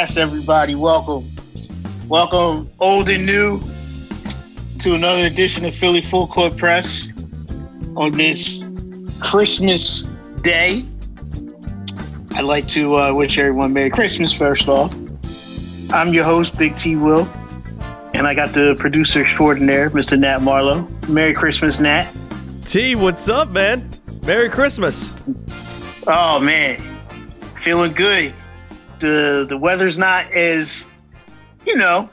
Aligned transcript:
yes, 0.00 0.16
everybody, 0.16 0.74
welcome. 0.74 1.30
Welcome, 2.08 2.70
old 2.80 3.10
and 3.10 3.26
new, 3.26 3.60
to 4.78 4.94
another 4.94 5.26
edition 5.26 5.66
of 5.66 5.74
Philly 5.74 6.00
Full 6.00 6.26
Court 6.26 6.56
Press 6.56 7.10
on 7.96 8.12
this 8.12 8.64
Christmas 9.20 10.04
day. 10.40 10.86
I'd 12.34 12.44
like 12.44 12.66
to 12.68 12.96
uh, 12.96 13.12
wish 13.12 13.38
everyone 13.38 13.74
Merry 13.74 13.90
Christmas 13.90 14.32
first 14.32 14.68
off. 14.68 14.90
I'm 15.92 16.14
your 16.14 16.24
host, 16.24 16.56
Big 16.56 16.74
T 16.78 16.96
Wil, 16.96 17.28
and 18.14 18.26
I 18.26 18.32
got 18.32 18.54
the 18.54 18.76
producer 18.78 19.20
extraordinaire, 19.20 19.90
Mr. 19.90 20.18
Nat 20.18 20.40
Marlowe. 20.40 20.88
Merry 21.10 21.34
Christmas, 21.34 21.78
Nat. 21.78 22.10
T, 22.64 22.94
what's 22.94 23.28
up, 23.28 23.50
man? 23.50 23.86
Merry 24.24 24.48
Christmas. 24.48 25.12
Oh 26.06 26.40
man, 26.40 26.80
feeling 27.62 27.92
good. 27.92 28.32
The 29.00 29.46
the 29.48 29.56
weather's 29.56 29.98
not 29.98 30.32
as 30.32 30.86
you 31.66 31.76
know 31.76 32.08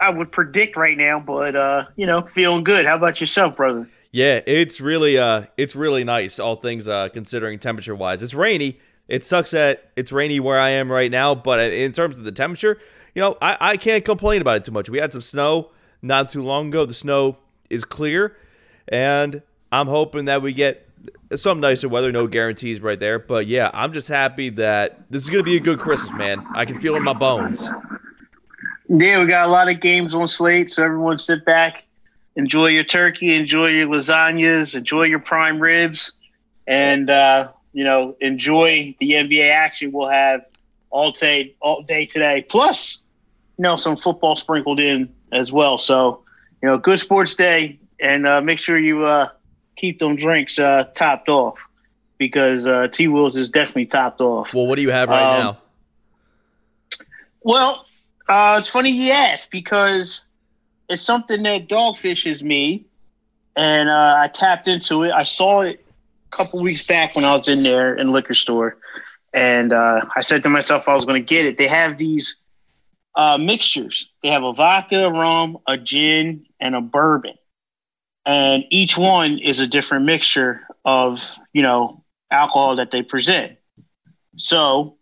I 0.00 0.10
would 0.10 0.32
predict 0.32 0.76
right 0.76 0.96
now, 0.96 1.20
but 1.20 1.54
uh, 1.54 1.84
you 1.96 2.06
know, 2.06 2.22
feeling 2.22 2.64
good. 2.64 2.86
How 2.86 2.96
about 2.96 3.20
yourself, 3.20 3.56
brother? 3.56 3.88
Yeah, 4.12 4.40
it's 4.46 4.80
really 4.80 5.18
uh 5.18 5.44
it's 5.56 5.76
really 5.76 6.02
nice, 6.02 6.38
all 6.40 6.56
things 6.56 6.88
uh 6.88 7.08
considering 7.10 7.58
temperature 7.58 7.94
wise. 7.94 8.22
It's 8.22 8.34
rainy. 8.34 8.80
It 9.08 9.24
sucks 9.24 9.52
that 9.52 9.90
it's 9.96 10.12
rainy 10.12 10.40
where 10.40 10.58
I 10.58 10.70
am 10.70 10.90
right 10.90 11.10
now, 11.10 11.34
but 11.34 11.60
in 11.60 11.92
terms 11.92 12.16
of 12.16 12.24
the 12.24 12.32
temperature, 12.32 12.78
you 13.14 13.22
know, 13.22 13.36
I, 13.42 13.56
I 13.60 13.76
can't 13.76 14.04
complain 14.04 14.40
about 14.40 14.56
it 14.56 14.64
too 14.64 14.72
much. 14.72 14.88
We 14.88 14.98
had 14.98 15.12
some 15.12 15.20
snow 15.20 15.70
not 16.00 16.28
too 16.28 16.42
long 16.42 16.68
ago. 16.68 16.86
The 16.86 16.94
snow 16.94 17.38
is 17.68 17.84
clear, 17.84 18.36
and 18.88 19.42
I'm 19.72 19.86
hoping 19.86 20.24
that 20.26 20.42
we 20.42 20.52
get 20.52 20.88
some 21.36 21.60
nicer 21.60 21.88
weather. 21.88 22.12
No 22.12 22.26
guarantees 22.26 22.80
right 22.80 22.98
there, 22.98 23.18
but 23.18 23.46
yeah, 23.46 23.70
I'm 23.72 23.92
just 23.92 24.08
happy 24.08 24.50
that 24.50 25.10
this 25.10 25.22
is 25.22 25.30
gonna 25.30 25.42
be 25.42 25.56
a 25.56 25.60
good 25.60 25.78
Christmas, 25.78 26.12
man. 26.12 26.44
I 26.54 26.64
can 26.64 26.78
feel 26.80 26.94
it 26.94 26.98
in 26.98 27.04
my 27.04 27.12
bones. 27.12 27.68
Yeah, 28.88 29.20
we 29.20 29.26
got 29.26 29.46
a 29.46 29.50
lot 29.52 29.68
of 29.68 29.80
games 29.80 30.14
on 30.14 30.26
slate, 30.26 30.70
so 30.70 30.82
everyone 30.82 31.18
sit 31.18 31.44
back, 31.44 31.84
enjoy 32.34 32.68
your 32.68 32.82
turkey, 32.82 33.36
enjoy 33.36 33.68
your 33.68 33.86
lasagnas, 33.86 34.74
enjoy 34.74 35.04
your 35.04 35.20
prime 35.20 35.60
ribs, 35.60 36.12
and 36.66 37.08
uh, 37.08 37.52
you 37.72 37.84
know, 37.84 38.16
enjoy 38.20 38.94
the 38.98 39.12
NBA 39.12 39.50
action 39.50 39.92
we'll 39.92 40.08
have 40.08 40.44
all 40.90 41.12
day, 41.12 41.54
all 41.60 41.82
day 41.82 42.06
today. 42.06 42.44
Plus, 42.48 42.98
you 43.58 43.62
know, 43.62 43.76
some 43.76 43.96
football 43.96 44.36
sprinkled 44.36 44.80
in 44.80 45.12
as 45.32 45.52
well. 45.52 45.78
So, 45.78 46.24
you 46.62 46.68
know, 46.68 46.78
good 46.78 46.98
sports 46.98 47.34
day, 47.34 47.78
and 48.00 48.26
uh, 48.26 48.40
make 48.40 48.58
sure 48.58 48.78
you 48.78 49.04
uh, 49.04 49.28
keep 49.80 49.98
them 49.98 50.16
drinks 50.16 50.58
uh, 50.58 50.84
topped 50.94 51.28
off 51.28 51.58
because 52.18 52.66
uh, 52.66 52.88
T 52.92 53.08
Wills 53.08 53.36
is 53.36 53.50
definitely 53.50 53.86
topped 53.86 54.20
off. 54.20 54.52
Well, 54.52 54.66
what 54.66 54.76
do 54.76 54.82
you 54.82 54.90
have 54.90 55.08
right 55.08 55.38
Um, 55.38 55.44
now? 55.44 55.58
Well, 57.42 57.86
uh, 58.28 58.56
it's 58.58 58.68
funny 58.68 58.90
you 58.90 59.10
ask 59.12 59.50
because 59.50 60.24
it's 60.88 61.02
something 61.02 61.42
that 61.44 61.68
dogfishes 61.68 62.42
me, 62.42 62.84
and 63.56 63.88
uh, 63.88 64.16
I 64.18 64.28
tapped 64.28 64.68
into 64.68 65.04
it. 65.04 65.12
I 65.12 65.24
saw 65.24 65.62
it 65.62 65.84
a 66.32 66.36
couple 66.36 66.60
weeks 66.60 66.82
back 66.82 67.16
when 67.16 67.24
I 67.24 67.32
was 67.32 67.48
in 67.48 67.62
there 67.62 67.94
in 67.94 68.10
liquor 68.10 68.34
store, 68.34 68.76
and 69.32 69.72
uh, 69.72 70.02
I 70.14 70.20
said 70.20 70.42
to 70.42 70.50
myself 70.50 70.88
I 70.88 70.94
was 70.94 71.06
going 71.06 71.22
to 71.22 71.26
get 71.26 71.46
it. 71.46 71.56
They 71.56 71.68
have 71.68 71.96
these 71.96 72.36
uh, 73.14 73.38
mixtures. 73.38 74.06
They 74.22 74.28
have 74.28 74.42
a 74.44 74.52
vodka, 74.52 75.06
a 75.06 75.10
rum, 75.10 75.58
a 75.66 75.78
gin, 75.78 76.46
and 76.60 76.76
a 76.76 76.80
bourbon, 76.82 77.34
and 78.30 78.64
each 78.70 78.96
one 78.96 79.38
is 79.38 79.58
a 79.58 79.66
different 79.66 80.04
mixture 80.04 80.60
of 80.84 81.20
you 81.52 81.62
know 81.62 82.04
alcohol 82.30 82.76
that 82.76 82.90
they 82.90 83.02
present. 83.02 83.58
So 84.36 84.96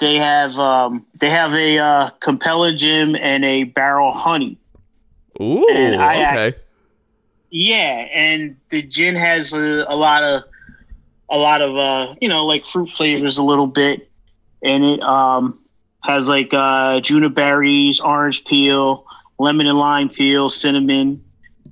they 0.00 0.16
have 0.16 0.58
um, 0.58 1.06
they 1.20 1.30
have 1.30 1.52
a 1.52 1.78
uh, 1.78 2.10
Capella 2.20 2.74
Gin 2.74 3.16
and 3.16 3.44
a 3.44 3.64
Barrel 3.64 4.12
Honey. 4.12 4.58
Ooh, 5.40 5.66
okay. 5.68 6.54
Yeah, 7.50 8.08
and 8.14 8.56
the 8.70 8.82
gin 8.82 9.14
has 9.14 9.52
a, 9.52 9.84
a 9.86 9.94
lot 9.94 10.22
of 10.22 10.44
a 11.28 11.36
lot 11.36 11.60
of 11.60 11.76
uh, 11.76 12.14
you 12.20 12.28
know 12.28 12.46
like 12.46 12.64
fruit 12.64 12.88
flavors 12.88 13.36
a 13.36 13.42
little 13.42 13.66
bit, 13.66 14.10
and 14.62 14.84
it 14.84 15.02
um, 15.02 15.58
has 16.02 16.30
like 16.30 16.54
uh, 16.54 17.00
juniper 17.00 17.34
berries, 17.34 18.00
orange 18.00 18.46
peel, 18.46 19.04
lemon 19.38 19.66
and 19.66 19.76
lime 19.76 20.08
peel, 20.08 20.48
cinnamon, 20.48 21.22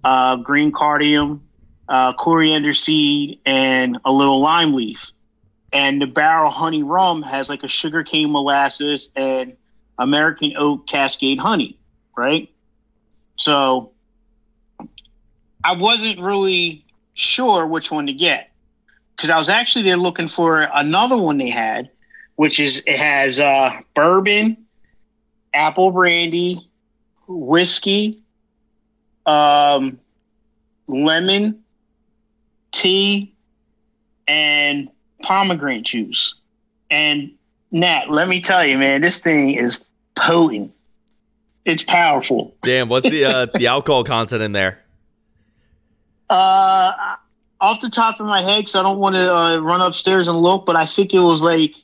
uh, 0.05 0.37
green 0.37 0.73
cardamom, 0.73 1.43
uh, 1.89 2.13
coriander 2.15 2.73
seed, 2.73 3.41
and 3.45 3.99
a 4.05 4.13
little 4.13 4.41
lime 4.41 4.75
leaf. 4.75 5.13
And 5.73 6.01
the 6.01 6.07
barrel 6.07 6.51
honey 6.51 6.83
rum 6.83 7.23
has 7.23 7.49
like 7.49 7.63
a 7.63 7.69
sugarcane 7.69 8.33
molasses 8.33 9.11
and 9.15 9.57
American 9.99 10.55
oak 10.57 10.87
cascade 10.87 11.39
honey, 11.39 11.79
right? 12.17 12.51
So 13.37 13.93
I 15.63 15.77
wasn't 15.77 16.21
really 16.21 16.85
sure 17.15 17.67
which 17.67 17.91
one 17.91 18.07
to 18.07 18.13
get 18.13 18.51
because 19.17 19.31
I 19.31 19.39
was 19.39 19.49
actually 19.51 19.85
there 19.85 19.99
looking 19.99 20.29
for 20.29 20.63
another 20.63 21.17
one 21.17 21.37
they 21.37 21.51
had, 21.51 21.91
which 22.37 22.59
is 22.59 22.83
it 22.87 22.99
has 22.99 23.39
uh, 23.39 23.79
bourbon, 23.95 24.65
apple 25.53 25.91
brandy, 25.91 26.67
whiskey, 27.29 28.20
um, 29.27 29.99
lemon, 30.87 31.63
tea, 32.73 33.35
and 34.27 34.91
pomegranate 35.23 35.85
juice. 35.85 36.35
And 36.91 37.33
Nat, 37.71 38.11
let 38.11 38.29
me 38.29 38.41
tell 38.41 38.65
you, 38.65 38.79
man, 38.79 39.01
this 39.01 39.21
thing 39.21 39.51
is 39.51 39.85
potent. 40.15 40.73
It's 41.65 41.83
powerful. 41.83 42.55
Damn, 42.63 42.89
what's 42.89 43.09
the 43.09 43.25
uh, 43.25 43.47
the 43.55 43.69
alcohol 43.69 44.05
content 44.05 44.43
in 44.43 44.53
there? 44.53 44.81
Uh, 46.29 46.93
off 47.61 47.81
the 47.81 47.91
top 47.91 48.19
of 48.21 48.27
my 48.27 48.41
head, 48.41 48.61
because 48.61 48.75
I 48.75 48.83
don't 48.83 48.99
want 48.99 49.15
to 49.15 49.35
uh, 49.35 49.57
run 49.59 49.81
upstairs 49.81 50.29
and 50.29 50.39
look, 50.39 50.65
but 50.65 50.77
I 50.77 50.87
think 50.87 51.13
it 51.13 51.19
was 51.21 51.43
like 51.43 51.75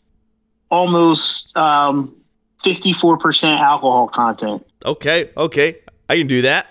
almost 0.71 1.57
um, 1.57 2.17
54% 2.63 3.59
alcohol 3.59 4.09
content. 4.09 4.67
Okay, 4.85 5.31
okay, 5.37 5.79
I 6.09 6.17
can 6.17 6.27
do 6.27 6.43
that. 6.43 6.67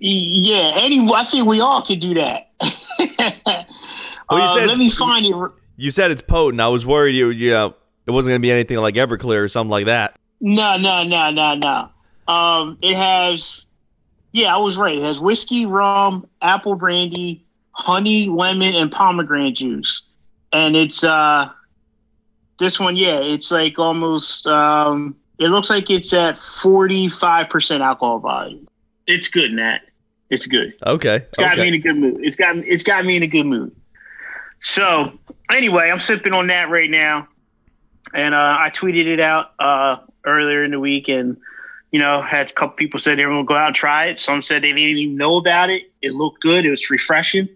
Y- 0.00 0.08
Yeah, 0.08 0.72
any, 0.76 1.00
I 1.12 1.24
think 1.24 1.46
we 1.46 1.60
all 1.60 1.82
could 1.82 2.00
do 2.00 2.14
that. 2.14 2.48
Well, 4.28 4.40
you 4.40 4.44
Uh, 4.46 4.48
said 4.54 4.60
let 4.62 4.64
it's- 4.64 4.78
me 4.78 4.90
find 4.90 5.24
it. 5.24 5.34
You 5.76 5.90
said 5.92 6.10
it's 6.10 6.22
potent. 6.22 6.60
I 6.60 6.66
was 6.68 6.84
worried 6.84 7.14
you 7.14 7.30
you 7.30 7.50
know 7.50 7.74
it 8.06 8.10
wasn't 8.10 8.32
gonna 8.32 8.40
be 8.40 8.50
anything 8.50 8.76
like 8.78 8.94
Everclear 8.96 9.44
or 9.44 9.48
something 9.48 9.70
like 9.70 9.84
that. 9.86 10.18
No, 10.40 10.76
no, 10.76 11.04
no, 11.04 11.30
no, 11.30 11.54
no. 11.54 11.88
Um, 12.32 12.76
it 12.82 12.96
has, 12.96 13.66
yeah, 14.32 14.52
I 14.54 14.58
was 14.58 14.76
right. 14.76 14.96
It 14.96 15.02
has 15.02 15.20
whiskey, 15.20 15.64
rum, 15.64 16.26
apple 16.42 16.74
brandy, 16.74 17.44
honey, 17.70 18.28
lemon, 18.28 18.74
and 18.74 18.90
pomegranate 18.90 19.54
juice. 19.56 20.02
And 20.52 20.74
it's 20.76 21.04
uh, 21.04 21.48
this 22.58 22.80
one, 22.80 22.96
yeah, 22.96 23.20
it's 23.20 23.52
like 23.52 23.78
almost. 23.78 24.46
Um, 24.48 25.14
it 25.38 25.48
looks 25.48 25.70
like 25.70 25.88
it's 25.88 26.12
at 26.12 26.36
forty 26.36 27.08
five 27.08 27.48
percent 27.48 27.82
alcohol 27.82 28.18
volume. 28.18 28.66
It's 29.06 29.28
good, 29.28 29.52
Nat. 29.52 29.82
It's 30.28 30.46
good. 30.46 30.74
Okay, 30.84 31.16
It's 31.16 31.38
got 31.38 31.58
me 31.58 31.68
in 31.68 31.74
a 31.74 31.78
good 31.78 31.96
mood. 31.96 32.16
It's 32.20 32.36
got 32.36 32.56
it's 32.56 32.82
got 32.82 33.04
me 33.04 33.16
in 33.16 33.22
a 33.22 33.28
good 33.28 33.44
mood. 33.44 33.74
So 34.60 35.12
anyway, 35.50 35.90
I'm 35.90 35.98
sipping 35.98 36.32
on 36.32 36.48
that 36.48 36.70
right 36.70 36.90
now, 36.90 37.28
and 38.12 38.34
uh, 38.34 38.56
I 38.58 38.70
tweeted 38.70 39.06
it 39.06 39.20
out 39.20 39.52
uh, 39.58 39.98
earlier 40.24 40.64
in 40.64 40.72
the 40.72 40.80
week, 40.80 41.08
and 41.08 41.36
you 41.92 42.00
know, 42.00 42.22
had 42.22 42.50
a 42.50 42.52
couple 42.52 42.76
people 42.76 42.98
said 43.00 43.18
they 43.18 43.24
were 43.24 43.32
gonna 43.32 43.44
go 43.44 43.54
out 43.54 43.68
and 43.68 43.76
try 43.76 44.06
it. 44.06 44.18
Some 44.18 44.42
said 44.42 44.62
they 44.62 44.72
didn't 44.72 44.98
even 44.98 45.16
know 45.16 45.36
about 45.36 45.70
it. 45.70 45.84
It 46.02 46.12
looked 46.12 46.42
good. 46.42 46.66
It 46.66 46.70
was 46.70 46.90
refreshing, 46.90 47.48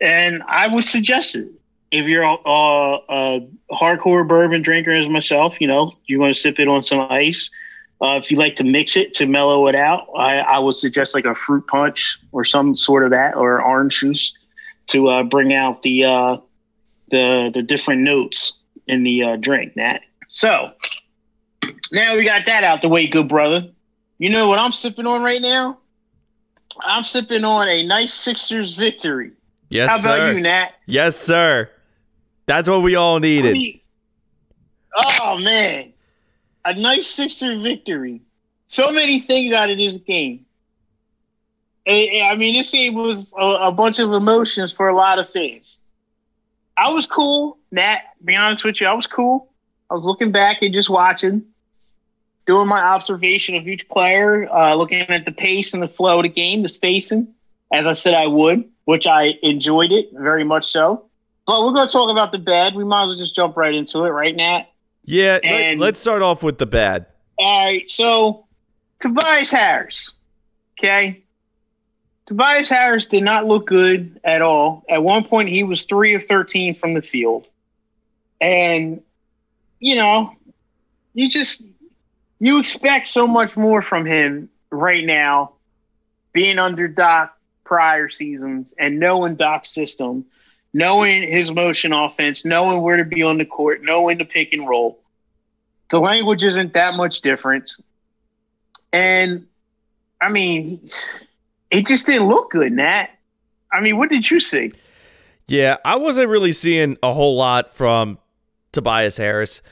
and 0.00 0.42
I 0.48 0.72
would 0.72 0.84
suggest 0.84 1.36
it. 1.36 1.48
If 1.90 2.06
you're 2.06 2.22
a, 2.22 2.36
a, 2.44 2.98
a 3.08 3.48
hardcore 3.72 4.26
bourbon 4.26 4.62
drinker 4.62 4.92
as 4.92 5.08
myself, 5.08 5.58
you 5.60 5.66
know, 5.66 5.92
you 6.06 6.20
want 6.20 6.34
to 6.34 6.40
sip 6.40 6.58
it 6.58 6.68
on 6.68 6.82
some 6.82 7.00
ice. 7.10 7.50
Uh, 8.00 8.16
if 8.16 8.30
you 8.30 8.36
like 8.36 8.54
to 8.56 8.64
mix 8.64 8.96
it 8.96 9.14
to 9.14 9.26
mellow 9.26 9.66
it 9.66 9.74
out, 9.74 10.06
I, 10.16 10.38
I 10.38 10.58
would 10.60 10.74
suggest 10.76 11.14
like 11.14 11.24
a 11.24 11.34
fruit 11.34 11.66
punch 11.66 12.18
or 12.30 12.44
some 12.44 12.74
sort 12.74 13.04
of 13.04 13.10
that, 13.10 13.34
or 13.34 13.60
orange 13.60 13.98
juice 13.98 14.32
to 14.88 15.08
uh, 15.08 15.22
bring 15.24 15.52
out 15.52 15.82
the 15.82 16.04
uh, 16.04 16.36
the 17.10 17.50
the 17.52 17.62
different 17.62 18.02
notes 18.02 18.52
in 18.86 19.02
the 19.02 19.22
uh, 19.22 19.36
drink. 19.36 19.76
Nat. 19.76 20.00
So 20.28 20.72
now 21.90 22.16
we 22.16 22.24
got 22.24 22.46
that 22.46 22.64
out 22.64 22.82
the 22.82 22.88
way, 22.88 23.08
good 23.08 23.28
brother. 23.28 23.70
You 24.18 24.30
know 24.30 24.48
what 24.48 24.58
I'm 24.58 24.72
sipping 24.72 25.06
on 25.06 25.22
right 25.22 25.42
now? 25.42 25.78
I'm 26.80 27.02
sipping 27.02 27.44
on 27.44 27.68
a 27.68 27.86
nice 27.86 28.14
Sixers 28.14 28.76
victory. 28.76 29.32
Yes, 29.70 29.90
How 29.90 29.98
about 30.00 30.16
sir. 30.18 30.32
you, 30.32 30.40
Nat? 30.40 30.70
Yes, 30.86 31.16
sir. 31.16 31.70
That's 32.46 32.68
what 32.68 32.82
we 32.82 32.94
all 32.94 33.18
needed. 33.18 33.80
Oh 35.20 35.38
man, 35.38 35.92
a 36.68 36.80
nice 36.80 37.06
Sixer 37.06 37.58
victory. 37.60 38.20
So 38.66 38.90
many 38.90 39.20
things 39.20 39.54
out 39.54 39.70
of 39.70 39.78
this 39.78 39.96
game. 39.96 40.44
I 41.86 42.34
mean, 42.36 42.54
this 42.54 42.70
game 42.70 42.94
was 42.94 43.32
a, 43.38 43.72
bunch 43.72 43.98
of 43.98 44.12
emotions 44.12 44.72
for 44.72 44.88
a 44.88 44.94
lot 44.94 45.18
of 45.18 45.30
fans. 45.30 45.78
I 46.76 46.90
was 46.90 47.06
cool, 47.06 47.56
Nat. 47.72 48.00
Be 48.22 48.36
honest 48.36 48.62
with 48.62 48.78
you, 48.82 48.86
I 48.86 48.92
was 48.92 49.06
cool. 49.06 49.50
I 49.90 49.94
was 49.94 50.04
looking 50.04 50.30
back 50.30 50.60
and 50.60 50.74
just 50.74 50.90
watching, 50.90 51.46
doing 52.44 52.68
my 52.68 52.80
observation 52.80 53.56
of 53.56 53.66
each 53.66 53.88
player, 53.88 54.46
uh, 54.52 54.74
looking 54.74 55.00
at 55.00 55.24
the 55.24 55.32
pace 55.32 55.72
and 55.72 55.82
the 55.82 55.88
flow 55.88 56.18
of 56.18 56.24
the 56.24 56.28
game, 56.28 56.60
the 56.60 56.68
spacing, 56.68 57.28
as 57.72 57.86
I 57.86 57.94
said 57.94 58.12
I 58.12 58.26
would, 58.26 58.68
which 58.84 59.06
I 59.06 59.38
enjoyed 59.42 59.92
it 59.92 60.10
very 60.12 60.44
much 60.44 60.66
so. 60.66 61.06
But 61.46 61.64
we're 61.64 61.72
going 61.72 61.88
to 61.88 61.92
talk 61.92 62.10
about 62.10 62.32
the 62.32 62.38
bad. 62.38 62.74
We 62.74 62.84
might 62.84 63.04
as 63.04 63.08
well 63.08 63.16
just 63.16 63.34
jump 63.34 63.56
right 63.56 63.74
into 63.74 64.04
it, 64.04 64.10
right, 64.10 64.36
Nat? 64.36 64.66
Yeah, 65.08 65.38
and, 65.42 65.80
let, 65.80 65.94
us 65.94 66.00
start 66.00 66.20
off 66.20 66.42
with 66.42 66.58
the 66.58 66.66
bad. 66.66 67.06
All 67.38 67.64
right, 67.64 67.88
so 67.90 68.46
Tobias 69.00 69.50
Harris, 69.50 70.10
okay? 70.78 71.24
Tobias 72.26 72.68
Harris 72.68 73.06
did 73.06 73.22
not 73.24 73.46
look 73.46 73.66
good 73.66 74.20
at 74.22 74.42
all. 74.42 74.84
At 74.86 75.02
one 75.02 75.24
point, 75.24 75.48
he 75.48 75.62
was 75.62 75.86
3 75.86 76.16
of 76.16 76.26
13 76.26 76.74
from 76.74 76.92
the 76.92 77.00
field. 77.00 77.46
And, 78.38 79.00
you 79.80 79.96
know, 79.96 80.34
you 81.14 81.30
just, 81.30 81.62
you 82.38 82.58
expect 82.58 83.06
so 83.06 83.26
much 83.26 83.56
more 83.56 83.80
from 83.80 84.04
him 84.04 84.50
right 84.70 85.06
now, 85.06 85.54
being 86.34 86.58
under 86.58 86.86
Doc 86.86 87.34
prior 87.64 88.10
seasons 88.10 88.74
and 88.78 89.00
knowing 89.00 89.36
Doc's 89.36 89.70
system– 89.70 90.26
knowing 90.72 91.22
his 91.22 91.50
motion 91.50 91.92
offense, 91.92 92.44
knowing 92.44 92.82
where 92.82 92.96
to 92.96 93.04
be 93.04 93.22
on 93.22 93.38
the 93.38 93.44
court, 93.44 93.82
knowing 93.82 94.18
the 94.18 94.24
pick 94.24 94.52
and 94.52 94.68
roll. 94.68 95.00
The 95.90 95.98
language 95.98 96.42
isn't 96.42 96.74
that 96.74 96.94
much 96.94 97.22
different. 97.22 97.70
And 98.92 99.46
I 100.20 100.28
mean, 100.28 100.88
it 101.70 101.86
just 101.86 102.06
didn't 102.06 102.28
look 102.28 102.50
good, 102.50 102.72
Nat. 102.72 103.08
I 103.72 103.80
mean, 103.80 103.98
what 103.98 104.10
did 104.10 104.30
you 104.30 104.40
see? 104.40 104.72
Yeah, 105.46 105.76
I 105.84 105.96
wasn't 105.96 106.28
really 106.28 106.52
seeing 106.52 106.96
a 107.02 107.12
whole 107.12 107.36
lot 107.36 107.74
from 107.74 108.18
Tobias 108.72 109.16
Harris. 109.16 109.62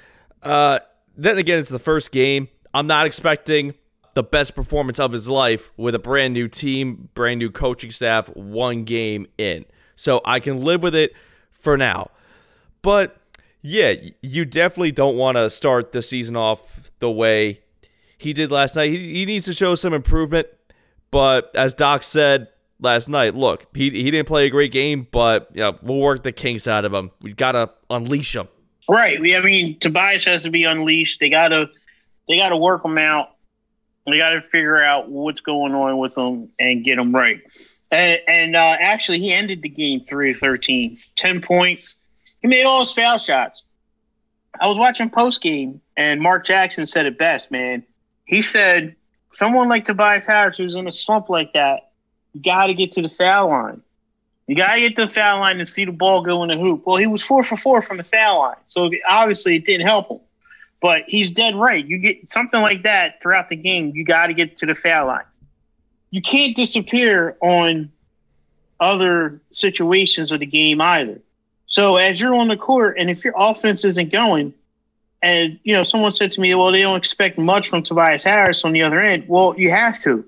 Uh, 0.43 0.81
then 1.17 1.39
again, 1.39 1.59
it's 1.59 1.69
the 1.69 1.79
first 1.79 2.13
game. 2.13 2.49
I'm 2.73 2.87
not 2.87 3.07
expecting 3.07 3.75
the 4.15 4.23
best 4.23 4.55
performance 4.55 4.99
of 4.99 5.13
his 5.13 5.29
life 5.29 5.71
with 5.77 5.95
a 5.95 5.99
brand 5.99 6.33
new 6.33 6.49
team, 6.49 7.11
brand 7.15 7.39
new 7.39 7.51
coaching 7.51 7.91
staff, 7.91 8.29
one 8.35 8.85
game 8.85 9.27
in. 9.37 9.67
So 9.97 10.21
I 10.25 10.41
can 10.41 10.61
live 10.61 10.83
with 10.83 10.95
it 10.95 11.13
for 11.51 11.77
now. 11.77 12.11
But 12.83 13.17
yeah, 13.63 13.95
you 14.23 14.45
definitely 14.45 14.93
don't 14.93 15.17
want 15.17 15.37
to 15.37 15.51
start 15.51 15.93
the 15.93 16.03
season 16.03 16.37
off 16.37 16.91
the 17.01 17.11
way 17.11 17.61
he 18.19 18.33
did 18.33 18.51
last 18.51 18.77
night. 18.77 18.91
He, 18.91 19.15
he 19.15 19.27
needs 19.27 19.47
to 19.47 19.53
show 19.53 19.75
some 19.75 19.93
improvement. 19.93 20.47
But 21.11 21.51
as 21.55 21.75
Doc 21.75 22.03
said 22.03 22.49
last 22.81 23.09
night, 23.09 23.35
look, 23.35 23.67
he, 23.75 23.91
he 23.91 24.11
didn't 24.11 24.29
play 24.29 24.47
a 24.47 24.51
great 24.51 24.73
game, 24.73 25.07
but 25.11 25.49
you 25.53 25.63
know, 25.63 25.79
we'll 25.83 25.99
work 25.99 26.23
the 26.23 26.33
kinks 26.33 26.69
out 26.69 26.85
of 26.85 26.93
him. 26.93 27.11
We 27.21 27.33
got 27.33 27.53
to 27.53 27.71
unleash 27.91 28.37
him. 28.37 28.49
Right. 28.89 29.21
We 29.21 29.35
I 29.35 29.41
mean, 29.41 29.79
Tobias 29.79 30.25
has 30.27 30.45
to 30.45 30.51
be 30.51 30.65
unleashed. 30.65 31.19
They 31.21 31.31
got 31.31 31.49
to 31.49 31.67
they 32.29 32.37
got 32.37 32.51
to 32.51 32.57
work 32.57 32.85
him 32.85 32.99
out. 32.99 33.31
They 34.07 34.19
got 34.19 34.31
to 34.31 34.43
figure 34.43 34.81
out 34.81 35.09
what's 35.11 35.41
going 35.41 35.75
on 35.75 35.99
with 35.99 36.17
him 36.17 36.51
and 36.61 36.85
get 36.85 36.99
him 36.99 37.13
right. 37.13 37.41
And, 37.91 38.19
and 38.27 38.57
uh, 38.57 38.77
actually, 38.79 39.21
he 39.21 39.33
ended 39.33 39.63
the 39.63 39.69
game 39.69 40.01
3 40.01 40.33
of 40.33 40.39
13, 40.39 40.99
10 41.15 41.41
points. 41.41 41.95
He 42.41 42.49
made 42.49 42.65
all 42.65 42.81
his 42.81 42.93
foul 42.93 43.19
shots. 43.19 43.65
I 44.61 44.69
was 44.69 44.79
watching 44.79 45.11
post 45.11 45.43
game, 45.43 45.81
and 45.97 46.21
Mark 46.21 46.47
Jackson 46.47 46.87
said 46.87 47.07
it 47.07 47.19
best, 47.19 47.51
man. 47.51 47.85
He 48.25 48.43
said, 48.43 48.97
someone 49.35 49.69
like 49.69 49.85
Tobias 49.85 50.25
Harris 50.25 50.57
who's 50.57 50.75
in 50.75 50.89
a 50.89 50.93
slump 50.93 51.29
like 51.29 51.53
that, 51.53 51.91
you 52.33 52.43
got 52.43 52.67
to 52.67 52.75
get 52.75 52.93
to 52.93 53.03
the 53.03 53.09
foul 53.09 53.51
line. 53.51 53.83
You 54.47 54.57
got 54.57 54.75
to 54.75 54.81
get 54.81 54.97
to 54.97 55.07
the 55.07 55.13
foul 55.13 55.41
line 55.41 55.61
and 55.61 55.69
see 55.69 55.85
the 55.85 55.93
ball 55.93 56.25
go 56.25 56.43
in 56.43 56.49
the 56.49 56.57
hoop. 56.57 56.83
Well, 56.87 56.97
he 56.97 57.07
was 57.07 57.23
four 57.23 57.43
for 57.43 57.57
four 57.57 57.83
from 57.83 57.99
the 57.99 58.05
foul 58.05 58.41
line, 58.41 58.57
so 58.67 58.91
obviously 59.09 59.57
it 59.57 59.65
didn't 59.65 59.87
help 59.87 60.09
him. 60.09 60.21
But 60.81 61.03
he's 61.07 61.33
dead 61.33 61.57
right. 61.57 61.85
You 61.85 61.99
get 61.99 62.29
something 62.29 62.61
like 62.61 62.83
that 62.83 63.21
throughout 63.23 63.49
the 63.49 63.57
game, 63.57 63.93
you 63.95 64.05
got 64.05 64.27
to 64.27 64.35
get 64.35 64.59
to 64.59 64.67
the 64.67 64.75
foul 64.75 65.09
line 65.09 65.25
you 66.11 66.23
can't 66.23 66.55
disappear 66.55 67.37
on 67.41 67.93
other 68.79 69.41
situations 69.51 70.33
of 70.33 70.41
the 70.41 70.47
game 70.47 70.81
either. 70.81 71.21
So 71.67 71.97
as 71.97 72.21
you're 72.21 72.35
on 72.35 72.49
the 72.49 72.57
court, 72.57 72.97
and 72.99 73.11
if 73.11 73.25
your 73.25 73.35
offense 73.37 73.85
isn't 73.85 74.13
going, 74.13 74.55
and 75.23 75.59
you 75.65 75.75
know, 75.75 75.83
someone 75.83 76.13
said 76.13 76.31
to 76.33 76.41
me, 76.41 76.55
"Well, 76.55 76.71
they 76.71 76.83
don't 76.83 76.97
expect 76.97 77.39
much 77.39 77.69
from 77.69 77.83
Tobias 77.83 78.23
Harris 78.23 78.65
on 78.65 78.73
the 78.73 78.83
other 78.83 79.01
end." 79.01 79.25
Well, 79.27 79.55
you 79.57 79.71
have 79.71 80.01
to, 80.03 80.25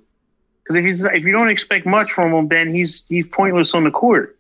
because 0.65 0.77
if 0.77 0.85
he's 0.85 1.05
if 1.05 1.25
you 1.25 1.33
don't 1.33 1.51
expect 1.51 1.87
much 1.87 2.11
from 2.11 2.33
him, 2.33 2.49
then 2.49 2.75
he's 2.75 3.03
he's 3.09 3.27
pointless 3.29 3.75
on 3.75 3.85
the 3.85 3.91
court. 3.91 4.37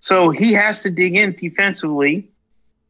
So 0.00 0.30
he 0.30 0.52
has 0.52 0.82
to 0.82 0.90
dig 0.90 1.16
in 1.16 1.32
defensively, 1.32 2.28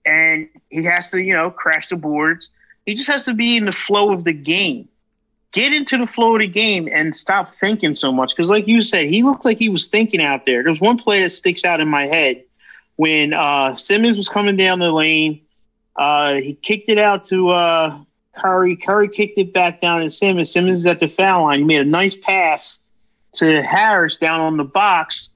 and 0.04 0.48
he 0.68 0.84
has 0.84 1.10
to 1.12 1.22
you 1.22 1.34
know 1.34 1.50
crash 1.50 1.88
the 1.88 1.96
boards. 1.96 2.50
He 2.84 2.94
just 2.94 3.08
has 3.08 3.24
to 3.26 3.34
be 3.34 3.56
in 3.56 3.64
the 3.64 3.72
flow 3.72 4.12
of 4.12 4.24
the 4.24 4.32
game 4.32 4.88
get 5.58 5.72
into 5.72 5.98
the 5.98 6.06
flow 6.06 6.36
of 6.36 6.40
the 6.40 6.46
game 6.46 6.88
and 6.90 7.16
stop 7.16 7.48
thinking 7.48 7.94
so 7.94 8.12
much. 8.12 8.34
Because, 8.34 8.48
like 8.48 8.68
you 8.68 8.80
said, 8.80 9.08
he 9.08 9.24
looked 9.24 9.44
like 9.44 9.58
he 9.58 9.68
was 9.68 9.88
thinking 9.88 10.22
out 10.22 10.46
there. 10.46 10.62
There's 10.62 10.80
one 10.80 10.98
play 10.98 11.22
that 11.22 11.30
sticks 11.30 11.64
out 11.64 11.80
in 11.80 11.88
my 11.88 12.06
head 12.06 12.44
when 12.94 13.32
uh, 13.34 13.74
Simmons 13.74 14.16
was 14.16 14.28
coming 14.28 14.56
down 14.56 14.78
the 14.78 14.92
lane. 14.92 15.42
Uh, 15.96 16.34
he 16.34 16.54
kicked 16.54 16.88
it 16.88 16.98
out 16.98 17.24
to 17.24 17.50
uh, 17.50 17.98
Curry. 18.36 18.76
Curry 18.76 19.08
kicked 19.08 19.36
it 19.36 19.52
back 19.52 19.80
down 19.80 20.02
to 20.02 20.10
Simmons. 20.12 20.52
Simmons 20.52 20.78
is 20.78 20.86
at 20.86 21.00
the 21.00 21.08
foul 21.08 21.44
line. 21.44 21.58
He 21.58 21.64
made 21.64 21.80
a 21.80 21.84
nice 21.84 22.14
pass 22.14 22.78
to 23.34 23.60
Harris 23.60 24.16
down 24.16 24.40
on 24.40 24.56
the 24.56 24.64
box 24.64 25.30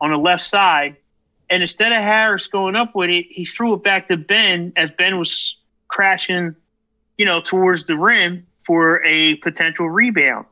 on 0.00 0.10
the 0.10 0.18
left 0.18 0.42
side. 0.42 0.96
And 1.48 1.62
instead 1.62 1.92
of 1.92 2.02
Harris 2.02 2.48
going 2.48 2.74
up 2.74 2.96
with 2.96 3.10
it, 3.10 3.26
he 3.30 3.44
threw 3.44 3.74
it 3.74 3.84
back 3.84 4.08
to 4.08 4.16
Ben 4.16 4.72
as 4.76 4.90
Ben 4.90 5.18
was 5.18 5.56
crashing, 5.86 6.56
you 7.16 7.24
know, 7.24 7.40
towards 7.40 7.84
the 7.84 7.96
rim 7.96 8.47
for 8.68 9.02
a 9.06 9.36
potential 9.36 9.88
rebound. 9.88 10.44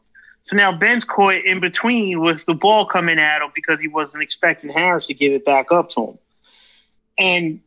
So 0.44 0.56
now 0.56 0.72
Ben's 0.72 1.04
caught 1.04 1.44
in 1.44 1.60
between 1.60 2.18
with 2.18 2.46
the 2.46 2.54
ball 2.54 2.86
coming 2.86 3.18
at 3.18 3.42
him 3.42 3.50
because 3.54 3.78
he 3.78 3.88
wasn't 3.88 4.22
expecting 4.22 4.70
Harris 4.70 5.08
to 5.08 5.14
give 5.14 5.32
it 5.32 5.44
back 5.44 5.70
up 5.70 5.90
to 5.90 6.00
him. 6.00 6.18
And 7.18 7.60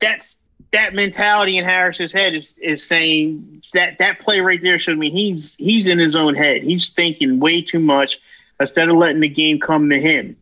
that's 0.00 0.36
that 0.72 0.94
mentality 0.94 1.58
in 1.58 1.64
Harris's 1.64 2.12
head 2.12 2.34
is, 2.34 2.58
is 2.58 2.84
saying 2.84 3.62
that 3.72 3.98
that 4.00 4.18
play 4.18 4.40
right 4.40 4.60
there 4.60 4.80
showed 4.80 4.98
me 4.98 5.10
he's 5.10 5.54
he's 5.58 5.86
in 5.86 6.00
his 6.00 6.16
own 6.16 6.34
head. 6.34 6.64
He's 6.64 6.90
thinking 6.90 7.38
way 7.38 7.62
too 7.62 7.78
much 7.78 8.18
instead 8.58 8.88
of 8.88 8.96
letting 8.96 9.20
the 9.20 9.28
game 9.28 9.60
come 9.60 9.90
to 9.90 10.00
him. 10.00 10.36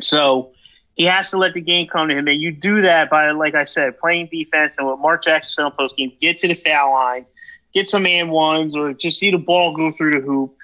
So 0.00 0.52
he 0.94 1.06
has 1.06 1.30
to 1.30 1.38
let 1.38 1.54
the 1.54 1.62
game 1.62 1.88
come 1.88 2.08
to 2.08 2.16
him. 2.16 2.28
And 2.28 2.40
you 2.40 2.52
do 2.52 2.82
that 2.82 3.10
by, 3.10 3.32
like 3.32 3.56
I 3.56 3.64
said, 3.64 3.98
playing 3.98 4.28
defense 4.30 4.76
and 4.78 4.86
what 4.86 5.00
Mark 5.00 5.24
Jackson 5.24 5.50
said 5.50 5.62
on 5.62 5.72
post 5.72 5.96
game, 5.96 6.12
get 6.20 6.38
to 6.38 6.46
the 6.46 6.54
foul 6.54 6.92
line– 6.92 7.26
get 7.74 7.88
some 7.88 8.06
and 8.06 8.30
ones, 8.30 8.76
or 8.76 8.92
just 8.92 9.18
see 9.18 9.30
the 9.30 9.38
ball 9.38 9.76
go 9.76 9.90
through 9.90 10.20
the 10.20 10.26
hoop. 10.26 10.56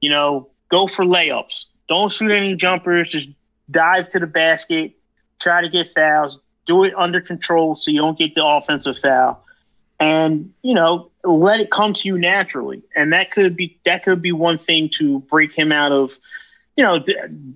You 0.00 0.10
know, 0.10 0.48
go 0.70 0.86
for 0.86 1.04
layups. 1.04 1.66
Don't 1.88 2.10
shoot 2.10 2.30
any 2.30 2.56
jumpers. 2.56 3.10
Just 3.10 3.28
dive 3.70 4.08
to 4.08 4.18
the 4.18 4.26
basket. 4.26 4.92
Try 5.40 5.62
to 5.62 5.68
get 5.68 5.90
fouls. 5.90 6.40
Do 6.66 6.84
it 6.84 6.94
under 6.96 7.20
control 7.20 7.74
so 7.74 7.90
you 7.90 7.98
don't 7.98 8.18
get 8.18 8.34
the 8.34 8.44
offensive 8.44 8.98
foul. 8.98 9.44
And 9.98 10.52
you 10.62 10.74
know, 10.74 11.10
let 11.24 11.60
it 11.60 11.70
come 11.70 11.94
to 11.94 12.08
you 12.08 12.18
naturally. 12.18 12.82
And 12.96 13.12
that 13.12 13.30
could 13.30 13.56
be 13.56 13.78
that 13.84 14.04
could 14.04 14.22
be 14.22 14.32
one 14.32 14.58
thing 14.58 14.90
to 14.98 15.20
break 15.20 15.52
him 15.52 15.70
out 15.72 15.92
of, 15.92 16.12
you 16.76 16.84
know, 16.84 17.04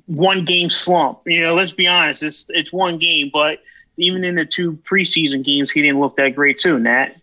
one 0.07 0.45
game 0.45 0.71
slump. 0.71 1.21
You 1.27 1.43
know, 1.43 1.55
let's 1.55 1.73
be 1.73 1.87
honest. 1.87 2.23
It's 2.23 2.45
it's 2.49 2.73
one 2.73 2.99
game, 2.99 3.31
but 3.33 3.61
even 3.97 4.25
in 4.25 4.35
the 4.35 4.45
two 4.45 4.73
preseason 4.73 5.45
games, 5.45 5.73
he 5.73 5.83
didn't 5.83 6.01
look 6.01 6.17
that 6.17 6.35
great 6.35 6.59
too, 6.59 6.79
Nat. 6.79 7.17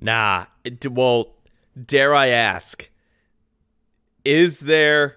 Nah. 0.00 0.46
Well, 0.90 1.34
dare 1.86 2.14
I 2.14 2.28
ask, 2.28 2.88
is 4.24 4.60
there 4.60 5.16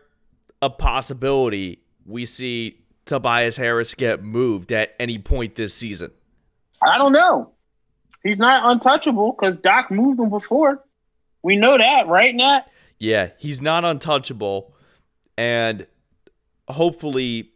a 0.62 0.70
possibility 0.70 1.80
we 2.06 2.26
see 2.26 2.84
Tobias 3.06 3.58
Harris 3.58 3.94
get 3.94 4.24
moved 4.24 4.72
at 4.72 4.94
any 5.00 5.18
point 5.18 5.56
this 5.56 5.74
season? 5.74 6.12
I 6.82 6.98
don't 6.98 7.14
know. 7.14 7.52
He's 8.24 8.38
not 8.38 8.72
untouchable 8.72 9.36
because 9.38 9.58
Doc 9.58 9.92
moved 9.92 10.20
him 10.20 10.30
before. 10.30 10.84
We 11.44 11.56
know 11.56 11.78
that, 11.78 12.08
right, 12.08 12.34
Nat? 12.34 12.62
Yeah, 13.00 13.30
he's 13.38 13.62
not 13.62 13.84
untouchable. 13.84 14.74
And 15.38 15.88
hopefully, 16.68 17.52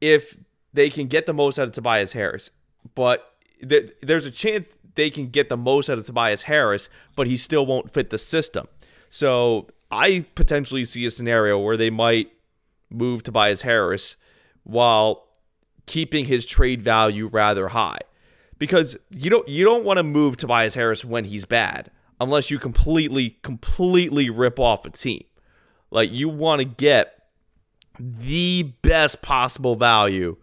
if 0.00 0.36
they 0.74 0.90
can 0.90 1.06
get 1.06 1.24
the 1.24 1.32
most 1.32 1.58
out 1.58 1.68
of 1.68 1.72
Tobias 1.72 2.12
Harris, 2.12 2.50
but 2.94 3.34
th- 3.66 3.92
there's 4.02 4.26
a 4.26 4.30
chance 4.30 4.76
they 4.96 5.10
can 5.10 5.28
get 5.28 5.48
the 5.48 5.56
most 5.56 5.88
out 5.88 5.98
of 5.98 6.06
Tobias 6.06 6.42
Harris, 6.42 6.88
but 7.14 7.26
he 7.26 7.36
still 7.36 7.64
won't 7.64 7.90
fit 7.92 8.10
the 8.10 8.18
system. 8.18 8.66
So 9.10 9.68
I 9.90 10.26
potentially 10.34 10.84
see 10.84 11.06
a 11.06 11.10
scenario 11.10 11.58
where 11.58 11.76
they 11.76 11.90
might 11.90 12.32
move 12.90 13.22
Tobias 13.22 13.62
Harris 13.62 14.16
while 14.64 15.26
keeping 15.86 16.24
his 16.24 16.44
trade 16.44 16.82
value 16.82 17.28
rather 17.28 17.68
high. 17.68 18.00
Because 18.58 18.96
you 19.10 19.30
don't 19.30 19.46
you 19.46 19.64
don't 19.64 19.84
want 19.84 19.98
to 19.98 20.02
move 20.02 20.36
Tobias 20.36 20.74
Harris 20.74 21.04
when 21.04 21.24
he's 21.24 21.44
bad 21.44 21.90
unless 22.20 22.50
you 22.50 22.58
completely 22.58 23.38
completely 23.42 24.30
rip 24.30 24.58
off 24.58 24.86
a 24.86 24.90
team. 24.90 25.24
Like 25.90 26.10
you 26.10 26.28
want 26.28 26.60
to 26.60 26.64
get 26.64 27.28
the 27.98 28.62
best 28.82 29.22
possible 29.22 29.76
value 29.76 30.36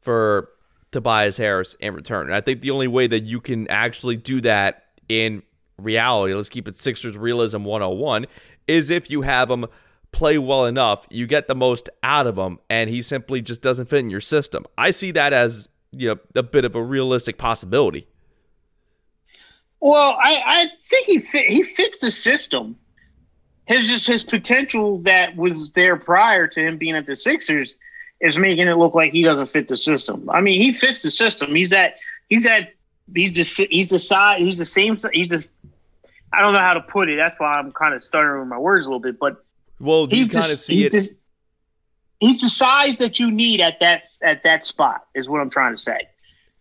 for 0.00 0.50
Tobias 0.90 1.36
Harris 1.36 1.74
in 1.80 1.94
return. 1.94 2.26
And 2.26 2.34
I 2.34 2.40
think 2.40 2.60
the 2.60 2.70
only 2.70 2.88
way 2.88 3.06
that 3.06 3.24
you 3.24 3.40
can 3.40 3.68
actually 3.68 4.16
do 4.16 4.40
that 4.42 4.84
in 5.08 5.42
reality, 5.78 6.34
let's 6.34 6.48
keep 6.48 6.68
it 6.68 6.76
Sixers 6.76 7.16
realism 7.16 7.64
101, 7.64 8.26
is 8.66 8.90
if 8.90 9.10
you 9.10 9.22
have 9.22 9.50
him 9.50 9.66
play 10.12 10.38
well 10.38 10.64
enough, 10.64 11.06
you 11.10 11.26
get 11.26 11.48
the 11.48 11.54
most 11.54 11.90
out 12.02 12.26
of 12.26 12.36
him, 12.36 12.58
and 12.70 12.88
he 12.88 13.02
simply 13.02 13.42
just 13.42 13.60
doesn't 13.60 13.86
fit 13.88 14.00
in 14.00 14.10
your 14.10 14.20
system. 14.20 14.64
I 14.78 14.90
see 14.90 15.10
that 15.12 15.32
as 15.32 15.68
you 15.92 16.08
know 16.08 16.20
a 16.34 16.42
bit 16.42 16.64
of 16.64 16.74
a 16.74 16.82
realistic 16.82 17.38
possibility. 17.38 18.06
Well, 19.80 20.18
I, 20.22 20.42
I 20.44 20.66
think 20.88 21.06
he 21.06 21.18
fit, 21.18 21.48
he 21.48 21.62
fits 21.62 22.00
the 22.00 22.10
system. 22.10 22.76
His 23.66 23.88
just 23.88 24.06
his 24.06 24.22
potential 24.22 24.98
that 24.98 25.36
was 25.36 25.72
there 25.72 25.96
prior 25.96 26.46
to 26.46 26.60
him 26.60 26.78
being 26.78 26.94
at 26.94 27.06
the 27.06 27.16
Sixers 27.16 27.76
is 28.20 28.38
making 28.38 28.66
it 28.68 28.76
look 28.76 28.94
like 28.94 29.12
he 29.12 29.22
doesn't 29.22 29.48
fit 29.48 29.68
the 29.68 29.76
system. 29.76 30.28
I 30.30 30.40
mean, 30.40 30.60
he 30.60 30.72
fits 30.72 31.02
the 31.02 31.10
system. 31.10 31.54
He's 31.54 31.70
that 31.70 31.96
he's 32.28 32.44
that 32.44 32.72
he's 33.14 33.32
just 33.32 33.58
he's 33.58 33.90
the 33.90 33.98
size 33.98 34.40
he's 34.40 34.58
the 34.58 34.64
same 34.64 34.98
he's 35.12 35.28
just 35.28 35.50
I 36.32 36.42
don't 36.42 36.52
know 36.52 36.60
how 36.60 36.74
to 36.74 36.80
put 36.80 37.08
it. 37.08 37.16
That's 37.16 37.38
why 37.38 37.54
I'm 37.54 37.72
kind 37.72 37.94
of 37.94 38.02
stuttering 38.02 38.40
with 38.40 38.48
my 38.48 38.58
words 38.58 38.86
a 38.86 38.88
little 38.88 39.00
bit. 39.00 39.18
But 39.18 39.44
well, 39.78 40.06
he's 40.06 40.28
kind 40.28 40.50
of 40.50 40.58
see 40.58 40.82
he's 40.82 40.86
it. 40.86 40.90
The, 40.92 41.16
he's 42.20 42.40
the 42.40 42.48
size 42.48 42.98
that 42.98 43.18
you 43.18 43.30
need 43.30 43.60
at 43.60 43.80
that 43.80 44.04
at 44.22 44.42
that 44.44 44.64
spot 44.64 45.06
is 45.14 45.28
what 45.28 45.40
I'm 45.40 45.50
trying 45.50 45.74
to 45.74 45.80
say. 45.80 46.08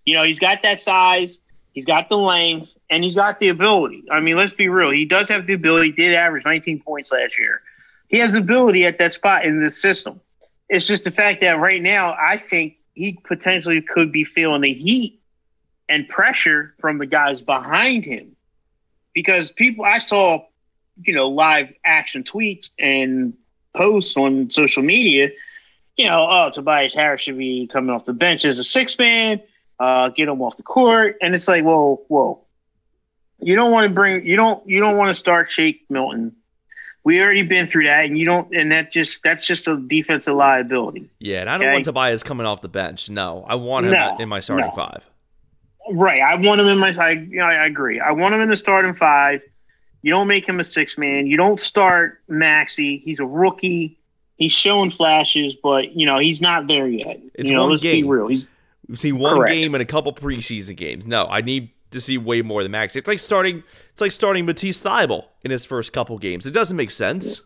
You 0.06 0.14
know, 0.14 0.24
he's 0.24 0.40
got 0.40 0.62
that 0.64 0.80
size, 0.80 1.40
he's 1.74 1.86
got 1.86 2.10
the 2.10 2.18
length, 2.18 2.72
and 2.90 3.04
he's 3.04 3.16
got 3.16 3.40
the 3.40 3.50
ability. 3.50 4.06
I 4.12 4.20
mean, 4.20 4.36
let's 4.36 4.54
be 4.54 4.70
real. 4.70 4.92
He 4.92 5.06
does 5.06 5.30
have 5.30 5.48
the 5.48 5.54
ability. 5.54 5.92
He 5.92 6.04
did 6.04 6.14
average 6.14 6.46
19 6.46 6.82
points 6.82 7.12
last 7.12 7.40
year. 7.40 7.62
He 8.08 8.20
has 8.20 8.34
the 8.34 8.40
ability 8.40 8.86
at 8.86 9.00
that 9.00 9.14
spot 9.14 9.46
in 9.46 9.60
this 9.60 9.82
system. 9.82 10.22
It's 10.70 10.88
just 10.88 11.04
the 11.04 11.12
fact 11.12 11.42
that 11.42 11.60
right 11.60 11.82
now, 11.82 12.14
I 12.14 12.38
think 12.38 12.78
he 12.94 13.20
potentially 13.24 13.82
could 13.82 14.12
be 14.12 14.24
feeling 14.24 14.62
the 14.62 14.74
heat 14.74 15.22
and 15.88 16.08
pressure 16.08 16.74
from 16.80 16.98
the 16.98 17.06
guys 17.06 17.42
behind 17.42 18.06
him. 18.06 18.36
Because 19.14 19.52
people, 19.52 19.86
I 19.86 20.00
saw, 20.00 20.46
you 21.02 21.14
know, 21.14 21.30
live 21.30 21.74
action 21.86 22.24
tweets 22.24 22.70
and 22.80 23.34
posts 23.76 24.18
on 24.18 24.50
social 24.50 24.84
media, 24.84 25.30
you 25.96 26.08
know, 26.08 26.28
oh, 26.30 26.50
Tobias 26.52 26.94
Harris 26.94 27.22
should 27.22 27.38
be 27.38 27.68
coming 27.68 27.92
off 27.92 28.06
the 28.06 28.14
bench 28.14 28.44
as 28.44 28.60
a 28.60 28.64
six 28.64 28.98
man, 28.98 29.42
uh, 29.80 30.10
get 30.10 30.28
him 30.28 30.42
off 30.42 30.58
the 30.58 30.64
court. 30.64 31.18
And 31.22 31.36
it's 31.36 31.48
like, 31.48 31.64
whoa, 31.64 32.04
whoa. 32.08 32.42
You 33.40 33.56
don't 33.56 33.72
want 33.72 33.88
to 33.88 33.94
bring, 33.94 34.26
you 34.26 34.36
don't, 34.36 34.68
you 34.68 34.80
don't 34.80 34.98
want 34.98 35.10
to 35.10 35.16
start 35.16 35.52
Shake 35.52 35.86
Milton 35.90 36.36
we 37.06 37.22
already 37.22 37.44
been 37.44 37.68
through 37.68 37.86
that, 37.86 38.06
and 38.06 38.18
you 38.18 38.26
don't, 38.26 38.54
and 38.54 38.72
that 38.72 38.92
just 38.92 39.24
that's 39.24 39.46
just 39.46 39.68
a 39.68 39.78
defensive 39.78 40.34
liability. 40.34 41.08
Yeah, 41.20 41.42
and 41.42 41.50
I 41.50 41.58
don't 41.58 41.68
okay? 41.68 41.74
want 41.74 41.86
Tobias 41.86 42.24
coming 42.24 42.48
off 42.48 42.62
the 42.62 42.68
bench. 42.68 43.10
No, 43.10 43.46
I 43.48 43.56
want 43.56 43.86
him 43.86 43.94
no, 43.94 44.18
in 44.20 44.28
my 44.28 44.40
starting 44.40 44.66
no. 44.66 44.72
five. 44.72 45.08
Right, 45.92 46.20
I 46.20 46.36
want 46.36 46.60
him 46.60 46.68
in 46.68 46.80
my. 46.80 46.94
I, 47.00 47.12
you 47.12 47.38
know, 47.38 47.46
I 47.46 47.66
agree. 47.66 48.00
I 48.00 48.12
want 48.12 48.34
him 48.34 48.42
in 48.42 48.50
the 48.50 48.58
starting 48.58 48.96
five. 48.96 49.42
You 50.02 50.12
don't 50.12 50.28
make 50.28 50.50
him 50.50 50.60
a 50.60 50.64
six 50.64 50.98
man. 50.98 51.28
You 51.28 51.38
don't 51.38 51.60
start 51.60 52.22
Maxey. 52.28 53.02
He's 53.06 53.20
a 53.20 53.26
rookie. 53.26 54.00
He's 54.36 54.52
showing 54.52 54.90
flashes, 54.90 55.56
but 55.62 55.96
you 55.96 56.08
know 56.08 56.18
he's 56.18 56.42
not 56.42 56.68
there 56.68 56.88
yet. 56.88 57.20
It's 57.36 57.50
you 57.50 57.56
know, 57.56 57.64
one 57.64 57.72
let's 57.72 57.84
game. 57.84 58.04
be 58.04 58.10
real. 58.10 58.28
He's 58.28 58.48
We've 58.88 59.00
seen 59.00 59.18
one 59.18 59.38
correct. 59.38 59.54
game 59.54 59.74
and 59.74 59.82
a 59.82 59.86
couple 59.86 60.14
preseason 60.14 60.76
games. 60.76 61.08
No, 61.08 61.26
I 61.26 61.42
need 61.42 61.70
to 61.96 62.02
see 62.02 62.18
way 62.18 62.42
more 62.42 62.62
than 62.64 62.72
Max. 62.72 62.96
It's 62.96 63.08
like 63.08 63.20
starting 63.20 63.64
it's 63.92 64.02
like 64.02 64.12
starting 64.12 64.46
Matisse 64.46 64.84
Thybulle 64.84 65.26
in 65.44 65.52
his 65.52 65.66
first 65.66 65.94
couple 65.94 66.18
games. 66.18 66.46
It 66.46 66.52
doesn't 66.52 66.78
make 66.78 66.92
sense. 66.92 67.42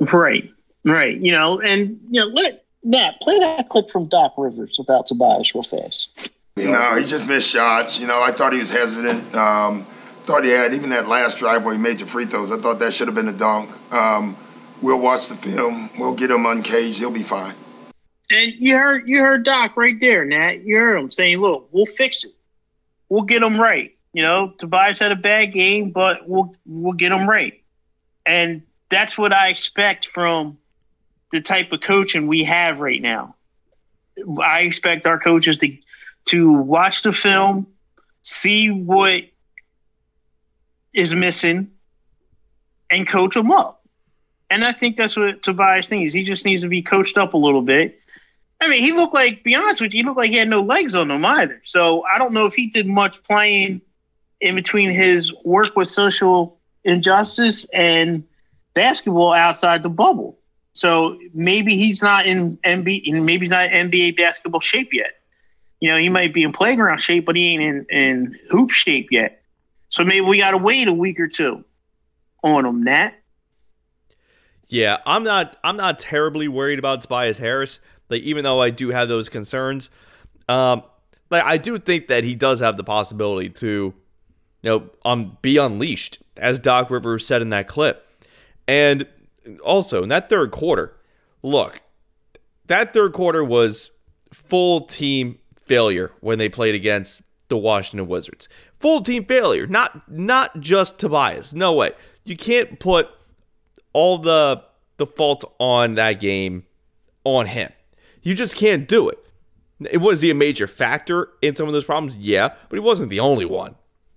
Right. 0.00 0.50
Right. 0.84 1.16
You 1.18 1.32
know, 1.32 1.60
and 1.60 2.00
you 2.10 2.20
know, 2.20 2.26
let 2.26 2.64
Matt 2.84 3.20
play 3.20 3.38
that 3.38 3.68
clip 3.68 3.90
from 3.90 4.08
Doc 4.08 4.34
Rivers 4.36 4.76
about 4.80 5.06
Tobias 5.06 5.54
real 5.54 5.62
fast. 5.62 6.30
No, 6.56 6.96
he 6.96 7.04
just 7.04 7.28
missed 7.28 7.48
shots. 7.48 8.00
You 8.00 8.06
know, 8.06 8.20
I 8.22 8.32
thought 8.32 8.52
he 8.52 8.58
was 8.58 8.70
hesitant. 8.70 9.36
Um, 9.36 9.86
thought 10.22 10.44
he 10.44 10.50
had 10.50 10.74
even 10.74 10.90
that 10.90 11.08
last 11.08 11.38
drive 11.38 11.64
where 11.64 11.74
he 11.74 11.80
made 11.80 11.98
the 11.98 12.06
free 12.06 12.26
throws. 12.26 12.50
I 12.50 12.56
thought 12.56 12.78
that 12.80 12.92
should 12.92 13.08
have 13.08 13.14
been 13.14 13.28
a 13.28 13.32
dunk. 13.32 13.70
Um, 13.92 14.36
we'll 14.82 15.00
watch 15.00 15.28
the 15.28 15.34
film. 15.34 15.90
We'll 15.98 16.14
get 16.14 16.30
him 16.30 16.46
uncaged. 16.46 16.98
He'll 16.98 17.10
be 17.10 17.22
fine. 17.22 17.54
And 18.30 18.52
you 18.58 18.76
heard 18.76 19.08
you 19.08 19.20
heard 19.20 19.44
Doc 19.44 19.76
right 19.76 19.98
there, 20.00 20.24
Nat. 20.24 20.64
You 20.64 20.76
heard 20.76 20.96
him 20.98 21.10
saying, 21.10 21.38
"Look, 21.38 21.68
we'll 21.72 21.86
fix 21.86 22.24
it." 22.24 22.32
We'll 23.08 23.22
get 23.22 23.40
them 23.40 23.60
right. 23.60 23.96
You 24.12 24.22
know, 24.22 24.52
Tobias 24.58 24.98
had 24.98 25.12
a 25.12 25.16
bad 25.16 25.52
game, 25.52 25.90
but 25.90 26.28
we'll 26.28 26.54
we'll 26.66 26.94
get 26.94 27.10
them 27.10 27.28
right. 27.28 27.62
And 28.24 28.62
that's 28.90 29.16
what 29.18 29.32
I 29.32 29.48
expect 29.48 30.06
from 30.06 30.58
the 31.30 31.40
type 31.40 31.72
of 31.72 31.80
coaching 31.80 32.26
we 32.26 32.44
have 32.44 32.80
right 32.80 33.00
now. 33.00 33.34
I 34.42 34.62
expect 34.62 35.06
our 35.06 35.18
coaches 35.18 35.58
to 35.58 35.76
to 36.26 36.52
watch 36.52 37.02
the 37.02 37.12
film, 37.12 37.68
see 38.22 38.70
what 38.70 39.22
is 40.92 41.14
missing, 41.14 41.70
and 42.90 43.06
coach 43.08 43.34
them 43.34 43.50
up. 43.50 43.86
And 44.50 44.64
I 44.64 44.72
think 44.72 44.96
that's 44.96 45.16
what 45.16 45.42
Tobias 45.42 45.90
needs. 45.90 46.14
He 46.14 46.24
just 46.24 46.44
needs 46.44 46.62
to 46.62 46.68
be 46.68 46.82
coached 46.82 47.18
up 47.18 47.34
a 47.34 47.38
little 47.38 47.62
bit 47.62 48.00
I 48.60 48.68
mean, 48.68 48.82
he 48.82 48.92
looked 48.92 49.14
like, 49.14 49.44
be 49.44 49.54
honest 49.54 49.80
with 49.80 49.94
you, 49.94 50.02
he 50.02 50.06
looked 50.06 50.18
like 50.18 50.30
he 50.30 50.36
had 50.36 50.48
no 50.48 50.62
legs 50.62 50.94
on 50.94 51.10
him 51.10 51.24
either. 51.24 51.60
So 51.64 52.04
I 52.12 52.18
don't 52.18 52.32
know 52.32 52.46
if 52.46 52.54
he 52.54 52.66
did 52.66 52.86
much 52.86 53.22
playing 53.22 53.80
in 54.40 54.54
between 54.54 54.90
his 54.90 55.32
work 55.44 55.76
with 55.76 55.88
social 55.88 56.58
injustice 56.84 57.66
and 57.72 58.24
basketball 58.74 59.32
outside 59.32 59.82
the 59.82 59.88
bubble. 59.88 60.38
So 60.72 61.18
maybe 61.34 61.76
he's 61.76 62.02
not 62.02 62.26
in 62.26 62.56
NBA, 62.58 63.12
maybe 63.22 63.46
he's 63.46 63.50
not 63.50 63.70
NBA 63.70 64.16
basketball 64.16 64.60
shape 64.60 64.90
yet. 64.92 65.14
You 65.80 65.90
know, 65.90 65.98
he 65.98 66.08
might 66.08 66.34
be 66.34 66.42
in 66.42 66.52
playground 66.52 66.98
shape, 66.98 67.26
but 67.26 67.36
he 67.36 67.54
ain't 67.54 67.62
in, 67.62 67.86
in 67.90 68.38
hoop 68.50 68.70
shape 68.70 69.08
yet. 69.10 69.42
So 69.90 70.04
maybe 70.04 70.20
we 70.20 70.38
got 70.38 70.52
to 70.52 70.58
wait 70.58 70.88
a 70.88 70.92
week 70.92 71.20
or 71.20 71.28
two 71.28 71.64
on 72.42 72.66
him, 72.66 72.82
Nat. 72.84 73.14
Yeah, 74.68 74.98
I'm 75.06 75.24
not. 75.24 75.56
I'm 75.64 75.76
not 75.76 75.98
terribly 75.98 76.46
worried 76.46 76.78
about 76.78 77.00
Tobias 77.02 77.38
Harris. 77.38 77.80
Like 78.08 78.22
even 78.22 78.44
though 78.44 78.62
I 78.62 78.70
do 78.70 78.90
have 78.90 79.08
those 79.08 79.28
concerns, 79.28 79.90
um, 80.48 80.82
like 81.30 81.44
I 81.44 81.56
do 81.56 81.78
think 81.78 82.08
that 82.08 82.24
he 82.24 82.34
does 82.34 82.60
have 82.60 82.76
the 82.76 82.84
possibility 82.84 83.50
to, 83.50 83.94
you 84.62 84.70
know, 84.70 84.90
um, 85.04 85.36
be 85.42 85.56
unleashed, 85.56 86.18
as 86.36 86.58
Doc 86.58 86.90
Rivers 86.90 87.26
said 87.26 87.42
in 87.42 87.50
that 87.50 87.68
clip. 87.68 88.04
And 88.66 89.06
also 89.62 90.02
in 90.02 90.08
that 90.08 90.28
third 90.28 90.50
quarter, 90.50 90.96
look, 91.42 91.80
that 92.66 92.92
third 92.92 93.12
quarter 93.12 93.42
was 93.44 93.90
full 94.32 94.82
team 94.82 95.38
failure 95.56 96.12
when 96.20 96.38
they 96.38 96.48
played 96.48 96.74
against 96.74 97.22
the 97.48 97.56
Washington 97.56 98.06
Wizards. 98.08 98.48
Full 98.80 99.00
team 99.00 99.24
failure, 99.24 99.66
not 99.66 100.10
not 100.10 100.60
just 100.60 100.98
Tobias. 100.98 101.52
No 101.52 101.72
way. 101.72 101.92
You 102.24 102.36
can't 102.36 102.78
put 102.78 103.08
all 103.92 104.18
the 104.18 104.62
the 104.98 105.06
fault 105.06 105.44
on 105.58 105.94
that 105.94 106.14
game 106.14 106.64
on 107.24 107.46
him. 107.46 107.72
You 108.22 108.34
just 108.34 108.56
can't 108.56 108.86
do 108.88 109.08
it. 109.08 109.18
It 109.90 109.98
was 109.98 110.20
he 110.20 110.30
a 110.30 110.34
major 110.34 110.66
factor 110.66 111.30
in 111.40 111.54
some 111.54 111.68
of 111.68 111.72
those 111.72 111.84
problems? 111.84 112.16
Yeah, 112.16 112.48
but 112.68 112.76
he 112.76 112.80
wasn't 112.80 113.10
the 113.10 113.20
only 113.20 113.44
one. 113.44 113.76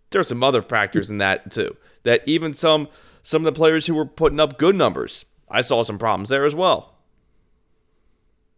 There 0.09 0.21
are 0.21 0.25
some 0.25 0.43
other 0.43 0.61
factors 0.61 1.09
in 1.09 1.19
that 1.19 1.51
too. 1.51 1.75
That 2.03 2.23
even 2.25 2.53
some 2.53 2.87
some 3.23 3.45
of 3.45 3.53
the 3.53 3.57
players 3.57 3.85
who 3.85 3.93
were 3.93 4.05
putting 4.05 4.39
up 4.39 4.57
good 4.57 4.75
numbers, 4.75 5.25
I 5.49 5.61
saw 5.61 5.83
some 5.83 5.99
problems 5.99 6.29
there 6.29 6.45
as 6.45 6.55
well. 6.55 6.95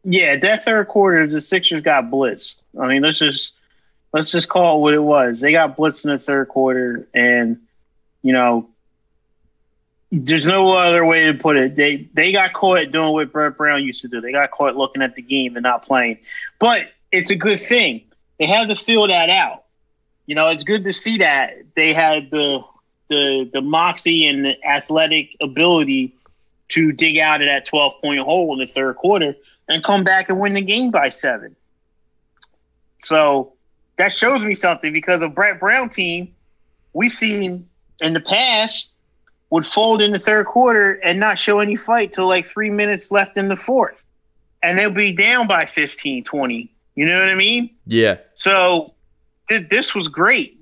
Yeah, 0.06 0.38
that 0.38 0.66
third 0.66 0.88
quarter, 0.88 1.28
the 1.28 1.42
Sixers 1.42 1.82
got 1.82 2.06
blitzed. 2.06 2.56
I 2.80 2.88
mean, 2.88 3.02
let's 3.02 3.20
just 3.20 3.54
let's 4.14 4.32
just 4.32 4.50
call 4.50 4.78
it 4.78 4.82
what 4.82 4.94
it 4.94 5.00
was. 5.00 5.42
They 5.42 5.52
got 5.52 5.78
blitzed 5.78 6.06
in 6.06 6.12
the 6.12 6.20
third 6.20 6.48
quarter, 6.48 7.08
and 7.14 7.60
you 8.22 8.34
know 8.34 8.70
there's 10.16 10.46
no 10.46 10.74
other 10.74 11.04
way 11.04 11.26
to 11.26 11.34
put 11.34 11.58
it. 11.58 11.76
They 11.76 12.08
they 12.14 12.32
got 12.32 12.54
caught 12.54 12.92
doing 12.92 13.14
what 13.14 13.32
Brett 13.32 13.58
Brown 13.58 13.84
used 13.84 14.02
to 14.02 14.08
do. 14.08 14.22
They 14.22 14.32
got 14.32 14.52
caught 14.52 14.76
looking 14.76 15.02
at 15.02 15.16
the 15.16 15.24
game 15.24 15.56
and 15.56 15.64
not 15.64 15.86
playing. 15.86 16.20
But 16.60 16.84
it's 17.12 17.32
a 17.32 17.36
good 17.36 17.60
thing. 17.60 18.04
They 18.38 18.46
had 18.46 18.70
to 18.70 18.76
feel 18.76 19.08
that 19.08 19.32
out. 19.32 19.64
You 20.28 20.36
know, 20.36 20.50
it's 20.50 20.64
good 20.64 20.84
to 20.84 20.94
see 20.94 21.18
that 21.18 21.64
they 21.76 21.96
had 21.96 22.30
the 22.30 22.64
the 23.10 23.50
the 23.52 23.62
moxie 23.62 24.28
and 24.28 24.46
the 24.46 24.64
athletic 24.64 25.36
ability 25.42 26.14
to 26.70 26.92
dig 26.92 27.18
out 27.18 27.42
of 27.42 27.48
that 27.48 27.66
12 27.66 28.00
point 28.00 28.20
hole 28.20 28.54
in 28.54 28.60
the 28.60 28.72
third 28.72 28.96
quarter 28.98 29.36
and 29.68 29.84
come 29.84 30.04
back 30.04 30.30
and 30.30 30.40
win 30.40 30.54
the 30.54 30.62
game 30.62 30.92
by 30.92 31.10
seven. 31.10 31.56
So 33.02 33.54
that 33.98 34.14
shows 34.14 34.44
me 34.44 34.54
something 34.54 34.94
because 34.94 35.24
of 35.24 35.34
Brett 35.34 35.60
Brown 35.60 35.90
team, 35.90 36.36
we've 36.94 37.12
seen 37.12 37.68
in 38.00 38.14
the 38.14 38.22
past 38.22 38.93
would 39.54 39.68
fold 39.68 40.02
in 40.02 40.12
the 40.12 40.18
third 40.18 40.48
quarter 40.48 40.94
and 40.94 41.20
not 41.20 41.38
show 41.38 41.60
any 41.60 41.76
fight 41.76 42.12
till 42.12 42.28
like 42.28 42.48
three 42.48 42.72
minutes 42.72 43.12
left 43.12 43.38
in 43.38 43.50
the 43.50 43.56
fourth. 43.56 44.04
And 44.64 44.80
they'll 44.80 44.90
be 44.90 45.16
down 45.16 45.46
by 45.46 45.70
15, 45.76 46.24
20. 46.24 46.74
You 46.96 47.06
know 47.06 47.20
what 47.20 47.30
I 47.30 47.36
mean? 47.36 47.70
Yeah. 47.86 48.18
So 48.34 48.96
th- 49.50 49.70
this 49.70 49.94
was 49.94 50.08
great 50.08 50.60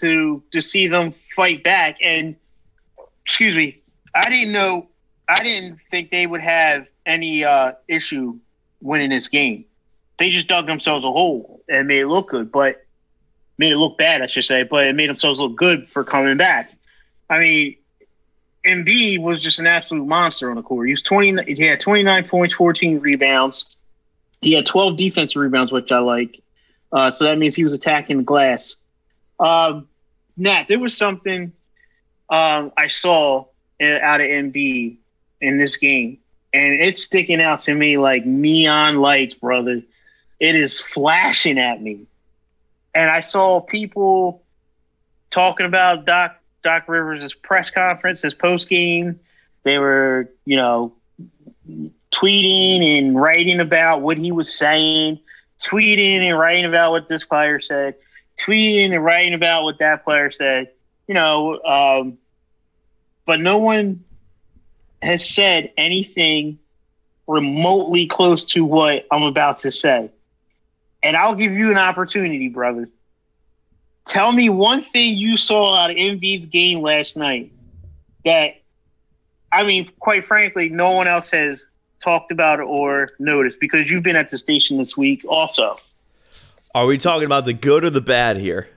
to 0.00 0.42
to 0.50 0.60
see 0.60 0.88
them 0.88 1.14
fight 1.34 1.64
back. 1.64 1.96
And 2.02 2.36
excuse 3.24 3.56
me, 3.56 3.80
I 4.14 4.28
didn't 4.28 4.52
know, 4.52 4.88
I 5.26 5.42
didn't 5.42 5.80
think 5.90 6.10
they 6.10 6.26
would 6.26 6.42
have 6.42 6.86
any 7.06 7.44
uh, 7.44 7.72
issue 7.88 8.38
winning 8.82 9.08
this 9.08 9.28
game. 9.28 9.64
they 10.18 10.28
just 10.28 10.48
dug 10.48 10.66
themselves 10.66 11.02
a 11.02 11.10
hole 11.10 11.62
and 11.66 11.88
made 11.88 12.00
it 12.00 12.08
look 12.08 12.28
good, 12.28 12.52
but 12.52 12.84
made 13.56 13.72
it 13.72 13.78
look 13.78 13.96
bad, 13.96 14.20
I 14.20 14.26
should 14.26 14.44
say, 14.44 14.64
but 14.64 14.86
it 14.86 14.94
made 14.94 15.08
themselves 15.08 15.40
look 15.40 15.56
good 15.56 15.88
for 15.88 16.04
coming 16.04 16.36
back. 16.36 16.70
I 17.30 17.38
mean, 17.38 17.76
Embiid 18.66 19.20
was 19.20 19.42
just 19.42 19.58
an 19.58 19.66
absolute 19.66 20.06
monster 20.06 20.50
on 20.50 20.56
the 20.56 20.62
court. 20.62 20.86
He 20.86 20.92
was 20.92 21.02
twenty. 21.02 21.54
He 21.54 21.64
had 21.64 21.80
twenty 21.80 22.02
nine 22.02 22.26
points, 22.26 22.54
fourteen 22.54 23.00
rebounds. 23.00 23.64
He 24.40 24.54
had 24.54 24.66
twelve 24.66 24.96
defensive 24.96 25.40
rebounds, 25.40 25.72
which 25.72 25.92
I 25.92 25.98
like. 25.98 26.40
Uh, 26.92 27.10
so 27.10 27.24
that 27.24 27.38
means 27.38 27.54
he 27.54 27.64
was 27.64 27.74
attacking 27.74 28.18
the 28.18 28.22
glass. 28.22 28.76
Um, 29.38 29.88
Nat, 30.36 30.66
there 30.68 30.78
was 30.78 30.96
something 30.96 31.52
um, 32.30 32.72
I 32.76 32.86
saw 32.86 33.46
out 33.82 34.20
of 34.20 34.26
Embiid 34.26 34.96
in 35.40 35.58
this 35.58 35.76
game, 35.76 36.18
and 36.52 36.80
it's 36.80 37.02
sticking 37.02 37.40
out 37.40 37.60
to 37.60 37.74
me 37.74 37.98
like 37.98 38.24
neon 38.24 38.96
lights, 38.96 39.34
brother. 39.34 39.82
It 40.40 40.54
is 40.56 40.80
flashing 40.80 41.58
at 41.58 41.82
me, 41.82 42.06
and 42.94 43.10
I 43.10 43.20
saw 43.20 43.60
people 43.60 44.42
talking 45.30 45.66
about 45.66 46.06
Doc 46.06 46.36
Doc 46.64 46.88
Rivers' 46.88 47.34
press 47.34 47.70
conference, 47.70 48.22
his 48.22 48.34
post 48.34 48.68
game. 48.68 49.20
They 49.62 49.78
were, 49.78 50.30
you 50.44 50.56
know, 50.56 50.94
tweeting 52.10 52.98
and 52.98 53.20
writing 53.20 53.60
about 53.60 54.00
what 54.00 54.18
he 54.18 54.32
was 54.32 54.52
saying, 54.52 55.20
tweeting 55.62 56.20
and 56.20 56.38
writing 56.38 56.64
about 56.64 56.90
what 56.90 57.08
this 57.08 57.24
player 57.24 57.60
said, 57.60 57.94
tweeting 58.38 58.92
and 58.92 59.04
writing 59.04 59.34
about 59.34 59.62
what 59.62 59.78
that 59.78 60.04
player 60.04 60.30
said. 60.30 60.70
You 61.06 61.14
know, 61.14 61.60
um, 61.62 62.18
but 63.26 63.40
no 63.40 63.58
one 63.58 64.04
has 65.02 65.26
said 65.26 65.70
anything 65.76 66.58
remotely 67.26 68.06
close 68.06 68.44
to 68.44 68.64
what 68.64 69.06
I'm 69.10 69.22
about 69.22 69.58
to 69.58 69.70
say. 69.70 70.10
And 71.02 71.16
I'll 71.16 71.34
give 71.34 71.52
you 71.52 71.70
an 71.70 71.76
opportunity, 71.76 72.48
brother. 72.48 72.88
Tell 74.06 74.32
me 74.32 74.48
one 74.50 74.82
thing 74.82 75.16
you 75.16 75.36
saw 75.36 75.74
out 75.74 75.90
of 75.90 75.96
Embiid's 75.96 76.46
game 76.46 76.80
last 76.80 77.16
night 77.16 77.52
that, 78.24 78.60
I 79.50 79.64
mean, 79.64 79.90
quite 79.98 80.24
frankly, 80.24 80.68
no 80.68 80.92
one 80.92 81.08
else 81.08 81.30
has 81.30 81.64
talked 82.00 82.30
about 82.30 82.60
or 82.60 83.08
noticed 83.18 83.58
because 83.60 83.90
you've 83.90 84.02
been 84.02 84.16
at 84.16 84.28
the 84.28 84.36
station 84.36 84.76
this 84.76 84.96
week 84.96 85.24
also. 85.26 85.76
Are 86.74 86.86
we 86.86 86.98
talking 86.98 87.24
about 87.24 87.46
the 87.46 87.54
good 87.54 87.84
or 87.84 87.90
the 87.90 88.00
bad 88.00 88.36
here? 88.36 88.68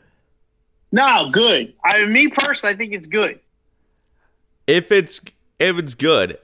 No, 0.92 1.30
good. 1.32 1.74
I 1.84 2.06
me 2.06 2.30
personally, 2.30 2.74
I 2.74 2.78
think 2.78 2.94
it's 2.94 3.08
good. 3.08 3.40
If 4.66 4.92
it's 4.92 5.20
if 5.60 5.78
it's 5.78 5.94
good, 5.94 6.40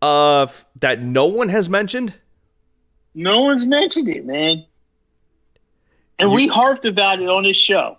uh, 0.00 0.46
that 0.80 1.02
no 1.02 1.26
one 1.26 1.48
has 1.48 1.68
mentioned. 1.68 2.14
No 3.14 3.42
one's 3.42 3.66
mentioned 3.66 4.08
it, 4.08 4.24
man. 4.24 4.64
And 6.22 6.30
you, 6.30 6.36
we 6.36 6.46
harped 6.46 6.84
about 6.84 7.20
it 7.20 7.28
on 7.28 7.42
this 7.42 7.56
show. 7.56 7.98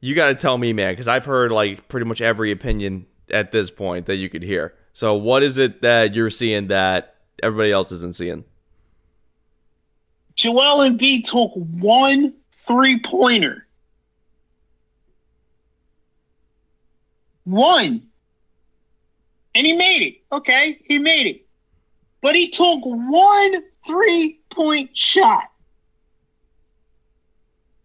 You 0.00 0.16
got 0.16 0.26
to 0.26 0.34
tell 0.34 0.58
me, 0.58 0.72
man, 0.72 0.92
because 0.92 1.06
I've 1.06 1.24
heard 1.24 1.52
like 1.52 1.86
pretty 1.88 2.04
much 2.04 2.20
every 2.20 2.50
opinion 2.50 3.06
at 3.30 3.52
this 3.52 3.70
point 3.70 4.06
that 4.06 4.16
you 4.16 4.28
could 4.28 4.42
hear. 4.42 4.74
So, 4.92 5.14
what 5.14 5.44
is 5.44 5.56
it 5.56 5.80
that 5.82 6.14
you're 6.14 6.30
seeing 6.30 6.66
that 6.68 7.14
everybody 7.42 7.70
else 7.70 7.92
isn't 7.92 8.16
seeing? 8.16 8.44
Joel 10.34 10.88
Embiid 10.88 11.24
took 11.24 11.52
one 11.54 12.34
three 12.66 12.98
pointer. 12.98 13.66
One. 17.44 18.08
And 19.54 19.64
he 19.64 19.74
made 19.74 20.02
it. 20.02 20.22
Okay, 20.32 20.80
he 20.84 20.98
made 20.98 21.28
it. 21.28 21.46
But 22.20 22.34
he 22.34 22.50
took 22.50 22.80
one 22.82 23.62
three 23.86 24.40
point 24.50 24.96
shot 24.96 25.44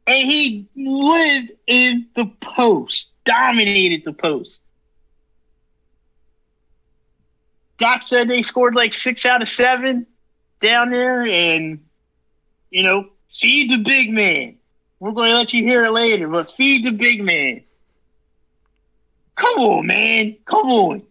and 0.10 0.28
he 0.28 0.67
lived 0.76 1.52
in 1.67 2.08
the 2.15 2.26
post, 2.41 3.10
dominated 3.26 4.04
the 4.04 4.12
post. 4.12 4.60
Doc 7.78 8.02
said 8.02 8.28
they 8.28 8.41
scored 8.41 8.74
like 8.74 8.95
six 8.95 9.24
out 9.24 9.43
of 9.43 9.48
seven 9.48 10.08
down 10.62 10.89
there, 10.89 11.22
and 11.22 11.86
you 12.72 12.82
know, 12.82 13.06
feed 13.30 13.69
the 13.69 13.84
big 13.84 14.10
man. 14.10 14.58
We're 15.00 15.12
going 15.12 15.30
to 15.30 15.36
let 15.36 15.54
you 15.54 15.63
hear 15.63 15.86
it 15.86 15.91
later, 15.91 16.28
but 16.28 16.54
feed 16.54 16.86
the 16.86 16.91
big 16.91 17.24
man. 17.24 17.62
Come 19.36 19.60
on, 19.60 19.86
man. 19.86 20.38
Come 20.43 20.65
on. 20.72 21.04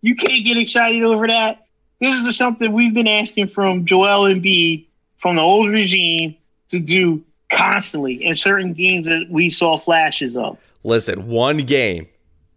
You 0.00 0.16
can't 0.16 0.44
get 0.44 0.56
excited 0.56 1.02
over 1.02 1.28
that. 1.28 1.66
This 2.00 2.16
is 2.16 2.36
something 2.36 2.72
we've 2.72 2.94
been 2.94 3.06
asking 3.06 3.48
from 3.48 3.84
Joel 3.84 4.24
Embiid 4.24 4.86
from 5.18 5.36
the 5.36 5.42
old 5.42 5.70
regime 5.70 6.36
to 6.70 6.80
do 6.80 7.22
constantly 7.52 8.24
in 8.24 8.36
certain 8.36 8.72
games 8.72 9.06
that 9.06 9.26
we 9.30 9.50
saw 9.50 9.78
flashes 9.78 10.36
of. 10.36 10.58
Listen, 10.84 11.28
one 11.28 11.58
game, 11.58 12.08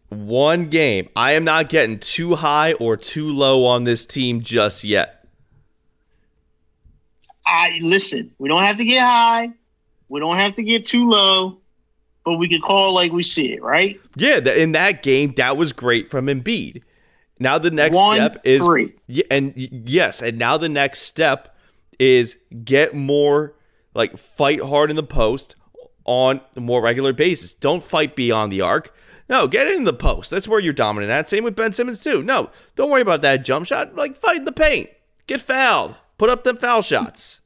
one 0.09 0.65
game. 0.69 1.09
I 1.15 1.33
am 1.33 1.43
not 1.43 1.69
getting 1.69 1.99
too 1.99 2.35
high 2.35 2.73
or 2.73 2.97
too 2.97 3.31
low 3.31 3.65
on 3.65 3.83
this 3.83 4.05
team 4.05 4.41
just 4.41 4.83
yet. 4.83 5.25
I 7.45 7.77
listen. 7.81 8.31
We 8.39 8.49
don't 8.49 8.63
have 8.63 8.77
to 8.77 8.85
get 8.85 8.99
high. 9.01 9.51
We 10.09 10.19
don't 10.19 10.37
have 10.37 10.55
to 10.55 10.63
get 10.63 10.85
too 10.85 11.09
low, 11.09 11.59
but 12.23 12.37
we 12.37 12.49
can 12.49 12.61
call 12.61 12.93
like 12.93 13.11
we 13.11 13.23
see 13.23 13.53
it, 13.53 13.61
right? 13.61 13.99
Yeah, 14.15 14.37
in 14.37 14.71
that 14.73 15.03
game, 15.03 15.33
that 15.37 15.57
was 15.57 15.73
great 15.73 16.09
from 16.09 16.27
Embiid. 16.27 16.81
Now 17.39 17.57
the 17.57 17.71
next 17.71 17.95
One, 17.95 18.15
step 18.15 18.41
is 18.45 18.63
three. 18.63 18.93
and 19.29 19.53
yes, 19.55 20.21
and 20.21 20.37
now 20.39 20.57
the 20.57 20.69
next 20.69 21.01
step 21.01 21.55
is 21.99 22.37
get 22.63 22.95
more 22.95 23.54
like 23.95 24.17
fight 24.17 24.61
hard 24.61 24.91
in 24.91 24.95
the 24.95 25.03
post 25.03 25.55
on 26.03 26.41
a 26.55 26.61
more 26.61 26.81
regular 26.81 27.13
basis. 27.13 27.53
Don't 27.53 27.81
fight 27.81 28.15
beyond 28.15 28.51
the 28.51 28.61
arc. 28.61 28.93
No, 29.27 29.47
get 29.47 29.67
in 29.67 29.85
the 29.85 29.93
post. 29.93 30.29
That's 30.29 30.47
where 30.47 30.59
you're 30.59 30.73
dominant 30.73 31.11
at. 31.11 31.27
Same 31.27 31.43
with 31.43 31.55
Ben 31.55 31.73
Simmons 31.73 32.03
too. 32.03 32.21
No, 32.21 32.51
don't 32.75 32.91
worry 32.91 33.01
about 33.01 33.23
that 33.23 33.43
jump 33.43 33.65
shot. 33.65 33.95
Like 33.95 34.17
fight 34.17 34.37
in 34.37 34.45
the 34.45 34.51
paint. 34.51 34.89
Get 35.25 35.41
fouled. 35.41 35.95
Put 36.19 36.29
up 36.29 36.43
them 36.43 36.57
foul 36.57 36.83
shots. 36.83 37.41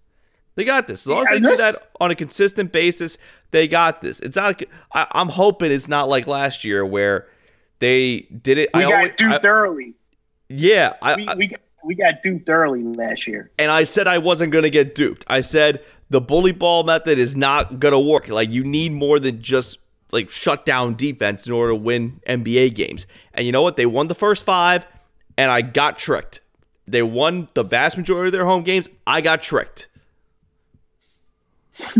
They 0.55 0.65
got 0.65 0.87
this. 0.87 1.03
As 1.03 1.07
long 1.07 1.21
as 1.21 1.29
they 1.29 1.39
do 1.39 1.55
that 1.55 1.89
on 2.01 2.11
a 2.11 2.15
consistent 2.15 2.73
basis, 2.73 3.17
they 3.51 3.65
got 3.67 4.01
this. 4.01 4.19
It's 4.19 4.35
not. 4.35 4.61
I, 4.93 5.07
am 5.13 5.29
hoping 5.29 5.71
it's 5.71 5.87
not 5.87 6.09
like 6.09 6.27
last 6.27 6.65
year 6.65 6.85
where 6.85 7.27
they 7.79 8.27
did 8.41 8.57
it. 8.57 8.69
We 8.73 8.83
I 8.83 8.89
got 8.89 8.93
always, 8.93 9.13
duped 9.15 9.45
I, 9.45 9.47
early. 9.47 9.93
Yeah, 10.49 10.95
I, 11.01 11.15
we, 11.15 11.29
we, 11.37 11.47
got, 11.47 11.59
we 11.85 11.95
got 11.95 12.23
duped 12.23 12.49
early 12.49 12.83
last 12.83 13.25
year. 13.25 13.51
And 13.57 13.71
I 13.71 13.83
said 13.85 14.07
I 14.07 14.17
wasn't 14.17 14.51
going 14.51 14.63
to 14.63 14.69
get 14.69 14.95
duped. 14.95 15.23
I 15.27 15.39
said 15.39 15.81
the 16.09 16.21
bully 16.21 16.51
ball 16.51 16.83
method 16.83 17.17
is 17.19 17.35
not 17.35 17.79
going 17.79 17.91
to 17.91 17.99
work. 17.99 18.27
Like 18.27 18.49
you 18.49 18.63
need 18.63 18.91
more 18.91 19.19
than 19.19 19.41
just 19.41 19.79
like 20.11 20.29
shut 20.29 20.65
down 20.65 20.95
defense 20.95 21.45
in 21.45 21.53
order 21.53 21.71
to 21.71 21.75
win 21.75 22.19
NBA 22.27 22.73
games. 22.75 23.05
And 23.33 23.45
you 23.45 23.51
know 23.51 23.61
what? 23.61 23.75
They 23.75 23.85
won 23.85 24.07
the 24.07 24.15
first 24.15 24.43
5 24.43 24.87
and 25.37 25.51
I 25.51 25.61
got 25.61 25.97
tricked. 25.97 26.41
They 26.87 27.03
won 27.03 27.47
the 27.53 27.63
vast 27.63 27.97
majority 27.97 28.29
of 28.29 28.33
their 28.33 28.45
home 28.45 28.63
games. 28.63 28.89
I 29.05 29.21
got 29.21 29.41
tricked. 29.41 29.87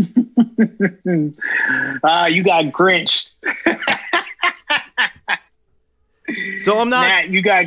Ah, 2.04 2.24
uh, 2.24 2.26
you 2.26 2.42
got 2.42 2.70
grinched. 2.72 3.30
so 6.60 6.78
I'm 6.78 6.90
not. 6.90 7.08
Matt, 7.08 7.30
you 7.30 7.42
got 7.42 7.66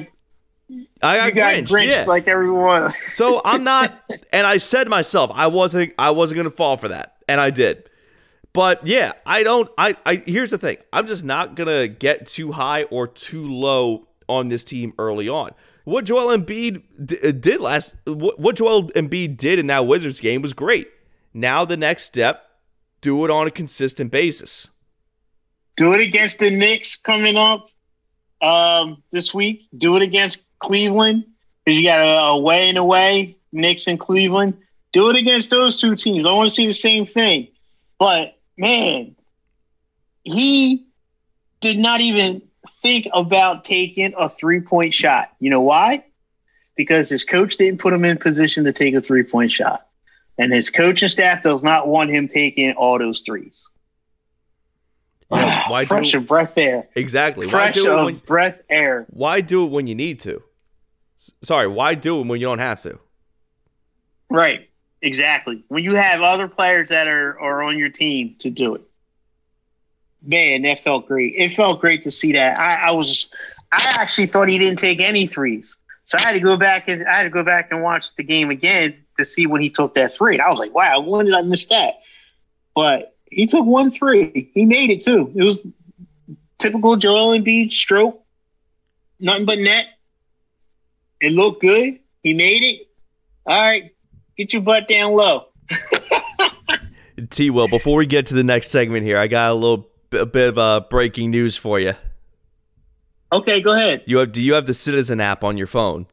I 1.02 1.18
got, 1.18 1.26
you 1.26 1.32
got 1.34 1.52
grinched, 1.52 1.72
grinched 1.72 1.92
yeah. 1.92 2.06
like 2.06 2.28
everyone. 2.28 2.94
so 3.08 3.42
I'm 3.44 3.64
not, 3.64 3.94
and 4.32 4.48
I 4.48 4.58
said 4.58 4.86
to 4.86 4.90
myself, 4.90 5.32
I 5.34 5.48
wasn't, 5.48 5.94
I 5.98 6.12
wasn't 6.12 6.38
gonna 6.38 6.50
fall 6.50 6.78
for 6.78 6.90
that, 6.90 7.18
and 7.28 7.40
I 7.42 7.50
did. 7.50 7.90
But 8.54 8.86
yeah, 8.86 9.14
I 9.26 9.44
don't. 9.44 9.70
I, 9.78 9.98
I 10.06 10.24
here's 10.28 10.52
the 10.52 10.60
thing. 10.60 10.78
I'm 10.94 11.08
just 11.08 11.24
not 11.24 11.56
gonna 11.56 11.88
get 11.88 12.28
too 12.28 12.52
high 12.52 12.84
or 12.84 13.08
too 13.08 13.52
low 13.52 14.08
on 14.30 14.48
this 14.50 14.64
team 14.64 14.94
early 15.00 15.28
on. 15.28 15.52
What 15.86 16.06
Joel 16.06 16.38
Embiid 16.38 16.84
d- 17.04 17.20
uh, 17.22 17.32
did 17.32 17.60
last, 17.60 17.98
what, 18.06 18.40
what 18.40 18.56
Joel 18.56 18.90
Embiid 18.92 19.36
did 19.38 19.60
in 19.60 19.68
that 19.68 19.86
Wizards 19.86 20.22
game 20.22 20.42
was 20.42 20.54
great. 20.54 20.88
Now 21.34 21.66
the 21.66 21.76
next 21.76 22.04
step, 22.04 22.44
do 23.02 23.26
it 23.26 23.32
on 23.32 23.48
a 23.48 23.52
consistent 23.52 24.12
basis. 24.12 24.70
Do 25.76 25.94
it 25.94 26.02
against 26.02 26.40
the 26.40 26.52
Knicks 26.52 26.96
coming 26.96 27.36
up 27.36 27.68
um, 28.44 29.02
this 29.12 29.34
week. 29.34 29.68
Do 29.76 29.96
it 29.96 30.04
against 30.04 30.44
Cleveland 30.60 31.26
because 31.64 31.80
you 31.80 31.88
got 31.88 32.00
a 32.00 32.20
away 32.34 32.70
and 32.70 32.78
away, 32.78 33.38
Knicks 33.52 33.88
and 33.88 34.00
Cleveland. 34.00 34.58
Do 34.92 35.10
it 35.10 35.16
against 35.16 35.50
those 35.50 35.80
two 35.80 35.96
teams. 35.96 36.28
I 36.28 36.32
want 36.34 36.50
to 36.50 36.56
see 36.56 36.68
the 36.68 36.74
same 36.74 37.06
thing. 37.06 37.48
But 37.98 38.38
man, 38.58 39.16
he 40.24 40.86
did 41.62 41.80
not 41.80 42.02
even 42.02 42.44
think 42.82 43.08
about 43.14 43.64
taking 43.64 44.14
a 44.18 44.30
three 44.30 44.60
point 44.60 44.94
shot. 44.94 45.32
You 45.40 45.50
know 45.50 45.62
why? 45.62 46.06
Because 46.76 47.10
his 47.10 47.24
coach 47.24 47.58
didn't 47.58 47.80
put 47.80 47.94
him 47.94 48.04
in 48.06 48.18
position 48.18 48.66
to 48.66 48.74
take 48.74 48.94
a 48.94 49.02
three 49.02 49.24
point 49.24 49.52
shot. 49.52 49.88
And 50.38 50.52
his 50.52 50.70
coaching 50.70 51.10
staff 51.10 51.44
does 51.44 51.64
not 51.64 51.88
want 51.88 52.10
him 52.10 52.28
taking 52.28 52.74
all 52.74 53.00
those 53.00 53.22
threes. 53.22 53.68
why 55.70 55.86
fresh 55.86 56.12
do, 56.12 56.20
of 56.20 56.28
breath 56.28 56.58
air. 56.58 56.88
Exactly. 56.96 57.50
Fresh 57.50 57.78
why 57.78 57.82
do 57.84 57.92
of 57.92 58.06
when, 58.06 58.16
breath 58.18 58.62
air. 58.70 59.06
Why 59.10 59.42
do 59.42 59.66
it 59.66 59.72
when 59.72 59.88
you 59.88 59.96
need 59.96 60.20
to? 60.22 60.42
Sorry, 61.42 61.68
why 61.68 61.96
do 61.96 62.20
it 62.20 62.28
when 62.28 62.40
you 62.40 62.48
don't 62.48 62.60
have 62.60 62.82
to? 62.82 63.00
Right. 64.30 64.70
Exactly. 65.02 65.66
When 65.68 65.84
you 65.84 65.96
have 65.96 66.22
other 66.22 66.48
players 66.48 66.90
that 66.90 67.08
are, 67.08 67.38
are 67.40 67.62
on 67.64 67.78
your 67.78 67.90
team 67.90 68.36
to 68.40 68.50
do 68.50 68.76
it. 68.76 68.82
Man, 70.26 70.62
that 70.62 70.80
felt 70.80 71.08
great. 71.08 71.34
It 71.36 71.50
felt 71.50 71.82
great 71.82 72.04
to 72.04 72.12
see 72.12 72.32
that. 72.34 72.58
I, 72.58 72.88
I 72.88 72.92
was 72.92 73.30
I 73.72 73.98
actually 74.00 74.28
thought 74.28 74.48
he 74.48 74.58
didn't 74.58 74.80
take 74.80 75.02
any 75.02 75.28
threes. 75.28 75.76
So 76.06 76.18
I 76.18 76.22
had 76.22 76.34
to 76.34 76.40
go 76.40 76.56
back 76.56 76.88
and 76.88 77.06
I 77.06 77.18
had 77.18 77.24
to 77.24 77.30
go 77.30 77.44
back 77.44 77.70
and 77.72 77.82
watch 77.82 78.16
the 78.16 78.24
game 78.24 78.50
again 78.50 79.04
to 79.18 79.26
see 79.26 79.46
when 79.46 79.62
he 79.62 79.70
took 79.70 79.96
that 79.96 80.14
three. 80.14 80.36
And 80.36 80.42
I 80.42 80.50
was 80.50 80.60
like, 80.60 80.74
wow, 80.74 81.02
when 81.02 81.26
did 81.26 81.34
I 81.34 81.42
miss 81.42 81.66
that? 81.68 81.96
But 82.74 83.13
he 83.36 83.46
took 83.46 83.66
one 83.66 83.92
three. 83.92 84.52
He 84.54 84.66
made 84.66 84.90
it 84.90 85.02
too. 85.02 85.32
It 85.36 85.44
was 85.44 85.66
typical 86.60 86.96
Joel 86.96 87.38
Embiid 87.38 87.72
stroke, 87.72 88.22
nothing 89.20 89.46
but 89.46 89.60
net. 89.60 89.88
It 91.22 91.32
looked 91.32 91.62
good. 91.62 92.00
He 92.22 92.34
made 92.34 92.64
it. 92.64 92.88
All 93.46 93.62
right, 93.62 93.94
get 94.38 94.54
your 94.54 94.62
butt 94.62 94.88
down 94.88 95.14
low. 95.14 95.48
T. 97.30 97.50
Wil, 97.50 97.68
before 97.68 97.98
we 97.98 98.06
get 98.06 98.28
to 98.28 98.34
the 98.34 98.44
next 98.44 98.70
segment 98.70 99.06
here, 99.06 99.18
I 99.18 99.28
got 99.28 99.52
a 99.52 99.54
little 99.54 99.90
a 100.12 100.26
bit 100.26 100.50
of 100.50 100.58
uh, 100.58 100.82
breaking 100.90 101.32
news 101.32 101.58
for 101.58 101.80
you. 101.80 101.94
Okay, 103.32 103.62
go 103.62 103.74
ahead. 103.74 104.04
You 104.06 104.18
have? 104.20 104.32
Do 104.32 104.42
you 104.42 104.54
have 104.54 104.66
the 104.66 104.74
Citizen 104.74 105.20
app 105.20 105.44
on 105.44 105.58
your 105.58 105.68
phone? 105.68 106.06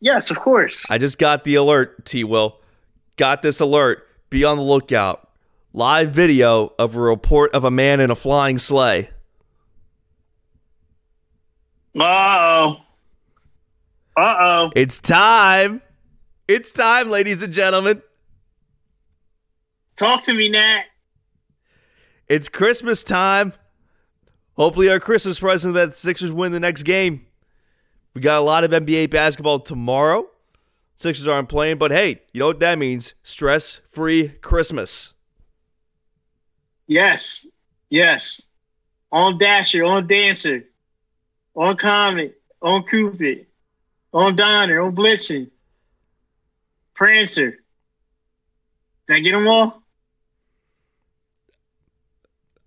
Yes, 0.00 0.30
of 0.30 0.38
course. 0.38 0.84
I 0.90 0.98
just 0.98 1.18
got 1.18 1.44
the 1.44 1.54
alert, 1.54 2.04
T. 2.04 2.24
Wil. 2.24 2.60
Got 3.16 3.42
this 3.42 3.60
alert. 3.60 4.06
Be 4.30 4.44
on 4.44 4.56
the 4.58 4.62
lookout. 4.62 5.28
Live 5.74 6.10
video 6.10 6.74
of 6.78 6.94
a 6.96 7.00
report 7.00 7.54
of 7.54 7.64
a 7.64 7.70
man 7.70 7.98
in 8.00 8.10
a 8.10 8.14
flying 8.14 8.58
sleigh. 8.58 9.08
Uh 11.98 12.02
oh. 12.04 12.76
Uh 14.14 14.36
oh. 14.38 14.70
It's 14.76 15.00
time. 15.00 15.80
It's 16.46 16.72
time, 16.72 17.08
ladies 17.08 17.42
and 17.42 17.54
gentlemen. 17.54 18.02
Talk 19.96 20.22
to 20.24 20.34
me, 20.34 20.50
Nat. 20.50 20.84
It's 22.28 22.50
Christmas 22.50 23.02
time. 23.02 23.54
Hopefully, 24.56 24.90
our 24.90 25.00
Christmas 25.00 25.40
present 25.40 25.72
that 25.72 25.94
Sixers 25.94 26.32
win 26.32 26.52
the 26.52 26.60
next 26.60 26.82
game. 26.82 27.24
We 28.12 28.20
got 28.20 28.38
a 28.38 28.44
lot 28.44 28.64
of 28.64 28.72
NBA 28.72 29.08
basketball 29.08 29.60
tomorrow. 29.60 30.26
Sixers 30.96 31.26
aren't 31.26 31.48
playing, 31.48 31.78
but 31.78 31.90
hey, 31.90 32.20
you 32.32 32.40
know 32.40 32.48
what 32.48 32.60
that 32.60 32.78
means? 32.78 33.14
Stress 33.22 33.80
free 33.88 34.28
Christmas. 34.42 35.14
Yes. 36.92 37.46
Yes. 37.88 38.42
On 39.10 39.38
Dasher, 39.38 39.84
on 39.84 40.06
Dancer, 40.06 40.64
on 41.54 41.76
Comet, 41.76 42.40
on 42.60 42.84
Cupid, 42.86 43.46
on 44.12 44.36
Donner, 44.36 44.80
on 44.80 44.94
Blitzen, 44.94 45.50
Prancer. 46.94 47.58
Did 49.08 49.16
I 49.16 49.20
get 49.20 49.32
them 49.32 49.48
all? 49.48 49.82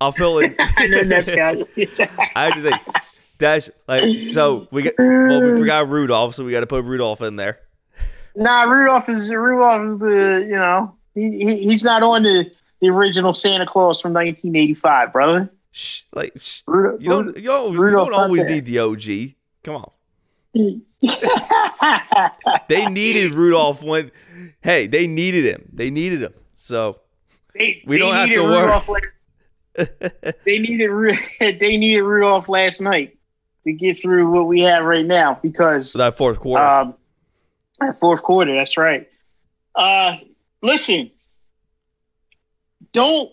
I'll 0.01 0.11
fill 0.11 0.39
in. 0.39 0.55
I 0.59 0.87
know 0.87 1.03
that's 1.03 1.29
I 2.35 2.45
have 2.45 2.53
to 2.55 2.61
think. 2.61 2.81
Dash 3.37 3.69
like 3.85 4.21
so 4.31 4.67
we 4.71 4.83
get 4.83 4.95
well 4.97 5.41
we 5.41 5.59
forgot 5.59 5.89
Rudolph, 5.89 6.35
so 6.35 6.45
we 6.45 6.51
got 6.51 6.61
to 6.61 6.67
put 6.67 6.85
Rudolph 6.85 7.21
in 7.21 7.35
there. 7.35 7.59
Nah, 8.35 8.63
Rudolph 8.63 9.09
is 9.09 9.29
Rudolph 9.29 9.93
is 9.93 9.99
the 9.99 10.45
you 10.47 10.55
know 10.55 10.95
he, 11.13 11.43
he 11.43 11.69
he's 11.69 11.83
not 11.83 12.01
on 12.01 12.23
the 12.23 12.49
the 12.85 12.93
original 12.93 13.33
Santa 13.33 13.65
Claus 13.65 14.01
from 14.01 14.13
1985, 14.13 15.11
brother. 15.11 15.51
Shh, 15.71 16.03
like 16.13 16.33
shh, 16.37 16.61
Rudolph, 16.67 17.01
you 17.01 17.09
don't 17.09 17.37
you 17.37 17.43
don't, 17.43 17.73
you 17.73 17.89
don't 17.91 18.13
always 18.13 18.45
need 18.45 18.65
the 18.65 18.79
OG. 18.79 19.35
Come 19.63 19.75
on. 19.75 19.91
They 22.69 22.85
needed 22.85 23.35
Rudolph 23.35 23.83
when 23.83 24.11
hey, 24.61 24.87
they 24.87 25.05
needed 25.05 25.45
him. 25.45 25.69
They 25.73 25.89
needed 25.91 26.21
him. 26.21 26.33
So 26.55 27.01
They, 27.53 27.83
We 27.85 27.95
they 27.95 27.99
don't 27.99 28.15
have 28.15 28.29
to 28.29 28.41
worry. 28.41 29.01
They 30.45 30.59
needed 30.59 30.89
they 31.59 31.77
needed 31.77 32.01
Rudolph 32.01 32.47
last 32.47 32.79
night 32.79 33.17
to 33.65 33.73
get 33.73 34.01
through 34.01 34.31
what 34.31 34.47
we 34.47 34.61
have 34.61 34.85
right 34.85 35.05
now 35.05 35.37
because 35.41 35.91
that 35.93 36.15
fourth 36.15 36.39
quarter. 36.39 36.63
um, 36.63 36.95
that 37.81 37.99
fourth 37.99 38.23
quarter. 38.23 38.55
That's 38.55 38.77
right. 38.77 39.09
Uh, 39.75 40.15
listen, 40.61 41.11
don't 42.91 43.31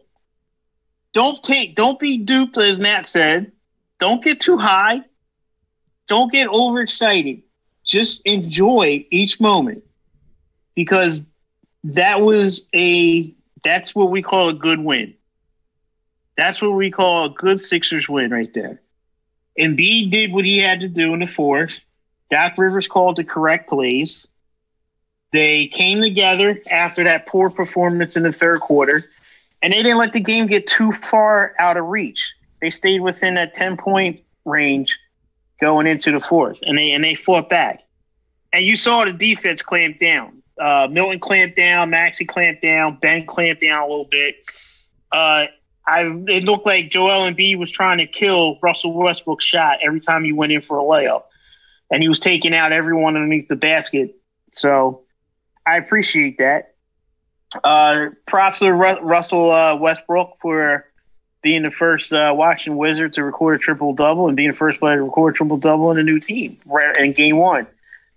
don't 1.13 1.43
take 1.43 1.75
don't 1.75 1.99
be 1.99 2.19
duped 2.19 2.57
as 2.59 2.79
Nat 2.79 3.07
said. 3.07 3.53
Don't 3.99 4.25
get 4.25 4.41
too 4.41 4.57
high. 4.57 5.03
Don't 6.09 6.33
get 6.33 6.49
overexcited. 6.49 7.43
Just 7.85 8.23
enjoy 8.25 9.07
each 9.11 9.41
moment 9.41 9.85
because 10.75 11.23
that 11.85 12.21
was 12.21 12.69
a 12.75 13.35
that's 13.63 13.95
what 13.95 14.11
we 14.11 14.23
call 14.23 14.49
a 14.49 14.55
good 14.55 14.81
win. 14.81 15.15
That's 16.37 16.63
what 16.63 16.71
we 16.71 16.91
call 16.91 17.27
a 17.27 17.31
good 17.31 17.61
Sixers 17.61 18.09
win 18.09 18.31
right 18.31 18.53
there. 18.53 18.81
Embiid 19.59 20.11
did 20.11 20.33
what 20.33 20.45
he 20.45 20.59
had 20.59 20.81
to 20.81 20.89
do 20.89 21.13
in 21.15 21.21
the 21.21 21.27
fourth. 21.27 21.81
Doc 22.31 22.57
Rivers 22.57 22.89
called 22.89 23.17
the 23.17 23.25
correct 23.25 23.69
plays. 23.69 24.27
They 25.33 25.67
came 25.67 26.01
together 26.01 26.61
after 26.71 27.05
that 27.05 27.27
poor 27.27 27.51
performance 27.51 28.17
in 28.17 28.23
the 28.23 28.33
third 28.33 28.61
quarter, 28.61 29.05
and 29.63 29.73
they 29.73 29.83
didn't 29.83 29.99
let 29.99 30.13
the 30.13 30.21
game 30.21 30.47
get 30.47 30.67
too 30.67 30.93
far 30.93 31.55
out 31.59 31.77
of 31.77 31.87
reach. 31.87 32.33
They 32.61 32.71
stayed 32.71 33.01
within 33.01 33.35
that 33.35 33.55
10 33.55 33.77
point 33.77 34.21
range 34.45 34.99
going 35.61 35.87
into 35.87 36.11
the 36.13 36.21
fourth, 36.21 36.59
and 36.63 36.77
they 36.77 36.91
and 36.91 37.03
they 37.03 37.15
fought 37.15 37.49
back. 37.49 37.83
And 38.53 38.65
you 38.65 38.75
saw 38.75 39.05
the 39.05 39.13
defense 39.13 39.63
clamp 39.63 39.99
down. 40.01 40.43
Uh, 40.61 40.87
Milton 40.91 41.19
clamped 41.19 41.57
down, 41.57 41.91
Maxey 41.91 42.25
clamped 42.25 42.63
down, 42.63 42.99
Ben 43.01 43.25
clamped 43.27 43.63
down 43.63 43.83
a 43.83 43.87
little 43.87 44.05
bit. 44.05 44.37
Uh, 45.11 45.47
I 45.87 46.03
it 46.29 46.45
looked 46.45 46.67
like 46.67 46.91
Joel 46.91 47.31
Embiid 47.31 47.59
was 47.59 47.71
trying 47.71 47.99
to 47.99 48.07
kill 48.07 48.59
Russell 48.63 48.93
Westbrook's 48.93 49.45
shot 49.45 49.79
every 49.83 50.01
time 50.01 50.25
he 50.25 50.33
went 50.33 50.53
in 50.53 50.61
for 50.61 50.79
a 50.79 50.83
layup, 50.83 51.25
and 51.91 52.03
he 52.03 52.09
was 52.09 52.21
taking 52.21 52.55
out 52.55 52.73
everyone 52.73 53.17
underneath 53.17 53.49
the 53.49 53.57
basket. 53.57 54.17
So 54.53 55.03
I 55.67 55.77
appreciate 55.77 56.39
that. 56.39 56.72
Uh, 57.63 58.07
props 58.27 58.61
to 58.61 58.71
Ru- 58.71 59.01
Russell 59.01 59.51
uh, 59.51 59.77
Westbrook 59.77 60.39
for 60.41 60.87
being 61.43 61.63
the 61.63 61.71
first 61.71 62.13
uh, 62.13 62.33
Washington 62.35 62.77
Wizard 62.77 63.15
to 63.15 63.25
record 63.25 63.57
a 63.57 63.59
triple 63.59 63.93
double 63.93 64.29
and 64.29 64.37
being 64.37 64.51
the 64.51 64.57
first 64.57 64.79
player 64.79 64.97
to 64.97 65.03
record 65.03 65.35
a 65.35 65.37
triple 65.37 65.59
double 65.59 65.91
in 65.91 65.99
a 65.99 66.03
new 66.03 66.21
team 66.21 66.59
right 66.65 66.97
in 66.97 67.13
game 67.13 67.37
one. 67.37 67.67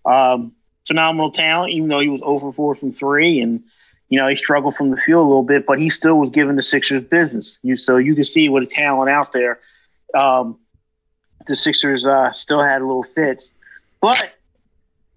Um, 0.06 0.54
phenomenal 0.88 1.32
talent, 1.32 1.74
even 1.74 1.90
though 1.90 2.00
he 2.00 2.08
was 2.08 2.22
over 2.24 2.52
four 2.52 2.76
from 2.76 2.92
three 2.92 3.42
and 3.42 3.64
you 4.10 4.20
know 4.20 4.28
he 4.28 4.36
struggled 4.36 4.76
from 4.76 4.92
the 4.92 4.98
field 4.98 5.26
a 5.26 5.28
little 5.28 5.44
bit, 5.44 5.66
but 5.66 5.80
he 5.80 5.90
still 5.90 6.20
was 6.20 6.30
giving 6.30 6.56
the 6.56 6.62
Sixers 6.62 7.04
business. 7.04 7.58
You 7.64 7.76
so 7.76 7.98
you 7.98 8.14
can 8.14 8.26
see 8.26 8.48
what 8.50 8.62
a 8.62 8.68
talent 8.68 9.10
out 9.10 9.32
there. 9.32 9.60
Um, 10.14 10.60
the 11.48 11.56
Sixers 11.56 12.06
uh, 12.06 12.32
still 12.32 12.62
had 12.62 12.82
a 12.82 12.86
little 12.86 13.04
fits, 13.04 13.52
but 14.00 14.32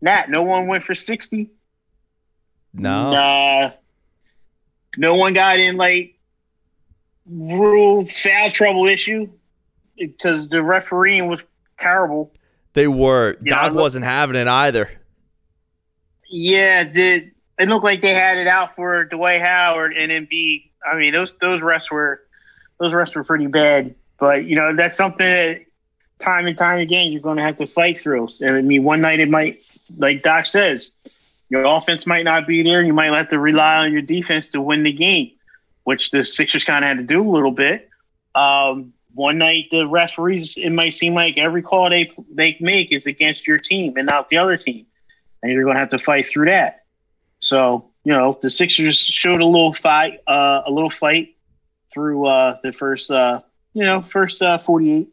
Nat, 0.01 0.31
no 0.31 0.43
one 0.43 0.67
went 0.67 0.85
for 0.85 0.95
sixty. 0.95 1.51
no. 2.73 3.13
Uh, 3.13 3.73
no 4.97 5.15
one 5.15 5.35
got 5.35 5.59
in 5.59 5.77
like 5.77 6.15
rule 7.27 8.07
foul 8.07 8.51
trouble 8.51 8.89
issue 8.89 9.29
because 9.97 10.49
the 10.49 10.63
refereeing 10.63 11.29
was 11.29 11.43
terrible. 11.79 12.33
They 12.75 12.89
were. 12.89 13.37
Yeah, 13.43 13.63
Doc 13.63 13.73
look- 13.73 13.83
wasn't 13.83 14.05
having 14.05 14.37
it 14.37 14.49
either. 14.49 14.91
Yeah, 16.31 16.85
did 16.85 17.33
it 17.59 17.69
looked 17.69 17.85
like 17.85 18.03
they 18.03 18.15
had 18.15 18.39
it 18.39 18.47
out 18.47 18.77
for 18.77 19.05
Dwight 19.05 19.41
Howard 19.41 19.97
and 19.97 20.13
Embiid. 20.13 20.71
I 20.91 20.97
mean, 20.97 21.13
those 21.13 21.33
those 21.41 21.61
refs 21.61 21.91
were 21.91 22.23
those 22.79 22.93
refs 22.93 23.15
were 23.17 23.25
pretty 23.25 23.47
bad. 23.47 23.95
But 24.19 24.45
you 24.45 24.57
know, 24.57 24.75
that's 24.77 24.97
something 24.97 25.25
that 25.25 25.63
time 26.19 26.47
and 26.47 26.57
time 26.57 26.81
again 26.81 27.13
you're 27.13 27.21
going 27.23 27.37
to 27.37 27.43
have 27.43 27.57
to 27.57 27.67
fight 27.67 28.01
through. 28.01 28.29
I 28.47 28.61
mean, 28.61 28.85
one 28.85 29.01
night 29.01 29.21
it 29.21 29.29
might, 29.29 29.63
like 29.97 30.23
Doc 30.23 30.47
says, 30.47 30.91
your 31.49 31.65
offense 31.65 32.07
might 32.07 32.25
not 32.25 32.47
be 32.47 32.63
there. 32.63 32.83
You 32.83 32.93
might 32.93 33.13
have 33.13 33.29
to 33.29 33.39
rely 33.39 33.77
on 33.77 33.93
your 33.93 34.03
defense 34.03 34.51
to 34.51 34.61
win 34.61 34.83
the 34.83 34.93
game, 34.93 35.33
which 35.85 36.11
the 36.11 36.25
Sixers 36.25 36.65
kind 36.65 36.85
of 36.85 36.89
had 36.89 36.99
to 36.99 37.05
do 37.05 37.27
a 37.27 37.31
little 37.31 37.51
bit. 37.51 37.89
Um, 38.35 38.93
one 39.15 39.39
night 39.39 39.69
the 39.71 39.87
referees, 39.87 40.59
it 40.59 40.71
might 40.71 40.95
seem 40.95 41.15
like 41.15 41.39
every 41.39 41.63
call 41.63 41.91
they 41.91 42.13
they 42.31 42.57
make 42.61 42.93
is 42.93 43.07
against 43.07 43.47
your 43.47 43.59
team 43.59 43.97
and 43.97 44.07
not 44.07 44.29
the 44.29 44.37
other 44.37 44.57
team, 44.57 44.87
and 45.43 45.51
you're 45.51 45.65
going 45.65 45.75
to 45.75 45.81
have 45.81 45.89
to 45.91 45.99
fight 45.99 46.27
through 46.27 46.47
that. 46.47 46.85
So 47.41 47.91
you 48.05 48.13
know 48.13 48.39
the 48.41 48.51
Sixers 48.51 48.99
showed 48.99 49.41
a 49.41 49.47
little 49.47 49.73
fight, 49.73 50.21
uh, 50.27 50.63
a 50.67 50.71
little 50.71 50.91
fight 50.91 51.37
through 51.93 52.27
uh, 52.27 52.59
the 52.63 52.73
first, 52.73 53.11
uh, 53.11 53.41
you 53.73 53.85
know, 53.85 54.03
first 54.03 54.43
uh, 54.43 54.59
48. 54.59 55.09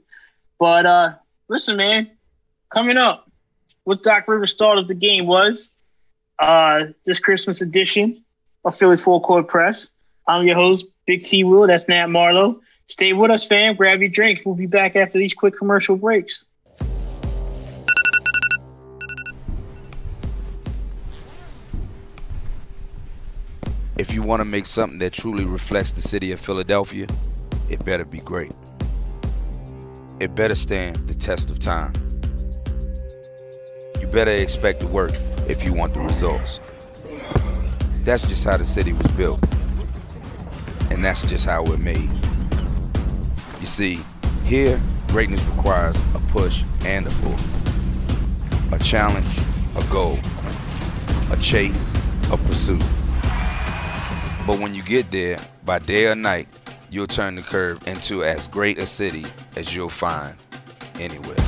But 0.60 0.86
uh, 0.86 1.14
listen, 1.48 1.78
man, 1.78 2.12
coming 2.70 2.98
up, 2.98 3.30
what 3.84 4.04
Doc 4.04 4.28
Rivers 4.28 4.56
thought 4.56 4.78
of 4.78 4.88
the 4.88 4.96
game 4.96 5.26
was 5.26 5.70
uh, 6.40 6.86
this 7.06 7.20
Christmas 7.20 7.62
edition 7.62 8.24
of 8.64 8.76
Philly 8.78 8.98
Full 8.98 9.22
Court 9.22 9.48
Press. 9.48 9.88
I'm 10.28 10.46
your 10.46 10.56
host, 10.56 10.86
Big 11.06 11.24
T 11.24 11.44
Wil. 11.44 11.68
That's 11.68 11.88
Nat 11.88 12.08
Marlowe. 12.08 12.62
Stay 12.88 13.14
with 13.14 13.32
us, 13.32 13.46
fam. 13.46 13.76
Grab 13.76 14.00
your 14.00 14.10
drinks. 14.10 14.46
We'll 14.46 14.56
be 14.56 14.68
back 14.68 14.96
after 14.96 15.18
these 15.18 15.34
quick 15.34 15.58
commercial 15.58 15.96
breaks. 15.96 16.46
If 23.98 24.14
you 24.14 24.22
want 24.22 24.42
to 24.42 24.46
make 24.46 24.66
something 24.66 25.00
that 25.00 25.14
truly 25.14 25.46
reflects 25.46 25.94
the 25.94 26.02
city 26.02 26.32
of 26.32 26.40
Philadelphia, 26.40 27.08
it 27.70 27.84
better 27.86 28.04
be 28.04 28.20
great. 28.20 28.52
It 30.20 30.36
better 30.36 30.56
stand 30.56 31.08
the 31.08 31.16
test 31.16 31.50
of 31.50 31.60
time. 31.60 31.94
You 34.00 34.08
better 34.08 34.32
expect 34.32 34.82
to 34.82 34.88
work 34.88 35.14
if 35.48 35.64
you 35.64 35.74
want 35.74 35.94
the 35.94 36.02
results. 36.02 36.60
That's 38.04 38.28
just 38.28 38.44
how 38.44 38.58
the 38.58 38.66
city 38.66 38.94
was 38.94 39.08
built. 39.14 39.42
And 40.92 41.04
that's 41.04 41.26
just 41.26 41.46
how 41.46 41.64
we're 41.64 41.78
made. 41.78 42.10
You 43.60 43.66
see, 43.66 44.00
here, 44.44 44.80
greatness 45.08 45.44
requires 45.46 46.00
a 46.14 46.20
push 46.30 46.64
and 46.86 47.08
a 47.08 47.10
pull, 47.22 47.36
a 48.72 48.80
challenge, 48.80 49.26
a 49.76 49.84
goal, 49.92 50.20
a 51.32 51.38
chase, 51.38 51.92
a 52.32 52.38
pursuit. 52.38 52.84
But 54.46 54.60
when 54.60 54.76
you 54.76 54.84
get 54.84 55.10
there, 55.10 55.40
by 55.66 55.80
day 55.80 56.08
or 56.08 56.16
night, 56.16 56.48
you'll 56.92 57.08
turn 57.08 57.36
the 57.36 57.42
curve 57.42 57.88
into 57.88 58.24
as 58.24 58.46
great 58.46 58.78
a 58.78 58.86
city 58.86 59.26
as 59.56 59.74
you'll 59.74 59.90
find 59.90 60.36
anywhere. 61.00 61.42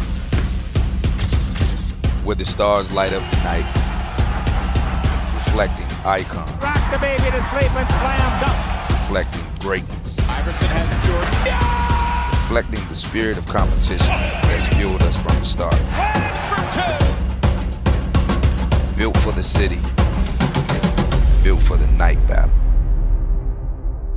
Where 2.23 2.35
the 2.35 2.45
stars 2.45 2.91
light 2.91 3.13
up 3.13 3.29
the 3.31 3.37
night, 3.43 3.86
reflecting 5.57 6.05
icons. 6.05 6.51
Rock 6.61 6.91
the 6.91 6.99
baby 6.99 7.23
to 7.23 7.43
sleep 7.49 7.71
and 7.71 7.89
slam 7.89 8.41
dunk. 8.41 8.89
Reflecting 8.91 9.59
greatness. 9.59 10.19
Iverson 10.29 10.67
has 10.67 11.07
Jordan. 11.07 11.33
Yeah! 11.47 12.27
reflecting 12.41 12.87
the 12.87 12.95
spirit 12.95 13.37
of 13.37 13.45
competition 13.47 14.07
that's 14.07 14.67
fueled 14.75 15.01
us 15.01 15.17
from 15.17 15.35
the 15.39 15.45
start. 15.45 15.73
Built 18.95 19.17
for 19.17 19.31
the 19.31 19.41
city, 19.41 19.79
built 21.43 21.61
for 21.63 21.75
the 21.75 21.87
night 21.97 22.25
battle. 22.27 22.53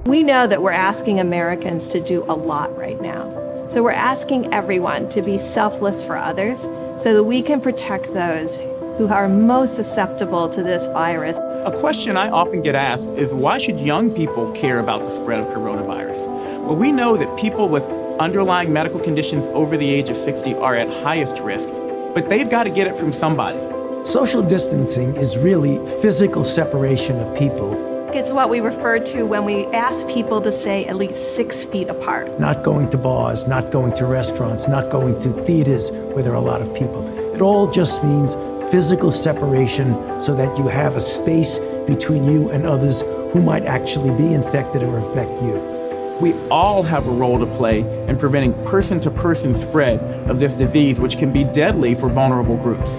We 0.04 0.22
know 0.22 0.46
that 0.46 0.60
we're 0.60 0.72
asking 0.72 1.20
Americans 1.20 1.88
to 1.90 2.00
do 2.00 2.22
a 2.24 2.34
lot 2.36 2.76
right 2.76 3.00
now. 3.00 3.66
So 3.68 3.82
we're 3.82 3.92
asking 3.92 4.52
everyone 4.52 5.08
to 5.08 5.22
be 5.22 5.38
selfless 5.38 6.04
for 6.04 6.16
others 6.16 6.62
so 7.02 7.14
that 7.14 7.24
we 7.24 7.40
can 7.40 7.62
protect 7.62 8.12
those 8.12 8.60
who 8.98 9.08
are 9.08 9.28
most 9.28 9.76
susceptible 9.76 10.48
to 10.48 10.62
this 10.62 10.86
virus. 10.88 11.38
A 11.64 11.76
question 11.78 12.16
I 12.16 12.28
often 12.28 12.62
get 12.62 12.74
asked 12.74 13.08
is 13.10 13.32
why 13.32 13.58
should 13.58 13.78
young 13.78 14.12
people 14.12 14.50
care 14.52 14.78
about 14.78 15.00
the 15.00 15.10
spread 15.10 15.40
of 15.40 15.46
coronavirus? 15.48 16.26
Well, 16.64 16.76
we 16.76 16.92
know 16.92 17.16
that 17.16 17.38
people 17.38 17.68
with 17.68 17.84
underlying 18.20 18.72
medical 18.72 19.00
conditions 19.00 19.46
over 19.48 19.76
the 19.76 19.88
age 19.88 20.10
of 20.10 20.16
60 20.16 20.54
are 20.54 20.76
at 20.76 20.88
highest 21.02 21.40
risk, 21.40 21.68
but 22.14 22.28
they've 22.28 22.50
got 22.50 22.64
to 22.64 22.70
get 22.70 22.86
it 22.86 22.96
from 22.96 23.12
somebody. 23.12 23.58
Social 24.04 24.42
distancing 24.42 25.14
is 25.16 25.36
really 25.36 25.76
physical 26.00 26.44
separation 26.44 27.18
of 27.18 27.38
people. 27.38 27.74
It's 28.12 28.30
what 28.30 28.48
we 28.50 28.58
refer 28.58 28.98
to 28.98 29.22
when 29.22 29.44
we 29.44 29.66
ask 29.66 30.06
people 30.08 30.40
to 30.40 30.50
stay 30.50 30.84
at 30.86 30.96
least 30.96 31.36
six 31.36 31.64
feet 31.64 31.88
apart. 31.88 32.40
Not 32.40 32.64
going 32.64 32.90
to 32.90 32.98
bars, 32.98 33.46
not 33.46 33.70
going 33.70 33.94
to 33.94 34.04
restaurants, 34.04 34.66
not 34.66 34.90
going 34.90 35.20
to 35.20 35.30
theaters 35.44 35.92
where 35.92 36.22
there 36.22 36.32
are 36.32 36.36
a 36.36 36.40
lot 36.40 36.60
of 36.60 36.74
people. 36.74 37.06
It 37.34 37.40
all 37.40 37.70
just 37.70 38.02
means 38.02 38.34
physical 38.70 39.10
separation 39.10 39.92
so 40.20 40.34
that 40.34 40.56
you 40.56 40.68
have 40.68 40.96
a 40.96 41.00
space 41.00 41.58
between 41.86 42.24
you 42.24 42.50
and 42.50 42.66
others 42.66 43.02
who 43.32 43.42
might 43.42 43.64
actually 43.64 44.10
be 44.16 44.34
infected 44.34 44.82
or 44.82 44.98
infect 44.98 45.42
you 45.42 45.80
we 46.20 46.34
all 46.50 46.82
have 46.82 47.06
a 47.06 47.10
role 47.10 47.38
to 47.38 47.46
play 47.46 47.80
in 48.06 48.16
preventing 48.16 48.52
person 48.64 49.00
to 49.00 49.10
person 49.10 49.54
spread 49.54 50.00
of 50.30 50.38
this 50.38 50.54
disease, 50.54 51.00
which 51.00 51.16
can 51.16 51.32
be 51.32 51.44
deadly 51.44 51.94
for 51.94 52.08
vulnerable 52.08 52.56
groups. 52.56 52.98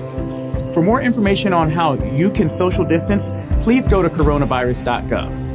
For 0.73 0.81
more 0.81 1.01
information 1.01 1.53
on 1.53 1.69
how 1.69 1.93
you 2.15 2.31
can 2.31 2.49
social 2.49 2.83
distance, 2.83 3.29
please 3.63 3.87
go 3.87 4.01
to 4.01 4.09
coronavirus.gov. 4.09 5.49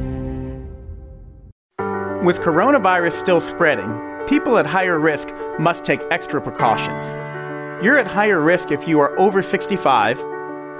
With 2.25 2.39
coronavirus 2.41 3.13
still 3.13 3.41
spreading, 3.41 4.01
people 4.27 4.59
at 4.59 4.67
higher 4.67 4.99
risk 4.99 5.29
must 5.59 5.85
take 5.85 6.01
extra 6.11 6.41
precautions. 6.41 7.17
You're 7.83 7.99
at 7.99 8.07
higher 8.07 8.41
risk 8.41 8.71
if 8.71 8.89
you 8.89 9.01
are 9.01 9.19
over 9.19 9.43
65 9.43 10.19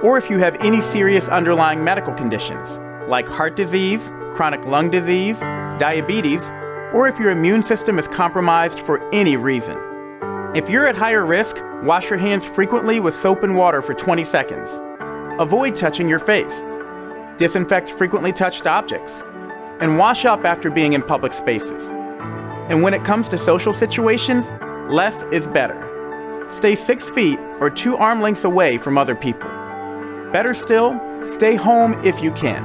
or 0.01 0.17
if 0.17 0.31
you 0.31 0.39
have 0.39 0.55
any 0.55 0.81
serious 0.81 1.29
underlying 1.29 1.83
medical 1.83 2.11
conditions 2.11 2.79
like 3.07 3.27
heart 3.27 3.55
disease, 3.55 4.11
chronic 4.31 4.65
lung 4.65 4.89
disease, 4.89 5.39
diabetes, 5.77 6.49
or 6.93 7.07
if 7.07 7.19
your 7.19 7.29
immune 7.29 7.61
system 7.61 7.99
is 7.99 8.07
compromised 8.07 8.79
for 8.79 9.07
any 9.13 9.37
reason. 9.37 9.77
If 10.55 10.71
you're 10.71 10.87
at 10.87 10.97
higher 10.97 11.23
risk, 11.23 11.57
wash 11.83 12.09
your 12.09 12.17
hands 12.17 12.47
frequently 12.47 12.99
with 12.99 13.13
soap 13.13 13.43
and 13.43 13.55
water 13.55 13.83
for 13.83 13.93
20 13.93 14.23
seconds. 14.23 14.81
Avoid 15.39 15.75
touching 15.75 16.09
your 16.09 16.19
face. 16.19 16.63
Disinfect 17.37 17.91
frequently 17.91 18.33
touched 18.33 18.65
objects. 18.65 19.21
And 19.79 19.99
wash 19.99 20.25
up 20.25 20.45
after 20.45 20.71
being 20.71 20.93
in 20.93 21.03
public 21.03 21.33
spaces. 21.33 21.89
And 22.69 22.81
when 22.81 22.95
it 22.95 23.05
comes 23.05 23.29
to 23.29 23.37
social 23.37 23.71
situations, 23.71 24.49
less 24.89 25.21
is 25.31 25.47
better. 25.47 25.86
Stay 26.49 26.75
six 26.75 27.09
feet 27.09 27.39
or 27.59 27.69
two 27.69 27.97
arm 27.97 28.21
lengths 28.21 28.43
away 28.43 28.77
from 28.77 28.97
other 28.97 29.15
people. 29.15 29.49
Better 30.31 30.53
still, 30.53 30.99
stay 31.25 31.55
home 31.55 31.93
if 32.05 32.21
you 32.21 32.31
can. 32.31 32.63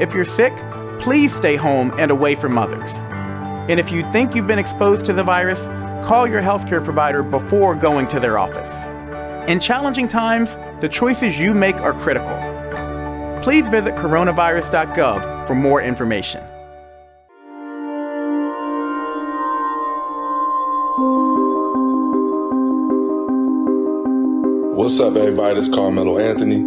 If 0.00 0.14
you're 0.14 0.24
sick, 0.24 0.54
please 0.98 1.34
stay 1.34 1.56
home 1.56 1.92
and 1.98 2.10
away 2.10 2.34
from 2.34 2.58
others. 2.58 2.94
And 3.68 3.78
if 3.78 3.92
you 3.92 4.10
think 4.12 4.34
you've 4.34 4.46
been 4.46 4.58
exposed 4.58 5.04
to 5.06 5.12
the 5.12 5.22
virus, 5.22 5.66
call 6.06 6.26
your 6.26 6.42
healthcare 6.42 6.82
provider 6.82 7.22
before 7.22 7.74
going 7.74 8.06
to 8.08 8.18
their 8.20 8.38
office. 8.38 8.70
In 9.48 9.60
challenging 9.60 10.08
times, 10.08 10.56
the 10.80 10.88
choices 10.88 11.38
you 11.38 11.54
make 11.54 11.76
are 11.76 11.92
critical. 11.92 12.36
Please 13.42 13.66
visit 13.66 13.94
coronavirus.gov 13.94 15.46
for 15.46 15.54
more 15.54 15.82
information. 15.82 16.47
What's 24.88 25.00
up, 25.00 25.16
everybody? 25.16 25.56
This 25.56 25.68
is 25.68 25.74
Carmelo 25.74 26.18
Anthony. 26.18 26.62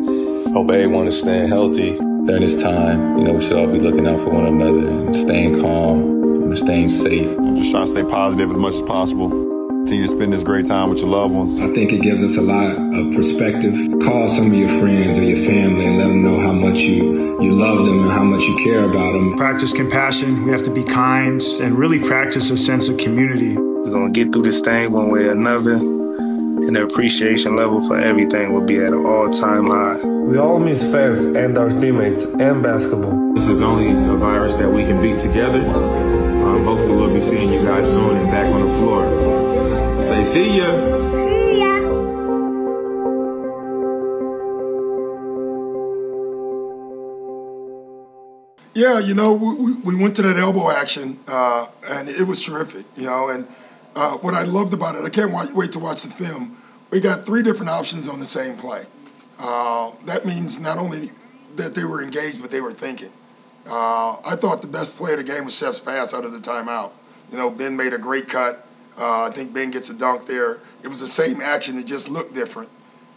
Hope 0.54 0.70
everyone 0.70 1.08
is 1.08 1.18
staying 1.18 1.50
healthy 1.50 1.98
during 1.98 2.42
this 2.42 2.62
time. 2.62 3.18
You 3.18 3.24
know, 3.24 3.34
we 3.34 3.44
should 3.44 3.58
all 3.58 3.66
be 3.66 3.80
looking 3.80 4.06
out 4.06 4.20
for 4.20 4.30
one 4.30 4.46
another 4.46 4.90
and 4.90 5.18
staying 5.18 5.60
calm 5.60 6.44
and 6.44 6.56
staying 6.56 6.90
safe. 6.92 7.36
I'm 7.40 7.56
just 7.56 7.72
trying 7.72 7.86
to 7.86 7.92
stay 7.92 8.04
positive 8.04 8.52
as 8.52 8.60
much 8.60 8.76
as 8.76 8.84
possible. 8.84 9.32
Continue 9.32 10.04
to 10.04 10.08
spend 10.08 10.34
this 10.34 10.44
great 10.44 10.68
time 10.68 10.92
with 10.92 11.00
your 11.00 11.10
loved 11.10 11.34
ones. 11.34 11.64
I 11.64 11.74
think 11.74 11.94
it 11.94 12.04
gives 12.04 12.22
us 12.22 12.38
a 12.38 12.44
lot 12.44 12.70
of 12.70 13.12
perspective. 13.16 13.74
Call 14.04 14.28
some 14.28 14.52
of 14.52 14.54
your 14.54 14.70
friends 14.80 15.18
or 15.18 15.24
your 15.24 15.44
family 15.44 15.88
and 15.88 15.98
let 15.98 16.10
them 16.10 16.22
know 16.22 16.40
how 16.40 16.52
much 16.52 16.78
you, 16.78 17.42
you 17.42 17.54
love 17.54 17.88
them 17.88 18.04
and 18.04 18.12
how 18.12 18.24
much 18.24 18.44
you 18.44 18.56
care 18.64 18.84
about 18.84 19.14
them. 19.14 19.36
Practice 19.36 19.74
compassion. 19.74 20.46
We 20.46 20.52
have 20.52 20.62
to 20.62 20.72
be 20.72 20.84
kind 20.84 21.42
and 21.60 21.76
really 21.76 21.98
practice 21.98 22.52
a 22.52 22.58
sense 22.58 22.88
of 22.88 23.00
community. 23.00 23.58
We're 23.58 23.90
going 23.90 24.14
to 24.14 24.24
get 24.24 24.32
through 24.32 24.44
this 24.44 24.60
thing 24.60 24.92
one 24.92 25.10
way 25.10 25.26
or 25.26 25.32
another 25.32 25.80
and 26.68 26.76
the 26.76 26.84
appreciation 26.84 27.56
level 27.56 27.82
for 27.88 27.98
everything 27.98 28.54
will 28.54 28.66
be 28.66 28.78
at 28.78 28.94
an 28.94 29.06
all-time 29.06 29.68
high. 29.68 30.04
We 30.06 30.38
all 30.38 30.60
miss 30.60 30.84
fans 30.84 31.26
and 31.26 31.58
our 31.58 31.70
teammates 31.70 32.26
and 32.26 32.62
basketball. 32.64 33.34
This 33.34 33.48
is 33.48 33.62
only 33.62 33.90
a 33.90 34.16
virus 34.16 34.56
that 34.56 34.70
we 34.70 34.84
can 34.84 35.02
beat 35.02 35.20
together. 35.20 35.60
Um, 35.60 36.64
hopefully 36.64 36.96
we'll 36.96 37.14
be 37.14 37.22
seeing 37.22 37.52
you 37.52 37.62
guys 37.64 37.90
soon 37.90 38.18
and 38.18 38.32
back 38.32 38.46
on 38.54 38.68
the 38.68 38.74
floor. 38.76 40.04
Say 40.04 40.24
see 40.24 40.58
ya. 40.58 40.70
See 41.26 41.60
ya. 41.60 41.72
Yeah, 48.74 49.00
you 49.00 49.14
know, 49.14 49.34
we, 49.34 49.74
we 49.84 49.96
went 49.96 50.16
to 50.16 50.22
that 50.22 50.38
elbow 50.38 50.72
action, 50.72 51.20
uh, 51.28 51.68
and 51.90 52.08
it 52.08 52.26
was 52.26 52.42
terrific, 52.42 52.86
you 52.96 53.06
know, 53.06 53.30
and 53.30 53.46
uh, 53.96 54.18
what 54.18 54.34
I 54.34 54.44
loved 54.44 54.74
about 54.74 54.96
it, 54.96 55.04
I 55.04 55.10
can't 55.10 55.32
wait 55.54 55.72
to 55.74 55.80
watch 55.80 56.04
the 56.04 56.12
film. 56.12 56.58
We 56.90 57.00
got 57.00 57.26
three 57.26 57.44
different 57.44 57.70
options 57.70 58.08
on 58.08 58.20
the 58.20 58.26
same 58.26 58.58
play. 58.58 58.86
Uh, 59.40 59.92
that 60.06 60.26
means 60.26 60.60
not 60.60 60.78
only 60.78 61.12
that 61.56 61.76
they 61.76 61.84
were 61.84 62.02
engaged, 62.02 62.42
but 62.42 62.52
they 62.52 62.62
were 62.62 62.72
thinking. 62.72 63.12
Uh, 63.68 64.18
I 64.26 64.36
thought 64.36 64.62
the 64.62 64.68
best 64.68 64.96
play 64.98 65.12
of 65.14 65.18
the 65.18 65.24
game 65.24 65.46
was 65.46 65.56
Seth's 65.56 65.80
pass 65.80 66.14
out 66.14 66.26
of 66.26 66.32
the 66.32 66.40
timeout. 66.40 66.92
You 67.32 67.38
know, 67.38 67.50
Ben 67.50 67.76
made 67.76 67.94
a 67.94 67.98
great 67.98 68.28
cut. 68.28 68.68
Uh, 68.98 69.24
I 69.24 69.30
think 69.30 69.54
Ben 69.54 69.72
gets 69.72 69.90
a 69.90 69.94
dunk 69.94 70.26
there. 70.26 70.62
It 70.84 70.88
was 70.88 71.00
the 71.00 71.08
same 71.08 71.42
action, 71.42 71.78
it 71.78 71.88
just 71.88 72.10
looked 72.10 72.34
different. 72.34 72.70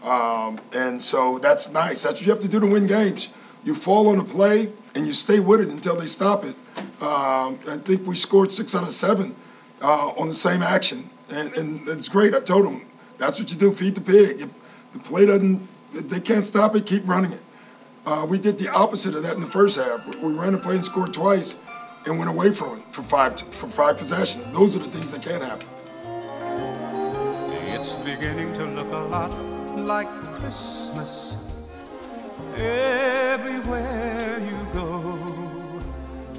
Um, 0.02 0.60
and 0.74 1.00
so 1.00 1.38
that's 1.38 1.70
nice. 1.70 2.02
That's 2.02 2.20
what 2.20 2.26
you 2.26 2.32
have 2.32 2.40
to 2.40 2.48
do 2.48 2.60
to 2.60 2.66
win 2.66 2.86
games. 2.86 3.30
You 3.64 3.74
fall 3.74 4.08
on 4.08 4.18
a 4.18 4.24
play 4.24 4.70
and 4.94 5.06
you 5.06 5.12
stay 5.12 5.40
with 5.40 5.62
it 5.62 5.70
until 5.70 5.96
they 5.96 6.06
stop 6.06 6.44
it. 6.44 6.54
Um, 7.00 7.58
I 7.68 7.78
think 7.80 8.06
we 8.06 8.14
scored 8.14 8.52
six 8.52 8.74
out 8.74 8.82
of 8.82 8.90
seven 8.90 9.34
uh, 9.84 10.12
on 10.16 10.28
the 10.28 10.34
same 10.34 10.62
action, 10.62 11.10
and, 11.30 11.52
and 11.56 11.88
it's 11.88 12.08
great. 12.08 12.34
I 12.34 12.40
told 12.40 12.64
them 12.64 12.86
that's 13.18 13.38
what 13.38 13.52
you 13.52 13.58
do. 13.58 13.70
Feed 13.70 13.94
the 13.94 14.00
pig. 14.00 14.40
If 14.40 14.50
the 14.92 14.98
play 14.98 15.26
doesn't, 15.26 15.68
they 15.92 16.20
can't 16.20 16.44
stop 16.44 16.74
it, 16.74 16.86
keep 16.86 17.06
running 17.06 17.32
it. 17.32 17.42
Uh, 18.06 18.26
we 18.28 18.38
did 18.38 18.58
the 18.58 18.68
opposite 18.68 19.14
of 19.14 19.22
that 19.22 19.34
in 19.34 19.40
the 19.40 19.46
first 19.46 19.78
half. 19.78 20.06
We 20.22 20.34
ran 20.34 20.52
the 20.52 20.58
play 20.58 20.76
and 20.76 20.84
scored 20.84 21.12
twice, 21.12 21.56
and 22.06 22.18
went 22.18 22.30
away 22.30 22.52
from 22.52 22.78
it 22.78 22.84
for 22.94 23.02
five 23.02 23.38
for 23.52 23.68
five 23.68 23.98
possessions. 23.98 24.48
Those 24.50 24.74
are 24.76 24.80
the 24.80 24.90
things 24.90 25.12
that 25.12 25.22
can 25.22 25.40
happen. 25.40 25.68
It's 27.66 27.96
beginning 27.96 28.52
to 28.54 28.64
look 28.64 28.90
a 28.92 29.04
lot 29.16 29.32
like 29.76 30.08
Christmas 30.32 31.36
everywhere 32.56 34.38
you 34.40 34.56
go. 34.72 35.18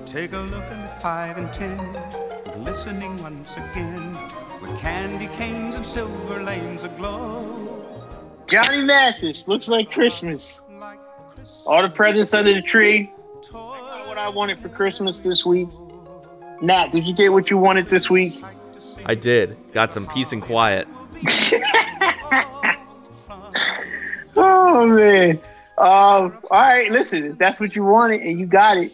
Take 0.05 0.33
a 0.33 0.39
look 0.39 0.63
at 0.63 0.89
the 0.89 0.95
five 1.01 1.37
and 1.37 1.51
ten, 1.51 1.77
glistening 2.63 3.21
once 3.21 3.57
again, 3.57 4.17
with 4.61 4.77
candy 4.79 5.27
canes 5.35 5.75
and 5.75 5.85
silver 5.85 6.41
lanes 6.41 6.83
aglow. 6.83 8.07
Johnny 8.47 8.81
Mathis 8.83 9.47
looks 9.47 9.67
like 9.67 9.91
Christmas. 9.91 10.61
All 11.65 11.81
the 11.81 11.89
presents 11.89 12.33
under 12.33 12.53
the 12.53 12.61
tree. 12.61 13.11
I 13.49 13.51
got 13.51 14.07
what 14.07 14.17
I 14.17 14.29
wanted 14.29 14.59
for 14.59 14.69
Christmas 14.69 15.19
this 15.19 15.45
week. 15.45 15.67
Nat, 16.61 16.91
did 16.91 17.05
you 17.05 17.13
get 17.13 17.33
what 17.33 17.49
you 17.49 17.57
wanted 17.57 17.87
this 17.87 18.09
week? 18.09 18.33
I 19.05 19.15
did. 19.15 19.57
Got 19.73 19.93
some 19.93 20.07
peace 20.07 20.31
and 20.31 20.41
quiet. 20.41 20.87
Oh 24.37 24.85
man. 24.85 25.39
Um, 25.77 26.39
all 26.51 26.61
right, 26.61 26.91
listen, 26.91 27.23
if 27.23 27.37
that's 27.37 27.59
what 27.59 27.75
you 27.75 27.83
wanted 27.85 28.21
and 28.21 28.39
you 28.39 28.45
got 28.45 28.77
it, 28.77 28.91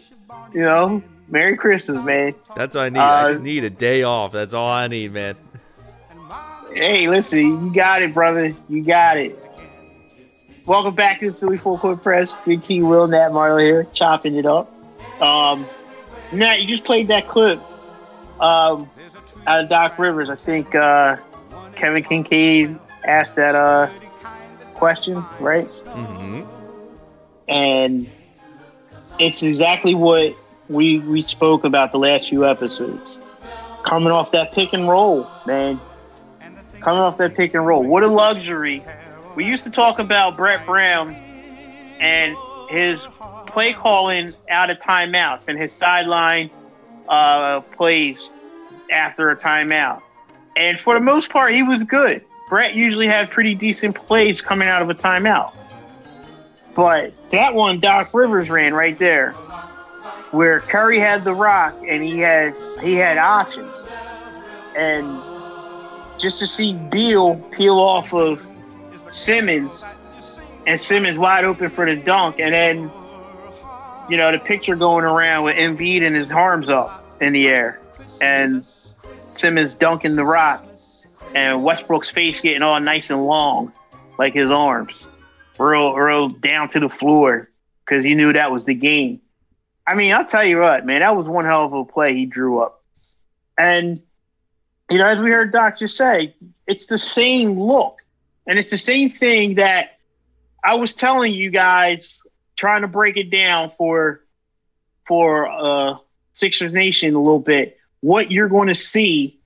you 0.54 0.60
know, 0.60 1.02
Merry 1.32 1.56
Christmas, 1.56 2.04
man. 2.04 2.34
That's 2.54 2.76
what 2.76 2.82
I 2.84 2.88
need. 2.90 2.98
I 3.00 3.22
Uh, 3.24 3.28
just 3.30 3.42
need 3.42 3.64
a 3.64 3.70
day 3.70 4.02
off. 4.02 4.32
That's 4.32 4.52
all 4.52 4.68
I 4.68 4.86
need, 4.86 5.12
man. 5.14 5.34
Hey, 6.74 7.08
listen, 7.08 7.66
you 7.66 7.72
got 7.74 8.02
it, 8.02 8.12
brother. 8.12 8.54
You 8.68 8.82
got 8.84 9.16
it. 9.16 9.38
Welcome 10.66 10.94
back 10.94 11.20
to 11.20 11.30
the 11.30 11.36
Philly 11.38 11.56
Full 11.56 11.78
Court 11.78 12.02
Press. 12.02 12.34
Big 12.44 12.62
T 12.62 12.82
Wil 12.82 13.06
Nat 13.08 13.30
Marlowe 13.32 13.56
here, 13.58 13.86
chopping 13.94 14.36
it 14.36 14.44
up. 14.44 14.70
Um, 15.22 15.64
Nat, 16.32 16.60
you 16.60 16.66
just 16.68 16.84
played 16.84 17.08
that 17.08 17.28
clip 17.28 17.60
um, 18.38 18.90
out 19.46 19.62
of 19.64 19.68
Doc 19.70 19.98
Rivers. 19.98 20.28
I 20.28 20.36
think 20.36 20.74
uh, 20.74 21.16
Kevin 21.76 22.02
Kincaid 22.04 22.78
asked 23.04 23.36
that 23.36 23.54
uh, 23.54 23.88
question, 24.74 25.24
right? 25.40 25.66
Mm-hmm. 25.66 26.42
and 27.48 28.06
it's 29.18 29.42
exactly 29.42 29.94
what 29.94 30.34
we 30.68 31.00
we 31.00 31.22
spoke 31.22 31.64
about 31.64 31.92
the 31.92 31.98
last 31.98 32.28
few 32.28 32.46
episodes. 32.46 33.18
Coming 33.82 34.12
off 34.12 34.30
that 34.32 34.52
pick 34.52 34.72
and 34.72 34.88
roll, 34.88 35.28
man. 35.46 35.80
Coming 36.80 37.00
off 37.00 37.18
that 37.18 37.34
pick 37.34 37.54
and 37.54 37.66
roll. 37.66 37.82
What 37.82 38.02
a 38.02 38.08
luxury. 38.08 38.82
We 39.36 39.44
used 39.44 39.64
to 39.64 39.70
talk 39.70 39.98
about 39.98 40.36
Brett 40.36 40.64
Brown 40.66 41.14
and 42.00 42.36
his 42.68 43.00
play 43.46 43.72
calling 43.72 44.32
out 44.50 44.70
of 44.70 44.78
timeouts 44.78 45.48
and 45.48 45.58
his 45.58 45.72
sideline 45.72 46.50
uh, 47.08 47.60
plays 47.60 48.30
after 48.90 49.30
a 49.30 49.36
timeout. 49.36 50.02
And 50.56 50.78
for 50.78 50.94
the 50.94 51.00
most 51.00 51.30
part, 51.30 51.54
he 51.54 51.62
was 51.62 51.82
good. 51.84 52.24
Brett 52.48 52.74
usually 52.74 53.06
had 53.06 53.30
pretty 53.30 53.54
decent 53.54 53.94
plays 53.94 54.42
coming 54.42 54.68
out 54.68 54.82
of 54.82 54.90
a 54.90 54.94
timeout. 54.94 55.54
But 56.74 57.12
that 57.30 57.54
one 57.54 57.80
Doc 57.80 58.12
Rivers 58.14 58.50
ran 58.50 58.74
right 58.74 58.98
there, 58.98 59.34
where 60.32 60.60
Curry 60.60 60.98
had 60.98 61.24
the 61.24 61.34
rock 61.34 61.74
and 61.86 62.02
he 62.02 62.18
had 62.18 62.56
he 62.82 62.94
had 62.94 63.16
options, 63.18 63.72
and 64.76 65.06
just 66.18 66.40
to 66.40 66.46
see 66.46 66.74
Beal 66.74 67.36
peel 67.52 67.78
off 67.78 68.12
of 68.12 68.44
Simmons, 69.10 69.84
and 70.66 70.80
Simmons 70.80 71.16
wide 71.16 71.44
open 71.44 71.70
for 71.70 71.86
the 71.86 71.96
dunk, 72.02 72.40
and 72.40 72.52
then 72.52 72.90
you 74.08 74.16
know 74.16 74.32
the 74.32 74.38
picture 74.38 74.74
going 74.74 75.04
around 75.04 75.44
with 75.44 75.56
Embiid 75.56 76.04
and 76.04 76.16
his 76.16 76.30
arms 76.30 76.68
up 76.68 77.04
in 77.20 77.32
the 77.32 77.46
air, 77.46 77.80
and 78.20 78.64
Simmons 79.16 79.74
dunking 79.74 80.16
the 80.16 80.24
rock, 80.24 80.66
and 81.34 81.62
Westbrook's 81.62 82.10
face 82.10 82.40
getting 82.40 82.62
all 82.62 82.80
nice 82.80 83.10
and 83.10 83.24
long, 83.24 83.72
like 84.18 84.34
his 84.34 84.50
arms 84.50 85.06
real, 85.58 85.94
real 85.94 86.28
down 86.28 86.68
to 86.70 86.80
the 86.80 86.88
floor 86.88 87.48
because 87.84 88.04
he 88.04 88.14
knew 88.14 88.32
that 88.32 88.50
was 88.50 88.64
the 88.64 88.74
game. 88.74 89.20
I 89.86 89.94
mean, 89.94 90.12
I'll 90.12 90.24
tell 90.24 90.44
you 90.44 90.58
what, 90.58 90.86
man, 90.86 91.00
that 91.00 91.16
was 91.16 91.28
one 91.28 91.44
hell 91.44 91.64
of 91.64 91.72
a 91.72 91.84
play 91.84 92.14
he 92.14 92.26
drew 92.26 92.60
up. 92.60 92.82
And, 93.58 94.00
you 94.90 94.98
know, 94.98 95.06
as 95.06 95.20
we 95.20 95.30
heard 95.30 95.52
Doc 95.52 95.78
just 95.78 95.96
say, 95.96 96.34
it's 96.66 96.86
the 96.86 96.98
same 96.98 97.58
look. 97.58 97.96
And 98.46 98.58
it's 98.58 98.70
the 98.70 98.78
same 98.78 99.10
thing 99.10 99.56
that 99.56 99.98
I 100.64 100.76
was 100.76 100.94
telling 100.94 101.32
you 101.32 101.50
guys, 101.50 102.20
trying 102.56 102.82
to 102.82 102.88
break 102.88 103.16
it 103.16 103.30
down 103.30 103.72
for 103.76 104.20
for 105.06 105.48
uh 105.48 105.96
Sixers 106.32 106.72
Nation 106.72 107.14
a 107.14 107.18
little 107.18 107.40
bit, 107.40 107.78
what 108.00 108.30
you're 108.30 108.48
going 108.48 108.68
to 108.68 108.74
see 108.74 109.40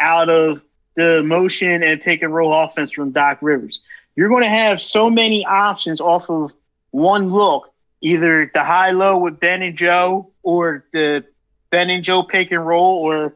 out 0.00 0.28
of 0.28 0.60
the 0.94 1.22
motion 1.22 1.82
and 1.82 2.00
pick 2.00 2.22
and 2.22 2.34
roll 2.34 2.52
offense 2.52 2.92
from 2.92 3.12
Doc 3.12 3.38
Rivers 3.40 3.80
you're 4.16 4.30
going 4.30 4.42
to 4.42 4.48
have 4.48 4.82
so 4.82 5.10
many 5.10 5.44
options 5.44 6.00
off 6.00 6.28
of 6.30 6.52
one 6.90 7.30
look, 7.30 7.72
either 8.00 8.50
the 8.52 8.62
high 8.62 8.90
low 8.90 9.18
with 9.18 9.40
Ben 9.40 9.62
and 9.62 9.76
Joe, 9.76 10.30
or 10.42 10.84
the 10.92 11.24
Ben 11.70 11.90
and 11.90 12.04
Joe 12.04 12.22
pick 12.22 12.50
and 12.50 12.66
roll, 12.66 12.96
or 12.96 13.34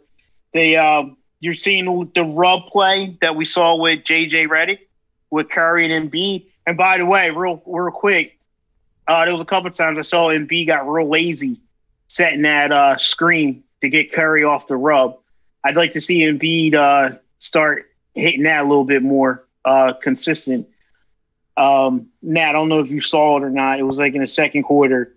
the 0.53 0.77
um, 0.77 1.17
you're 1.41 1.55
seeing 1.55 2.11
the 2.15 2.25
rub 2.25 2.67
play 2.67 3.17
that 3.21 3.37
we 3.37 3.45
saw 3.45 3.77
with 3.77 4.05
JJ 4.05 4.49
Redick 4.49 4.81
with 5.31 5.49
Curry 5.49 5.91
and 5.91 6.11
Embiid. 6.11 6.47
And 6.67 6.77
by 6.77 6.99
the 6.99 7.07
way, 7.07 7.31
real 7.31 7.63
real 7.67 7.91
quick, 7.91 8.39
uh, 9.09 9.25
there 9.25 9.33
was 9.33 9.43
a 9.43 9.47
couple 9.47 9.71
times 9.71 9.99
I 9.99 10.03
saw 10.03 10.29
Embiid 10.29 10.67
got 10.67 10.89
real 10.89 11.09
lazy 11.09 11.61
setting 12.09 12.43
that 12.43 12.73
uh, 12.73 12.97
screen 12.97 13.63
to 13.81 13.89
get 13.89 14.13
Curry 14.13 14.45
off 14.45 14.67
the 14.67 14.77
rub. 14.77 15.19
I'd 15.65 15.77
like 15.77 15.93
to 15.93 16.01
see 16.01 16.21
Embiid 16.21 16.75
uh, 16.75 17.19
start 17.39 17.91
hitting 18.15 18.43
that 18.43 18.61
a 18.61 18.65
little 18.65 18.85
bit 18.85 19.03
more 19.03 19.45
uh, 19.65 19.95
consistent. 20.03 20.69
Um, 21.57 22.09
Nat, 22.23 22.51
I 22.51 22.53
don't 22.53 22.69
know 22.69 22.81
if 22.81 22.91
you 22.91 23.01
saw 23.01 23.37
it 23.37 23.43
or 23.43 23.51
not. 23.51 23.79
It 23.79 23.83
was 23.83 23.99
like 23.99 24.15
in 24.15 24.21
the 24.21 24.27
second 24.27 24.63
quarter, 24.63 25.15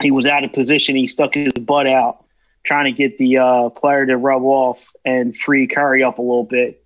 he 0.00 0.10
was 0.10 0.26
out 0.26 0.44
of 0.44 0.52
position. 0.52 0.96
He 0.96 1.06
stuck 1.06 1.34
his 1.34 1.52
butt 1.52 1.86
out 1.86 2.24
trying 2.64 2.84
to 2.84 2.92
get 2.92 3.18
the 3.18 3.38
uh, 3.38 3.68
player 3.70 4.06
to 4.06 4.16
rub 4.16 4.42
off 4.42 4.92
and 5.04 5.36
free 5.36 5.66
Curry 5.66 6.02
up 6.02 6.18
a 6.18 6.22
little 6.22 6.44
bit. 6.44 6.84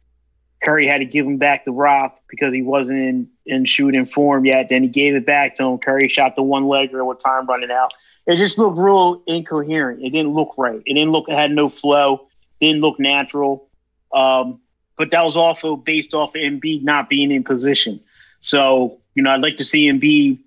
Curry 0.63 0.87
had 0.87 0.99
to 0.99 1.05
give 1.05 1.27
him 1.27 1.39
back 1.39 1.65
the 1.65 1.73
rock 1.73 2.21
because 2.29 2.55
he 2.55 2.63
wasn't 2.63 3.01
in, 3.01 3.29
in 3.47 3.65
shooting 3.65 4.07
form 4.07 4.45
yet. 4.45 4.69
Then 4.69 4.83
he 4.83 4.89
gave 4.89 5.17
it 5.17 5.27
back 5.27 5.57
to 5.57 5.65
him. 5.65 5.79
Curry 5.79 6.09
shot 6.09 6.37
the 6.37 6.43
one 6.43 6.65
legger 6.65 7.05
with 7.05 7.23
time 7.23 7.47
running 7.47 7.73
out. 7.73 7.93
It 8.27 8.37
just 8.37 8.59
looked 8.59 8.79
real 8.79 9.23
incoherent. 9.27 10.03
It 10.03 10.11
didn't 10.11 10.33
look 10.33 10.55
right. 10.57 10.81
It 10.87 10.95
didn't 10.95 11.11
look. 11.11 11.29
It 11.29 11.35
had 11.35 11.51
no 11.51 11.69
flow. 11.69 12.29
Didn't 12.61 12.81
look 12.81 13.01
natural. 13.01 13.69
Um, 14.15 14.61
but 14.97 15.11
that 15.11 15.25
was 15.25 15.37
also 15.37 15.75
based 15.75 16.15
off 16.15 16.37
of 16.37 16.41
Embiid 16.41 16.85
not 16.85 17.09
being 17.09 17.33
in 17.33 17.43
position. 17.43 17.99
So, 18.43 18.99
you 19.15 19.23
know, 19.23 19.31
I'd 19.31 19.41
like 19.41 19.57
to 19.57 19.65
see 19.65 19.89
Embiid, 19.91 20.39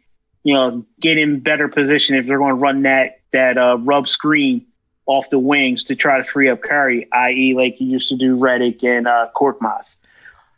you 0.43 0.53
know, 0.53 0.85
get 0.99 1.17
in 1.17 1.39
better 1.39 1.67
position 1.67 2.15
if 2.15 2.27
they're 2.27 2.37
going 2.37 2.51
to 2.51 2.55
run 2.55 2.83
that 2.83 3.21
that 3.31 3.57
uh, 3.57 3.77
rub 3.79 4.07
screen 4.07 4.65
off 5.07 5.29
the 5.29 5.39
wings 5.39 5.83
to 5.85 5.95
try 5.95 6.17
to 6.17 6.23
free 6.23 6.49
up 6.49 6.61
Curry, 6.61 7.07
i.e., 7.11 7.53
like 7.53 7.75
he 7.75 7.85
used 7.85 8.09
to 8.09 8.15
do 8.15 8.37
Redick 8.37 8.83
and 8.83 9.07
uh, 9.07 9.29
Korkmaz. 9.35 9.95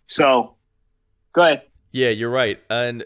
So, 0.08 0.56
go 1.34 1.42
ahead. 1.42 1.64
Yeah, 1.92 2.10
you're 2.10 2.30
right. 2.30 2.60
And 2.70 3.06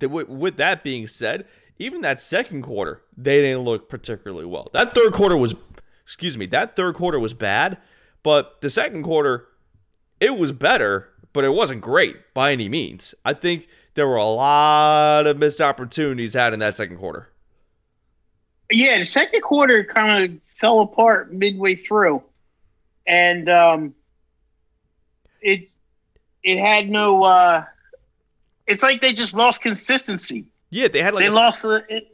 th- 0.00 0.10
with 0.10 0.56
that 0.56 0.82
being 0.82 1.06
said, 1.06 1.46
even 1.78 2.00
that 2.00 2.20
second 2.20 2.62
quarter, 2.62 3.02
they 3.16 3.42
didn't 3.42 3.62
look 3.62 3.88
particularly 3.88 4.46
well. 4.46 4.70
That 4.72 4.94
third 4.94 5.12
quarter 5.12 5.36
was, 5.36 5.54
excuse 6.04 6.36
me, 6.36 6.46
that 6.46 6.74
third 6.74 6.94
quarter 6.94 7.18
was 7.18 7.34
bad, 7.34 7.78
but 8.22 8.60
the 8.60 8.70
second 8.70 9.02
quarter, 9.02 9.48
it 10.20 10.36
was 10.36 10.52
better, 10.52 11.11
but 11.32 11.44
it 11.44 11.50
wasn't 11.50 11.80
great 11.80 12.16
by 12.34 12.52
any 12.52 12.68
means. 12.68 13.14
I 13.24 13.32
think 13.34 13.68
there 13.94 14.06
were 14.08 14.16
a 14.16 14.24
lot 14.24 15.26
of 15.26 15.38
missed 15.38 15.60
opportunities 15.60 16.34
had 16.34 16.52
in 16.52 16.58
that 16.60 16.76
second 16.76 16.98
quarter. 16.98 17.28
Yeah, 18.70 18.98
the 18.98 19.04
second 19.04 19.42
quarter 19.42 19.84
kind 19.84 20.24
of 20.24 20.40
fell 20.58 20.80
apart 20.80 21.32
midway 21.32 21.74
through, 21.74 22.22
and 23.06 23.48
um, 23.48 23.94
it 25.40 25.68
it 26.42 26.58
had 26.60 26.88
no. 26.88 27.22
Uh, 27.24 27.64
it's 28.66 28.82
like 28.82 29.00
they 29.00 29.12
just 29.12 29.34
lost 29.34 29.60
consistency. 29.60 30.46
Yeah, 30.70 30.88
they 30.88 31.02
had 31.02 31.14
like 31.14 31.24
they 31.24 31.28
a- 31.28 31.32
lost 31.32 31.62
the. 31.62 31.84
It, 31.88 32.08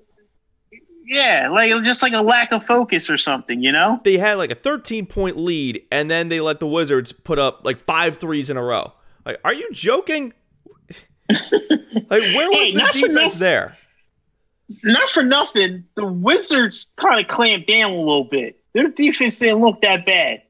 yeah, 1.07 1.49
like 1.51 1.71
it 1.71 1.75
was 1.75 1.87
just 1.87 2.03
like 2.03 2.13
a 2.13 2.21
lack 2.21 2.53
of 2.53 2.67
focus 2.67 3.09
or 3.09 3.17
something, 3.17 3.63
you 3.63 3.73
know. 3.73 3.99
They 4.05 4.19
had 4.19 4.37
like 4.37 4.51
a 4.51 4.55
13 4.55 5.07
point 5.07 5.39
lead, 5.39 5.83
and 5.91 6.11
then 6.11 6.29
they 6.29 6.41
let 6.41 6.61
the 6.61 6.67
Wizards 6.67 7.13
put 7.13 7.39
up 7.39 7.65
like 7.65 7.79
five 7.87 8.19
threes 8.19 8.51
in 8.51 8.57
a 8.57 8.63
row. 8.63 8.93
Like, 9.29 9.41
are 9.45 9.53
you 9.53 9.71
joking? 9.73 10.33
like, 11.29 11.43
where 12.11 12.49
was 12.49 12.57
Hey, 12.57 12.73
the 12.73 12.89
defense 12.93 13.15
nothing. 13.15 13.41
there? 13.41 13.77
Not 14.83 15.11
for 15.11 15.23
nothing, 15.23 15.85
the 15.97 16.07
Wizards 16.07 16.87
kind 16.97 17.21
of 17.21 17.29
clamped 17.29 17.69
down 17.69 17.93
a 17.93 17.99
little 17.99 18.25
bit. 18.25 18.59
Their 18.73 18.89
defense 18.89 19.39
didn't 19.39 19.61
look 19.61 19.83
that 19.83 20.07
bad, 20.07 20.43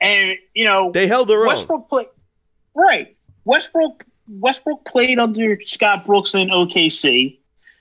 and 0.00 0.38
you 0.54 0.64
know 0.64 0.92
They 0.92 1.06
held 1.06 1.28
their 1.28 1.40
own. 1.40 1.48
Westbrook 1.48 1.88
played 1.90 2.08
right. 2.74 3.16
Westbrook 3.44 4.04
Westbrook 4.28 4.84
played 4.86 5.18
under 5.18 5.60
Scott 5.64 6.06
Brooks 6.06 6.34
in 6.34 6.48
OKC, 6.48 7.38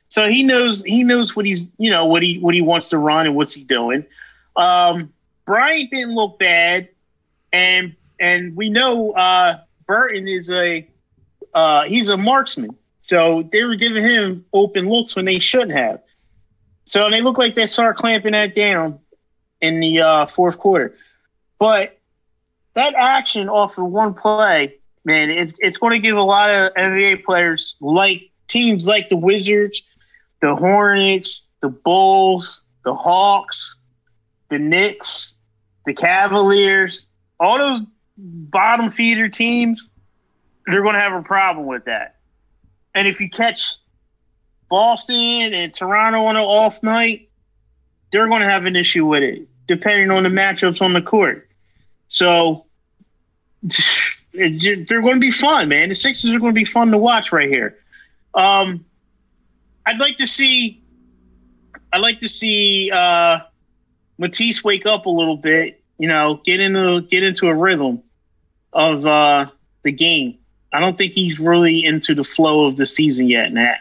so 0.10 0.28
he 0.28 0.44
knows 0.44 0.84
he 0.84 1.04
knows 1.04 1.36
what 1.36 1.46
he's 1.46 1.66
you 1.78 1.92
know 1.92 2.06
what 2.06 2.24
he 2.24 2.40
what 2.40 2.54
he 2.56 2.62
wants 2.62 2.90
to 2.90 2.98
run 2.98 3.26
and 3.26 3.36
what's 3.36 3.54
he 3.54 3.64
doing. 3.64 4.06
Um, 4.58 5.14
Bryant 5.46 5.92
didn't 5.92 6.16
look 6.16 6.40
bad, 6.40 6.90
and 7.54 7.96
and 8.20 8.56
we 8.56 8.70
know 8.70 9.12
uh, 9.12 9.60
Burton 9.88 10.28
is 10.28 10.50
a 10.50 10.88
uh, 11.54 11.84
he's 11.84 12.10
a 12.10 12.18
marksman, 12.18 12.76
so 13.02 13.48
they 13.52 13.64
were 13.64 13.76
giving 13.76 14.04
him 14.04 14.46
open 14.54 14.90
looks 14.90 15.16
when 15.16 15.26
they 15.26 15.40
shouldn't 15.40 15.72
have. 15.72 16.02
So 16.86 17.10
they 17.10 17.22
look 17.22 17.38
like 17.38 17.56
they 17.56 17.68
start 17.68 17.98
clamping 17.98 18.34
that 18.34 18.56
down. 18.56 19.00
in 19.62 19.80
the 19.80 20.02
uh, 20.02 20.26
fourth 20.28 20.58
quarter. 20.58 20.96
But 21.58 21.98
that 22.74 22.94
action 22.96 23.50
off 23.50 23.78
of 23.78 23.86
one 23.86 24.14
play, 24.14 24.76
man, 25.04 25.30
it, 25.30 25.56
it's 25.60 25.78
going 25.78 25.94
to 25.94 26.00
give 26.00 26.18
a 26.18 26.22
lot 26.22 26.50
of 26.50 26.74
NBA 26.74 27.24
players 27.24 27.76
like 27.80 28.30
teams 28.48 28.86
like 28.88 29.10
the 29.10 29.18
Wizards, 29.18 29.82
the 30.42 30.56
Hornets, 30.56 31.44
the 31.62 31.70
Bulls, 31.70 32.62
the 32.84 32.94
Hawks, 32.94 33.78
the 34.50 34.60
Knicks, 34.60 35.34
the 35.86 35.94
Cavaliers, 35.94 37.08
all 37.40 37.58
those 37.58 37.82
bottom 38.18 38.92
feeder 38.92 39.30
teams, 39.30 39.90
they're 40.66 40.82
going 40.82 40.96
to 40.96 41.02
have 41.02 41.14
a 41.14 41.22
problem 41.22 41.66
with 41.68 41.86
that. 41.86 42.16
And 42.94 43.08
if 43.08 43.20
you 43.20 43.30
catch 43.30 43.76
Boston 44.70 45.54
and 45.54 45.74
Toronto 45.74 46.26
on 46.26 46.38
an 46.38 46.44
off 46.44 46.82
night, 46.82 47.30
they're 48.12 48.28
going 48.28 48.42
to 48.42 48.50
have 48.50 48.66
an 48.66 48.76
issue 48.76 49.06
with 49.06 49.24
it, 49.24 49.48
depending 49.68 50.12
on 50.12 50.24
the 50.24 50.30
matchups 50.30 50.82
on 50.82 50.94
the 50.94 51.02
court. 51.02 51.50
So 52.08 52.66
they're 54.34 55.02
going 55.02 55.16
to 55.16 55.20
be 55.20 55.32
fun, 55.32 55.70
man. 55.70 55.90
The 55.90 55.96
Sixers 55.96 56.34
are 56.34 56.40
going 56.40 56.54
to 56.54 56.60
be 56.60 56.66
fun 56.66 56.92
to 56.92 56.98
watch 56.98 57.32
right 57.32 57.50
here. 57.50 57.78
Um, 58.34 58.86
I'd 59.86 60.00
like 60.00 60.18
to 60.18 60.28
see, 60.28 60.84
I'd 61.92 62.00
like 62.00 62.20
to 62.22 62.28
see 62.28 62.92
uh, 62.92 63.40
Matisse 64.18 64.64
wake 64.64 64.86
up 64.86 65.06
a 65.06 65.10
little 65.10 65.38
bit. 65.38 65.84
You 65.98 66.08
know, 66.08 66.42
get 66.46 66.60
into 66.60 67.02
get 67.02 67.24
into 67.24 67.48
a 67.48 67.56
rhythm 67.56 68.04
of 68.74 69.06
uh, 69.06 69.48
the 69.84 69.92
game. 69.92 70.38
I 70.74 70.80
don't 70.80 70.98
think 70.98 71.14
he's 71.14 71.40
really 71.40 71.86
into 71.86 72.14
the 72.14 72.24
flow 72.24 72.66
of 72.66 72.76
the 72.76 72.86
season 72.86 73.28
yet, 73.28 73.54
Nat. 73.54 73.78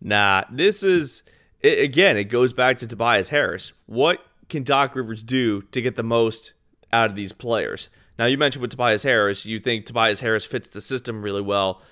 Nah, 0.00 0.44
this 0.50 0.82
is 0.82 1.22
it, 1.60 1.78
again. 1.78 2.16
It 2.16 2.24
goes 2.24 2.52
back 2.52 2.78
to 2.78 2.86
Tobias 2.86 3.28
Harris. 3.28 3.72
What 3.86 4.20
can 4.48 4.64
Doc 4.64 4.96
Rivers 4.96 5.22
do 5.22 5.62
to 5.62 5.80
get 5.80 5.96
the 5.96 6.02
most 6.02 6.52
out 6.92 7.10
of 7.10 7.16
these 7.16 7.32
players? 7.32 7.88
Now, 8.18 8.26
you 8.26 8.38
mentioned 8.38 8.62
with 8.62 8.70
Tobias 8.70 9.02
Harris, 9.02 9.46
you 9.46 9.58
think 9.58 9.86
Tobias 9.86 10.20
Harris 10.20 10.44
fits 10.44 10.68
the 10.68 10.80
system 10.80 11.22
really 11.22 11.42
well. 11.42 11.82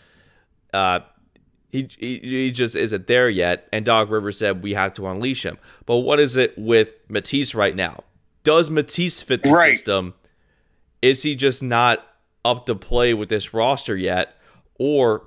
Uh, 0.72 1.00
he, 1.70 1.88
he, 1.98 2.18
he 2.18 2.50
just 2.50 2.76
isn't 2.76 3.06
there 3.06 3.28
yet, 3.28 3.66
and 3.72 3.84
Doc 3.84 4.10
Rivers 4.10 4.38
said 4.38 4.62
we 4.62 4.74
have 4.74 4.92
to 4.94 5.06
unleash 5.08 5.44
him. 5.44 5.58
But 5.86 5.98
what 5.98 6.20
is 6.20 6.36
it 6.36 6.56
with 6.56 6.92
Matisse 7.08 7.54
right 7.54 7.74
now? 7.74 8.04
Does 8.44 8.70
Matisse 8.70 9.22
fit 9.22 9.42
the 9.42 9.50
Right. 9.50 9.74
system? 9.76 10.14
Is 11.00 11.22
he 11.22 11.34
just 11.34 11.62
not 11.62 12.06
up 12.44 12.66
to 12.66 12.74
play 12.74 13.14
with 13.14 13.28
this 13.28 13.54
roster 13.54 13.96
yet, 13.96 14.36
or 14.78 15.24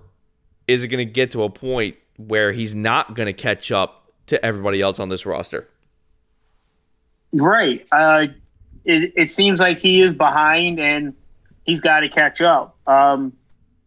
is 0.68 0.84
it 0.84 0.88
going 0.90 1.06
to 1.06 1.12
get 1.12 1.32
to 1.32 1.44
a 1.44 1.50
point 1.50 1.96
where 2.18 2.52
he's 2.52 2.76
not 2.76 3.16
going 3.16 3.28
to 3.28 3.34
catch 3.34 3.72
up 3.72 4.12
to 4.28 4.44
everybody 4.44 4.82
else 4.82 5.00
on 5.00 5.10
this 5.10 5.26
roster? 5.26 5.68
Right. 7.34 7.86
Uh, 7.92 8.28
it, 8.86 9.14
it 9.16 9.30
seems 9.30 9.60
like 9.60 9.78
he 9.78 10.02
is 10.02 10.14
behind 10.14 10.80
and 10.80 11.14
he's 11.64 11.82
got 11.82 12.02
to 12.02 12.10
catch 12.10 12.42
up. 12.42 12.78
Um, 12.88 13.34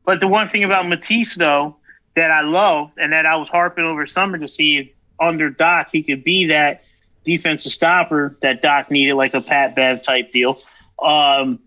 but 0.05 0.21
the 0.21 0.29
one 0.29 0.49
thing 0.49 0.65
about 0.65 0.87
Matisse, 0.89 1.35
though, 1.37 1.77
that 2.15 2.31
I 2.31 2.41
love 2.43 2.91
and 2.99 3.13
that 3.13 3.27
I 3.27 3.37
was 3.37 3.49
harping 3.49 3.85
over 3.85 4.07
summer 4.07 4.39
to 4.39 4.49
see 4.49 4.79
if 4.79 4.89
under 5.21 5.51
Doc 5.51 5.89
he 5.93 6.03
could 6.03 6.25
be 6.25 6.47
that 6.47 6.83
defensive 7.25 7.73
stopper 7.73 8.37
that 8.43 8.63
Doc 8.63 8.91
needed, 8.91 9.15
like 9.15 9.35
a 9.35 9.41
Pat 9.41 9.75
Bev 9.75 10.03
type 10.03 10.33
deal. 10.33 10.61
Um, 11.03 11.61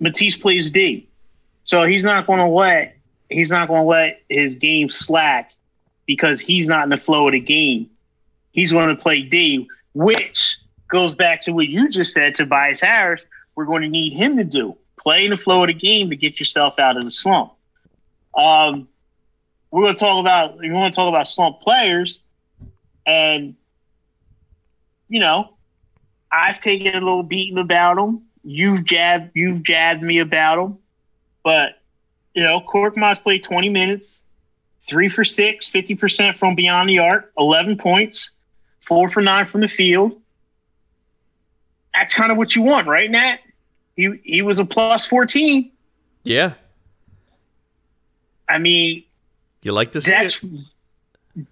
Matisse 0.00 0.36
plays 0.36 0.70
D, 0.70 1.08
so 1.64 1.84
he's 1.84 2.04
not 2.04 2.26
going 2.26 2.40
to 2.40 2.48
let 2.48 2.96
he's 3.30 3.50
not 3.50 3.68
going 3.68 3.82
to 3.82 3.88
let 3.88 4.22
his 4.28 4.54
game 4.54 4.88
slack 4.88 5.52
because 6.06 6.40
he's 6.40 6.68
not 6.68 6.84
in 6.84 6.90
the 6.90 6.96
flow 6.96 7.28
of 7.28 7.32
the 7.32 7.40
game. 7.40 7.90
He's 8.52 8.72
going 8.72 8.94
to 8.94 9.00
play 9.00 9.22
D, 9.22 9.68
which 9.94 10.58
goes 10.88 11.14
back 11.14 11.42
to 11.42 11.52
what 11.52 11.68
you 11.68 11.88
just 11.88 12.12
said, 12.12 12.34
Tobias 12.34 12.80
Harris. 12.80 13.24
We're 13.54 13.64
going 13.64 13.82
to 13.82 13.88
need 13.88 14.12
him 14.12 14.36
to 14.36 14.44
do 14.44 14.76
play 15.06 15.24
in 15.24 15.30
the 15.30 15.36
flow 15.36 15.62
of 15.62 15.68
the 15.68 15.74
game 15.74 16.10
to 16.10 16.16
get 16.16 16.40
yourself 16.40 16.80
out 16.80 16.96
of 16.96 17.04
the 17.04 17.12
slump. 17.12 17.52
Um, 18.36 18.88
we're 19.70 19.84
going 19.84 19.94
to 19.94 20.00
talk 20.00 20.20
about 20.20 20.62
you 20.64 20.72
want 20.72 20.92
to 20.92 20.96
talk 20.96 21.08
about 21.08 21.28
slump 21.28 21.60
players, 21.60 22.20
and 23.06 23.54
you 25.08 25.20
know, 25.20 25.54
I've 26.30 26.60
taken 26.60 26.88
a 26.88 26.98
little 26.98 27.22
beating 27.22 27.58
about 27.58 27.96
them. 27.96 28.22
You've 28.42 28.84
jabbed 28.84 29.32
you've 29.34 29.62
jabbed 29.62 30.02
me 30.02 30.18
about 30.18 30.56
them, 30.56 30.78
but 31.42 31.80
you 32.34 32.42
know, 32.42 32.60
Korkmaz 32.60 33.22
played 33.22 33.42
20 33.42 33.70
minutes, 33.70 34.20
three 34.86 35.08
for 35.08 35.24
six, 35.24 35.68
50% 35.68 36.36
from 36.36 36.54
beyond 36.54 36.88
the 36.88 36.98
arc, 36.98 37.32
11 37.38 37.78
points, 37.78 38.30
four 38.80 39.08
for 39.08 39.22
nine 39.22 39.46
from 39.46 39.62
the 39.62 39.68
field. 39.68 40.20
That's 41.94 42.12
kind 42.12 42.30
of 42.30 42.36
what 42.36 42.54
you 42.54 42.62
want, 42.62 42.86
right, 42.86 43.10
Nat? 43.10 43.38
He 43.96 44.20
he 44.22 44.42
was 44.42 44.58
a 44.58 44.64
plus 44.64 45.06
14. 45.06 45.72
Yeah, 46.24 46.54
I 48.48 48.58
mean, 48.58 49.04
you 49.62 49.72
like 49.72 49.92
to 49.92 50.00
see 50.00 50.10
that's 50.10 50.42
it. 50.42 50.50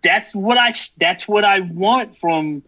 that's 0.03 0.35
what 0.35 0.59
I 0.59 0.75
that's 0.99 1.27
what 1.27 1.45
I 1.45 1.61
want 1.61 2.19
from 2.19 2.63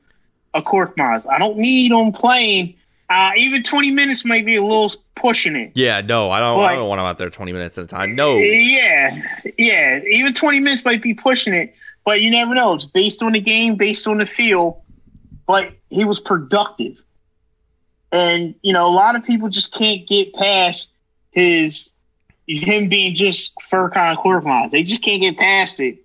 a 0.57 0.63
Korkmaz. 0.63 1.27
I 1.31 1.39
don't 1.39 1.59
need 1.59 1.93
him 1.93 2.13
playing. 2.13 2.75
Uh, 3.09 3.31
even 3.37 3.63
20 3.63 3.93
minutes 3.93 4.25
might 4.25 4.45
be 4.45 4.57
a 4.57 4.63
little 4.63 4.93
pushing 5.15 5.55
it. 5.55 5.73
Yeah, 5.75 6.01
no, 6.01 6.31
I 6.31 6.41
don't. 6.41 6.59
I 6.61 6.69
But- 6.71 6.75
don't 6.77 6.89
want 6.89 6.99
him 6.99 7.05
out 7.07 7.19
there 7.19 7.31
20 7.31 7.53
minutes 7.53 7.79
at 7.79 7.85
a 7.85 7.87
time. 7.87 8.15
No, 8.17 8.39
Yeah, 8.39 9.23
yeah. 9.59 10.01
Even 10.11 10.33
20 10.35 10.59
minutes 10.61 10.85
might 10.85 11.03
be 11.03 11.15
pushing 11.15 11.55
it, 11.55 11.75
but 12.05 12.21
you 12.21 12.31
never 12.31 12.55
know. 12.55 12.75
It's 12.75 12.85
based 12.85 13.23
on 13.23 13.33
the 13.33 13.41
game, 13.41 13.77
based 13.77 14.07
on 14.09 14.19
the 14.19 14.27
feel. 14.27 14.83
But 15.47 15.73
he 15.91 16.05
was 16.05 16.19
productive. 16.19 16.97
And, 18.13 18.55
you 18.63 18.73
know, 18.73 18.87
a 18.87 18.91
lot 18.91 19.15
of 19.17 19.25
people 19.25 19.49
just 19.49 19.73
can't 19.75 20.07
get 20.07 20.33
past 20.35 20.91
his 21.31 21.91
him 22.49 22.89
being 22.89 23.15
just 23.15 23.53
Furkan 23.71 24.17
Korkmaz. 24.17 24.71
They 24.71 24.83
just 24.85 25.03
can't 25.03 25.21
get 25.21 25.37
past 25.37 25.81
it 25.81 25.99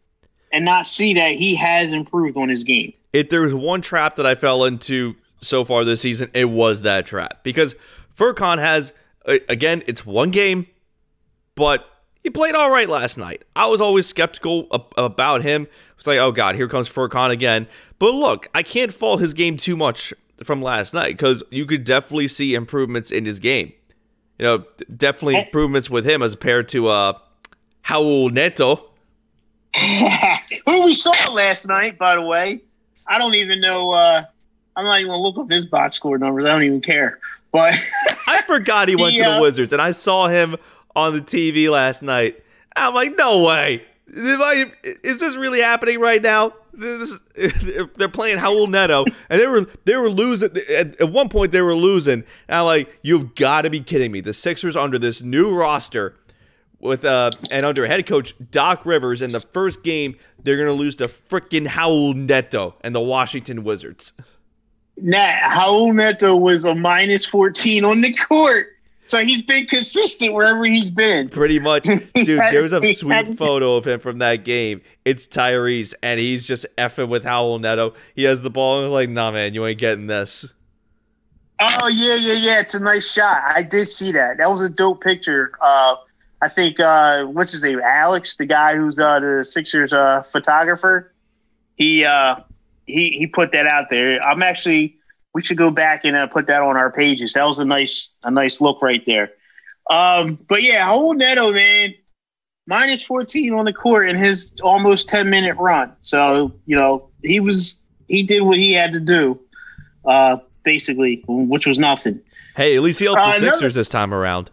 and 0.52 0.66
not 0.66 0.88
see 0.88 1.14
that 1.14 1.34
he 1.36 1.56
has 1.56 1.93
improved 1.93 2.36
on 2.38 2.49
his 2.49 2.64
game. 2.64 2.93
If 3.14 3.30
there 3.30 3.41
was 3.41 3.53
one 3.53 3.82
trap 3.82 4.16
that 4.16 4.26
I 4.26 4.36
fell 4.36 4.64
into 4.64 5.16
so 5.41 5.66
far 5.66 5.84
this 5.84 6.01
season, 6.01 6.30
it 6.34 6.45
was 6.45 6.82
that 6.82 7.05
trap 7.05 7.43
because 7.43 7.76
Furkan 8.16 8.59
has 8.59 8.93
again, 9.26 9.84
it's 9.88 10.05
one 10.05 10.32
game, 10.32 10.68
but 11.55 11.86
he 12.24 12.30
played 12.30 12.55
all 12.55 12.72
right 12.72 12.89
last 12.89 13.18
night. 13.18 13.43
I 13.55 13.68
was 13.68 13.82
always 13.82 14.07
skeptical 14.07 14.68
ab- 14.74 14.93
about 14.97 15.43
him. 15.43 15.68
It's 15.97 16.07
like, 16.07 16.20
oh 16.20 16.32
god, 16.32 16.55
here 16.55 16.68
comes 16.68 16.89
Furkan 16.89 17.30
again. 17.30 17.68
But 17.99 18.14
look, 18.14 18.47
I 18.55 18.64
can't 18.64 18.93
fault 18.93 19.22
his 19.22 19.34
game 19.34 19.57
too 19.57 19.76
much 19.76 20.14
from 20.43 20.62
last 20.62 20.93
night 20.93 21.18
because 21.18 21.43
you 21.51 21.66
could 21.66 21.84
definitely 21.84 22.28
see 22.28 22.53
improvements 22.53 23.12
in 23.12 23.26
his 23.26 23.39
game. 23.39 23.74
You 24.39 24.45
know, 24.45 24.66
definitely 24.95 25.39
improvements 25.39 25.89
with 25.89 26.07
him 26.07 26.24
as 26.24 26.34
compared 26.34 26.68
to 26.70 26.88
uh, 26.88 27.14
Raul 27.86 28.32
Neto. 28.32 28.89
Who 30.66 30.84
we 30.84 30.93
saw 30.93 31.32
last 31.32 31.68
night, 31.68 31.97
by 31.97 32.16
the 32.16 32.22
way. 32.22 32.62
I 33.08 33.18
don't 33.18 33.36
even 33.36 33.60
know. 33.62 33.91
Uh, 33.91 34.24
I'm 34.76 34.86
not 34.86 34.99
even 34.99 35.12
to 35.12 35.18
look 35.18 35.38
up 35.38 35.49
his 35.49 35.66
box 35.66 35.97
score 35.97 36.18
numbers. 36.18 36.45
I 36.45 36.49
don't 36.49 36.64
even 36.64 36.82
care. 36.82 37.20
But 37.52 37.74
I 38.28 38.41
forgot 38.43 38.88
he 38.88 38.95
went 38.95 39.14
He, 39.14 39.18
to 39.20 39.24
the 39.26 39.38
uh, 39.38 39.41
Wizards, 39.41 39.74
and 39.74 39.82
I 39.82 39.91
saw 39.91 40.28
him 40.28 40.56
on 40.95 41.14
the 41.14 41.22
TV 41.22 41.70
last 41.70 42.02
night. 42.04 42.41
I'm 42.76 42.93
like, 42.93 43.16
no 43.18 43.43
way. 43.43 43.84
I- 44.16 44.72
Is 45.04 45.20
this 45.20 45.36
really 45.36 45.60
happening 45.62 45.99
right 45.99 46.22
now? 46.22 46.54
This 46.74 47.20
is, 47.36 47.88
they're 47.95 48.08
playing 48.08 48.38
Raul 48.38 48.70
Neto, 48.70 49.04
and 49.30 49.41
they 49.41 49.45
were 49.47 49.68
they 49.84 49.95
were 49.97 50.10
losing. 50.10 50.56
At, 50.70 50.99
at 51.02 51.12
one 51.12 51.28
point, 51.28 51.52
they 51.52 51.62
were 51.62 51.76
losing. 51.76 52.24
And 52.47 52.58
I'm 52.60 52.66
like, 52.66 52.97
you've 53.02 53.36
got 53.36 53.64
to 53.64 53.70
be 53.70 53.82
kidding 53.82 54.12
me. 54.12 54.22
The 54.22 54.34
Sixers 54.34 54.78
under 54.78 54.97
this 54.97 55.22
new 55.22 55.54
roster 55.54 56.16
with 56.80 57.04
uh 57.06 57.30
and 57.52 57.66
under 57.66 57.86
head 57.86 58.06
coach 58.08 58.34
Doc 58.52 58.86
Rivers 58.86 59.22
in 59.22 59.34
the 59.34 59.41
first 59.41 59.84
game, 59.84 60.16
they're 60.43 60.57
gonna 60.57 60.73
lose 60.73 60.95
to 60.97 61.05
freaking 61.05 61.67
Raul 61.67 62.15
Neto 62.15 62.75
and 62.81 62.93
the 62.95 62.99
Washington 63.01 63.63
Wizards. 63.63 64.13
Nat, 64.97 65.49
Raul 65.55 65.93
Neto 65.95 66.35
was 66.35 66.65
a 66.65 66.75
minus 66.75 67.25
14 67.25 67.85
on 67.85 68.01
the 68.01 68.13
court. 68.13 68.67
So 69.07 69.25
he's 69.25 69.41
been 69.41 69.65
consistent 69.65 70.33
wherever 70.33 70.63
he's 70.63 70.89
been. 70.89 71.27
Pretty 71.27 71.59
much, 71.59 71.83
dude. 72.15 72.39
had- 72.39 72.53
There's 72.53 72.71
a 72.71 72.93
sweet 72.93 73.37
photo 73.37 73.75
of 73.75 73.85
him 73.85 73.99
from 73.99 74.19
that 74.19 74.45
game. 74.45 74.81
It's 75.03 75.27
Tyrese, 75.27 75.93
and 76.01 76.17
he's 76.19 76.47
just 76.47 76.65
effing 76.77 77.09
with 77.09 77.25
Raul 77.25 77.59
Neto. 77.59 77.93
He 78.15 78.23
has 78.23 78.39
the 78.41 78.49
ball, 78.49 78.77
and 78.77 78.85
he's 78.87 78.93
like, 78.93 79.09
"Nah, 79.09 79.31
man, 79.31 79.53
you 79.53 79.65
ain't 79.65 79.79
getting 79.79 80.07
this." 80.07 80.45
Oh, 81.59 81.87
yeah, 81.93 82.15
yeah, 82.15 82.33
yeah. 82.39 82.59
It's 82.61 82.73
a 82.73 82.79
nice 82.79 83.11
shot. 83.11 83.41
I 83.47 83.63
did 83.63 83.87
see 83.89 84.11
that. 84.13 84.37
That 84.37 84.49
was 84.49 84.63
a 84.63 84.69
dope 84.69 85.01
picture. 85.03 85.51
Uh, 85.61 85.95
I 86.41 86.49
think, 86.49 86.79
uh, 86.79 87.25
what's 87.25 87.51
his 87.51 87.63
name? 87.63 87.79
Alex, 87.79 88.37
the 88.37 88.45
guy 88.45 88.75
who's 88.75 88.99
uh, 88.99 89.19
the 89.19 89.45
Sixers 89.47 89.93
uh, 89.93 90.23
photographer. 90.31 91.13
He, 91.75 92.03
uh, 92.03 92.35
he 92.85 93.15
he 93.17 93.27
put 93.27 93.51
that 93.53 93.67
out 93.67 93.85
there. 93.89 94.21
I'm 94.21 94.43
actually 94.43 94.97
we 95.33 95.41
should 95.41 95.57
go 95.57 95.71
back 95.71 96.03
and 96.03 96.15
uh, 96.15 96.27
put 96.27 96.47
that 96.47 96.61
on 96.61 96.77
our 96.77 96.91
pages. 96.91 97.33
That 97.33 97.43
was 97.43 97.59
a 97.59 97.65
nice 97.65 98.09
a 98.23 98.31
nice 98.31 98.61
look 98.61 98.81
right 98.81 99.03
there. 99.05 99.31
Um, 99.89 100.37
but 100.47 100.63
yeah, 100.63 100.87
Raul 100.87 101.15
Neto, 101.15 101.51
man, 101.51 101.93
minus 102.67 103.03
14 103.03 103.53
on 103.53 103.65
the 103.65 103.73
court 103.73 104.09
in 104.09 104.15
his 104.15 104.53
almost 104.61 105.09
10 105.09 105.29
minute 105.29 105.55
run. 105.57 105.93
So 106.01 106.53
you 106.65 106.75
know 106.75 107.09
he 107.23 107.39
was 107.39 107.79
he 108.07 108.23
did 108.23 108.41
what 108.41 108.57
he 108.57 108.73
had 108.73 108.93
to 108.93 108.99
do. 108.99 109.39
Uh, 110.03 110.37
basically, 110.63 111.23
which 111.27 111.65
was 111.65 111.77
nothing. 111.77 112.19
Hey, 112.55 112.75
at 112.75 112.81
least 112.81 112.99
he 112.99 113.05
helped 113.05 113.19
the 113.19 113.37
another- 113.37 113.53
Sixers 113.53 113.75
this 113.75 113.89
time 113.89 114.13
around 114.13 114.49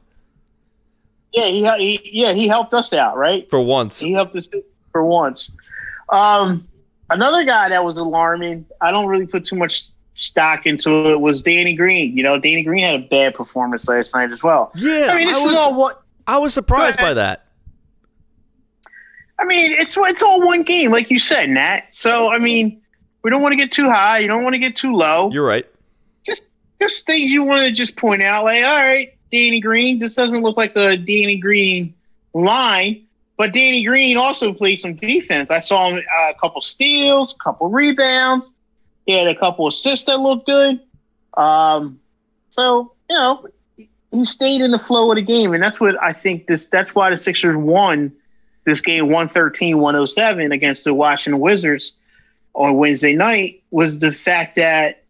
Yeah, 1.32 1.46
he, 1.46 1.96
he 1.98 2.10
yeah 2.22 2.32
he 2.32 2.48
helped 2.48 2.72
us 2.74 2.92
out, 2.92 3.16
right? 3.16 3.48
for 3.50 3.60
once. 3.60 4.00
He 4.00 4.12
helped 4.12 4.34
us 4.36 4.48
for 4.92 5.04
once. 5.04 5.50
Um, 6.08 6.66
another 7.10 7.44
guy 7.44 7.68
that 7.68 7.84
was 7.84 7.98
alarming. 7.98 8.64
I 8.80 8.90
don't 8.90 9.06
really 9.06 9.26
put 9.26 9.44
too 9.44 9.56
much 9.56 9.84
stock 10.14 10.66
into 10.66 11.10
it. 11.12 11.20
Was 11.20 11.42
Danny 11.42 11.74
Green? 11.74 12.16
You 12.16 12.22
know, 12.22 12.38
Danny 12.38 12.62
Green 12.64 12.82
had 12.84 12.94
a 12.94 13.06
bad 13.08 13.34
performance 13.34 13.86
last 13.88 14.14
night 14.14 14.32
as 14.32 14.42
well. 14.42 14.72
Yeah, 14.74 15.08
I 15.10 15.16
mean, 15.16 15.28
this 15.28 15.36
I 15.36 15.40
is 15.40 15.50
was- 15.50 15.58
all 15.58 15.74
what. 15.74 16.02
I 16.26 16.38
was 16.38 16.52
surprised 16.54 16.98
by 16.98 17.14
that. 17.14 17.46
I 19.38 19.44
mean, 19.44 19.72
it's 19.72 19.96
it's 19.96 20.22
all 20.22 20.44
one 20.44 20.62
game, 20.62 20.90
like 20.90 21.10
you 21.10 21.20
said, 21.20 21.48
Nat. 21.48 21.82
So 21.92 22.28
I 22.28 22.38
mean, 22.38 22.82
we 23.22 23.30
don't 23.30 23.40
want 23.42 23.52
to 23.52 23.56
get 23.56 23.70
too 23.72 23.88
high. 23.88 24.18
You 24.18 24.28
don't 24.28 24.42
want 24.42 24.54
to 24.54 24.58
get 24.58 24.76
too 24.76 24.94
low. 24.94 25.30
You're 25.30 25.46
right. 25.46 25.66
just 26.26 26.44
just 26.80 27.06
things 27.06 27.30
you 27.30 27.44
want 27.44 27.66
to 27.66 27.72
just 27.72 27.96
point 27.96 28.22
out, 28.22 28.44
like, 28.44 28.64
all 28.64 28.74
right, 28.76 29.16
Danny 29.30 29.60
Green. 29.60 29.98
This 29.98 30.14
doesn't 30.14 30.42
look 30.42 30.56
like 30.56 30.72
a 30.76 30.96
Danny 30.96 31.38
Green 31.38 31.94
line, 32.34 33.06
but 33.36 33.52
Danny 33.52 33.84
Green 33.84 34.16
also 34.16 34.52
played 34.52 34.80
some 34.80 34.94
defense. 34.94 35.50
I 35.50 35.60
saw 35.60 35.90
him 35.90 35.98
uh, 35.98 36.30
a 36.30 36.34
couple 36.34 36.60
steals, 36.60 37.34
a 37.34 37.42
couple 37.42 37.68
rebounds. 37.70 38.52
He 39.06 39.12
had 39.12 39.28
a 39.28 39.38
couple 39.38 39.66
assists 39.66 40.06
that 40.06 40.18
looked 40.18 40.46
good. 40.46 40.80
Um, 41.34 42.00
so 42.50 42.92
you 43.08 43.16
know, 43.16 43.44
he 44.12 44.24
stayed 44.24 44.60
in 44.60 44.70
the 44.70 44.78
flow 44.78 45.10
of 45.10 45.16
the 45.16 45.22
game, 45.22 45.54
and 45.54 45.62
that's 45.62 45.80
what 45.80 46.00
I 46.02 46.12
think. 46.12 46.46
This 46.46 46.66
that's 46.66 46.94
why 46.94 47.10
the 47.10 47.16
Sixers 47.16 47.56
won 47.56 48.12
this 48.64 48.80
game 48.82 49.06
113-107 49.06 50.52
against 50.52 50.84
the 50.84 50.92
Washington 50.92 51.40
Wizards 51.40 51.92
on 52.54 52.76
Wednesday 52.76 53.14
night 53.14 53.62
was 53.70 53.98
the 53.98 54.12
fact 54.12 54.56
that 54.56 55.04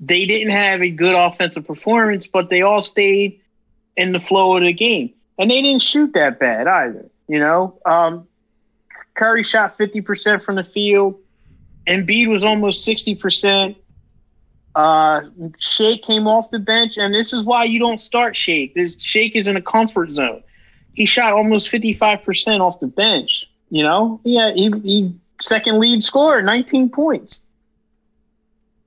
they 0.00 0.26
didn't 0.26 0.50
have 0.50 0.80
a 0.80 0.90
good 0.90 1.14
offensive 1.14 1.66
performance, 1.66 2.26
but 2.26 2.48
they 2.48 2.62
all 2.62 2.82
stayed 2.82 3.40
in 3.96 4.12
the 4.12 4.20
flow 4.20 4.56
of 4.56 4.62
the 4.62 4.72
game. 4.72 5.14
And 5.38 5.50
they 5.50 5.62
didn't 5.62 5.82
shoot 5.82 6.12
that 6.14 6.38
bad 6.38 6.66
either. 6.66 7.10
You 7.26 7.40
know, 7.40 7.78
um, 7.84 8.28
Curry 9.14 9.42
shot 9.42 9.76
50% 9.76 10.42
from 10.42 10.56
the 10.56 10.64
field. 10.64 11.20
Embiid 11.86 12.28
was 12.28 12.44
almost 12.44 12.86
60%. 12.86 13.76
Uh, 14.74 15.22
Shake 15.58 16.04
came 16.04 16.26
off 16.26 16.50
the 16.50 16.58
bench, 16.58 16.96
and 16.96 17.12
this 17.12 17.32
is 17.32 17.44
why 17.44 17.64
you 17.64 17.80
don't 17.80 18.00
start 18.00 18.36
Shake. 18.36 18.74
This 18.74 18.94
Shake 18.98 19.36
is 19.36 19.48
in 19.48 19.56
a 19.56 19.62
comfort 19.62 20.12
zone. 20.12 20.42
He 20.94 21.06
shot 21.06 21.32
almost 21.32 21.70
55% 21.72 22.60
off 22.60 22.80
the 22.80 22.86
bench. 22.86 23.46
You 23.70 23.82
know, 23.82 24.20
yeah, 24.24 24.52
he, 24.54 24.70
he 24.82 25.14
second 25.40 25.78
lead 25.78 26.02
scorer, 26.02 26.40
19 26.40 26.90
points 26.90 27.40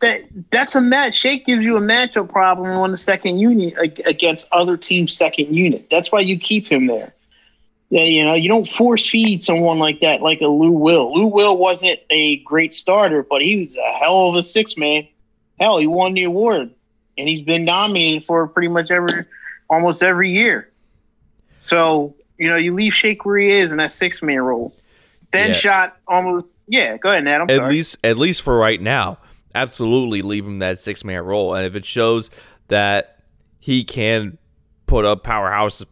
that 0.02 0.22
that's 0.52 0.76
a 0.76 0.82
match. 0.82 1.16
Shake 1.16 1.46
gives 1.46 1.64
you 1.64 1.78
a 1.78 1.82
matchup 1.82 2.30
problem 2.30 2.70
on 2.72 2.92
the 2.92 2.98
second 2.98 3.40
unit 3.40 3.76
against 4.06 4.48
other 4.52 4.78
teams' 4.78 5.16
second 5.16 5.56
unit. 5.56 5.88
That's 5.90 6.12
why 6.12 6.20
you 6.22 6.38
keep 6.40 6.68
him 6.68 6.88
there. 6.88 7.14
Yeah, 7.90 8.04
you 8.04 8.24
know, 8.24 8.36
you 8.36 8.48
don't 8.48 8.68
force 8.68 9.08
feed 9.10 9.44
someone 9.44 9.78
like 9.80 10.00
that, 10.02 10.22
like 10.22 10.40
a 10.42 10.48
Lou 10.48 10.72
Will. 10.72 11.14
Lou 11.14 11.26
Will 11.28 11.58
wasn't 11.58 12.00
a 12.10 12.38
great 12.38 12.74
starter, 12.74 13.22
but 13.22 13.42
he 13.42 13.58
was 13.62 13.76
a 13.76 13.94
hell 14.00 14.30
of 14.30 14.36
a 14.36 14.44
six 14.44 14.78
man. 14.78 15.08
Hell, 15.60 15.78
he 15.78 15.88
won 15.88 16.14
the 16.14 16.24
award, 16.24 16.72
and 17.18 17.28
he's 17.28 17.42
been 17.42 17.66
nominated 17.66 18.26
for 18.26 18.48
pretty 18.48 18.70
much 18.70 18.92
every, 18.92 19.26
almost 19.70 20.04
every 20.04 20.32
year. 20.32 20.70
So 21.66 22.16
you 22.38 22.50
know, 22.50 22.56
you 22.56 22.74
leave 22.74 22.94
Shake 22.94 23.24
where 23.26 23.38
he 23.38 23.52
is 23.52 23.72
in 23.72 23.78
that 23.78 23.92
six 23.92 24.22
man 24.22 24.40
role. 24.42 24.74
Ben 25.32 25.50
Yeah. 25.50 25.56
shot 25.56 25.98
almost. 26.08 26.54
Yeah, 26.68 26.98
go 26.98 27.10
ahead. 27.10 27.28
I'm 27.28 27.42
at 27.50 27.58
sorry. 27.58 27.70
least 27.74 27.98
at 28.04 28.18
least 28.18 28.42
for 28.42 28.58
right 28.58 28.82
now 28.82 29.18
absolutely 29.56 30.22
leave 30.22 30.46
him 30.46 30.60
that 30.60 30.80
six 30.80 31.04
man 31.04 31.24
role. 31.24 31.54
And 31.54 31.66
if 31.66 31.76
it 31.76 31.86
shows 31.86 32.30
that 32.68 33.20
he 33.60 33.84
can 33.84 34.38
put 34.86 35.06
up 35.06 35.24
powerhouse 35.24 35.86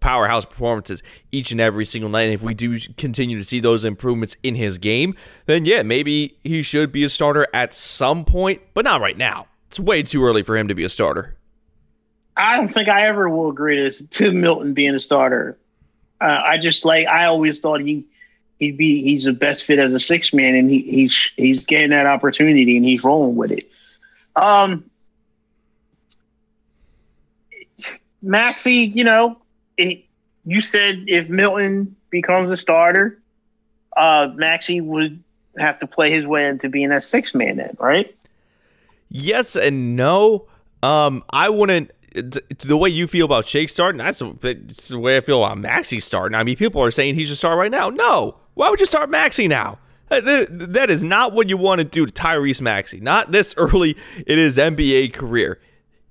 powerhouse 0.00 0.44
performances 0.44 1.00
each 1.30 1.52
and 1.52 1.60
every 1.60 1.84
single 1.84 2.10
night 2.10 2.22
and 2.22 2.34
if 2.34 2.42
we 2.42 2.54
do 2.54 2.76
continue 2.96 3.38
to 3.38 3.44
see 3.44 3.60
those 3.60 3.84
improvements 3.84 4.36
in 4.42 4.56
his 4.56 4.78
game 4.78 5.14
then 5.46 5.64
yeah 5.64 5.84
maybe 5.84 6.36
he 6.42 6.60
should 6.60 6.90
be 6.90 7.04
a 7.04 7.08
starter 7.08 7.46
at 7.54 7.72
some 7.72 8.24
point 8.24 8.60
but 8.74 8.84
not 8.84 9.00
right 9.00 9.16
now. 9.16 9.46
It's 9.68 9.78
way 9.78 10.02
too 10.02 10.24
early 10.24 10.42
for 10.42 10.56
him 10.56 10.66
to 10.66 10.74
be 10.74 10.82
a 10.82 10.88
starter. 10.88 11.36
I 12.36 12.56
don't 12.56 12.72
think 12.72 12.88
I 12.88 13.06
ever 13.06 13.28
will 13.28 13.50
agree 13.50 13.88
to, 13.88 14.06
to 14.06 14.32
Milton 14.32 14.74
being 14.74 14.96
a 14.96 15.00
starter. 15.00 15.56
Uh, 16.20 16.42
I 16.44 16.58
just 16.58 16.84
like 16.84 17.06
I 17.06 17.26
always 17.26 17.60
thought 17.60 17.80
he 17.80 18.04
he'd 18.60 18.76
be 18.76 19.02
he's 19.02 19.24
the 19.24 19.32
best 19.32 19.64
fit 19.64 19.80
as 19.80 19.92
a 19.92 19.98
six 19.98 20.32
man, 20.32 20.54
and 20.54 20.70
he, 20.70 20.82
he's 20.82 21.32
he's 21.36 21.64
getting 21.64 21.90
that 21.90 22.06
opportunity 22.06 22.76
and 22.76 22.84
he's 22.84 23.02
rolling 23.02 23.34
with 23.34 23.50
it. 23.50 23.68
Um, 24.36 24.88
Maxey, 28.22 28.92
you 28.94 29.02
know, 29.02 29.38
it, 29.76 30.04
you 30.44 30.60
said 30.60 31.06
if 31.08 31.28
Milton 31.28 31.96
becomes 32.10 32.50
a 32.50 32.56
starter, 32.56 33.18
uh, 33.96 34.28
Maxey 34.34 34.80
would 34.80 35.22
have 35.58 35.80
to 35.80 35.86
play 35.86 36.12
his 36.12 36.26
way 36.26 36.46
into 36.46 36.68
being 36.68 36.92
a 36.92 37.00
six 37.00 37.34
man 37.34 37.56
then, 37.56 37.76
right? 37.80 38.14
Yes 39.08 39.56
and 39.56 39.96
no. 39.96 40.46
Um, 40.82 41.24
I 41.30 41.48
wouldn't. 41.48 41.90
The 42.12 42.76
way 42.76 42.88
you 42.88 43.06
feel 43.06 43.24
about 43.24 43.46
Shake 43.46 43.68
starting, 43.68 43.98
that's 43.98 44.18
the, 44.18 44.98
way 44.98 45.16
I 45.16 45.20
feel 45.20 45.44
about 45.44 45.58
Maxey 45.58 46.00
starting. 46.00 46.34
I 46.34 46.42
mean, 46.42 46.56
people 46.56 46.82
are 46.82 46.90
saying 46.90 47.14
he 47.14 47.24
should 47.24 47.36
start 47.36 47.56
right 47.56 47.70
now. 47.70 47.88
No, 47.88 48.36
why 48.54 48.70
would 48.70 48.80
you 48.80 48.86
start 48.86 49.10
Maxey 49.10 49.48
now? 49.48 49.78
Uh, 50.10 50.20
that- 50.20 50.58
that- 50.58 50.72
that 50.72 50.90
is 50.90 51.04
not 51.04 51.32
what 51.32 51.48
you 51.48 51.56
want 51.56 51.78
to 51.80 51.84
do 51.84 52.04
to 52.06 52.12
Tyrese 52.12 52.60
Maxey. 52.60 53.00
Not 53.00 53.32
this 53.32 53.54
early 53.58 53.96
in 54.26 54.38
his 54.38 54.58
NBA 54.58 55.12
career. 55.12 55.60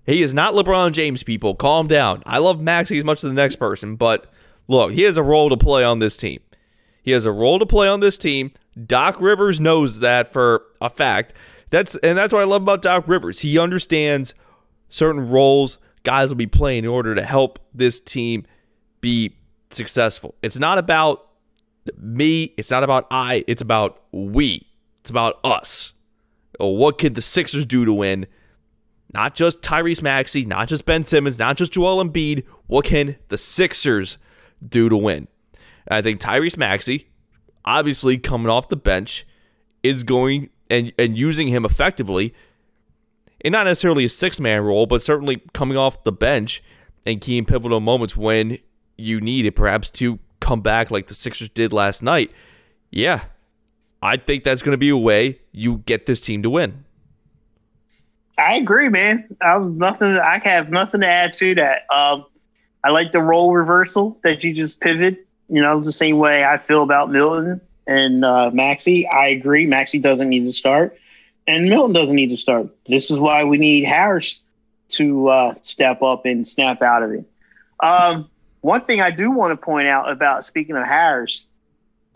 He 0.06 0.24
is 0.24 0.34
not 0.34 0.54
LeBron 0.56 0.94
James. 0.94 1.22
People, 1.24 1.54
calm 1.54 1.88
down. 1.88 2.24
I 2.26 2.40
love 2.40 2.60
Maxey 2.60 2.98
as 2.98 3.04
much 3.04 3.18
as 3.20 3.24
the 3.24 3.34
next 3.34 3.58
person, 3.58 3.96
but 3.96 4.26
look, 4.68 4.92
he 4.92 5.04
has 5.04 5.18
a 5.18 5.24
role 5.24 5.50
to 5.50 5.58
play 5.58 5.84
on 5.84 6.00
this 6.00 6.18
team. 6.18 6.40
He 7.04 7.12
has 7.12 7.26
a 7.26 7.32
role 7.32 7.60
to 7.60 7.66
play 7.66 7.88
on 7.88 8.00
this 8.00 8.18
team. 8.18 8.52
Doc 8.88 9.18
Rivers 9.20 9.60
knows 9.60 10.00
that 10.00 10.32
for 10.34 10.64
a 10.82 10.90
fact. 10.90 11.34
That's 11.70 11.96
and 11.98 12.18
that's 12.18 12.34
what 12.34 12.42
I 12.42 12.46
love 12.46 12.64
about 12.64 12.82
Doc 12.82 13.04
Rivers. 13.08 13.40
He 13.42 13.60
understands 13.60 14.34
certain 14.90 15.30
roles 15.30 15.78
guys 16.04 16.30
will 16.30 16.36
be 16.36 16.48
playing 16.48 16.86
in 16.86 16.90
order 16.90 17.14
to 17.14 17.24
help 17.24 17.60
this 17.74 18.00
team 18.00 18.46
be 19.02 19.36
successful. 19.70 20.34
It's 20.42 20.58
not 20.58 20.78
about 20.80 21.28
me, 21.98 22.54
it's 22.58 22.72
not 22.72 22.84
about 22.84 23.08
I, 23.12 23.44
it's 23.48 23.62
about 23.62 24.04
we. 24.12 24.68
It's 25.02 25.10
about 25.10 25.40
us. 25.44 25.94
Or 26.60 26.76
what 26.78 26.98
can 26.98 27.14
the 27.14 27.22
Sixers 27.22 27.66
do 27.66 27.86
to 27.86 27.94
win? 27.94 28.28
Not 29.14 29.34
just 29.34 29.62
Tyrese 29.62 30.02
Maxey, 30.02 30.46
not 30.46 30.68
just 30.68 30.86
Ben 30.86 31.04
Simmons, 31.04 31.40
not 31.40 31.58
just 31.58 31.74
Joel 31.74 32.04
Embiid. 32.04 32.44
What 32.68 32.86
can 32.86 33.16
the 33.30 33.38
Sixers 33.38 34.18
do 34.68 34.90
to 34.90 34.98
win? 34.98 35.28
And 35.88 35.98
I 35.98 36.02
think 36.02 36.20
Tyrese 36.20 36.58
Maxey, 36.58 37.10
obviously 37.66 38.18
coming 38.18 38.50
off 38.50 38.70
the 38.70 38.76
bench, 38.76 39.26
is 39.82 40.04
going 40.04 40.50
and 40.70 40.92
and 41.00 41.18
using 41.18 41.48
him 41.48 41.66
effectively 41.66 42.34
and 43.42 43.52
not 43.52 43.66
necessarily 43.66 44.06
a 44.06 44.10
six 44.10 44.40
man 44.40 44.62
role, 44.62 44.86
but 44.86 45.02
certainly 45.02 45.42
coming 45.54 45.78
off 45.78 46.04
the 46.04 46.12
bench 46.12 46.64
and 47.06 47.22
key 47.22 47.42
pivotal 47.42 47.80
moments 47.80 48.18
when 48.18 48.58
you 48.98 49.22
need 49.22 49.46
it, 49.46 49.56
perhaps 49.56 49.90
to 49.90 50.20
come 50.50 50.62
back 50.62 50.90
like 50.90 51.06
the 51.06 51.14
Sixers 51.14 51.50
did 51.50 51.72
last 51.72 52.02
night. 52.02 52.32
Yeah, 52.90 53.22
I 54.02 54.18
think 54.18 54.44
that's 54.44 54.64
going 54.64 54.74
to 54.74 54.80
be 54.80 54.90
a 54.90 54.98
way 54.98 55.40
you 55.52 55.78
get 55.86 56.08
this 56.08 56.20
team 56.22 56.42
to 56.42 56.50
win. 56.50 56.86
I 58.36 58.56
agree, 58.56 58.90
man. 58.90 59.36
I 59.42 59.60
nothing. 59.60 60.18
I 60.18 60.40
have 60.40 60.70
nothing 60.70 61.02
to 61.02 61.08
add 61.08 61.36
to 61.36 61.56
that. 61.56 61.86
Um, 61.94 62.26
I 62.84 62.90
like 62.90 63.12
the 63.12 63.22
role 63.22 63.54
reversal 63.54 64.18
that 64.24 64.44
you 64.44 64.54
just 64.54 64.80
pivot. 64.80 65.28
You 65.50 65.62
know, 65.62 65.82
the 65.82 65.92
same 65.92 66.18
way 66.18 66.44
I 66.44 66.58
feel 66.58 66.82
about 66.82 67.12
Milton 67.12 67.62
and 67.86 68.26
uh, 68.26 68.50
Maxey. 68.52 69.08
I 69.08 69.28
agree. 69.28 69.68
Maxey 69.68 70.00
doesn't 70.00 70.30
need 70.30 70.46
to 70.46 70.54
start, 70.54 70.98
and 71.48 71.70
Milton 71.70 71.94
doesn't 71.94 72.16
need 72.16 72.30
to 72.30 72.38
start. 72.38 72.70
This 72.88 73.12
is 73.12 73.20
why 73.20 73.44
we 73.44 73.58
need 73.60 73.84
Harris 73.84 74.40
to 74.94 75.30
uh, 75.30 75.54
step 75.62 76.02
up 76.02 76.26
and 76.26 76.48
snap 76.48 76.82
out 76.82 77.04
of 77.04 77.12
it. 77.12 77.26
Um, 77.82 78.30
one 78.62 78.82
thing 78.86 79.02
I 79.02 79.12
do 79.12 79.32
want 79.32 79.52
to 79.52 79.58
point 79.66 79.88
out 79.88 80.12
about 80.12 80.46
speaking 80.46 80.76
of 80.76 80.86
Harris, 80.86 81.46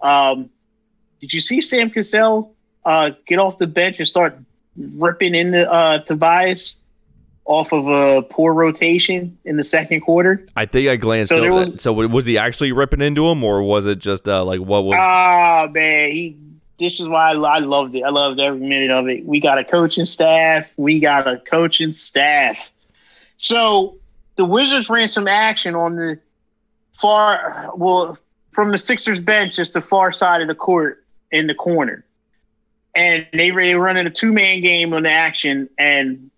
um, 0.02 0.50
did 1.20 1.34
you 1.34 1.42
see 1.42 1.62
Sam 1.62 1.90
Cassell 1.90 2.54
uh, 2.86 3.12
get 3.28 3.40
off 3.40 3.58
the 3.58 3.68
bench 3.68 4.00
and 4.00 4.08
start 4.08 4.38
ripping 4.76 5.36
into 5.36 5.70
uh, 5.72 6.00
Tobias 6.04 6.76
off 7.46 7.74
of 7.74 7.88
a 7.88 8.22
poor 8.22 8.54
rotation 8.54 9.38
in 9.46 9.58
the 9.58 9.64
second 9.64 10.02
quarter? 10.02 10.46
I 10.56 10.66
think 10.66 10.90
I 10.90 10.96
glanced 10.98 11.30
So 11.30 11.40
over 11.44 11.52
was- 11.72 11.82
So 11.82 11.94
was 11.94 12.26
he 12.26 12.38
actually 12.38 12.72
ripping 12.72 13.02
into 13.02 13.26
him, 13.28 13.44
or 13.44 13.62
was 13.64 13.86
it 13.86 14.00
just 14.00 14.28
uh, 14.28 14.44
like 14.44 14.60
what 14.60 14.84
was? 14.84 14.98
Ah, 15.00 15.68
man, 15.72 16.12
he. 16.12 16.38
This 16.80 17.00
is 17.00 17.08
why 17.08 17.32
I, 17.32 17.34
I 17.36 17.60
loved 17.60 17.94
it. 17.96 18.02
I 18.02 18.10
loved 18.10 18.40
every 18.40 18.60
minute 18.60 18.90
of 18.92 19.08
it. 19.08 19.24
We 19.26 19.40
got 19.40 19.60
a 19.60 19.64
coaching 19.64 20.06
staff. 20.06 20.70
We 20.76 21.00
got 21.00 21.28
a 21.28 21.38
coaching 21.38 21.94
staff. 21.94 22.72
So 23.38 23.98
the 24.38 24.44
Wizards 24.44 24.90
ran 24.90 25.08
some 25.08 25.28
action 25.28 25.76
on 25.76 25.96
the 25.96 26.20
far, 27.00 27.72
well, 27.76 28.18
from 28.52 28.72
the 28.72 28.78
Sixers 28.78 29.22
bench, 29.22 29.56
just 29.56 29.74
the 29.74 29.82
far 29.82 30.12
side 30.12 30.42
of 30.42 30.48
the 30.48 30.56
court 30.56 31.04
in 31.32 31.48
the 31.48 31.56
corner. 31.56 32.06
and 32.96 33.26
they 33.34 33.52
were 33.52 33.64
they 33.64 33.74
running 33.76 34.06
a 34.06 34.12
two 34.12 34.32
man 34.32 34.62
game 34.62 34.94
on 34.94 35.04
the 35.04 35.10
action, 35.10 35.70
and 35.78 36.30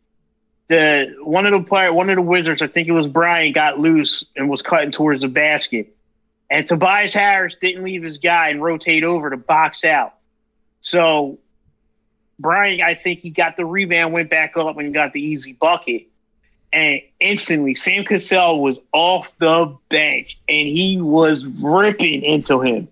the 0.67 1.15
one 1.21 1.45
of 1.45 1.51
the 1.51 1.67
player, 1.67 1.91
one 1.93 2.09
of 2.09 2.15
the 2.15 2.21
wizards, 2.21 2.61
I 2.61 2.67
think 2.67 2.87
it 2.87 2.93
was 2.93 3.07
Brian, 3.07 3.51
got 3.51 3.79
loose 3.79 4.23
and 4.35 4.49
was 4.49 4.61
cutting 4.61 4.91
towards 4.91 5.21
the 5.21 5.27
basket, 5.27 5.95
and 6.49 6.65
Tobias 6.67 7.13
Harris 7.13 7.55
didn't 7.59 7.83
leave 7.83 8.03
his 8.03 8.19
guy 8.19 8.49
and 8.49 8.63
rotate 8.63 9.03
over 9.03 9.29
to 9.29 9.37
box 9.37 9.83
out. 9.83 10.13
So 10.81 11.39
Brian, 12.39 12.81
I 12.81 12.95
think 12.95 13.19
he 13.19 13.29
got 13.29 13.57
the 13.57 13.65
rebound, 13.65 14.13
went 14.13 14.29
back 14.29 14.57
up, 14.57 14.77
and 14.77 14.93
got 14.93 15.13
the 15.13 15.21
easy 15.21 15.53
bucket. 15.53 16.07
And 16.75 17.03
instantly, 17.21 17.73
Sam 17.73 18.03
Cassell 18.03 18.61
was 18.61 18.77
off 18.91 19.31
the 19.39 19.77
bench, 19.87 20.37
and 20.49 20.67
he 20.67 20.99
was 20.99 21.45
ripping 21.45 22.21
into 22.21 22.59
him. 22.59 22.89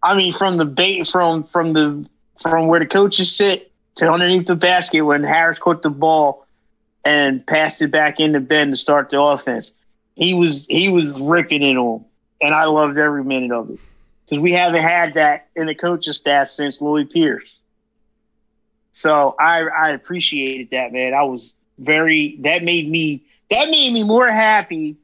I 0.00 0.14
mean, 0.14 0.32
from 0.32 0.56
the 0.56 0.64
bait, 0.64 1.08
from 1.08 1.42
from 1.42 1.72
the 1.72 2.08
from 2.40 2.68
where 2.68 2.78
the 2.78 2.86
coaches 2.86 3.34
sit 3.34 3.72
to 3.96 4.08
underneath 4.08 4.46
the 4.46 4.54
basket 4.54 5.00
when 5.00 5.24
Harris 5.24 5.58
caught 5.58 5.82
the 5.82 5.90
ball 5.90 6.46
and 7.04 7.44
passed 7.44 7.82
it 7.82 7.90
back 7.90 8.20
into 8.20 8.38
Ben 8.38 8.70
to 8.70 8.76
start 8.76 9.10
the 9.10 9.20
offense. 9.20 9.72
He 10.14 10.34
was 10.34 10.64
he 10.68 10.90
was 10.90 11.18
ripping 11.18 11.64
it 11.64 11.76
on, 11.76 12.04
and 12.40 12.54
I 12.54 12.66
loved 12.66 12.98
every 12.98 13.24
minute 13.24 13.50
of 13.50 13.68
it 13.70 13.80
because 14.24 14.40
we 14.40 14.52
haven't 14.52 14.84
had 14.84 15.14
that 15.14 15.48
in 15.56 15.66
the 15.66 15.74
coaching 15.74 16.12
staff 16.12 16.52
since 16.52 16.80
Lloyd 16.80 17.10
Pierce. 17.10 17.56
So 18.92 19.34
I 19.40 19.62
I 19.62 19.90
appreciated 19.90 20.70
that 20.70 20.92
man. 20.92 21.14
I 21.14 21.24
was 21.24 21.52
very 21.78 22.36
that 22.40 22.62
made 22.62 22.88
me 22.88 23.24
that 23.50 23.70
made 23.70 23.92
me 23.92 24.02
more 24.02 24.30
happy 24.30 24.96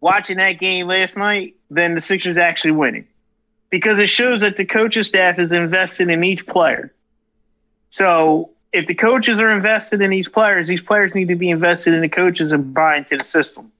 watching 0.00 0.38
that 0.38 0.52
game 0.52 0.86
last 0.86 1.16
night 1.16 1.56
than 1.70 1.94
the 1.94 2.00
Sixers 2.00 2.38
actually 2.38 2.72
winning. 2.72 3.06
Because 3.70 3.98
it 3.98 4.08
shows 4.08 4.40
that 4.40 4.56
the 4.56 4.64
coaching 4.64 5.02
staff 5.02 5.38
is 5.38 5.52
invested 5.52 6.08
in 6.08 6.24
each 6.24 6.46
player. 6.46 6.92
So 7.90 8.50
if 8.72 8.86
the 8.86 8.94
coaches 8.94 9.40
are 9.40 9.50
invested 9.50 10.00
in 10.00 10.10
these 10.10 10.28
players, 10.28 10.68
these 10.68 10.80
players 10.80 11.14
need 11.14 11.28
to 11.28 11.36
be 11.36 11.50
invested 11.50 11.94
in 11.94 12.00
the 12.00 12.08
coaches 12.08 12.52
and 12.52 12.72
buy 12.72 12.96
into 12.96 13.16
the 13.16 13.24
system. 13.24 13.72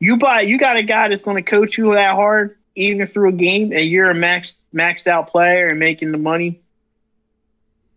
You 0.00 0.16
buy 0.16 0.42
you 0.42 0.58
got 0.58 0.76
a 0.76 0.82
guy 0.82 1.08
that's 1.08 1.22
going 1.22 1.42
to 1.42 1.48
coach 1.48 1.76
you 1.76 1.94
that 1.94 2.14
hard 2.14 2.56
even 2.74 3.06
through 3.06 3.30
a 3.30 3.32
game 3.32 3.72
and 3.72 3.84
you're 3.84 4.10
a 4.10 4.14
maxed 4.14 4.54
maxed 4.72 5.08
out 5.08 5.28
player 5.28 5.66
and 5.66 5.78
making 5.78 6.12
the 6.12 6.18
money 6.18 6.60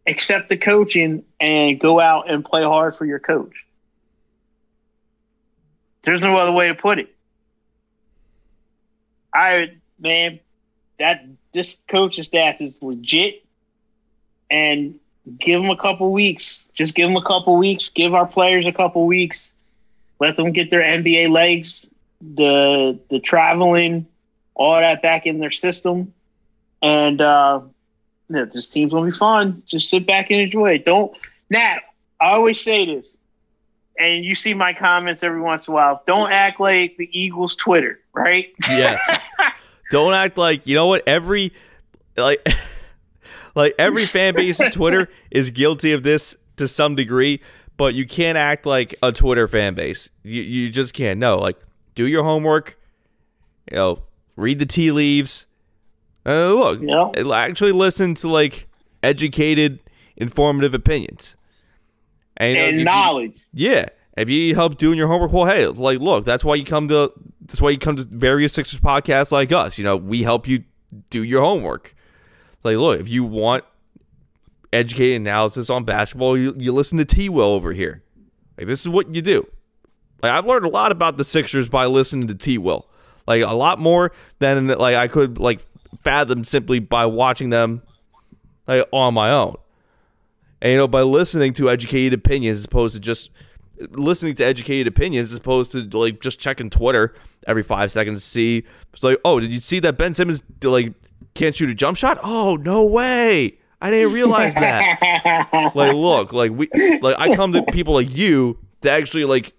accept 0.07 0.49
the 0.49 0.57
coaching 0.57 1.23
and 1.39 1.79
go 1.79 1.99
out 1.99 2.29
and 2.29 2.43
play 2.43 2.63
hard 2.63 2.95
for 2.95 3.05
your 3.05 3.19
coach. 3.19 3.53
There's 6.03 6.21
no 6.21 6.35
other 6.37 6.51
way 6.51 6.67
to 6.69 6.75
put 6.75 6.99
it. 6.99 7.15
I 9.33 9.71
man, 9.99 10.39
that 10.99 11.25
this 11.53 11.79
coaching 11.87 12.23
staff 12.23 12.59
is 12.59 12.81
legit, 12.81 13.45
and 14.49 14.99
give 15.39 15.61
them 15.61 15.69
a 15.69 15.77
couple 15.77 16.11
weeks. 16.11 16.67
Just 16.73 16.95
give 16.95 17.07
them 17.07 17.17
a 17.17 17.23
couple 17.23 17.57
weeks. 17.57 17.89
Give 17.89 18.13
our 18.13 18.25
players 18.25 18.65
a 18.65 18.71
couple 18.71 19.05
weeks. 19.05 19.51
Let 20.19 20.35
them 20.35 20.51
get 20.51 20.69
their 20.69 20.81
NBA 20.81 21.29
legs, 21.29 21.87
the 22.19 22.99
the 23.09 23.19
traveling, 23.19 24.07
all 24.53 24.79
that 24.79 25.01
back 25.01 25.25
in 25.25 25.39
their 25.39 25.51
system, 25.51 26.13
and 26.81 27.21
uh, 27.21 27.61
yeah, 28.31 28.45
this 28.45 28.69
team's 28.69 28.93
gonna 28.93 29.11
be 29.11 29.17
fun. 29.17 29.63
Just 29.65 29.89
sit 29.89 30.07
back 30.07 30.31
and 30.31 30.39
enjoy 30.39 30.73
it. 30.75 30.85
Don't 30.85 31.15
Nat, 31.49 31.79
I 32.19 32.31
always 32.31 32.61
say 32.61 32.85
this, 32.85 33.17
and 33.99 34.23
you 34.23 34.35
see 34.35 34.53
my 34.53 34.73
comments 34.73 35.23
every 35.23 35.41
once 35.41 35.67
in 35.67 35.73
a 35.73 35.75
while. 35.75 36.01
Don't 36.07 36.31
act 36.31 36.59
like 36.59 36.95
the 36.97 37.09
Eagles 37.11 37.55
Twitter, 37.55 37.99
right? 38.13 38.49
Yes. 38.69 39.19
Don't 39.91 40.13
act 40.13 40.37
like 40.37 40.65
you 40.65 40.75
know 40.75 40.87
what 40.87 41.03
every 41.05 41.51
like 42.15 42.45
like 43.55 43.73
every 43.77 44.05
fan 44.05 44.33
base's 44.33 44.71
Twitter 44.73 45.09
is 45.29 45.49
guilty 45.49 45.91
of 45.91 46.03
this 46.03 46.35
to 46.55 46.67
some 46.67 46.95
degree, 46.95 47.41
but 47.75 47.93
you 47.93 48.05
can't 48.05 48.37
act 48.37 48.65
like 48.65 48.95
a 49.03 49.11
Twitter 49.11 49.47
fan 49.47 49.73
base. 49.73 50.09
You 50.23 50.41
you 50.41 50.69
just 50.69 50.93
can't. 50.93 51.19
No, 51.19 51.37
like 51.37 51.59
do 51.95 52.07
your 52.07 52.23
homework. 52.23 52.77
You 53.69 53.77
know, 53.77 54.03
read 54.35 54.59
the 54.59 54.65
tea 54.65 54.91
leaves 54.91 55.45
uh, 56.25 56.53
look, 56.53 56.81
no. 56.81 57.13
actually 57.33 57.71
listen 57.71 58.13
to 58.15 58.27
like 58.27 58.67
educated, 59.03 59.79
informative 60.17 60.73
opinions 60.73 61.35
and, 62.37 62.57
and 62.57 62.77
you, 62.79 62.83
knowledge. 62.83 63.45
yeah, 63.53 63.85
if 64.17 64.29
you 64.29 64.39
need 64.39 64.55
help 64.55 64.77
doing 64.77 64.97
your 64.97 65.07
homework, 65.07 65.31
well, 65.31 65.45
hey, 65.45 65.67
like, 65.67 65.99
look, 65.99 66.25
that's 66.25 66.43
why 66.43 66.55
you 66.55 66.65
come 66.65 66.87
to 66.87 67.11
that's 67.41 67.61
why 67.61 67.69
you 67.69 67.77
come 67.77 67.95
to 67.95 68.03
various 68.09 68.53
Sixers 68.53 68.79
podcasts 68.79 69.31
like 69.31 69.51
us. 69.51 69.77
You 69.77 69.83
know, 69.83 69.95
we 69.95 70.23
help 70.23 70.47
you 70.47 70.63
do 71.09 71.23
your 71.23 71.41
homework. 71.41 71.95
Like, 72.63 72.77
look, 72.77 72.99
if 72.99 73.09
you 73.09 73.23
want 73.23 73.63
educated 74.73 75.21
analysis 75.21 75.69
on 75.69 75.83
basketball, 75.83 76.37
you, 76.37 76.53
you 76.57 76.71
listen 76.71 76.97
to 76.97 77.05
T 77.05 77.29
Wil 77.29 77.47
over 77.47 77.73
here. 77.73 78.03
Like, 78.57 78.67
this 78.67 78.81
is 78.81 78.89
what 78.89 79.13
you 79.13 79.21
do. 79.21 79.47
Like, 80.21 80.31
I've 80.31 80.45
learned 80.45 80.65
a 80.65 80.69
lot 80.69 80.91
about 80.91 81.17
the 81.17 81.23
Sixers 81.23 81.69
by 81.69 81.85
listening 81.85 82.27
to 82.27 82.35
T 82.35 82.57
Wil. 82.57 82.87
Like, 83.27 83.43
a 83.43 83.53
lot 83.53 83.79
more 83.79 84.11
than 84.39 84.67
like 84.67 84.95
I 84.95 85.07
could 85.07 85.37
like 85.37 85.61
fathom 86.03 86.43
simply 86.43 86.79
by 86.79 87.05
watching 87.05 87.49
them 87.49 87.81
like 88.67 88.87
on 88.91 89.13
my 89.13 89.31
own. 89.31 89.55
And 90.61 90.71
you 90.71 90.77
know, 90.77 90.87
by 90.87 91.01
listening 91.01 91.53
to 91.53 91.69
educated 91.69 92.13
opinions 92.13 92.59
as 92.59 92.65
opposed 92.65 92.93
to 92.93 92.99
just 92.99 93.31
listening 93.91 94.35
to 94.35 94.45
educated 94.45 94.87
opinions 94.87 95.31
as 95.31 95.37
opposed 95.37 95.71
to 95.71 95.83
like 95.97 96.21
just 96.21 96.39
checking 96.39 96.69
Twitter 96.69 97.15
every 97.47 97.63
five 97.63 97.91
seconds 97.91 98.21
to 98.21 98.29
see 98.29 98.63
it's 98.93 99.03
like, 99.03 99.19
oh, 99.25 99.39
did 99.39 99.51
you 99.51 99.59
see 99.59 99.79
that 99.79 99.97
Ben 99.97 100.13
Simmons 100.13 100.43
like 100.63 100.93
can't 101.33 101.55
shoot 101.55 101.69
a 101.69 101.73
jump 101.73 101.97
shot? 101.97 102.19
Oh, 102.21 102.57
no 102.57 102.85
way. 102.85 103.57
I 103.81 103.89
didn't 103.89 104.13
realize 104.13 104.53
that. 104.53 105.49
like, 105.75 105.93
look, 105.93 106.33
like 106.33 106.51
we 106.51 106.69
like 107.01 107.15
I 107.17 107.35
come 107.35 107.53
to 107.53 107.63
people 107.63 107.95
like 107.95 108.15
you 108.15 108.59
to 108.81 108.91
actually 108.91 109.25
like 109.25 109.53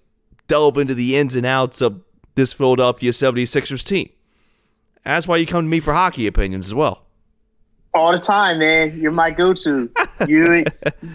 delve 0.46 0.78
into 0.78 0.94
the 0.94 1.16
ins 1.16 1.34
and 1.34 1.44
outs 1.44 1.80
of 1.80 2.00
this 2.34 2.52
Philadelphia 2.52 3.10
76ers 3.10 3.84
team. 3.84 4.10
That's 5.04 5.26
why 5.26 5.36
you 5.38 5.46
come 5.46 5.64
to 5.64 5.68
me 5.68 5.80
for 5.80 5.92
hockey 5.92 6.26
opinions 6.26 6.66
as 6.66 6.74
well. 6.74 7.02
All 7.94 8.12
the 8.12 8.18
time, 8.18 8.58
man. 8.60 8.98
You're 8.98 9.12
my 9.12 9.30
go-to. 9.30 9.90
you, 10.28 10.64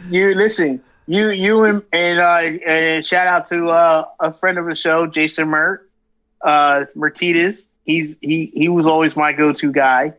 you 0.09 0.35
listen. 0.35 0.81
You, 1.07 1.29
you, 1.29 1.63
and 1.63 1.83
and, 1.93 2.19
uh, 2.19 2.67
and 2.67 3.05
shout 3.05 3.27
out 3.27 3.47
to 3.47 3.69
uh, 3.69 4.05
a 4.19 4.33
friend 4.33 4.57
of 4.57 4.65
the 4.65 4.75
show, 4.75 5.07
Jason 5.07 5.47
Mert, 5.47 5.89
uh, 6.41 6.85
Mertitas. 6.95 7.63
He's 7.85 8.17
he 8.19 8.51
he 8.53 8.67
was 8.67 8.85
always 8.85 9.15
my 9.15 9.31
go-to 9.31 9.71
guy, 9.71 10.13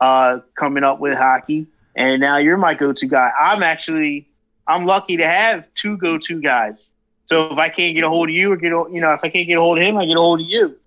uh, 0.00 0.38
coming 0.58 0.82
up 0.82 0.98
with 0.98 1.16
hockey, 1.16 1.66
and 1.94 2.20
now 2.20 2.38
you're 2.38 2.56
my 2.56 2.72
go-to 2.72 3.06
guy. 3.06 3.30
I'm 3.38 3.62
actually 3.62 4.28
I'm 4.66 4.86
lucky 4.86 5.18
to 5.18 5.26
have 5.26 5.66
two 5.74 5.98
go-to 5.98 6.40
guys. 6.40 6.88
So 7.26 7.52
if 7.52 7.58
I 7.58 7.68
can't 7.68 7.94
get 7.94 8.02
a 8.02 8.08
hold 8.08 8.30
of 8.30 8.34
you 8.34 8.50
or 8.50 8.56
get 8.56 8.70
you 8.70 9.00
know 9.00 9.12
if 9.12 9.20
I 9.22 9.28
can't 9.28 9.46
get 9.46 9.58
a 9.58 9.60
hold 9.60 9.76
of 9.76 9.84
him, 9.84 9.98
I 9.98 10.06
get 10.06 10.16
a 10.16 10.20
hold 10.20 10.40
of 10.40 10.46
you 10.46 10.79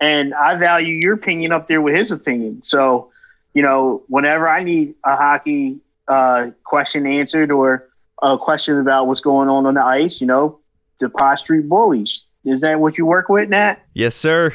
and 0.00 0.34
I 0.34 0.56
value 0.56 0.94
your 0.94 1.14
opinion 1.14 1.52
up 1.52 1.66
there 1.66 1.80
with 1.80 1.94
his 1.94 2.10
opinion. 2.10 2.62
So, 2.62 3.10
you 3.54 3.62
know, 3.62 4.02
whenever 4.08 4.48
I 4.48 4.62
need 4.62 4.94
a 5.04 5.16
hockey 5.16 5.80
uh, 6.08 6.50
question 6.64 7.06
answered 7.06 7.50
or 7.50 7.88
a 8.22 8.38
question 8.38 8.78
about 8.78 9.06
what's 9.06 9.20
going 9.20 9.48
on 9.48 9.66
on 9.66 9.74
the 9.74 9.84
ice, 9.84 10.20
you 10.20 10.26
know, 10.26 10.60
the 11.00 11.08
Pod 11.08 11.38
Street 11.38 11.68
Bullies. 11.68 12.24
Is 12.44 12.60
that 12.60 12.80
what 12.80 12.96
you 12.96 13.06
work 13.06 13.28
with, 13.28 13.48
Nat? 13.48 13.76
Yes, 13.92 14.14
sir. 14.14 14.52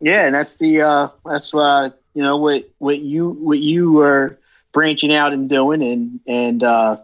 Yeah, 0.00 0.26
and 0.26 0.34
that's 0.34 0.56
the 0.56 0.82
uh, 0.82 1.08
that's 1.24 1.54
uh, 1.54 1.90
you 2.14 2.22
know 2.22 2.38
what 2.38 2.68
what 2.78 2.98
you 2.98 3.30
what 3.30 3.58
you 3.58 4.00
are 4.00 4.38
branching 4.72 5.14
out 5.14 5.32
and 5.32 5.48
doing, 5.48 5.82
and 5.82 6.20
and 6.26 6.62
uh, 6.62 6.96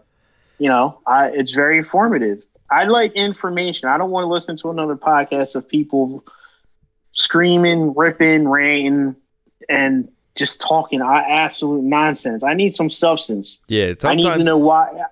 you 0.59 0.69
know, 0.69 0.99
I 1.07 1.29
it's 1.29 1.53
very 1.53 1.79
informative. 1.79 2.45
I 2.71 2.85
like 2.85 3.13
information. 3.13 3.89
I 3.89 3.99
don't 3.99 4.11
want 4.11 4.25
to 4.25 4.29
listen 4.29 4.57
to 4.59 4.71
another 4.71 4.97
podcast 4.97 5.55
of 5.55 5.69
people 5.69 6.25
screaming, 7.13 7.95
ripping, 7.95 8.49
ranting, 8.49 9.17
and 9.69 10.11
just 10.35 10.61
talking 10.61 11.01
absolute 11.03 11.83
nonsense. 11.83 12.43
I 12.45 12.55
need 12.55 12.77
some 12.77 12.91
substance. 12.91 13.59
Yeah, 13.69 13.95
I 14.05 14.15
need 14.15 14.23
to 14.23 14.45
know 14.45 14.59
why. 14.59 15.05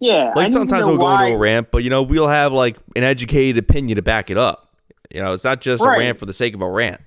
Yeah, 0.00 0.32
like 0.34 0.52
sometimes 0.52 0.86
we'll 0.86 0.96
go 0.96 1.18
into 1.18 1.34
a 1.34 1.38
rant, 1.38 1.70
but 1.70 1.78
you 1.78 1.90
know 1.90 2.02
we'll 2.02 2.28
have 2.28 2.52
like 2.52 2.76
an 2.96 3.04
educated 3.04 3.58
opinion 3.58 3.96
to 3.96 4.02
back 4.02 4.30
it 4.30 4.38
up. 4.38 4.68
You 5.10 5.22
know, 5.22 5.32
it's 5.32 5.44
not 5.44 5.60
just 5.60 5.82
right. 5.82 5.96
a 5.96 5.98
rant 5.98 6.18
for 6.18 6.26
the 6.26 6.32
sake 6.32 6.54
of 6.54 6.60
a 6.60 6.68
rant. 6.68 7.00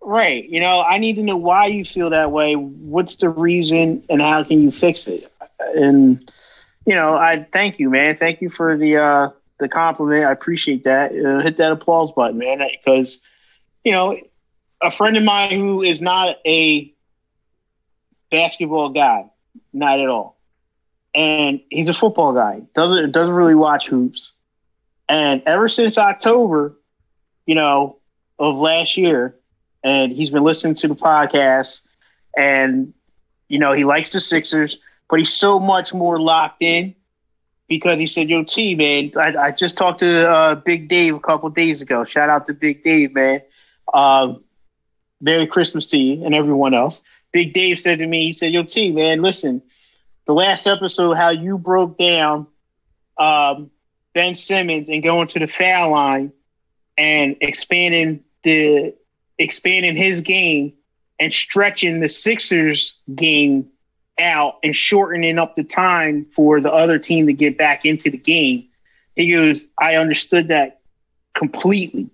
Right. 0.00 0.48
You 0.48 0.60
know, 0.60 0.82
I 0.82 0.98
need 0.98 1.14
to 1.16 1.22
know 1.22 1.36
why 1.36 1.66
you 1.66 1.84
feel 1.84 2.10
that 2.10 2.32
way. 2.32 2.54
What's 2.54 3.16
the 3.16 3.28
reason, 3.28 4.02
and 4.08 4.20
how 4.20 4.42
can 4.44 4.62
you 4.62 4.70
fix 4.70 5.06
it? 5.06 5.32
And 5.74 6.30
you 6.86 6.94
know, 6.94 7.14
I 7.14 7.46
thank 7.52 7.78
you, 7.78 7.90
man. 7.90 8.16
Thank 8.16 8.40
you 8.40 8.50
for 8.50 8.76
the 8.76 8.96
uh, 8.96 9.30
the 9.62 9.68
compliment. 9.68 10.26
I 10.26 10.32
appreciate 10.32 10.84
that. 10.84 11.12
Uh, 11.12 11.40
hit 11.40 11.56
that 11.58 11.72
applause 11.72 12.12
button, 12.12 12.38
man, 12.38 12.60
because 12.84 13.18
you 13.84 13.92
know 13.92 14.18
a 14.82 14.90
friend 14.90 15.16
of 15.16 15.24
mine 15.24 15.58
who 15.58 15.82
is 15.82 16.00
not 16.00 16.36
a 16.46 16.92
basketball 18.30 18.90
guy, 18.90 19.30
not 19.72 20.00
at 20.00 20.08
all, 20.08 20.38
and 21.14 21.60
he's 21.70 21.88
a 21.88 21.94
football 21.94 22.32
guy. 22.32 22.62
doesn't 22.74 23.12
doesn't 23.12 23.34
really 23.34 23.54
watch 23.54 23.88
hoops, 23.88 24.32
and 25.08 25.42
ever 25.46 25.68
since 25.68 25.98
October, 25.98 26.76
you 27.46 27.54
know, 27.54 27.98
of 28.38 28.56
last 28.56 28.96
year, 28.96 29.36
and 29.84 30.12
he's 30.12 30.30
been 30.30 30.44
listening 30.44 30.74
to 30.76 30.88
the 30.88 30.96
podcast. 30.96 31.80
and 32.36 32.94
you 33.48 33.58
know 33.58 33.72
he 33.72 33.84
likes 33.84 34.12
the 34.12 34.20
Sixers, 34.20 34.78
but 35.08 35.18
he's 35.18 35.34
so 35.34 35.58
much 35.60 35.92
more 35.94 36.20
locked 36.20 36.62
in 36.62 36.94
because 37.78 37.98
he 37.98 38.06
said, 38.06 38.28
"Yo, 38.28 38.44
T 38.44 38.74
man, 38.74 39.12
I, 39.16 39.46
I 39.46 39.50
just 39.50 39.76
talked 39.76 40.00
to 40.00 40.28
uh, 40.28 40.54
Big 40.56 40.88
Dave 40.88 41.14
a 41.14 41.20
couple 41.20 41.48
days 41.50 41.82
ago. 41.82 42.04
Shout 42.04 42.28
out 42.28 42.46
to 42.46 42.54
Big 42.54 42.82
Dave, 42.82 43.14
man. 43.14 43.42
Um, 43.92 44.44
Merry 45.20 45.46
Christmas 45.46 45.88
to 45.88 45.96
you 45.98 46.24
and 46.24 46.34
everyone 46.34 46.74
else." 46.74 47.00
Big 47.32 47.54
Dave 47.54 47.80
said 47.80 47.98
to 47.98 48.06
me, 48.06 48.26
he 48.26 48.32
said, 48.32 48.52
"Yo, 48.52 48.62
T 48.62 48.92
man, 48.92 49.22
listen, 49.22 49.62
the 50.26 50.34
last 50.34 50.66
episode, 50.66 51.14
how 51.14 51.30
you 51.30 51.58
broke 51.58 51.98
down 51.98 52.46
um, 53.18 53.70
Ben 54.14 54.34
Simmons 54.34 54.88
and 54.88 55.02
going 55.02 55.28
to 55.28 55.38
the 55.38 55.46
foul 55.46 55.92
line 55.92 56.32
and 56.98 57.36
expanding 57.40 58.24
the 58.44 58.94
expanding 59.38 59.96
his 59.96 60.20
game 60.20 60.74
and 61.18 61.32
stretching 61.32 62.00
the 62.00 62.08
Sixers 62.08 63.00
game 63.12 63.71
out 64.18 64.58
and 64.62 64.74
shortening 64.74 65.38
up 65.38 65.54
the 65.54 65.64
time 65.64 66.26
for 66.34 66.60
the 66.60 66.72
other 66.72 66.98
team 66.98 67.26
to 67.26 67.32
get 67.32 67.56
back 67.56 67.84
into 67.84 68.10
the 68.10 68.18
game. 68.18 68.68
He 69.16 69.32
goes, 69.32 69.64
I 69.78 69.96
understood 69.96 70.48
that 70.48 70.80
completely. 71.34 72.10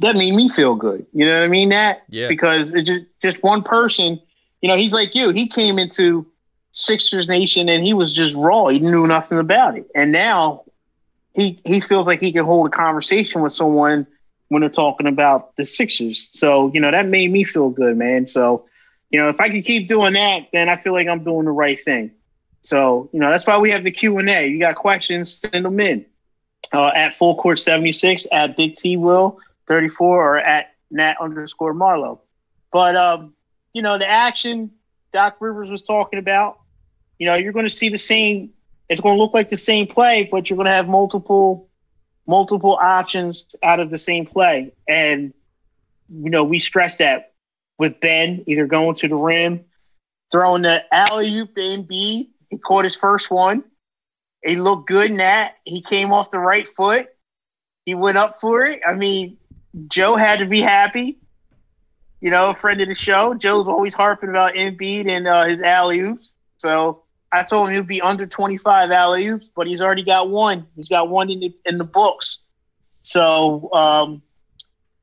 That 0.00 0.14
made 0.14 0.34
me 0.34 0.48
feel 0.48 0.74
good. 0.74 1.06
You 1.12 1.24
know 1.26 1.32
what 1.34 1.42
I 1.44 1.48
mean? 1.48 1.70
That 1.70 2.02
Yeah. 2.08 2.28
because 2.28 2.74
it's 2.74 2.86
just 2.88 3.04
just 3.22 3.42
one 3.42 3.62
person, 3.62 4.20
you 4.60 4.68
know, 4.68 4.76
he's 4.76 4.92
like 4.92 5.14
you. 5.14 5.30
He 5.30 5.48
came 5.48 5.78
into 5.78 6.26
Sixers 6.72 7.28
Nation 7.28 7.68
and 7.70 7.82
he 7.82 7.94
was 7.94 8.12
just 8.12 8.34
raw. 8.34 8.66
He 8.66 8.78
knew 8.78 9.06
nothing 9.06 9.38
about 9.38 9.78
it. 9.78 9.90
And 9.94 10.12
now 10.12 10.64
he 11.34 11.60
he 11.64 11.80
feels 11.80 12.06
like 12.06 12.20
he 12.20 12.32
can 12.32 12.44
hold 12.44 12.66
a 12.66 12.70
conversation 12.70 13.40
with 13.40 13.54
someone 13.54 14.06
when 14.48 14.60
they're 14.60 14.68
talking 14.70 15.06
about 15.06 15.56
the 15.56 15.64
Sixers. 15.64 16.28
So, 16.34 16.70
you 16.74 16.80
know, 16.80 16.90
that 16.90 17.06
made 17.06 17.32
me 17.32 17.44
feel 17.44 17.70
good, 17.70 17.96
man. 17.96 18.26
So, 18.26 18.66
you 19.10 19.20
know, 19.20 19.28
if 19.28 19.40
I 19.40 19.48
can 19.48 19.62
keep 19.62 19.88
doing 19.88 20.14
that, 20.14 20.48
then 20.52 20.68
I 20.68 20.76
feel 20.76 20.92
like 20.92 21.08
I'm 21.08 21.24
doing 21.24 21.44
the 21.44 21.52
right 21.52 21.82
thing. 21.82 22.12
So, 22.62 23.08
you 23.12 23.20
know, 23.20 23.30
that's 23.30 23.46
why 23.46 23.58
we 23.58 23.70
have 23.70 23.84
the 23.84 23.92
Q 23.92 24.18
and 24.18 24.28
A. 24.28 24.48
You 24.48 24.58
got 24.58 24.74
questions, 24.74 25.40
send 25.52 25.64
them 25.64 25.78
in 25.78 26.04
uh, 26.72 26.88
at 26.88 27.16
Full 27.16 27.36
Court 27.36 27.60
76, 27.60 28.26
at 28.32 28.56
Big 28.56 28.76
T 28.76 28.96
Wil 28.96 29.38
34, 29.68 30.34
or 30.34 30.38
at 30.38 30.74
Nat 30.90 31.16
underscore 31.20 31.74
Marlowe. 31.74 32.20
But, 32.72 32.96
um, 32.96 33.34
you 33.72 33.82
know, 33.82 33.98
the 33.98 34.08
action 34.08 34.72
Doc 35.12 35.36
Rivers 35.40 35.70
was 35.70 35.82
talking 35.82 36.18
about, 36.18 36.58
you 37.18 37.26
know, 37.26 37.36
you're 37.36 37.52
going 37.52 37.66
to 37.66 37.74
see 37.74 37.88
the 37.88 37.98
same. 37.98 38.50
It's 38.88 39.00
going 39.00 39.16
to 39.16 39.22
look 39.22 39.34
like 39.34 39.48
the 39.48 39.56
same 39.56 39.86
play, 39.86 40.28
but 40.30 40.48
you're 40.48 40.56
going 40.56 40.66
to 40.66 40.72
have 40.72 40.88
multiple 40.88 41.68
multiple 42.26 42.76
options 42.80 43.54
out 43.62 43.78
of 43.78 43.90
the 43.90 43.98
same 43.98 44.26
play. 44.26 44.72
And 44.88 45.32
you 46.08 46.30
know, 46.30 46.44
we 46.44 46.58
stress 46.58 46.96
that 46.98 47.32
with 47.78 48.00
Ben 48.00 48.44
either 48.46 48.66
going 48.66 48.96
to 48.96 49.08
the 49.08 49.14
rim, 49.14 49.64
throwing 50.32 50.62
the 50.62 50.82
alley 50.92 51.36
oop 51.36 51.54
to 51.54 51.60
Embiid. 51.60 52.28
He 52.48 52.58
caught 52.58 52.84
his 52.84 52.96
first 52.96 53.30
one. 53.30 53.64
He 54.44 54.56
looked 54.56 54.88
good 54.88 55.10
in 55.10 55.16
that. 55.18 55.54
He 55.64 55.82
came 55.82 56.12
off 56.12 56.30
the 56.30 56.38
right 56.38 56.66
foot. 56.66 57.08
He 57.84 57.94
went 57.94 58.16
up 58.16 58.40
for 58.40 58.64
it. 58.64 58.80
I 58.86 58.94
mean, 58.94 59.38
Joe 59.88 60.16
had 60.16 60.38
to 60.38 60.46
be 60.46 60.60
happy. 60.60 61.18
You 62.20 62.30
know, 62.30 62.50
a 62.50 62.54
friend 62.54 62.80
of 62.80 62.88
the 62.88 62.94
show. 62.94 63.34
Joe's 63.34 63.68
always 63.68 63.94
harping 63.94 64.30
about 64.30 64.54
Embiid 64.54 65.08
and 65.08 65.26
uh, 65.26 65.44
his 65.44 65.60
alley 65.62 66.00
oops. 66.00 66.34
So 66.58 67.02
I 67.32 67.42
told 67.42 67.68
him 67.68 67.76
he'd 67.76 67.86
be 67.86 68.00
under 68.00 68.26
25 68.26 68.90
alley 68.90 69.26
oops, 69.28 69.50
but 69.54 69.66
he's 69.66 69.80
already 69.80 70.04
got 70.04 70.30
one. 70.30 70.66
He's 70.76 70.88
got 70.88 71.08
one 71.08 71.30
in 71.30 71.40
the 71.40 71.54
in 71.66 71.78
the 71.78 71.84
books. 71.84 72.38
So, 73.02 73.72
um, 73.72 74.22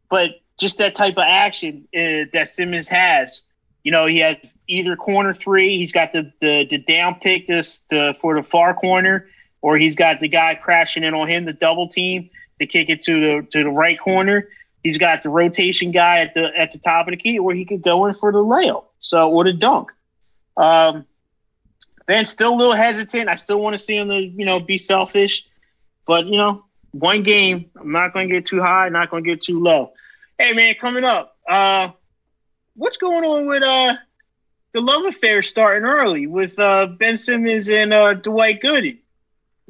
but 0.09 0.31
just 0.59 0.77
that 0.77 0.95
type 0.95 1.17
of 1.17 1.23
action 1.25 1.87
uh, 1.95 2.29
that 2.33 2.49
Simmons 2.49 2.87
has. 2.87 3.41
You 3.83 3.91
know, 3.91 4.05
he 4.05 4.19
has 4.19 4.37
either 4.67 4.95
corner 4.95 5.33
three. 5.33 5.77
He's 5.77 5.91
got 5.91 6.13
the 6.13 6.31
the, 6.41 6.65
the 6.69 6.77
down 6.77 7.15
pick 7.15 7.47
this 7.47 7.81
the 7.89 8.15
for 8.21 8.35
the 8.35 8.43
far 8.43 8.73
corner, 8.73 9.27
or 9.61 9.77
he's 9.77 9.95
got 9.95 10.19
the 10.19 10.27
guy 10.27 10.55
crashing 10.55 11.03
in 11.03 11.13
on 11.13 11.29
him, 11.29 11.45
the 11.45 11.53
double 11.53 11.87
team 11.87 12.29
to 12.59 12.67
kick 12.67 12.89
it 12.89 13.01
to 13.01 13.19
the 13.19 13.47
to 13.51 13.63
the 13.63 13.69
right 13.69 13.99
corner. 13.99 14.47
He's 14.83 14.97
got 14.97 15.23
the 15.23 15.29
rotation 15.29 15.91
guy 15.91 16.19
at 16.19 16.33
the 16.33 16.49
at 16.57 16.71
the 16.71 16.77
top 16.77 17.07
of 17.07 17.11
the 17.11 17.17
key, 17.17 17.39
or 17.39 17.53
he 17.53 17.65
could 17.65 17.81
go 17.81 18.05
in 18.05 18.13
for 18.13 18.31
the 18.31 18.39
layup. 18.39 18.85
So 18.99 19.29
or 19.31 19.43
the 19.43 19.53
dunk. 19.53 19.91
Um, 20.55 21.05
Ben's 22.05 22.29
still 22.29 22.53
a 22.53 22.55
little 22.55 22.75
hesitant. 22.75 23.29
I 23.29 23.35
still 23.35 23.59
want 23.59 23.73
to 23.73 23.79
see 23.79 23.95
him 23.95 24.09
to 24.09 24.19
you 24.19 24.45
know 24.45 24.59
be 24.59 24.77
selfish, 24.77 25.45
but 26.05 26.25
you 26.25 26.37
know 26.37 26.65
one 26.91 27.23
game. 27.23 27.71
I'm 27.79 27.91
not 27.91 28.13
going 28.13 28.29
to 28.29 28.35
get 28.35 28.45
too 28.45 28.61
high, 28.61 28.89
not 28.89 29.09
going 29.09 29.23
to 29.23 29.29
get 29.29 29.41
too 29.41 29.61
low. 29.61 29.93
Hey 30.43 30.51
man, 30.51 30.75
coming 30.75 31.05
up, 31.05 31.37
uh, 31.47 31.91
what's 32.75 32.97
going 32.97 33.23
on 33.23 33.47
with 33.47 33.63
uh 33.63 33.95
the 34.73 34.81
love 34.81 35.05
affair 35.05 35.41
starting 35.41 35.87
early 35.87 36.27
with 36.27 36.59
uh 36.59 36.85
Ben 36.99 37.15
Simmons 37.15 37.69
and 37.69 37.93
uh 37.93 38.15
Dwight 38.15 38.59
Goody? 38.61 39.01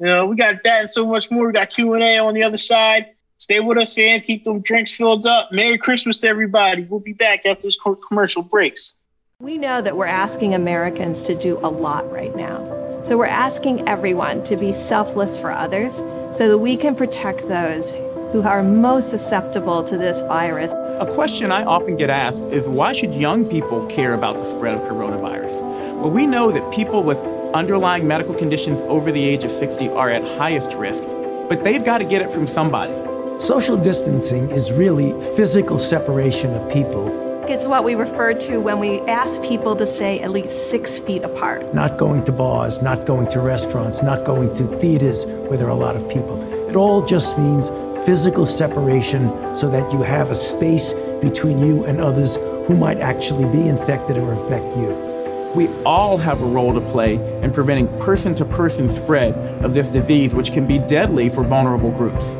You 0.00 0.06
know, 0.06 0.26
we 0.26 0.34
got 0.34 0.64
that 0.64 0.80
and 0.80 0.90
so 0.90 1.06
much 1.06 1.30
more. 1.30 1.46
We 1.46 1.52
got 1.52 1.70
Q 1.70 1.94
and 1.94 2.02
A 2.02 2.18
on 2.18 2.34
the 2.34 2.42
other 2.42 2.56
side. 2.56 3.14
Stay 3.38 3.60
with 3.60 3.78
us, 3.78 3.94
fam. 3.94 4.20
Keep 4.22 4.42
them 4.42 4.62
drinks 4.62 4.92
filled 4.92 5.28
up. 5.28 5.52
Merry 5.52 5.78
Christmas 5.78 6.18
to 6.18 6.26
everybody. 6.26 6.82
We'll 6.82 6.98
be 6.98 7.12
back 7.12 7.46
after 7.46 7.68
this 7.68 7.78
commercial 8.08 8.42
breaks. 8.42 8.94
We 9.38 9.58
know 9.58 9.80
that 9.80 9.96
we're 9.96 10.06
asking 10.06 10.54
Americans 10.56 11.22
to 11.26 11.36
do 11.36 11.56
a 11.58 11.70
lot 11.70 12.10
right 12.10 12.34
now. 12.34 13.00
So 13.04 13.16
we're 13.16 13.26
asking 13.26 13.88
everyone 13.88 14.42
to 14.42 14.56
be 14.56 14.72
selfless 14.72 15.38
for 15.38 15.52
others 15.52 15.98
so 16.36 16.48
that 16.48 16.58
we 16.58 16.76
can 16.76 16.96
protect 16.96 17.46
those 17.46 17.94
who 18.34 18.42
are 18.42 18.64
most 18.64 19.10
susceptible 19.10 19.84
to 19.84 19.96
this 19.96 20.20
virus. 20.22 20.72
A 20.98 21.06
question 21.14 21.52
I 21.52 21.62
often 21.62 21.94
get 21.94 22.10
asked 22.10 22.42
is 22.46 22.66
why 22.66 22.92
should 22.92 23.14
young 23.14 23.46
people 23.48 23.86
care 23.86 24.12
about 24.12 24.34
the 24.34 24.44
spread 24.44 24.74
of 24.74 24.80
coronavirus? 24.90 25.62
Well, 25.98 26.10
we 26.10 26.26
know 26.26 26.50
that 26.50 26.74
people 26.74 27.04
with 27.04 27.18
underlying 27.54 28.08
medical 28.08 28.34
conditions 28.34 28.80
over 28.88 29.12
the 29.12 29.22
age 29.22 29.44
of 29.44 29.52
60 29.52 29.88
are 29.90 30.10
at 30.10 30.24
highest 30.36 30.74
risk, 30.74 31.04
but 31.48 31.62
they've 31.62 31.84
got 31.84 31.98
to 31.98 32.04
get 32.04 32.22
it 32.22 32.32
from 32.32 32.48
somebody. 32.48 32.92
Social 33.38 33.76
distancing 33.76 34.50
is 34.50 34.72
really 34.72 35.12
physical 35.36 35.78
separation 35.78 36.52
of 36.54 36.68
people, 36.72 37.06
It's 37.46 37.66
what 37.66 37.84
we 37.84 37.94
refer 37.94 38.34
to 38.34 38.58
when 38.58 38.80
we 38.80 38.98
ask 39.02 39.40
people 39.42 39.76
to 39.76 39.86
stay 39.86 40.18
at 40.18 40.32
least 40.32 40.70
six 40.70 40.98
feet 40.98 41.22
apart. 41.22 41.72
not 41.72 41.98
going 41.98 42.24
to 42.24 42.32
bars, 42.32 42.82
not 42.82 43.06
going 43.06 43.28
to 43.28 43.38
restaurants, 43.38 44.02
not 44.02 44.24
going 44.24 44.52
to 44.56 44.66
theaters 44.80 45.24
where 45.46 45.56
there 45.56 45.68
are 45.68 45.78
a 45.78 45.84
lot 45.88 45.94
of 45.94 46.08
people. 46.08 46.36
It 46.68 46.74
all 46.74 47.02
just 47.06 47.38
means 47.38 47.70
physical 48.04 48.46
separation 48.46 49.28
so 49.54 49.68
that 49.70 49.90
you 49.92 50.02
have 50.02 50.30
a 50.30 50.34
space 50.34 50.94
between 51.22 51.58
you 51.58 51.84
and 51.84 52.00
others 52.00 52.36
who 52.66 52.76
might 52.76 52.98
actually 52.98 53.50
be 53.50 53.68
infected 53.68 54.16
or 54.16 54.32
infect 54.32 54.76
you. 54.76 55.14
We 55.54 55.68
all 55.84 56.18
have 56.18 56.42
a 56.42 56.46
role 56.46 56.74
to 56.74 56.80
play 56.80 57.14
in 57.42 57.52
preventing 57.52 57.86
person 57.98 58.34
to 58.36 58.44
person 58.44 58.88
spread 58.88 59.34
of 59.64 59.72
this 59.72 59.88
disease, 59.88 60.34
which 60.34 60.52
can 60.52 60.66
be 60.66 60.78
deadly 60.78 61.28
for 61.28 61.44
vulnerable 61.44 61.90
groups. 61.90 62.34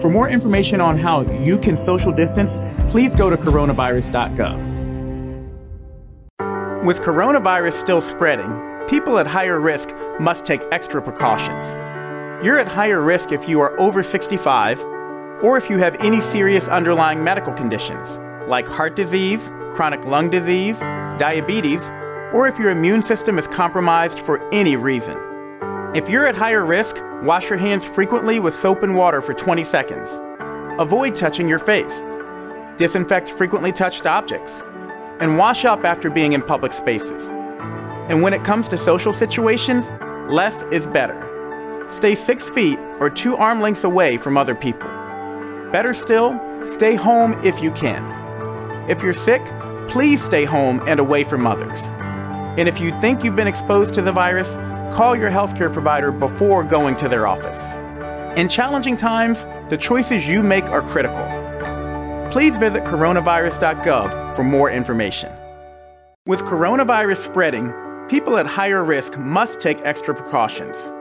For 0.00 0.08
more 0.08 0.28
information 0.28 0.80
on 0.80 0.96
how 0.96 1.22
you 1.42 1.58
can 1.58 1.76
social 1.76 2.12
distance, 2.12 2.58
please 2.90 3.14
go 3.14 3.28
to 3.28 3.36
coronavirus.gov. 3.36 4.78
With 6.84 7.00
coronavirus 7.00 7.74
still 7.74 8.00
spreading, 8.00 8.50
people 8.88 9.18
at 9.18 9.26
higher 9.26 9.60
risk 9.60 9.90
must 10.18 10.46
take 10.46 10.62
extra 10.72 11.02
precautions. 11.02 11.76
You're 12.40 12.60
at 12.60 12.68
higher 12.68 13.00
risk 13.02 13.32
if 13.32 13.48
you 13.48 13.60
are 13.60 13.78
over 13.80 14.00
65 14.00 14.80
or 15.42 15.56
if 15.56 15.68
you 15.68 15.78
have 15.78 15.96
any 15.96 16.20
serious 16.20 16.68
underlying 16.68 17.24
medical 17.24 17.52
conditions 17.52 18.20
like 18.46 18.68
heart 18.68 18.94
disease, 18.94 19.50
chronic 19.72 20.04
lung 20.04 20.30
disease, 20.30 20.78
diabetes, 21.18 21.90
or 22.32 22.46
if 22.46 22.56
your 22.56 22.70
immune 22.70 23.02
system 23.02 23.38
is 23.38 23.48
compromised 23.48 24.20
for 24.20 24.38
any 24.54 24.76
reason. 24.76 25.18
If 25.96 26.08
you're 26.08 26.26
at 26.26 26.36
higher 26.36 26.64
risk, 26.64 27.02
wash 27.24 27.50
your 27.50 27.58
hands 27.58 27.84
frequently 27.84 28.38
with 28.38 28.54
soap 28.54 28.84
and 28.84 28.94
water 28.94 29.20
for 29.20 29.34
20 29.34 29.64
seconds. 29.64 30.08
Avoid 30.80 31.16
touching 31.16 31.48
your 31.48 31.58
face. 31.58 32.04
Disinfect 32.76 33.30
frequently 33.30 33.72
touched 33.72 34.06
objects. 34.06 34.62
And 35.18 35.36
wash 35.36 35.64
up 35.64 35.84
after 35.84 36.08
being 36.08 36.34
in 36.34 36.42
public 36.42 36.72
spaces. 36.72 37.32
And 38.08 38.22
when 38.22 38.32
it 38.32 38.44
comes 38.44 38.68
to 38.68 38.78
social 38.78 39.12
situations, 39.12 39.90
less 40.30 40.62
is 40.70 40.86
better. 40.86 41.27
Stay 41.88 42.14
six 42.14 42.48
feet 42.48 42.78
or 43.00 43.08
two 43.08 43.36
arm 43.36 43.60
lengths 43.60 43.84
away 43.84 44.18
from 44.18 44.36
other 44.36 44.54
people. 44.54 44.88
Better 45.72 45.94
still, 45.94 46.38
stay 46.64 46.94
home 46.94 47.32
if 47.44 47.62
you 47.62 47.70
can. 47.72 48.04
If 48.90 49.02
you're 49.02 49.14
sick, 49.14 49.44
please 49.88 50.22
stay 50.22 50.44
home 50.44 50.82
and 50.86 51.00
away 51.00 51.24
from 51.24 51.46
others. 51.46 51.82
And 52.58 52.68
if 52.68 52.80
you 52.80 52.98
think 53.00 53.24
you've 53.24 53.36
been 53.36 53.46
exposed 53.46 53.94
to 53.94 54.02
the 54.02 54.12
virus, 54.12 54.56
call 54.96 55.16
your 55.16 55.30
healthcare 55.30 55.72
provider 55.72 56.12
before 56.12 56.62
going 56.62 56.96
to 56.96 57.08
their 57.08 57.26
office. 57.26 57.58
In 58.38 58.48
challenging 58.48 58.96
times, 58.96 59.46
the 59.70 59.76
choices 59.76 60.28
you 60.28 60.42
make 60.42 60.64
are 60.64 60.82
critical. 60.82 61.24
Please 62.30 62.54
visit 62.56 62.84
coronavirus.gov 62.84 64.36
for 64.36 64.44
more 64.44 64.70
information. 64.70 65.32
With 66.26 66.40
coronavirus 66.40 67.24
spreading, 67.24 67.72
people 68.08 68.36
at 68.36 68.46
higher 68.46 68.84
risk 68.84 69.16
must 69.18 69.60
take 69.60 69.80
extra 69.82 70.14
precautions. 70.14 70.92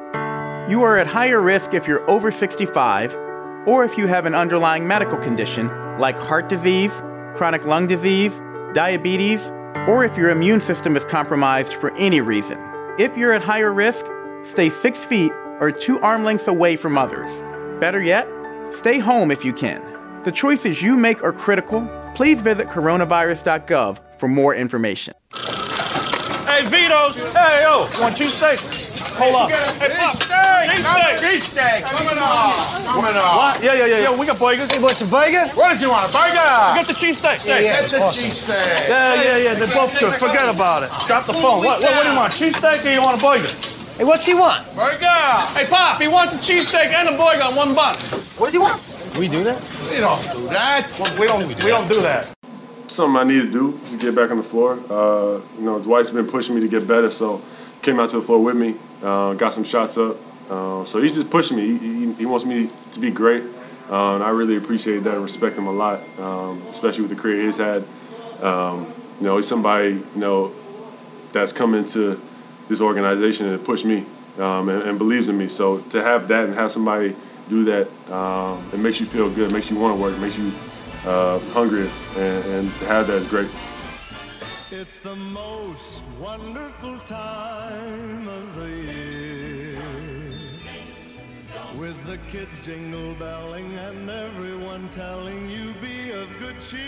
You 0.68 0.84
are 0.84 0.98
at 0.98 1.08
higher 1.08 1.40
risk 1.40 1.74
if 1.74 1.88
you're 1.88 2.08
over 2.10 2.30
65 2.30 3.16
or 3.66 3.86
if 3.86 3.98
you 3.98 4.06
have 4.08 4.26
an 4.26 4.36
underlying 4.36 4.86
medical 4.86 5.18
condition 5.18 5.70
like 5.98 6.20
heart 6.20 6.50
disease, 6.50 7.02
chronic 7.36 7.64
lung 7.64 7.88
disease, 7.88 8.42
diabetes, 8.74 9.50
or 9.88 10.04
if 10.04 10.18
your 10.18 10.30
immune 10.30 10.60
system 10.60 10.98
is 10.98 11.06
compromised 11.06 11.74
for 11.74 11.96
any 11.96 12.20
reason. 12.20 12.60
If 13.00 13.16
you're 13.16 13.32
at 13.32 13.46
higher 13.46 13.72
risk, 13.72 14.08
stay 14.44 14.70
six 14.70 15.06
feet 15.06 15.32
or 15.62 15.72
two 15.72 16.02
arm 16.02 16.26
lengths 16.26 16.50
away 16.50 16.76
from 16.76 16.98
others. 16.98 17.42
Better 17.80 18.02
yet, 18.02 18.28
stay 18.72 19.00
home 19.00 19.32
if 19.32 19.46
you 19.46 19.54
can. 19.54 19.82
The 20.26 20.34
choices 20.34 20.82
you 20.82 20.98
make 20.98 21.24
are 21.24 21.32
critical. 21.32 21.88
Please 22.14 22.42
visit 22.42 22.68
coronavirus.gov 22.68 24.00
for 24.20 24.28
more 24.28 24.54
information. 24.54 25.14
Hey, 25.34 26.66
Vito's. 26.66 27.16
Hey, 27.32 27.62
yo, 27.62 27.88
want 28.02 28.18
cheesesteak? 28.18 28.87
Hold 29.18 29.36
up. 29.36 29.50
Hey, 29.50 29.90
Pop. 29.90 30.14
Cheesesteak. 30.14 31.18
Cheesesteak. 31.22 31.84
Coming 31.86 32.18
on. 32.18 32.54
Coming 32.86 33.18
on. 33.18 33.36
What? 33.38 33.64
Yeah, 33.64 33.74
yeah, 33.74 33.86
yeah, 33.86 33.98
yeah. 34.10 34.20
We 34.20 34.26
got 34.26 34.40
burgers. 34.40 34.72
He 34.72 34.80
wants 34.80 35.02
a 35.02 35.08
burger? 35.08 35.48
What 35.58 35.70
does 35.70 35.82
he 35.82 35.88
want? 35.88 36.10
A 36.10 36.12
burger? 36.14 36.54
We 36.74 36.78
got 36.82 36.88
the 36.88 36.94
cheesesteak. 36.94 37.46
Yeah, 37.46 37.60
Yeah, 37.60 37.82
get 37.82 37.92
the 37.92 38.02
awesome. 38.04 38.30
cheesesteak. 38.30 38.88
Yeah, 38.90 39.22
yeah, 39.24 39.38
yeah. 39.38 39.54
They're 39.56 39.74
both 39.74 40.00
good. 40.00 40.14
Forget 40.14 40.48
about 40.50 40.84
it. 40.84 40.92
Drop 41.08 41.26
the 41.26 41.34
phone. 41.34 41.66
What, 41.66 41.82
what, 41.82 41.92
what 41.92 42.04
do 42.04 42.10
you 42.10 42.16
want? 42.16 42.32
Cheesesteak 42.34 42.86
or 42.86 42.94
you 42.94 43.02
want 43.02 43.20
a 43.20 43.24
burger? 43.26 43.50
Hey, 43.98 44.04
what's 44.06 44.26
he 44.28 44.34
want? 44.36 44.62
Burger. 44.76 45.20
Hey, 45.58 45.66
Pop, 45.66 46.00
he 46.00 46.08
wants 46.08 46.36
a 46.36 46.38
cheesesteak 46.38 46.94
and 46.94 47.10
a 47.10 47.18
burger 47.18 47.44
on 47.44 47.56
one 47.56 47.74
bun. 47.74 47.96
What 48.38 48.48
does 48.48 48.54
he 48.54 48.60
want? 48.60 48.78
We 49.18 49.28
do 49.28 49.44
that? 49.44 49.58
We 49.90 49.98
don't 49.98 50.22
do 50.34 50.48
that. 50.54 51.18
We 51.20 51.26
don't, 51.26 51.48
we 51.48 51.54
don't 51.56 51.92
do 51.92 52.02
that. 52.02 52.28
something 52.88 53.18
I 53.18 53.24
need 53.24 53.42
to 53.42 53.52
do 53.52 53.80
to 53.90 53.98
get 53.98 54.14
back 54.14 54.30
on 54.30 54.38
the 54.38 54.44
floor. 54.44 54.74
Uh, 54.90 55.42
you 55.58 55.64
know, 55.66 55.80
Dwight's 55.80 56.12
been 56.12 56.28
pushing 56.28 56.54
me 56.54 56.62
to 56.62 56.68
get 56.68 56.86
better, 56.88 57.10
so 57.10 57.42
came 57.82 58.00
out 58.00 58.10
to 58.10 58.18
the 58.18 58.22
floor 58.22 58.44
with 58.44 58.56
me, 58.56 58.76
uh, 59.04 59.34
got 59.34 59.54
some 59.54 59.64
shots 59.64 59.98
up. 59.98 60.18
Uh, 60.50 60.86
so 60.86 61.02
he's 61.02 61.14
just 61.14 61.30
pushing 61.30 61.58
me. 61.58 61.78
He, 61.78 62.06
he, 62.06 62.14
he 62.14 62.26
wants 62.26 62.46
me 62.46 62.70
to 62.92 63.00
be 63.00 63.12
great, 63.12 63.44
uh, 63.90 64.16
and 64.16 64.24
I 64.24 64.30
really 64.30 64.56
appreciate 64.56 65.04
that 65.04 65.14
and 65.14 65.22
respect 65.22 65.58
him 65.58 65.68
a 65.68 65.72
lot, 65.72 66.02
um, 66.20 66.62
especially 66.70 67.02
with 67.02 67.10
the 67.10 67.18
career 67.18 67.46
he's 67.46 67.58
had. 67.58 67.84
Um, 68.42 68.94
you 69.20 69.26
know, 69.26 69.36
he's 69.36 69.48
somebody 69.48 69.90
you 69.90 70.06
know 70.16 70.54
that's 71.34 71.52
come 71.52 71.74
into 71.74 72.22
this 72.68 72.82
organization 72.82 73.48
and 73.48 73.64
pushed 73.64 73.86
me 73.86 74.06
um, 74.40 74.70
and, 74.70 74.84
and 74.84 74.98
believes 74.98 75.28
in 75.28 75.38
me. 75.38 75.48
So 75.48 75.80
to 75.80 76.02
have 76.02 76.28
that 76.30 76.46
and 76.46 76.54
have 76.54 76.72
somebody 76.72 77.16
do 77.50 77.66
that, 77.66 78.12
um, 78.12 78.70
it 78.74 78.80
makes 78.80 79.00
you 79.00 79.06
feel 79.06 79.30
good, 79.30 79.52
makes 79.52 79.70
you 79.70 79.78
want 79.78 79.96
to 79.96 80.02
work, 80.02 80.18
makes 80.20 80.38
you 80.38 80.52
uh, 81.06 81.40
hungry, 81.52 81.90
and, 82.16 82.46
and 82.46 82.74
to 82.80 82.86
have 82.86 83.08
that 83.08 83.18
is 83.18 83.28
great. 83.28 83.50
It's 84.70 85.00
the 85.00 85.16
most 85.16 86.04
wonderful 86.20 87.00
time 87.06 88.28
of 88.28 88.56
the 88.58 88.70
year. 88.70 89.82
With 91.78 91.96
the 92.06 92.18
kids 92.30 92.60
jingle 92.60 93.16
belling 93.16 93.72
and 93.78 94.10
everyone 94.10 94.90
telling 94.90 95.50
you 95.50 95.74
be 95.82 96.12
of 96.12 96.28
good 96.40 96.60
cheer. 96.60 96.82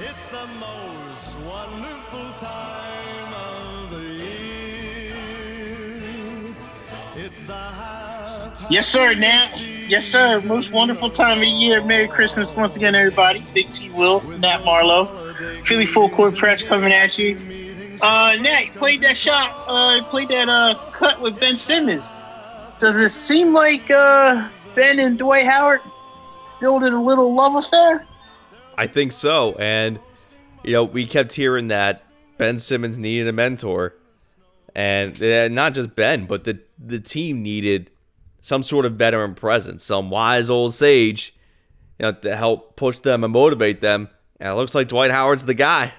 It's 0.00 0.24
the 0.28 0.46
most 0.46 1.36
wonderful 1.46 2.32
time 2.38 3.34
of 3.34 3.90
the 3.90 4.14
year. 4.14 5.14
It's 7.16 7.42
the 7.42 7.72
Yes, 8.70 8.88
sir, 8.88 9.14
Nat. 9.14 9.60
Yes, 9.60 10.06
sir. 10.06 10.40
Most 10.46 10.72
wonderful 10.72 11.10
time 11.10 11.34
of 11.34 11.40
the 11.40 11.46
year. 11.46 11.82
Merry 11.84 12.08
Christmas 12.08 12.56
once 12.56 12.76
again, 12.76 12.94
everybody. 12.94 13.44
Big 13.52 13.68
T 13.68 13.90
Wil, 13.90 14.22
Nat 14.38 14.64
Marlowe. 14.64 15.21
Philly 15.64 15.86
Full 15.86 16.10
Court 16.10 16.36
Press 16.36 16.62
coming 16.62 16.92
at 16.92 17.18
you. 17.18 17.36
Uh, 18.02 18.36
Nat, 18.40 18.70
played 18.74 19.02
that 19.02 19.16
shot, 19.16 19.52
uh, 19.68 20.02
played 20.10 20.28
that 20.28 20.48
uh, 20.48 20.74
cut 20.92 21.20
with 21.20 21.38
Ben 21.38 21.56
Simmons. 21.56 22.10
Does 22.78 22.96
it 22.98 23.10
seem 23.10 23.52
like 23.52 23.90
uh, 23.90 24.48
Ben 24.74 24.98
and 24.98 25.18
Dwight 25.18 25.46
Howard 25.46 25.80
building 26.60 26.92
a 26.92 27.02
little 27.02 27.34
love 27.34 27.54
affair? 27.54 28.06
I 28.76 28.86
think 28.86 29.12
so. 29.12 29.54
And, 29.54 30.00
you 30.64 30.72
know, 30.72 30.84
we 30.84 31.06
kept 31.06 31.32
hearing 31.32 31.68
that 31.68 32.02
Ben 32.38 32.58
Simmons 32.58 32.98
needed 32.98 33.28
a 33.28 33.32
mentor. 33.32 33.94
And 34.74 35.22
uh, 35.22 35.48
not 35.48 35.74
just 35.74 35.94
Ben, 35.94 36.26
but 36.26 36.44
the, 36.44 36.58
the 36.78 36.98
team 36.98 37.42
needed 37.42 37.90
some 38.40 38.62
sort 38.62 38.86
of 38.86 38.94
veteran 38.94 39.34
presence, 39.34 39.84
some 39.84 40.10
wise 40.10 40.50
old 40.50 40.74
sage, 40.74 41.34
you 41.98 42.06
know, 42.06 42.12
to 42.12 42.34
help 42.34 42.74
push 42.76 42.98
them 42.98 43.22
and 43.22 43.32
motivate 43.32 43.80
them. 43.80 44.08
And 44.42 44.50
it 44.50 44.54
looks 44.54 44.74
like 44.74 44.88
Dwight 44.88 45.12
Howard's 45.12 45.46
the 45.46 45.54
guy. 45.54 45.92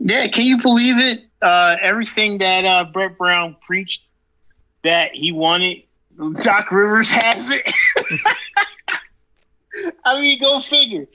Yeah, 0.00 0.26
can 0.26 0.44
you 0.44 0.60
believe 0.60 0.98
it? 0.98 1.20
Uh, 1.40 1.76
everything 1.80 2.38
that 2.38 2.64
uh, 2.64 2.86
Brett 2.92 3.16
Brown 3.16 3.54
preached 3.64 4.02
that 4.82 5.12
he 5.14 5.30
wanted, 5.30 5.84
Doc 6.42 6.72
Rivers 6.72 7.08
has 7.08 7.50
it. 7.50 7.62
I 10.04 10.18
mean, 10.18 10.40
go 10.40 10.58
figure. 10.58 11.06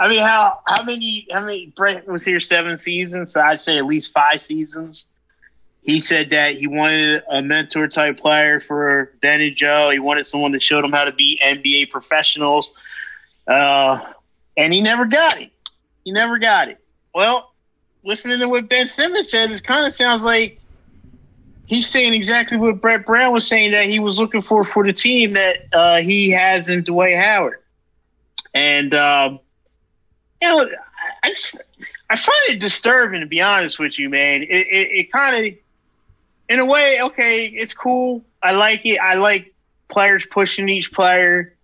I 0.00 0.08
mean, 0.08 0.22
how 0.22 0.60
how 0.66 0.82
many? 0.84 1.26
How 1.30 1.40
many? 1.40 1.66
Brett 1.76 2.08
was 2.08 2.24
here 2.24 2.40
seven 2.40 2.78
seasons, 2.78 3.32
so 3.32 3.42
I'd 3.42 3.60
say 3.60 3.76
at 3.76 3.84
least 3.84 4.14
five 4.14 4.40
seasons. 4.40 5.04
He 5.82 6.00
said 6.00 6.30
that 6.30 6.56
he 6.56 6.66
wanted 6.66 7.22
a 7.30 7.42
mentor 7.42 7.88
type 7.88 8.18
player 8.18 8.58
for 8.58 9.12
Ben 9.20 9.42
and 9.42 9.54
Joe. 9.54 9.90
He 9.90 9.98
wanted 9.98 10.24
someone 10.24 10.52
to 10.52 10.60
show 10.60 10.80
them 10.80 10.92
how 10.92 11.04
to 11.04 11.12
be 11.12 11.38
NBA 11.44 11.90
professionals, 11.90 12.72
uh, 13.46 14.14
and 14.56 14.72
he 14.72 14.80
never 14.80 15.04
got 15.04 15.40
it. 15.40 15.50
He 16.04 16.12
never 16.12 16.38
got 16.38 16.68
it. 16.68 16.78
Well, 17.14 17.52
listening 18.04 18.38
to 18.40 18.48
what 18.48 18.68
Ben 18.68 18.86
Simmons 18.86 19.30
said, 19.30 19.50
it 19.50 19.64
kind 19.64 19.86
of 19.86 19.92
sounds 19.92 20.24
like 20.24 20.60
he's 21.66 21.88
saying 21.88 22.14
exactly 22.14 22.56
what 22.56 22.80
Brett 22.80 23.04
Brown 23.04 23.32
was 23.32 23.46
saying 23.46 23.72
that 23.72 23.86
he 23.86 23.98
was 23.98 24.18
looking 24.18 24.40
for 24.40 24.64
for 24.64 24.84
the 24.86 24.92
team 24.92 25.32
that 25.32 25.56
uh, 25.72 25.98
he 25.98 26.30
has 26.30 26.68
in 26.68 26.84
Dwight 26.84 27.16
Howard. 27.16 27.62
And 28.54 28.94
um, 28.94 29.40
you 30.40 30.48
know, 30.48 30.60
I, 30.60 31.28
I 31.28 31.30
just 31.30 31.56
I 32.08 32.16
find 32.16 32.38
it 32.48 32.60
disturbing 32.60 33.20
to 33.20 33.26
be 33.26 33.42
honest 33.42 33.78
with 33.78 33.98
you, 33.98 34.08
man. 34.08 34.42
It 34.42 34.48
it, 34.48 34.90
it 34.92 35.12
kind 35.12 35.46
of, 35.46 35.54
in 36.48 36.60
a 36.60 36.64
way, 36.64 37.02
okay, 37.02 37.46
it's 37.46 37.74
cool. 37.74 38.24
I 38.42 38.52
like 38.52 38.86
it. 38.86 38.98
I 38.98 39.14
like 39.14 39.52
players 39.88 40.26
pushing 40.26 40.68
each 40.68 40.92
player, 40.92 41.56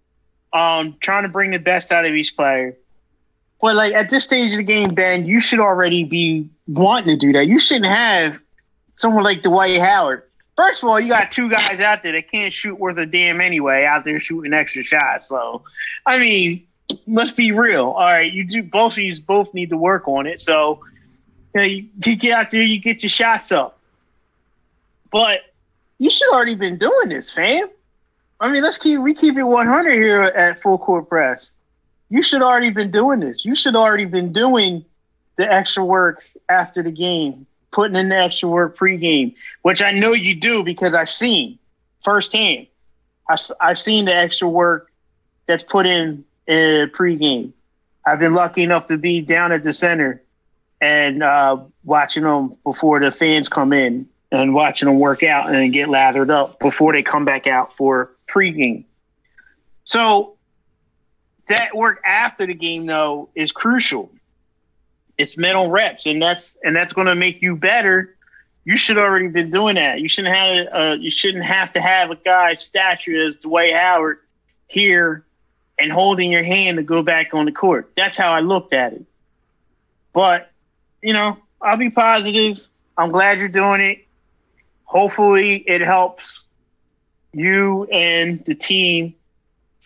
um, 0.52 0.96
trying 1.00 1.22
to 1.22 1.28
bring 1.28 1.52
the 1.52 1.58
best 1.58 1.92
out 1.92 2.04
of 2.04 2.12
each 2.12 2.36
player. 2.36 2.76
But 3.62 3.76
like 3.76 3.94
at 3.94 4.10
this 4.10 4.24
stage 4.24 4.50
of 4.52 4.58
the 4.58 4.64
game, 4.64 4.92
Ben, 4.92 5.24
you 5.24 5.40
should 5.40 5.60
already 5.60 6.02
be 6.02 6.50
wanting 6.66 7.16
to 7.16 7.16
do 7.16 7.32
that. 7.32 7.46
You 7.46 7.60
shouldn't 7.60 7.86
have 7.86 8.42
someone 8.96 9.22
like 9.22 9.42
Dwight 9.42 9.80
Howard. 9.80 10.24
First 10.56 10.82
of 10.82 10.88
all, 10.88 11.00
you 11.00 11.08
got 11.08 11.30
two 11.30 11.48
guys 11.48 11.78
out 11.80 12.02
there 12.02 12.12
that 12.12 12.30
can't 12.30 12.52
shoot 12.52 12.78
worth 12.78 12.98
a 12.98 13.06
damn 13.06 13.40
anyway, 13.40 13.84
out 13.84 14.04
there 14.04 14.18
shooting 14.18 14.52
extra 14.52 14.82
shots. 14.82 15.28
So, 15.28 15.62
I 16.04 16.18
mean, 16.18 16.66
let's 17.06 17.30
be 17.30 17.52
real. 17.52 17.86
All 17.86 18.04
right, 18.04 18.30
you 18.30 18.44
do 18.44 18.64
both 18.64 18.94
of 18.94 18.98
you 18.98 19.14
both 19.20 19.54
need 19.54 19.70
to 19.70 19.78
work 19.78 20.08
on 20.08 20.26
it. 20.26 20.40
So, 20.40 20.80
you, 21.54 21.60
know, 21.60 21.66
you, 21.66 21.86
you 22.04 22.16
get 22.16 22.32
out 22.32 22.50
there, 22.50 22.62
you 22.62 22.80
get 22.80 23.02
your 23.04 23.10
shots 23.10 23.52
up. 23.52 23.78
But 25.12 25.40
you 25.98 26.10
should 26.10 26.30
already 26.32 26.56
been 26.56 26.78
doing 26.78 27.08
this, 27.08 27.32
fam. 27.32 27.68
I 28.40 28.50
mean, 28.50 28.62
let's 28.64 28.76
keep 28.76 28.98
we 28.98 29.14
keep 29.14 29.36
it 29.36 29.44
100 29.44 29.92
here 29.92 30.22
at 30.22 30.60
Full 30.60 30.78
Court 30.78 31.08
Press. 31.08 31.52
You 32.12 32.22
should 32.22 32.42
already 32.42 32.68
been 32.68 32.90
doing 32.90 33.20
this. 33.20 33.42
You 33.42 33.54
should 33.54 33.74
already 33.74 34.04
been 34.04 34.34
doing 34.34 34.84
the 35.36 35.50
extra 35.50 35.82
work 35.82 36.22
after 36.46 36.82
the 36.82 36.90
game, 36.90 37.46
putting 37.70 37.96
in 37.96 38.10
the 38.10 38.16
extra 38.18 38.50
work 38.50 38.76
pregame, 38.76 39.34
which 39.62 39.80
I 39.80 39.92
know 39.92 40.12
you 40.12 40.34
do 40.34 40.62
because 40.62 40.92
I've 40.92 41.08
seen 41.08 41.58
firsthand. 42.04 42.66
I've, 43.30 43.40
I've 43.58 43.78
seen 43.78 44.04
the 44.04 44.14
extra 44.14 44.46
work 44.46 44.92
that's 45.46 45.62
put 45.62 45.86
in 45.86 46.26
uh, 46.46 46.92
pregame. 46.92 47.54
I've 48.06 48.18
been 48.18 48.34
lucky 48.34 48.62
enough 48.62 48.88
to 48.88 48.98
be 48.98 49.22
down 49.22 49.50
at 49.50 49.62
the 49.62 49.72
center 49.72 50.22
and 50.82 51.22
uh, 51.22 51.60
watching 51.82 52.24
them 52.24 52.56
before 52.62 53.00
the 53.00 53.10
fans 53.10 53.48
come 53.48 53.72
in 53.72 54.06
and 54.30 54.52
watching 54.52 54.86
them 54.86 54.98
work 54.98 55.22
out 55.22 55.48
and 55.48 55.72
get 55.72 55.88
lathered 55.88 56.30
up 56.30 56.58
before 56.60 56.92
they 56.92 57.02
come 57.02 57.24
back 57.24 57.46
out 57.46 57.74
for 57.74 58.10
pregame. 58.28 58.84
So 59.84 60.36
that 61.56 61.76
work 61.76 62.00
after 62.04 62.46
the 62.46 62.54
game 62.54 62.86
though 62.86 63.28
is 63.34 63.52
crucial. 63.52 64.10
It's 65.18 65.36
mental 65.36 65.70
reps, 65.70 66.06
and 66.06 66.20
that's 66.20 66.56
and 66.62 66.74
that's 66.74 66.92
going 66.92 67.06
to 67.06 67.14
make 67.14 67.42
you 67.42 67.56
better. 67.56 68.16
You 68.64 68.76
should 68.76 68.96
already 68.96 69.28
been 69.28 69.50
doing 69.50 69.74
that. 69.76 70.00
You 70.00 70.08
shouldn't 70.08 70.34
have 70.34 70.66
uh, 70.72 70.96
you 70.98 71.10
shouldn't 71.10 71.44
have 71.44 71.72
to 71.72 71.80
have 71.80 72.10
a 72.10 72.16
guy 72.16 72.54
stature 72.54 73.26
as 73.26 73.36
Dwight 73.36 73.74
Howard 73.74 74.18
here 74.68 75.24
and 75.78 75.92
holding 75.92 76.30
your 76.30 76.42
hand 76.42 76.76
to 76.76 76.82
go 76.82 77.02
back 77.02 77.34
on 77.34 77.44
the 77.44 77.52
court. 77.52 77.92
That's 77.96 78.16
how 78.16 78.32
I 78.32 78.40
looked 78.40 78.72
at 78.72 78.94
it. 78.94 79.04
But 80.12 80.50
you 81.02 81.12
know, 81.12 81.38
I'll 81.60 81.76
be 81.76 81.90
positive. 81.90 82.60
I'm 82.96 83.10
glad 83.10 83.38
you're 83.38 83.48
doing 83.48 83.80
it. 83.80 84.06
Hopefully, 84.84 85.56
it 85.56 85.80
helps 85.80 86.40
you 87.32 87.84
and 87.84 88.44
the 88.44 88.54
team 88.54 89.14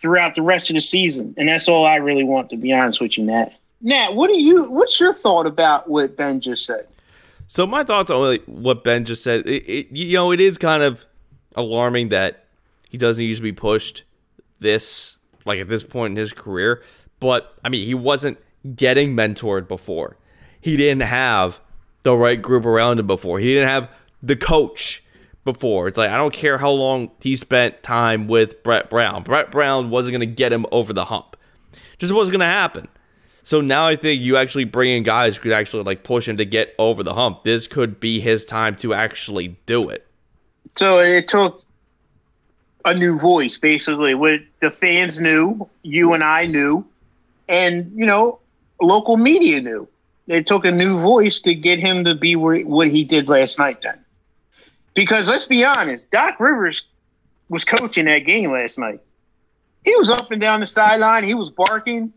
throughout 0.01 0.35
the 0.35 0.41
rest 0.41 0.69
of 0.69 0.75
the 0.75 0.81
season. 0.81 1.33
And 1.37 1.47
that's 1.47 1.67
all 1.67 1.85
I 1.85 1.95
really 1.95 2.23
want, 2.23 2.49
to 2.51 2.57
be 2.57 2.71
honest 2.71 3.01
with 3.01 3.17
you, 3.17 3.25
Nat. 3.25 3.53
Nat, 3.81 4.15
what 4.15 4.27
do 4.27 4.39
you? 4.39 4.63
What's 4.65 4.99
your 4.99 5.13
thought 5.13 5.45
about 5.45 5.89
what 5.89 6.17
Ben 6.17 6.41
just 6.41 6.65
said? 6.65 6.87
So 7.47 7.65
my 7.65 7.83
thoughts 7.83 8.11
on 8.11 8.39
what 8.45 8.83
Ben 8.83 9.05
just 9.05 9.23
said, 9.23 9.47
it, 9.47 9.63
it, 9.67 9.87
you 9.91 10.13
know, 10.13 10.31
it 10.31 10.41
is 10.41 10.57
kind 10.57 10.83
of 10.83 11.05
alarming 11.55 12.09
that 12.09 12.45
he 12.89 12.97
doesn't 12.97 13.23
usually 13.23 13.51
be 13.51 13.55
pushed 13.55 14.03
this 14.59 15.17
like 15.45 15.59
at 15.59 15.69
this 15.69 15.83
point 15.83 16.11
in 16.11 16.17
his 16.17 16.33
career. 16.33 16.83
But 17.19 17.53
I 17.63 17.69
mean, 17.69 17.85
he 17.85 17.93
wasn't 17.93 18.37
getting 18.75 19.15
mentored 19.15 19.67
before. 19.67 20.17
He 20.59 20.75
didn't 20.75 21.03
have 21.03 21.59
the 22.01 22.15
right 22.15 22.41
group 22.41 22.65
around 22.65 22.99
him 22.99 23.07
before. 23.07 23.39
He 23.39 23.53
didn't 23.53 23.69
have 23.69 23.89
the 24.21 24.35
coach 24.35 25.03
before. 25.47 25.87
It's 25.87 25.97
like 25.97 26.11
I 26.11 26.17
don't 26.17 26.33
care 26.33 26.59
how 26.59 26.69
long 26.69 27.09
he 27.21 27.35
spent 27.35 27.81
time 27.81 28.27
with 28.27 28.61
Brett 28.61 28.91
Brown. 28.91 29.23
Brett 29.23 29.49
Brown 29.49 29.89
wasn't 29.89 30.11
going 30.11 30.29
to 30.29 30.35
get 30.35 30.53
him 30.53 30.67
over 30.71 30.93
the 30.93 31.05
hump. 31.05 31.35
Just 31.97 32.13
wasn't 32.13 32.33
going 32.33 32.41
to 32.41 32.45
happen. 32.45 32.87
So 33.43 33.61
now 33.61 33.87
I 33.87 33.95
think 33.95 34.21
you 34.21 34.35
actually 34.35 34.65
bring 34.65 34.91
in 34.91 35.03
guys 35.03 35.37
who 35.37 35.43
could 35.43 35.53
actually 35.53 35.83
like 35.83 36.03
push 36.03 36.27
him 36.27 36.37
to 36.37 36.45
get 36.45 36.75
over 36.77 37.01
the 37.01 37.13
hump. 37.13 37.43
This 37.43 37.65
could 37.65 37.99
be 37.99 38.19
his 38.19 38.45
time 38.45 38.75
to 38.77 38.93
actually 38.93 39.57
do 39.65 39.89
it. 39.89 40.05
So 40.75 40.99
it 40.99 41.27
took 41.27 41.61
a 42.83 42.93
new 42.93 43.17
voice, 43.17 43.57
basically. 43.57 44.13
What 44.15 44.41
the 44.59 44.69
fans 44.69 45.19
knew, 45.19 45.67
you 45.81 46.13
and 46.13 46.23
I 46.23 46.45
knew, 46.45 46.85
and 47.47 47.91
you 47.95 48.05
know, 48.05 48.39
local 48.81 49.17
media 49.17 49.61
knew. 49.61 49.87
It 50.27 50.45
took 50.45 50.65
a 50.65 50.71
new 50.71 50.99
voice 50.99 51.39
to 51.41 51.55
get 51.55 51.79
him 51.79 52.03
to 52.03 52.13
be 52.13 52.35
what 52.35 52.89
he 52.89 53.05
did 53.05 53.29
last 53.29 53.59
night. 53.59 53.81
Then, 53.81 54.03
because 54.97 55.29
let's 55.29 55.45
be 55.45 55.63
honest, 55.63 56.09
Doc 56.09 56.39
Rivers 56.39 56.81
was 57.49 57.63
coaching 57.63 58.05
that 58.05 58.25
game 58.25 58.51
last 58.51 58.79
night. 58.79 58.99
He 59.85 59.95
was 59.95 60.09
up 60.09 60.31
and 60.31 60.41
down 60.41 60.61
the 60.61 60.65
sideline. 60.65 61.23
He 61.23 61.35
was 61.35 61.51
barking. 61.51 62.11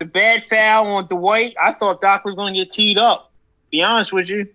The 0.00 0.04
bad 0.04 0.42
foul 0.50 0.88
on 0.88 1.06
Dwight, 1.06 1.54
I 1.62 1.72
thought 1.72 2.00
Doc 2.00 2.24
was 2.24 2.34
going 2.34 2.54
to 2.54 2.64
get 2.64 2.72
teed 2.72 2.98
up. 2.98 3.30
Be 3.70 3.82
honest 3.82 4.12
with 4.12 4.28
you. 4.28 4.48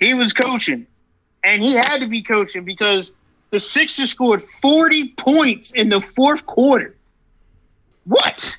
He 0.00 0.14
was 0.14 0.32
coaching. 0.32 0.86
And 1.44 1.62
he 1.62 1.74
had 1.74 1.98
to 1.98 2.06
be 2.06 2.22
coaching 2.22 2.64
because 2.64 3.12
the 3.50 3.60
Sixers 3.60 4.10
scored 4.10 4.42
40 4.42 5.08
points 5.18 5.72
in 5.72 5.90
the 5.90 6.00
fourth 6.00 6.46
quarter. 6.46 6.96
What? 8.04 8.56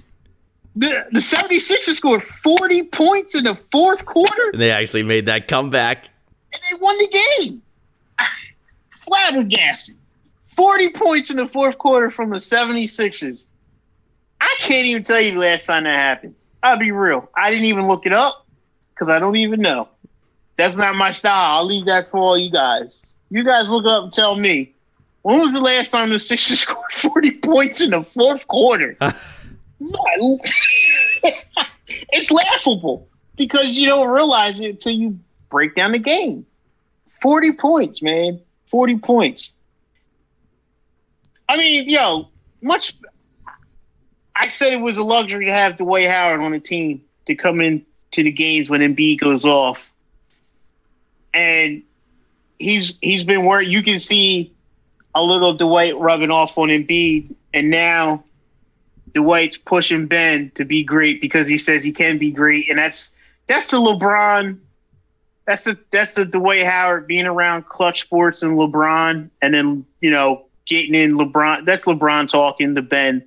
The, 0.75 1.07
the 1.11 1.19
76ers 1.19 1.95
scored 1.95 2.21
40 2.21 2.84
points 2.89 3.34
in 3.34 3.43
the 3.43 3.55
fourth 3.55 4.05
quarter? 4.05 4.51
And 4.53 4.61
they 4.61 4.69
actually 4.69 5.01
made 5.01 5.25
that 5.25 5.47
comeback. 5.47 6.09
And 6.53 6.61
they 6.69 6.79
won 6.79 6.95
the 6.99 7.07
game. 7.39 7.63
Flabbergasted. 9.05 9.97
40 10.55 10.91
points 10.91 11.29
in 11.29 11.37
the 11.37 11.47
fourth 11.47 11.77
quarter 11.77 12.09
from 12.09 12.29
the 12.29 12.37
76ers. 12.37 13.41
I 14.39 14.55
can't 14.59 14.85
even 14.85 15.03
tell 15.03 15.21
you 15.21 15.31
the 15.31 15.39
last 15.39 15.65
time 15.65 15.83
that 15.83 15.95
happened. 15.95 16.35
I'll 16.63 16.79
be 16.79 16.91
real. 16.91 17.29
I 17.35 17.49
didn't 17.49 17.65
even 17.65 17.87
look 17.87 18.05
it 18.05 18.13
up 18.13 18.45
because 18.93 19.09
I 19.09 19.19
don't 19.19 19.35
even 19.37 19.61
know. 19.61 19.87
That's 20.57 20.77
not 20.77 20.95
my 20.95 21.11
style. 21.11 21.57
I'll 21.57 21.65
leave 21.65 21.85
that 21.85 22.07
for 22.07 22.17
all 22.17 22.37
you 22.37 22.51
guys. 22.51 22.95
You 23.29 23.43
guys 23.43 23.69
look 23.69 23.85
up 23.85 24.03
and 24.03 24.13
tell 24.13 24.35
me. 24.35 24.75
When 25.23 25.39
was 25.39 25.53
the 25.53 25.61
last 25.61 25.91
time 25.91 26.09
the 26.09 26.19
Sixers 26.19 26.59
scored 26.61 26.91
40 26.91 27.31
points 27.37 27.81
in 27.81 27.91
the 27.91 28.03
fourth 28.03 28.47
quarter? 28.47 28.97
it's 32.11 32.31
laughable 32.31 33.07
because 33.35 33.75
you 33.75 33.87
don't 33.87 34.09
realize 34.09 34.59
it 34.59 34.69
until 34.69 34.93
you 34.93 35.19
break 35.49 35.75
down 35.75 35.93
the 35.93 35.99
game. 35.99 36.45
40 37.21 37.53
points, 37.53 38.01
man. 38.01 38.41
40 38.72 38.97
points. 38.99 39.51
I 41.47 41.57
mean, 41.57 41.89
yo, 41.89 42.30
much. 42.61 42.95
I 44.34 44.47
said 44.47 44.74
it 44.74 44.78
was 44.78 44.97
a 44.97 45.03
luxury 45.03 45.45
to 45.45 45.53
have 45.53 45.78
Dwight 45.78 46.07
Howard 46.07 46.39
on 46.39 46.51
the 46.51 46.59
team 46.59 47.03
to 47.26 47.36
come 47.36 47.61
in 47.61 47.86
to 48.11 48.24
the 48.24 48.32
games 48.32 48.69
when 48.69 48.82
Embiid 48.82 49.19
goes 49.19 49.45
off, 49.45 49.91
and 51.34 51.84
he's 52.57 52.97
he's 53.01 53.26
been 53.26 53.45
where 53.45 53.61
you 53.61 53.84
can 53.84 53.99
see 53.99 54.53
a 55.13 55.22
little 55.22 55.53
Dwight 55.55 55.97
rubbing 55.97 56.32
off 56.32 56.57
on 56.57 56.69
Embiid, 56.69 57.36
and 57.53 57.69
now 57.69 58.24
Dwight's 59.13 59.57
pushing 59.57 60.07
Ben 60.07 60.51
to 60.55 60.63
be 60.63 60.84
great 60.86 61.19
because 61.19 61.47
he 61.47 61.57
says 61.57 61.84
he 61.84 61.91
can 61.91 62.17
be 62.17 62.32
great, 62.32 62.69
and 62.69 62.80
that's 62.80 63.11
that's 63.47 63.69
the 63.72 63.78
LeBron. 63.78 64.59
That's 65.51 65.65
the 65.65 65.77
that's 65.91 66.15
the 66.15 66.23
Dwight 66.23 66.63
Howard 66.63 67.07
being 67.07 67.25
around 67.25 67.67
Klutch 67.67 68.03
Sports 68.03 68.41
and 68.41 68.53
LeBron, 68.53 69.29
and 69.41 69.53
then 69.53 69.85
you 69.99 70.09
know 70.09 70.45
getting 70.65 70.95
in 70.95 71.17
LeBron. 71.17 71.65
That's 71.65 71.83
LeBron 71.83 72.29
talking 72.29 72.75
to 72.75 72.81
Ben, 72.81 73.25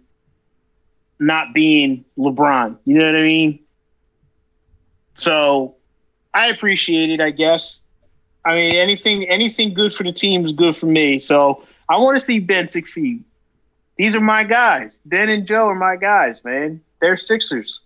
not 1.19 1.53
being 1.53 2.07
LeBron. 2.17 2.79
You 2.87 2.99
know 2.99 3.05
what 3.05 3.17
I 3.17 3.25
mean? 3.25 3.59
So 5.13 5.75
I 6.33 6.47
appreciate 6.47 7.11
it. 7.11 7.21
I 7.21 7.29
guess. 7.29 7.81
I 8.43 8.55
mean, 8.55 8.75
anything 8.75 9.29
anything 9.29 9.75
good 9.75 9.93
for 9.93 10.05
the 10.05 10.13
team 10.13 10.47
is 10.47 10.53
good 10.53 10.75
for 10.75 10.87
me. 10.87 11.19
So 11.19 11.63
I 11.91 11.99
want 11.99 12.19
to 12.19 12.25
see 12.25 12.39
Ben 12.39 12.69
succeed. 12.69 13.23
These 13.99 14.17
are 14.17 14.23
my 14.23 14.45
guys. 14.45 14.97
Ben 15.05 15.29
and 15.29 15.47
Joe 15.47 15.69
are 15.69 15.75
my 15.75 15.97
guys, 15.97 16.43
man. 16.43 16.81
They're 17.03 17.19
Sixers. 17.19 17.83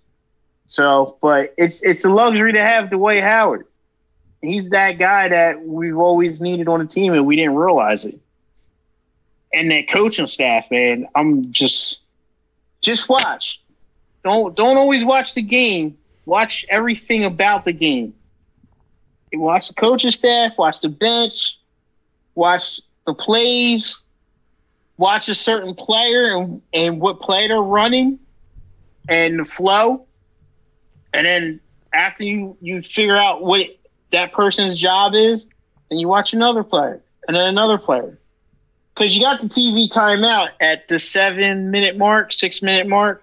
So, 0.68 1.16
but 1.20 1.54
it's 1.58 1.82
it's 1.82 2.04
a 2.04 2.08
luxury 2.08 2.52
to 2.52 2.62
have 2.62 2.90
Dwight 2.90 3.20
Howard. 3.20 3.66
He's 4.40 4.70
that 4.70 4.98
guy 4.98 5.28
that 5.28 5.64
we've 5.64 5.96
always 5.96 6.40
needed 6.40 6.68
on 6.68 6.80
the 6.80 6.86
team, 6.86 7.12
and 7.12 7.26
we 7.26 7.36
didn't 7.36 7.56
realize 7.56 8.04
it. 8.04 8.18
And 9.52 9.70
that 9.70 9.88
coaching 9.88 10.26
staff, 10.26 10.70
man, 10.70 11.08
I'm 11.14 11.50
just 11.52 12.00
just 12.80 13.08
watch. 13.08 13.60
Don't 14.22 14.54
don't 14.54 14.76
always 14.76 15.04
watch 15.04 15.34
the 15.34 15.42
game. 15.42 15.98
Watch 16.24 16.66
everything 16.68 17.24
about 17.24 17.64
the 17.64 17.72
game. 17.72 18.14
Watch 19.32 19.68
the 19.68 19.74
coaching 19.74 20.10
staff. 20.10 20.56
Watch 20.58 20.80
the 20.80 20.88
bench. 20.88 21.58
Watch 22.34 22.80
the 23.06 23.14
plays. 23.14 24.00
Watch 24.96 25.28
a 25.28 25.34
certain 25.34 25.74
player 25.74 26.36
and, 26.36 26.62
and 26.72 27.00
what 27.00 27.20
play 27.20 27.48
they're 27.48 27.60
running 27.60 28.18
and 29.08 29.38
the 29.38 29.44
flow. 29.44 30.06
And 31.14 31.26
then 31.26 31.60
after 31.92 32.24
you, 32.24 32.56
you 32.60 32.82
figure 32.82 33.16
out 33.16 33.42
what 33.42 33.62
that 34.10 34.32
person's 34.32 34.78
job 34.78 35.14
is, 35.14 35.46
then 35.90 35.98
you 35.98 36.08
watch 36.08 36.32
another 36.32 36.62
player 36.62 37.02
and 37.26 37.36
then 37.36 37.46
another 37.46 37.78
player. 37.78 38.18
Because 38.94 39.16
you 39.16 39.22
got 39.22 39.40
the 39.40 39.46
TV 39.46 39.88
timeout 39.88 40.48
at 40.60 40.88
the 40.88 40.98
seven 40.98 41.70
minute 41.70 41.96
mark, 41.96 42.32
six 42.32 42.62
minute 42.62 42.88
mark. 42.88 43.22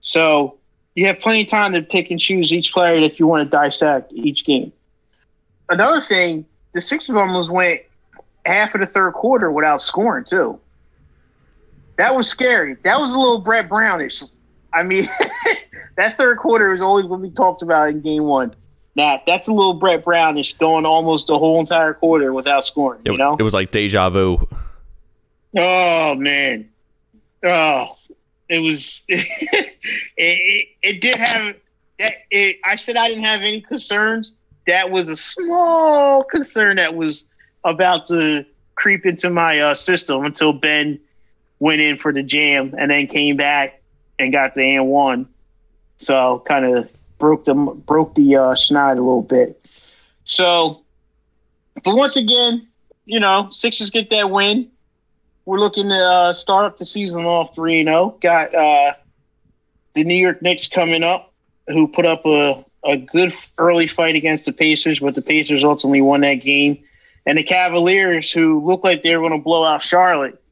So 0.00 0.56
you 0.94 1.06
have 1.06 1.18
plenty 1.18 1.42
of 1.42 1.48
time 1.48 1.72
to 1.74 1.82
pick 1.82 2.10
and 2.10 2.18
choose 2.18 2.52
each 2.52 2.72
player 2.72 3.00
that 3.02 3.18
you 3.18 3.26
want 3.26 3.44
to 3.44 3.50
dissect 3.56 4.12
each 4.12 4.44
game. 4.44 4.72
Another 5.68 6.00
thing, 6.00 6.46
the 6.72 6.80
Sixers 6.80 7.14
almost 7.14 7.50
went 7.50 7.82
half 8.46 8.74
of 8.74 8.80
the 8.80 8.86
third 8.86 9.12
quarter 9.12 9.50
without 9.52 9.82
scoring 9.82 10.24
too. 10.24 10.58
That 11.98 12.14
was 12.14 12.28
scary. 12.28 12.76
That 12.84 12.98
was 12.98 13.14
a 13.14 13.18
little 13.18 13.40
Brett 13.40 13.68
Brownish. 13.68 14.22
I 14.72 14.84
mean, 14.84 15.04
that 15.96 16.16
third 16.16 16.38
quarter 16.38 16.72
is 16.72 16.80
always 16.80 17.06
going 17.06 17.22
to 17.22 17.28
be 17.28 17.34
talked 17.34 17.62
about 17.62 17.90
in 17.90 18.00
game 18.00 18.24
one. 18.24 18.54
That 18.98 19.26
that's 19.26 19.46
a 19.46 19.52
little 19.52 19.74
Brett 19.74 20.04
Brownish 20.04 20.54
going 20.54 20.84
almost 20.84 21.28
the 21.28 21.38
whole 21.38 21.60
entire 21.60 21.94
quarter 21.94 22.32
without 22.32 22.66
scoring. 22.66 23.02
It, 23.04 23.12
you 23.12 23.16
know, 23.16 23.36
it 23.38 23.44
was 23.44 23.54
like 23.54 23.70
deja 23.70 24.10
vu. 24.10 24.48
Oh 25.56 26.16
man, 26.16 26.68
oh, 27.44 27.96
it 28.48 28.58
was. 28.58 29.04
it, 29.08 29.68
it, 30.16 30.68
it 30.82 31.00
did 31.00 31.14
have 31.14 31.54
that. 32.00 32.14
It, 32.28 32.56
I 32.64 32.74
said 32.74 32.96
I 32.96 33.06
didn't 33.06 33.22
have 33.22 33.42
any 33.42 33.60
concerns. 33.60 34.34
That 34.66 34.90
was 34.90 35.08
a 35.08 35.16
small 35.16 36.24
concern 36.24 36.76
that 36.76 36.96
was 36.96 37.26
about 37.64 38.08
to 38.08 38.44
creep 38.74 39.06
into 39.06 39.30
my 39.30 39.60
uh, 39.60 39.74
system 39.74 40.24
until 40.24 40.52
Ben 40.52 40.98
went 41.60 41.80
in 41.80 41.98
for 41.98 42.12
the 42.12 42.24
jam 42.24 42.74
and 42.76 42.90
then 42.90 43.06
came 43.06 43.36
back 43.36 43.80
and 44.18 44.32
got 44.32 44.56
the 44.56 44.74
and 44.74 44.88
one. 44.88 45.28
So 45.98 46.42
kind 46.44 46.64
of 46.64 46.88
broke 47.18 47.44
the 47.44 47.54
broke 47.54 48.14
the 48.14 48.36
uh, 48.36 48.54
schneid 48.54 48.92
a 48.92 49.00
little 49.00 49.22
bit. 49.22 49.64
So, 50.24 50.82
but 51.84 51.94
once 51.94 52.16
again, 52.16 52.68
you 53.04 53.20
know, 53.20 53.48
Sixers 53.50 53.90
get 53.90 54.10
that 54.10 54.30
win. 54.30 54.70
We're 55.44 55.60
looking 55.60 55.88
to 55.88 55.96
uh, 55.96 56.34
start 56.34 56.66
up 56.66 56.78
the 56.78 56.84
season 56.84 57.24
off 57.24 57.54
three 57.54 57.80
and 57.80 57.88
zero. 57.88 58.16
Got 58.20 58.54
uh, 58.54 58.94
the 59.94 60.04
New 60.04 60.14
York 60.14 60.42
Knicks 60.42 60.68
coming 60.68 61.02
up, 61.02 61.32
who 61.66 61.88
put 61.88 62.06
up 62.06 62.26
a 62.26 62.64
a 62.84 62.96
good 62.96 63.32
early 63.58 63.86
fight 63.86 64.14
against 64.14 64.44
the 64.44 64.52
Pacers, 64.52 65.00
but 65.00 65.14
the 65.14 65.22
Pacers 65.22 65.64
ultimately 65.64 66.00
won 66.00 66.20
that 66.20 66.34
game. 66.34 66.84
And 67.26 67.36
the 67.36 67.42
Cavaliers, 67.42 68.32
who 68.32 68.64
looked 68.64 68.84
like 68.84 69.02
they 69.02 69.14
were 69.16 69.28
going 69.28 69.38
to 69.38 69.44
blow 69.44 69.64
out 69.64 69.82
Charlotte, 69.82 70.42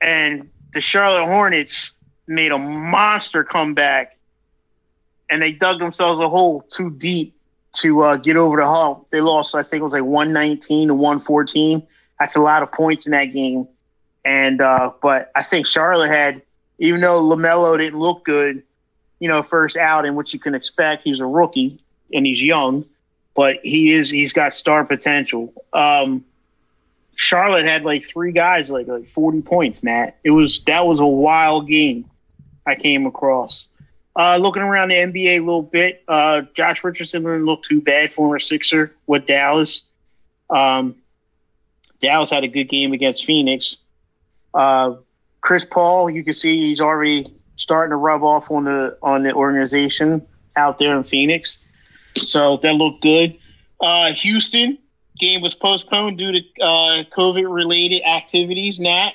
and 0.00 0.50
the 0.72 0.80
Charlotte 0.80 1.26
Hornets 1.26 1.92
made 2.26 2.52
a 2.52 2.58
monster 2.58 3.44
comeback, 3.44 4.16
and 5.30 5.40
they 5.40 5.52
dug 5.52 5.78
themselves 5.78 6.20
a 6.20 6.28
hole 6.28 6.62
too 6.68 6.90
deep 6.90 7.34
to 7.72 8.02
uh, 8.02 8.16
get 8.16 8.36
over 8.36 8.56
the 8.56 8.66
hump. 8.66 9.06
They 9.10 9.20
lost, 9.20 9.54
I 9.54 9.62
think 9.62 9.80
it 9.80 9.84
was 9.84 9.92
like 9.92 10.02
119 10.02 10.88
to 10.88 10.94
114. 10.94 11.86
That's 12.18 12.36
a 12.36 12.40
lot 12.40 12.62
of 12.62 12.72
points 12.72 13.06
in 13.06 13.12
that 13.12 13.26
game. 13.26 13.68
And 14.24 14.60
uh, 14.60 14.92
but 15.00 15.30
I 15.34 15.42
think 15.42 15.66
Charlotte 15.66 16.10
had, 16.10 16.42
even 16.78 17.00
though 17.00 17.22
LaMelo 17.22 17.78
didn't 17.78 17.98
look 17.98 18.24
good, 18.24 18.62
you 19.18 19.28
know, 19.28 19.42
first 19.42 19.76
out 19.76 20.04
and 20.04 20.16
what 20.16 20.32
you 20.32 20.40
can 20.40 20.54
expect. 20.54 21.04
He's 21.04 21.20
a 21.20 21.26
rookie 21.26 21.82
and 22.12 22.26
he's 22.26 22.42
young, 22.42 22.84
but 23.34 23.56
he 23.62 23.92
is 23.94 24.10
he's 24.10 24.32
got 24.32 24.54
star 24.54 24.84
potential. 24.84 25.52
Um, 25.72 26.24
Charlotte 27.14 27.66
had 27.66 27.84
like 27.84 28.04
three 28.04 28.32
guys 28.32 28.70
like 28.70 28.88
like 28.88 29.08
40 29.08 29.42
points, 29.42 29.82
Nat. 29.82 30.16
It 30.24 30.30
was 30.30 30.62
that 30.66 30.86
was 30.86 31.00
a 31.00 31.06
wild 31.06 31.68
game 31.68 32.10
I 32.66 32.74
came 32.74 33.06
across. 33.06 33.66
Uh, 34.18 34.36
looking 34.36 34.62
around 34.62 34.88
the 34.88 34.96
NBA 34.96 35.36
a 35.36 35.40
little 35.40 35.62
bit, 35.62 36.02
uh, 36.08 36.42
Josh 36.54 36.82
Richardson 36.82 37.22
didn't 37.22 37.44
look 37.44 37.62
too 37.62 37.80
bad, 37.80 38.12
former 38.12 38.38
Sixer 38.38 38.94
with 39.06 39.26
Dallas. 39.26 39.82
Um, 40.50 40.96
Dallas 42.00 42.30
had 42.30 42.42
a 42.42 42.48
good 42.48 42.64
game 42.64 42.92
against 42.92 43.24
Phoenix. 43.24 43.76
Uh, 44.52 44.94
Chris 45.40 45.64
Paul, 45.64 46.10
you 46.10 46.24
can 46.24 46.32
see 46.32 46.66
he's 46.66 46.80
already 46.80 47.32
starting 47.56 47.90
to 47.90 47.96
rub 47.96 48.22
off 48.22 48.50
on 48.50 48.64
the 48.64 48.96
on 49.02 49.22
the 49.22 49.32
organization 49.32 50.26
out 50.56 50.78
there 50.78 50.96
in 50.96 51.04
Phoenix. 51.04 51.58
So 52.16 52.56
that 52.58 52.74
looked 52.74 53.02
good. 53.02 53.38
Uh, 53.80 54.12
Houston 54.12 54.78
game 55.18 55.40
was 55.40 55.54
postponed 55.54 56.18
due 56.18 56.32
to 56.32 56.38
uh, 56.62 57.04
COVID 57.16 57.52
related 57.52 58.02
activities. 58.02 58.80
Nat, 58.80 59.12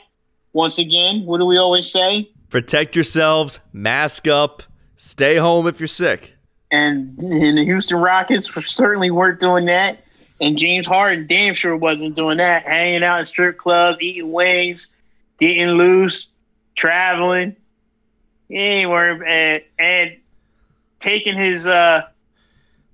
once 0.53 0.77
again, 0.77 1.25
what 1.25 1.39
do 1.39 1.45
we 1.45 1.57
always 1.57 1.91
say? 1.91 2.29
Protect 2.49 2.95
yourselves, 2.95 3.59
mask 3.73 4.27
up, 4.27 4.63
stay 4.97 5.35
home 5.37 5.67
if 5.67 5.79
you're 5.79 5.87
sick. 5.87 6.35
And, 6.71 7.17
and 7.19 7.57
the 7.57 7.63
Houston 7.63 7.97
Rockets 7.97 8.51
certainly 8.67 9.11
weren't 9.11 9.39
doing 9.39 9.65
that. 9.65 9.99
And 10.41 10.57
James 10.57 10.85
Harden 10.85 11.27
damn 11.27 11.53
sure 11.53 11.77
wasn't 11.77 12.15
doing 12.15 12.37
that. 12.37 12.63
Hanging 12.63 13.03
out 13.03 13.21
in 13.21 13.25
strip 13.25 13.57
clubs, 13.57 13.99
eating 14.01 14.31
wings, 14.31 14.87
getting 15.39 15.69
loose, 15.69 16.27
traveling. 16.75 17.55
He 18.49 18.57
ain't 18.57 18.89
worried. 18.89 19.21
And, 19.21 19.61
and 19.79 20.17
taking 20.99 21.37
his 21.37 21.65
uh, 21.65 22.03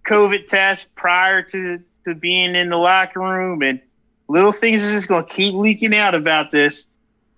COVID 0.07 0.47
test 0.47 0.93
prior 0.95 1.41
to, 1.43 1.81
to 2.05 2.13
being 2.13 2.55
in 2.55 2.69
the 2.69 2.77
locker 2.77 3.19
room. 3.19 3.63
And 3.63 3.81
little 4.27 4.51
things 4.51 4.83
is 4.83 4.91
just 4.91 5.07
going 5.07 5.25
to 5.25 5.33
keep 5.33 5.55
leaking 5.55 5.95
out 5.95 6.13
about 6.13 6.51
this. 6.51 6.85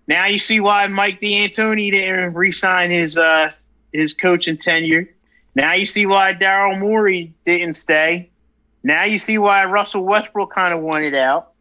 Now 0.08 0.26
you 0.26 0.40
see 0.40 0.60
why 0.60 0.88
Mike 0.88 1.22
D'Antoni 1.22 1.92
didn't 1.92 2.34
re-sign 2.34 2.92
his 2.92 3.18
uh, 3.18 3.54
his 3.94 4.14
coaching 4.14 4.58
tenure. 4.58 5.10
Now 5.56 5.74
you 5.74 5.86
see 5.86 6.06
why 6.06 6.34
Daryl 6.34 6.80
Morey 6.80 7.34
didn't 7.46 7.76
stay. 7.76 8.30
Now 8.84 9.06
you 9.06 9.18
see 9.18 9.38
why 9.38 9.64
Russell 9.66 10.04
Westbrook 10.04 10.54
kind 10.54 10.74
of 10.74 10.82
wanted 10.82 11.16
out. 11.16 11.54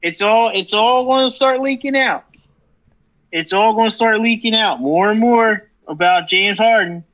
It's 0.00 0.22
all 0.22 0.50
it's 0.54 0.72
all 0.72 1.04
going 1.04 1.28
to 1.28 1.34
start 1.34 1.60
leaking 1.60 1.96
out. 1.96 2.24
It's 3.32 3.52
all 3.52 3.74
going 3.74 3.90
to 3.90 3.94
start 3.94 4.20
leaking 4.20 4.54
out 4.54 4.80
more 4.80 5.10
and 5.10 5.18
more 5.18 5.68
about 5.88 6.28
James 6.28 6.56
Harden. 6.56 7.04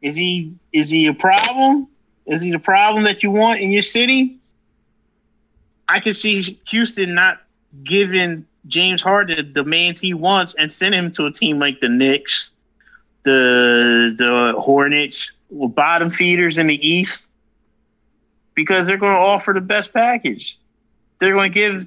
Is 0.00 0.16
he 0.16 0.54
is 0.72 0.90
he 0.90 1.06
a 1.06 1.14
problem? 1.14 1.88
Is 2.26 2.42
he 2.42 2.50
the 2.50 2.58
problem 2.58 3.04
that 3.04 3.22
you 3.22 3.30
want 3.30 3.60
in 3.60 3.70
your 3.70 3.82
city? 3.82 4.38
I 5.88 6.00
can 6.00 6.14
see 6.14 6.58
Houston 6.68 7.14
not 7.14 7.42
giving 7.84 8.46
James 8.66 9.02
Harden 9.02 9.36
the 9.36 9.42
demands 9.42 10.00
he 10.00 10.14
wants 10.14 10.54
and 10.56 10.72
send 10.72 10.94
him 10.94 11.10
to 11.12 11.26
a 11.26 11.32
team 11.32 11.58
like 11.58 11.80
the 11.80 11.88
Knicks, 11.88 12.50
the 13.24 14.14
the 14.16 14.60
Hornets, 14.60 15.32
with 15.50 15.74
bottom 15.74 16.10
feeders 16.10 16.58
in 16.58 16.66
the 16.66 16.88
East, 16.88 17.24
because 18.54 18.86
they're 18.86 18.96
going 18.96 19.14
to 19.14 19.20
offer 19.20 19.52
the 19.52 19.60
best 19.60 19.92
package. 19.92 20.58
They're 21.18 21.32
going 21.32 21.52
to 21.52 21.58
give 21.58 21.86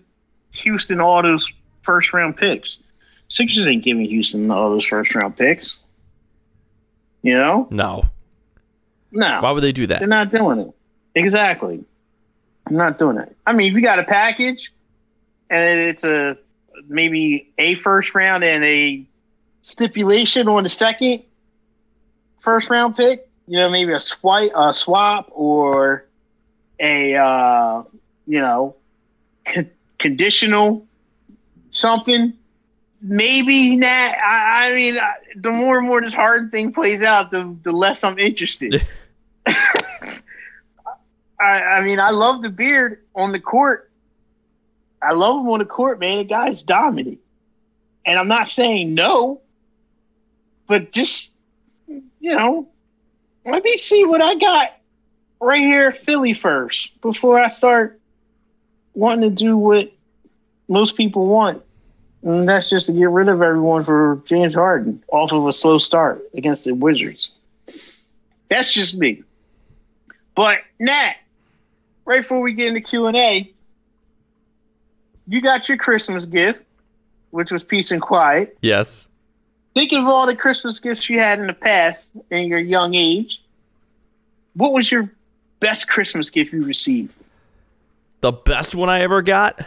Houston 0.52 1.00
all 1.00 1.22
those 1.22 1.52
first 1.82 2.14
round 2.14 2.38
picks. 2.38 2.80
Sixers 3.28 3.68
ain't 3.68 3.84
giving 3.84 4.06
Houston 4.06 4.50
all 4.52 4.70
those 4.70 4.86
first 4.86 5.14
round 5.16 5.36
picks. 5.36 5.80
You 7.22 7.38
know? 7.38 7.68
No. 7.72 8.06
No. 9.12 9.40
Why 9.42 9.52
would 9.52 9.64
they 9.64 9.72
do 9.72 9.88
that? 9.88 10.00
They're 10.00 10.08
not 10.08 10.30
doing 10.30 10.60
it. 10.60 10.76
Exactly. 11.16 11.84
I'm 12.68 12.76
not 12.76 12.98
doing 12.98 13.18
it. 13.18 13.36
I 13.46 13.54
mean, 13.54 13.72
if 13.72 13.76
you 13.76 13.82
got 13.82 14.00
a 14.00 14.04
package 14.04 14.72
and 15.50 15.80
it's 15.80 16.04
a 16.04 16.38
maybe 16.88 17.52
a 17.58 17.76
first 17.76 18.14
round 18.16 18.44
and 18.44 18.64
a 18.64 19.06
stipulation 19.66 20.48
on 20.48 20.64
the 20.64 20.70
second 20.70 21.24
first 22.40 22.70
round 22.70 22.96
pick, 22.96 23.28
you 23.48 23.60
know, 23.60 23.70
maybe 23.70 23.92
a 23.92 24.00
swipe, 24.00 24.52
a 24.56 24.74
swap, 24.74 25.28
or 25.32 26.06
a 26.80 27.16
uh, 27.16 27.84
you 28.26 28.40
know 28.40 28.76
con- 29.46 29.70
conditional 30.00 30.88
something. 31.72 32.34
Maybe 33.02 33.76
not. 33.76 34.16
I, 34.18 34.70
I 34.70 34.74
mean, 34.74 34.98
I- 34.98 35.14
the 35.36 35.52
more 35.52 35.78
and 35.78 35.88
more 35.88 36.02
this 36.02 36.14
hard 36.14 36.50
thing 36.52 36.72
plays 36.72 37.02
out, 37.02 37.32
the 37.32 37.56
the 37.64 37.72
less 37.74 38.04
I'm 38.04 38.18
interested. 38.18 38.82
I, 41.40 41.62
I 41.62 41.82
mean, 41.82 42.00
I 42.00 42.12
love 42.12 42.42
the 42.42 42.50
beard 42.50 43.02
on 43.14 43.32
the 43.32 43.40
court. 43.40 43.92
I 45.02 45.12
love 45.14 45.42
him 45.42 45.50
on 45.50 45.60
the 45.60 45.66
court, 45.66 46.00
man. 46.00 46.20
The 46.20 46.24
guy's 46.24 46.64
dominant. 46.64 47.20
And 48.06 48.18
I'm 48.18 48.28
not 48.30 48.48
saying 48.48 48.94
no, 48.96 49.42
but 50.68 50.92
just, 50.92 51.34
you 51.88 52.36
know, 52.36 52.68
let 53.46 53.64
me 53.64 53.78
see 53.78 54.06
what 54.06 54.22
I 54.22 54.36
got 54.36 54.70
right 55.40 55.62
here 55.62 55.88
at 55.90 55.98
Philly 56.00 56.34
first 56.34 57.00
before 57.02 57.40
I 57.40 57.50
start 57.50 58.00
wanting 58.94 59.30
to 59.30 59.36
do 59.36 59.58
what 59.58 59.92
most 60.68 60.98
people 60.98 61.28
want. 61.28 61.62
And 62.24 62.50
that's 62.50 62.70
just 62.70 62.88
to 62.88 62.94
get 62.94 63.10
rid 63.10 63.30
of 63.30 63.42
everyone 63.42 63.84
for 63.84 64.22
James 64.26 64.56
Harden 64.56 65.04
off 65.12 65.32
of 65.32 65.46
a 65.46 65.54
slow 65.54 65.78
start 65.78 66.24
against 66.34 66.64
the 66.64 66.74
Wizards. 66.74 67.32
That's 68.50 68.74
just 68.74 68.98
me. 68.98 69.24
But 70.34 70.60
Nat, 70.80 71.14
right 72.04 72.22
before 72.22 72.42
we 72.42 72.54
get 72.54 72.70
into 72.70 72.82
Q 72.82 73.06
and 73.06 73.16
A, 73.16 73.54
you 75.28 75.42
got 75.42 75.70
your 75.70 75.78
Christmas 75.78 76.26
gift, 76.26 76.64
which 77.30 77.52
was 77.52 77.64
peace 77.64 77.92
and 77.92 78.02
quiet. 78.02 78.58
Yes. 78.62 79.08
Think 79.76 79.92
of 79.92 80.06
all 80.06 80.26
the 80.26 80.36
Christmas 80.36 80.80
gifts 80.80 81.10
you 81.10 81.20
had 81.20 81.38
in 81.38 81.48
the 81.48 81.54
past 81.54 82.08
in 82.32 82.48
your 82.48 82.60
young 82.60 82.96
age. 82.96 83.42
What 84.54 84.72
was 84.72 84.90
your 84.90 85.12
best 85.60 85.90
Christmas 85.90 86.30
gift 86.30 86.54
you 86.54 86.64
received? 86.64 87.14
The 88.22 88.32
best 88.32 88.74
one 88.74 88.90
I 88.90 89.02
ever 89.02 89.22
got? 89.22 89.60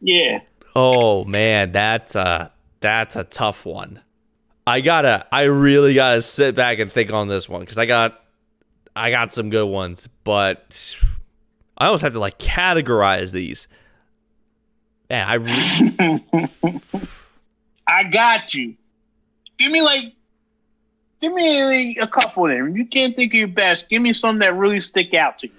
Yeah. 0.00 0.40
Oh 0.76 1.24
man, 1.24 1.72
that's 1.72 2.14
a 2.14 2.52
that's 2.78 3.16
a 3.16 3.24
tough 3.24 3.66
one. 3.66 4.00
I 4.66 4.80
gotta 4.80 5.26
I 5.32 5.42
really 5.44 5.94
gotta 5.94 6.22
sit 6.22 6.54
back 6.54 6.78
and 6.78 6.90
think 6.90 7.12
on 7.12 7.26
this 7.26 7.48
one 7.48 7.60
because 7.60 7.78
I 7.78 7.86
got 7.86 8.22
I 8.94 9.10
got 9.10 9.32
some 9.32 9.50
good 9.50 9.66
ones, 9.66 10.08
but 10.22 10.96
I 11.76 11.86
almost 11.86 12.04
have 12.04 12.12
to 12.12 12.20
like 12.20 12.38
categorize 12.38 13.32
these. 13.32 13.66
Man, 15.10 15.26
I 15.28 15.34
re- 15.34 16.24
I 17.86 18.04
got 18.04 18.54
you. 18.54 18.76
Give 19.62 19.70
me 19.70 19.80
like, 19.80 20.12
give 21.20 21.32
me 21.32 21.96
a 22.00 22.06
couple 22.08 22.46
of 22.46 22.50
them. 22.50 22.76
You 22.76 22.84
can't 22.84 23.14
think 23.14 23.32
of 23.32 23.38
your 23.38 23.48
best, 23.48 23.88
give 23.88 24.02
me 24.02 24.12
some 24.12 24.40
that 24.40 24.56
really 24.56 24.80
stick 24.80 25.14
out 25.14 25.38
to 25.40 25.46
you. 25.46 25.52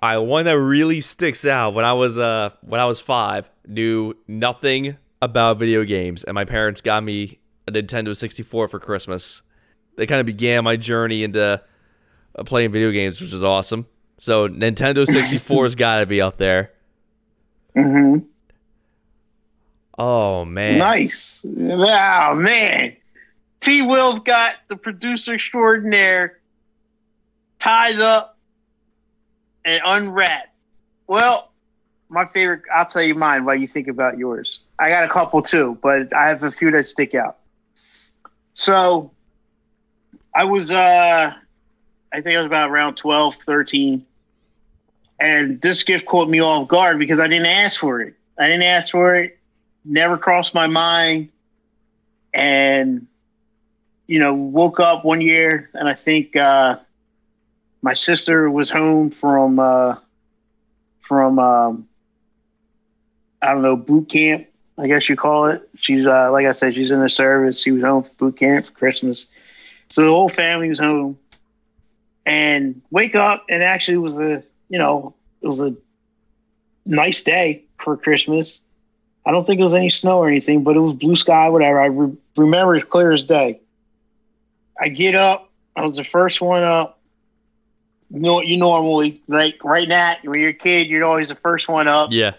I 0.00 0.18
one 0.18 0.44
that 0.46 0.58
really 0.58 1.00
sticks 1.00 1.44
out 1.44 1.74
when 1.74 1.84
I 1.84 1.92
was 1.92 2.18
uh 2.18 2.50
when 2.62 2.80
I 2.80 2.84
was 2.84 3.00
five, 3.00 3.48
knew 3.66 4.14
nothing 4.26 4.96
about 5.22 5.58
video 5.58 5.84
games, 5.84 6.24
and 6.24 6.34
my 6.34 6.44
parents 6.44 6.80
got 6.80 7.02
me 7.04 7.38
a 7.68 7.72
Nintendo 7.72 8.16
64 8.16 8.68
for 8.68 8.80
Christmas. 8.80 9.42
They 9.96 10.06
kind 10.06 10.20
of 10.20 10.26
began 10.26 10.64
my 10.64 10.76
journey 10.76 11.22
into 11.22 11.62
uh, 12.36 12.44
playing 12.44 12.72
video 12.72 12.90
games, 12.90 13.20
which 13.20 13.32
is 13.32 13.44
awesome. 13.44 13.86
So 14.18 14.48
Nintendo 14.48 15.06
64's 15.06 15.74
got 15.74 16.00
to 16.00 16.06
be 16.06 16.20
up 16.20 16.38
there. 16.38 16.72
Mm-hmm. 17.76 18.26
Oh 19.98 20.44
man, 20.44 20.78
Nice. 20.78 21.40
Oh 21.44 22.34
man. 22.34 22.96
T 23.60 23.82
Wil's 23.82 24.20
got 24.20 24.54
the 24.68 24.76
producer 24.76 25.34
extraordinaire 25.34 26.38
tied 27.58 28.00
up 28.00 28.38
and 29.64 29.82
unwrapped. 29.84 30.48
Well, 31.06 31.50
my 32.08 32.24
favorite 32.26 32.62
I'll 32.74 32.86
tell 32.86 33.02
you 33.02 33.14
mine 33.14 33.44
while 33.44 33.56
you 33.56 33.68
think 33.68 33.88
about 33.88 34.18
yours. 34.18 34.60
I 34.78 34.88
got 34.88 35.04
a 35.04 35.08
couple 35.08 35.42
too, 35.42 35.78
but 35.82 36.14
I 36.14 36.28
have 36.28 36.42
a 36.42 36.50
few 36.50 36.70
that 36.70 36.86
stick 36.86 37.14
out. 37.14 37.38
So 38.54 39.10
I 40.34 40.44
was 40.44 40.70
uh 40.70 41.32
I 42.12 42.20
think 42.20 42.36
I 42.36 42.38
was 42.38 42.46
about 42.46 42.70
around 42.70 42.96
12, 42.96 43.36
13. 43.44 44.06
And 45.20 45.60
this 45.60 45.82
gift 45.82 46.06
caught 46.06 46.28
me 46.30 46.40
off 46.40 46.68
guard 46.68 46.98
because 46.98 47.18
I 47.18 47.26
didn't 47.26 47.46
ask 47.46 47.80
for 47.80 48.00
it. 48.00 48.14
I 48.38 48.46
didn't 48.46 48.62
ask 48.62 48.92
for 48.92 49.16
it 49.16 49.38
never 49.88 50.18
crossed 50.18 50.54
my 50.54 50.66
mind. 50.66 51.30
And, 52.32 53.06
you 54.08 54.18
know, 54.18 54.34
woke 54.34 54.80
up 54.80 55.04
one 55.04 55.20
year 55.20 55.70
and 55.74 55.88
I 55.88 55.94
think 55.94 56.34
uh, 56.34 56.78
my 57.82 57.94
sister 57.94 58.50
was 58.50 58.70
home 58.70 59.10
from, 59.10 59.60
uh, 59.60 59.96
from, 61.02 61.38
um, 61.38 61.88
I 63.40 63.52
don't 63.52 63.62
know, 63.62 63.76
boot 63.76 64.08
camp, 64.08 64.48
I 64.78 64.88
guess 64.88 65.08
you 65.08 65.14
call 65.14 65.46
it. 65.46 65.68
She's, 65.76 66.06
uh, 66.06 66.32
like 66.32 66.46
I 66.46 66.52
said, 66.52 66.74
she's 66.74 66.90
in 66.90 67.00
the 67.00 67.10
service. 67.10 67.62
She 67.62 67.70
was 67.70 67.82
home 67.82 68.02
for 68.02 68.12
boot 68.14 68.38
camp 68.38 68.66
for 68.66 68.72
Christmas. 68.72 69.26
So 69.90 70.02
the 70.02 70.08
whole 70.08 70.28
family 70.28 70.70
was 70.70 70.78
home. 70.80 71.18
And 72.26 72.82
wake 72.90 73.14
up 73.14 73.46
and 73.48 73.62
actually 73.62 73.98
was 73.98 74.16
a, 74.16 74.42
you 74.68 74.78
know, 74.78 75.14
it 75.40 75.48
was 75.48 75.60
a 75.60 75.74
nice 76.84 77.22
day 77.22 77.64
for 77.78 77.96
Christmas. 77.96 78.60
I 79.24 79.30
don't 79.30 79.46
think 79.46 79.60
it 79.60 79.64
was 79.64 79.74
any 79.74 79.90
snow 79.90 80.18
or 80.18 80.28
anything, 80.28 80.64
but 80.64 80.76
it 80.76 80.80
was 80.80 80.94
blue 80.94 81.16
sky, 81.16 81.48
whatever. 81.50 81.80
I 81.80 81.86
re- 81.86 82.16
remember 82.36 82.74
as 82.74 82.84
clear 82.84 83.12
as 83.12 83.24
day. 83.24 83.60
I 84.80 84.88
get 84.88 85.14
up. 85.14 85.50
I 85.74 85.82
was 85.82 85.96
the 85.96 86.04
first 86.04 86.40
one 86.40 86.62
up. 86.62 87.00
You 88.10 88.20
know, 88.20 88.40
you 88.40 88.56
normally 88.56 89.22
like 89.28 89.62
right 89.64 89.86
now 89.86 90.16
when 90.22 90.40
you're 90.40 90.50
a 90.50 90.54
kid, 90.54 90.88
you're 90.88 91.04
always 91.04 91.28
the 91.28 91.34
first 91.34 91.68
one 91.68 91.88
up. 91.88 92.08
Yeah. 92.10 92.34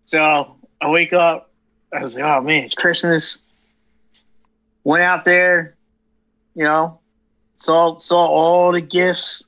So 0.00 0.56
I 0.80 0.88
wake 0.88 1.12
up. 1.12 1.50
I 1.92 2.02
was 2.02 2.16
like, 2.16 2.24
oh 2.24 2.40
man, 2.40 2.64
it's 2.64 2.74
Christmas. 2.74 3.38
Went 4.82 5.02
out 5.02 5.24
there, 5.24 5.76
you 6.54 6.64
know, 6.64 7.00
saw 7.58 7.96
saw 7.98 8.26
all 8.26 8.72
the 8.72 8.80
gifts 8.80 9.44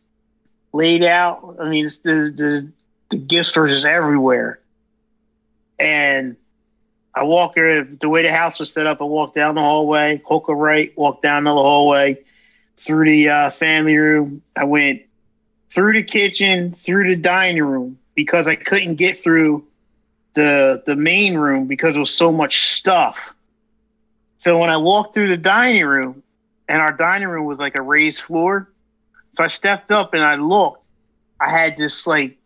laid 0.73 1.03
out. 1.03 1.57
I 1.61 1.69
mean, 1.69 1.87
it's 1.87 1.99
the 1.99 2.33
the 2.35 2.73
the 3.11 3.19
gifts 3.19 3.57
were 3.57 3.69
just 3.69 3.85
everywhere. 3.85 4.61
And 5.79 6.37
I 7.17 7.23
walk 7.23 7.55
there 7.55 7.83
the 7.83 8.11
way 8.11 8.23
the 8.23 8.31
house 8.31 8.61
was 8.61 8.71
set 8.71 8.87
up. 8.87 9.01
I 9.01 9.05
walked 9.05 9.35
down 9.35 9.55
the 9.55 9.63
hallway, 9.63 10.21
hook 10.29 10.49
a 10.49 10.55
right, 10.55 10.93
walked 10.99 11.23
down 11.23 11.45
the 11.45 11.53
hallway, 11.53 12.19
through 12.77 13.07
the 13.07 13.31
uh, 13.31 13.51
family 13.51 13.97
room. 13.97 14.43
I 14.55 14.65
went 14.65 15.01
through 15.73 15.95
the 15.95 16.03
kitchen, 16.03 16.75
through 16.75 17.09
the 17.09 17.17
dining 17.17 17.63
room 17.65 17.99
because 18.15 18.47
I 18.47 18.55
couldn't 18.55 18.97
get 18.97 19.23
through 19.23 19.65
the 20.35 20.83
the 20.85 20.95
main 20.95 21.39
room 21.39 21.67
because 21.67 21.95
there 21.95 22.01
was 22.01 22.15
so 22.15 22.31
much 22.31 22.73
stuff. 22.73 23.33
So 24.41 24.59
when 24.59 24.69
I 24.69 24.77
walked 24.77 25.15
through 25.15 25.31
the 25.31 25.39
dining 25.39 25.87
room, 25.87 26.23
and 26.69 26.83
our 26.83 26.93
dining 26.93 27.29
room 27.29 27.47
was 27.47 27.59
like 27.59 27.77
a 27.77 27.83
raised 27.83 28.21
floor, 28.21 28.71
so 29.33 29.43
I 29.43 29.49
stepped 29.49 29.91
up 29.91 30.13
and 30.13 30.23
I 30.23 30.35
looked. 30.35 30.85
I 31.41 31.51
had 31.51 31.79
this 31.79 32.07
like 32.07 32.37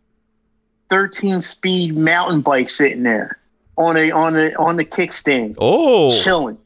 13 0.89 1.41
speed 1.41 1.97
mountain 1.97 2.39
bike 2.39 2.69
sitting 2.69 3.03
there 3.03 3.40
on 3.77 3.97
a 3.97 4.11
on 4.11 4.37
a 4.37 4.53
on 4.55 4.77
the 4.77 4.85
kickstand. 4.85 5.55
Oh, 5.57 6.21
chilling. 6.21 6.57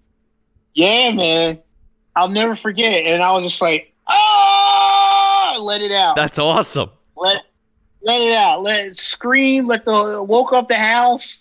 Yeah, 0.73 1.11
man. 1.11 1.59
I'll 2.15 2.29
never 2.29 2.55
forget 2.55 2.93
it. 2.93 3.07
And 3.07 3.21
I 3.21 3.31
was 3.31 3.43
just 3.43 3.61
like, 3.61 3.93
oh, 4.07 5.57
let 5.59 5.81
it 5.81 5.91
out. 5.91 6.15
That's 6.15 6.39
awesome. 6.39 6.89
Let 7.17 7.43
let 8.01 8.21
it 8.21 8.33
out. 8.33 8.63
Let 8.63 8.87
it 8.87 8.97
scream. 8.97 9.67
Let 9.67 9.85
the 9.85 10.23
woke 10.23 10.53
up 10.53 10.67
the 10.67 10.75
house. 10.75 11.39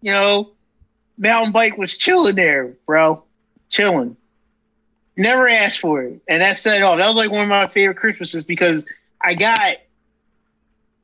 You 0.00 0.12
know, 0.12 0.50
mountain 1.16 1.52
bike 1.52 1.78
was 1.78 1.96
chilling 1.96 2.36
there, 2.36 2.74
bro. 2.86 3.22
Chilling. 3.68 4.16
Never 5.16 5.46
asked 5.48 5.80
for 5.80 6.02
it, 6.02 6.22
and 6.26 6.40
that 6.40 6.56
set 6.56 6.78
it 6.78 6.82
off. 6.82 6.98
That 6.98 7.06
was 7.06 7.16
like 7.16 7.30
one 7.30 7.42
of 7.42 7.48
my 7.48 7.66
favorite 7.66 7.98
Christmases 7.98 8.44
because 8.44 8.84
I 9.20 9.34
got 9.34 9.76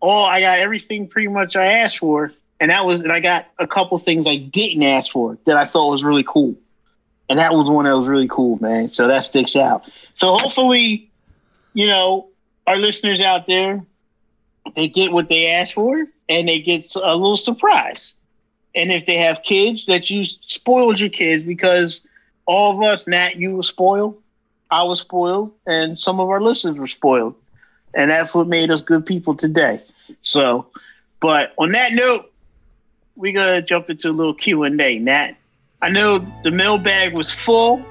all 0.00 0.24
I 0.24 0.40
got 0.40 0.58
everything 0.58 1.08
pretty 1.08 1.28
much 1.28 1.56
I 1.56 1.66
asked 1.82 1.98
for, 1.98 2.32
and 2.60 2.70
that 2.70 2.84
was 2.84 3.02
and 3.02 3.12
I 3.12 3.20
got 3.20 3.46
a 3.58 3.66
couple 3.66 3.98
things 3.98 4.26
I 4.26 4.36
didn't 4.36 4.82
ask 4.82 5.10
for 5.10 5.38
that 5.44 5.56
I 5.56 5.64
thought 5.64 5.90
was 5.90 6.02
really 6.02 6.24
cool, 6.24 6.56
and 7.28 7.38
that 7.38 7.52
was 7.54 7.68
one 7.68 7.84
that 7.84 7.96
was 7.96 8.06
really 8.06 8.28
cool, 8.28 8.58
man. 8.60 8.90
So 8.90 9.08
that 9.08 9.24
sticks 9.24 9.56
out. 9.56 9.90
So 10.14 10.36
hopefully, 10.36 11.10
you 11.74 11.88
know, 11.88 12.28
our 12.66 12.76
listeners 12.76 13.20
out 13.20 13.46
there, 13.46 13.84
they 14.76 14.88
get 14.88 15.12
what 15.12 15.28
they 15.28 15.46
asked 15.46 15.74
for, 15.74 16.06
and 16.28 16.48
they 16.48 16.60
get 16.60 16.94
a 16.96 17.14
little 17.14 17.36
surprise. 17.36 18.14
And 18.74 18.92
if 18.92 19.06
they 19.06 19.16
have 19.16 19.42
kids, 19.42 19.86
that 19.86 20.10
you 20.10 20.24
spoiled 20.24 21.00
your 21.00 21.10
kids 21.10 21.42
because 21.42 22.06
all 22.46 22.74
of 22.74 22.82
us, 22.82 23.06
Nat, 23.06 23.36
you 23.36 23.56
were 23.56 23.62
spoiled, 23.62 24.22
I 24.70 24.84
was 24.84 25.00
spoiled, 25.00 25.52
and 25.66 25.98
some 25.98 26.20
of 26.20 26.28
our 26.28 26.40
listeners 26.40 26.76
were 26.76 26.86
spoiled 26.86 27.34
and 27.94 28.10
that's 28.10 28.34
what 28.34 28.46
made 28.46 28.70
us 28.70 28.80
good 28.80 29.06
people 29.06 29.34
today. 29.34 29.80
So, 30.22 30.66
but 31.20 31.52
on 31.58 31.72
that 31.72 31.92
note, 31.92 32.32
we 33.18 33.32
gonna 33.32 33.60
jump 33.60 33.90
into 33.90 34.08
a 34.08 34.12
little 34.12 34.32
Q 34.32 34.62
and 34.62 34.80
A. 34.80 34.98
Nat, 34.98 35.32
I 35.82 35.90
know 35.90 36.24
the 36.44 36.50
mailbag 36.50 37.14
was 37.16 37.30
full, 37.30 37.84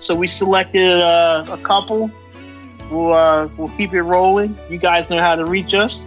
so 0.00 0.14
we 0.14 0.26
selected 0.26 1.00
uh, 1.00 1.46
a 1.48 1.56
couple. 1.58 2.10
We'll 2.90 3.14
uh, 3.14 3.48
we'll 3.56 3.70
keep 3.70 3.94
it 3.94 4.02
rolling. 4.02 4.58
You 4.68 4.78
guys 4.78 5.08
know 5.08 5.20
how 5.20 5.36
to 5.36 5.46
reach 5.46 5.72
us. 5.72 6.02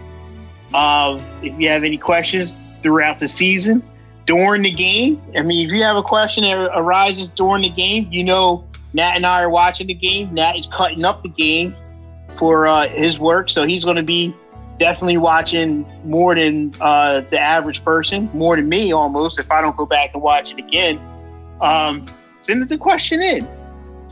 Uh, 0.74 1.18
if 1.42 1.58
you 1.58 1.68
have 1.68 1.84
any 1.84 1.96
questions 1.96 2.54
throughout 2.82 3.18
the 3.18 3.28
season, 3.28 3.82
during 4.26 4.62
the 4.62 4.70
game, 4.70 5.22
I 5.36 5.42
mean, 5.42 5.66
if 5.66 5.72
you 5.72 5.82
have 5.82 5.96
a 5.96 6.02
question 6.02 6.44
that 6.44 6.70
arises 6.78 7.30
during 7.30 7.62
the 7.62 7.70
game, 7.70 8.08
you 8.10 8.24
know 8.24 8.64
Nat 8.92 9.12
and 9.16 9.24
I 9.24 9.42
are 9.42 9.50
watching 9.50 9.86
the 9.86 9.94
game. 9.94 10.34
Nat 10.34 10.56
is 10.56 10.66
cutting 10.66 11.04
up 11.04 11.22
the 11.22 11.28
game 11.30 11.74
for 12.36 12.66
uh, 12.66 12.88
his 12.88 13.18
work. 13.18 13.48
So 13.48 13.64
he's 13.64 13.84
going 13.84 13.96
to 13.96 14.02
be 14.02 14.34
definitely 14.78 15.16
watching 15.16 15.86
more 16.04 16.34
than 16.34 16.72
uh, 16.80 17.22
the 17.30 17.38
average 17.38 17.84
person, 17.84 18.30
more 18.32 18.56
than 18.56 18.68
me 18.68 18.92
almost. 18.92 19.38
If 19.38 19.50
I 19.50 19.60
don't 19.60 19.76
go 19.76 19.86
back 19.86 20.10
and 20.14 20.22
watch 20.22 20.52
it 20.52 20.58
again, 20.58 21.00
um, 21.60 22.04
send 22.40 22.62
it 22.62 22.68
the 22.68 22.78
question 22.78 23.20
in. 23.20 23.48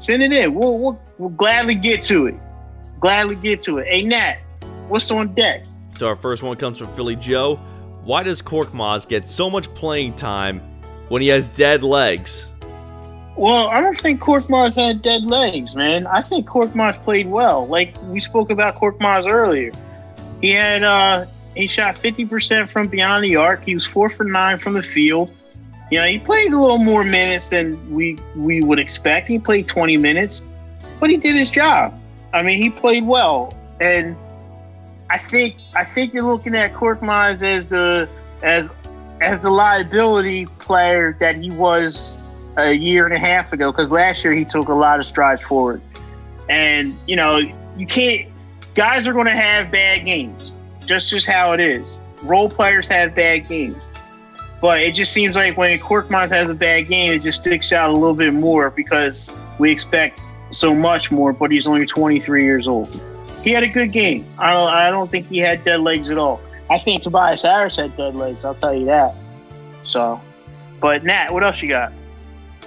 Send 0.01 0.23
it 0.23 0.33
in. 0.33 0.55
We'll, 0.55 0.79
we'll, 0.79 1.01
we'll 1.19 1.31
gladly 1.31 1.75
get 1.75 2.03
to 2.05 2.27
it. 2.27 2.35
Gladly 3.01 3.37
get 3.37 3.63
to 3.65 3.79
it. 3.79 3.87
Hey 3.87 4.03
Nat, 4.03 4.39
what's 4.89 5.11
on 5.11 5.35
deck? 5.35 5.63
So 5.97 6.09
our 6.09 6.17
first 6.17 6.43
one 6.43 6.57
comes 6.57 6.79
from 6.79 6.93
Philly 6.95 7.17
Joe. 7.17 7.57
Why 8.03 8.23
does 8.23 8.43
Cork 8.43 8.69
Korkmaz 8.69 9.09
get 9.09 9.27
so 9.27 9.49
much 9.49 9.73
playing 9.75 10.15
time 10.15 10.61
when 11.09 11.23
he 11.23 11.29
has 11.29 11.49
dead 11.49 11.83
legs? 11.83 12.51
Well, 13.37 13.69
I 13.69 13.81
don't 13.81 13.97
think 13.97 14.21
Cork 14.21 14.45
Korkmaz 14.45 14.77
had 14.77 15.03
dead 15.03 15.25
legs, 15.25 15.75
man. 15.75 16.07
I 16.07 16.23
think 16.23 16.47
Cork 16.47 16.71
Korkmaz 16.71 17.03
played 17.03 17.29
well. 17.29 17.67
Like 17.67 17.97
we 18.05 18.21
spoke 18.21 18.51
about 18.51 18.77
Cork 18.77 18.99
Korkmaz 18.99 19.29
earlier. 19.29 19.73
He 20.45 20.51
had 20.51 20.83
uh 20.83 21.25
he 21.57 21.67
shot 21.67 21.95
50% 21.95 22.69
from 22.69 22.89
beyond 22.89 23.25
the 23.25 23.37
arc. 23.37 23.65
He 23.65 23.75
was 23.75 23.87
4 23.87 24.11
for 24.11 24.25
9 24.25 24.59
from 24.59 24.75
the 24.75 24.83
field. 24.83 25.31
You 25.91 26.01
know, 26.01 26.07
he 26.07 26.19
played 26.19 26.53
a 26.53 26.61
little 26.61 26.77
more 26.77 27.03
minutes 27.03 27.49
than 27.49 27.91
we 27.91 28.19
we 28.37 28.61
would 28.61 28.79
expect. 28.79 29.27
He 29.27 29.39
played 29.39 29.67
20 29.67 29.97
minutes, 29.97 30.43
but 31.01 31.09
he 31.09 31.17
did 31.17 31.35
his 31.35 31.49
job. 31.49 31.99
I 32.35 32.43
mean, 32.43 32.61
he 32.61 32.69
played 32.69 33.07
well. 33.07 33.57
And 33.81 34.17
I 35.09 35.17
think 35.17 35.57
I 35.75 35.87
think 35.87 36.13
you're 36.13 36.25
looking 36.25 36.55
at 36.55 36.75
Korkmaz 36.75 37.43
as 37.43 37.69
the 37.69 38.07
as 38.43 38.69
as 39.23 39.41
the 39.41 39.51
liability 39.51 40.45
player 40.59 41.17
that 41.21 41.39
he 41.39 41.53
was 41.53 42.19
a 42.59 42.75
year 42.75 43.07
and 43.07 43.15
a 43.15 43.19
half 43.19 43.55
ago 43.55 43.73
because 43.73 43.91
last 43.91 44.23
year 44.23 44.35
he 44.35 44.45
took 44.45 44.69
a 44.69 44.75
lot 44.75 45.01
of 45.01 45.07
strides 45.07 45.41
forward. 45.41 45.81
And, 46.51 46.99
you 47.07 47.17
know, 47.17 47.39
you 47.79 47.87
can't, 47.87 48.29
guys 48.75 49.07
are 49.07 49.13
going 49.13 49.27
to 49.27 49.33
have 49.33 49.71
bad 49.71 50.05
games. 50.05 50.55
Just 50.87 51.11
just 51.11 51.27
how 51.27 51.53
it 51.53 51.61
is. 51.61 51.87
Role 52.23 52.49
players 52.49 52.89
have 52.89 53.15
bad 53.15 53.49
games. 53.49 53.83
But 54.61 54.81
it 54.81 54.95
just 54.95 55.13
seems 55.13 55.37
like 55.37 55.57
when 55.57 55.79
Korkmaz 55.79 56.31
has 56.31 56.49
a 56.49 56.55
bad 56.55 56.89
game, 56.89 57.13
it 57.13 57.23
just 57.23 57.41
sticks 57.41 57.73
out 57.73 57.91
a 57.91 57.93
little 57.93 58.15
bit 58.15 58.33
more 58.33 58.71
because 58.71 59.29
we 59.59 59.71
expect 59.71 60.19
so 60.53 60.75
much 60.75 61.11
more, 61.11 61.33
but 61.33 61.51
he's 61.51 61.67
only 61.67 61.87
23 61.87 62.43
years 62.43 62.67
old. 62.67 62.89
He 63.43 63.51
had 63.51 63.63
a 63.63 63.69
good 63.69 63.93
game. 63.93 64.25
I 64.39 64.53
don't, 64.53 64.69
I 64.69 64.91
don't 64.91 65.11
think 65.11 65.29
he 65.29 65.39
had 65.39 65.65
dead 65.65 65.81
legs 65.81 66.11
at 66.11 66.17
all. 66.17 66.41
I 66.71 66.79
think 66.79 67.03
Tobias 67.03 67.43
Harris 67.43 67.77
had 67.77 67.95
dead 67.97 68.15
legs, 68.15 68.45
I'll 68.45 68.55
tell 68.55 68.75
you 68.75 68.87
that. 68.87 69.15
So, 69.85 70.19
but 70.81 71.05
Nat, 71.05 71.31
what 71.31 71.45
else 71.45 71.61
you 71.61 71.69
got? 71.69 71.93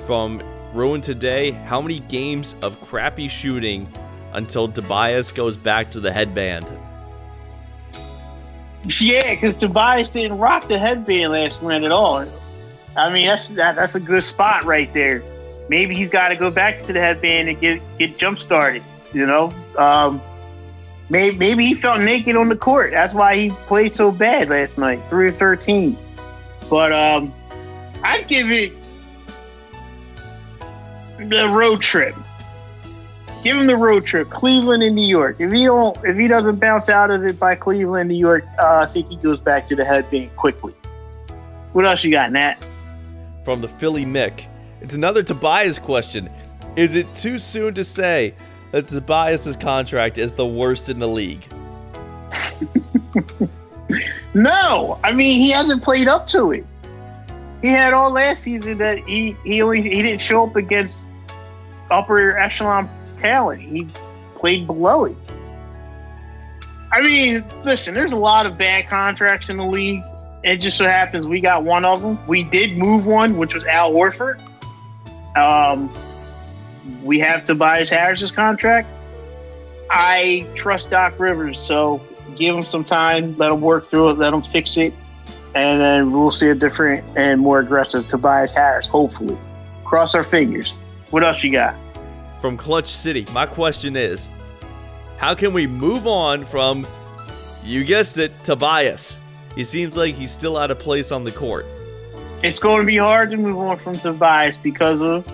from 0.06 0.42
Ruin 0.74 1.02
Today. 1.02 1.52
How 1.52 1.82
many 1.82 2.00
games 2.00 2.56
of 2.62 2.80
crappy 2.82 3.28
shooting 3.28 3.88
until 4.34 4.68
Tobias 4.68 5.32
goes 5.32 5.58
back 5.58 5.92
to 5.92 6.00
the 6.00 6.12
headband? 6.12 6.68
Yeah, 9.00 9.34
because 9.34 9.58
Tobias 9.58 10.10
didn't 10.10 10.38
rock 10.38 10.68
the 10.68 10.78
headband 10.78 11.32
last 11.32 11.62
night 11.62 11.84
at 11.84 11.92
all. 11.92 12.26
I 12.96 13.12
mean, 13.12 13.28
that's 13.28 13.50
that, 13.50 13.76
that's 13.76 13.96
a 13.96 14.00
good 14.00 14.24
spot 14.24 14.64
right 14.64 14.92
there. 14.94 15.24
Maybe 15.70 15.96
he's 15.96 16.10
got 16.10 16.30
to 16.30 16.36
go 16.36 16.50
back 16.50 16.86
to 16.86 16.94
the 16.94 17.00
headband 17.00 17.50
and 17.50 17.60
get 17.60 17.82
get 17.98 18.18
jump 18.18 18.40
started. 18.40 18.84
You 19.14 19.26
know, 19.26 19.54
um, 19.78 20.22
maybe 21.10 21.38
maybe 21.38 21.66
he 21.66 21.74
felt 21.74 22.02
naked 22.02 22.36
on 22.36 22.50
the 22.50 22.56
court. 22.56 22.92
That's 22.92 23.14
why 23.14 23.38
he 23.38 23.50
played 23.68 23.94
so 23.94 24.12
bad 24.12 24.50
last 24.50 24.78
night, 24.78 25.02
three 25.10 25.28
or 25.28 25.32
thirteen. 25.32 25.98
But 26.70 26.92
um, 26.92 27.34
I'd 28.04 28.28
give 28.28 28.50
it 28.50 28.74
the 31.20 31.50
road 31.50 31.82
trip. 31.82 32.16
Give 33.44 33.56
him 33.56 33.68
the 33.68 33.78
road 33.78 34.06
trip, 34.06 34.30
Cleveland 34.30 34.84
and 34.84 34.96
New 34.96 35.08
York. 35.08 35.40
If 35.40 35.52
he 35.52 35.64
don't, 35.64 35.98
if 36.04 36.18
he 36.18 36.28
doesn't 36.28 36.60
bounce 36.60 36.90
out 36.90 37.12
of 37.12 37.24
it 37.24 37.40
by 37.40 37.56
Cleveland, 37.56 38.10
New 38.10 38.16
York, 38.16 38.46
uh, 38.60 38.86
I 38.88 38.92
think 38.92 39.08
he 39.08 39.16
goes 39.18 39.40
back 39.40 39.68
to 39.68 39.76
the 39.76 39.86
headband 39.86 40.36
quickly. 40.36 40.74
What 41.74 41.86
else 41.86 42.04
you 42.04 42.12
got, 42.12 42.32
Nat? 42.32 42.66
From 43.46 43.62
the 43.62 43.68
Philly 43.68 44.06
Mick, 44.06 44.46
it's 44.82 44.96
another 44.96 45.24
Tobias 45.24 45.80
question. 45.80 46.30
Is 46.76 46.96
it 46.96 47.12
too 47.14 47.40
soon 47.40 47.74
to 47.76 47.84
say 47.84 48.34
that 48.72 48.88
Tobias's 48.88 49.56
contract 49.56 50.18
is 50.18 50.34
the 50.34 50.46
worst 50.46 50.90
in 50.90 51.00
the 51.00 51.08
league? 51.08 51.46
no, 54.34 55.00
I 55.04 55.12
mean 55.12 55.40
he 55.40 55.52
hasn't 55.52 55.84
played 55.84 56.08
up 56.08 56.28
to 56.28 56.52
it. 56.52 56.66
He 57.62 57.70
had 57.70 57.94
all 57.94 58.12
last 58.12 58.44
season 58.44 58.78
that 58.78 59.00
he 59.00 59.36
he 59.44 59.62
only 59.62 59.82
he 59.82 60.02
didn't 60.02 60.22
show 60.22 60.46
up 60.46 60.56
against 60.56 61.04
upper 61.90 62.38
echelon 62.38 62.90
talent. 63.18 63.62
He 63.62 63.88
played 64.36 64.68
below 64.68 65.06
it. 65.06 65.16
I 66.92 67.02
mean, 67.02 67.44
listen, 67.64 67.94
there's 67.94 68.14
a 68.14 68.18
lot 68.18 68.46
of 68.46 68.58
bad 68.58 68.88
contracts 68.88 69.50
in 69.50 69.58
the 69.58 69.66
league. 69.66 70.02
It 70.44 70.58
just 70.58 70.78
so 70.78 70.86
happens 70.86 71.26
we 71.26 71.42
got 71.42 71.64
one 71.64 71.84
of 71.84 72.02
them. 72.02 72.26
We 72.28 72.44
did 72.44 72.78
move 72.78 73.06
one, 73.06 73.38
which 73.38 73.54
was 73.54 73.66
Al 73.66 73.92
Horford. 73.92 74.40
Um, 75.36 75.92
we 77.04 77.20
have 77.20 77.46
Tobias 77.46 77.90
Harris's 77.90 78.32
contract. 78.32 78.88
I 79.90 80.46
trust 80.56 80.90
Doc 80.90 81.20
Rivers, 81.20 81.60
so 81.60 82.02
give 82.38 82.56
him 82.56 82.64
some 82.64 82.84
time, 82.84 83.36
let 83.36 83.52
him 83.52 83.62
work 83.62 83.90
through 83.90 84.10
it, 84.10 84.18
let 84.18 84.34
him 84.34 84.42
fix 84.42 84.78
it, 84.78 84.94
and 85.56 85.80
then 85.82 86.12
we'll 86.12 86.32
see 86.32 86.50
a 86.50 86.56
different 86.56 87.06
and 87.18 87.42
more 87.42 87.60
aggressive 87.60 88.08
Tobias 88.08 88.52
Harris, 88.52 88.88
hopefully. 88.88 89.38
Cross 89.86 90.16
our 90.16 90.24
fingers. 90.24 90.74
What 91.10 91.24
else 91.24 91.44
you 91.44 91.52
got? 91.52 91.76
From 92.40 92.56
Clutch 92.56 92.90
City, 92.90 93.26
my 93.34 93.46
question 93.46 93.96
is 93.96 94.30
how 95.18 95.34
can 95.34 95.54
we 95.54 95.66
move 95.66 96.06
on 96.06 96.46
from, 96.46 96.86
you 97.64 97.84
guessed 97.84 98.20
it, 98.20 98.44
Tobias? 98.44 99.20
He 99.56 99.64
seems 99.64 99.98
like 99.98 100.14
he's 100.14 100.32
still 100.32 100.56
out 100.56 100.70
of 100.70 100.78
place 100.78 101.12
on 101.12 101.24
the 101.24 101.32
court. 101.32 101.66
It's 102.44 102.60
going 102.60 102.82
to 102.82 102.86
be 102.86 102.98
hard 102.98 103.32
to 103.32 103.38
move 103.38 103.58
on 103.58 103.78
from 103.78 103.96
Tobias 103.96 104.56
because 104.58 105.02
of 105.02 105.26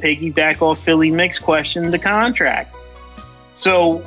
piggyback 0.00 0.60
off 0.60 0.82
Philly 0.82 1.12
Mix 1.12 1.38
question, 1.38 1.88
the 1.92 1.98
contract. 1.98 2.74
So, 3.56 4.02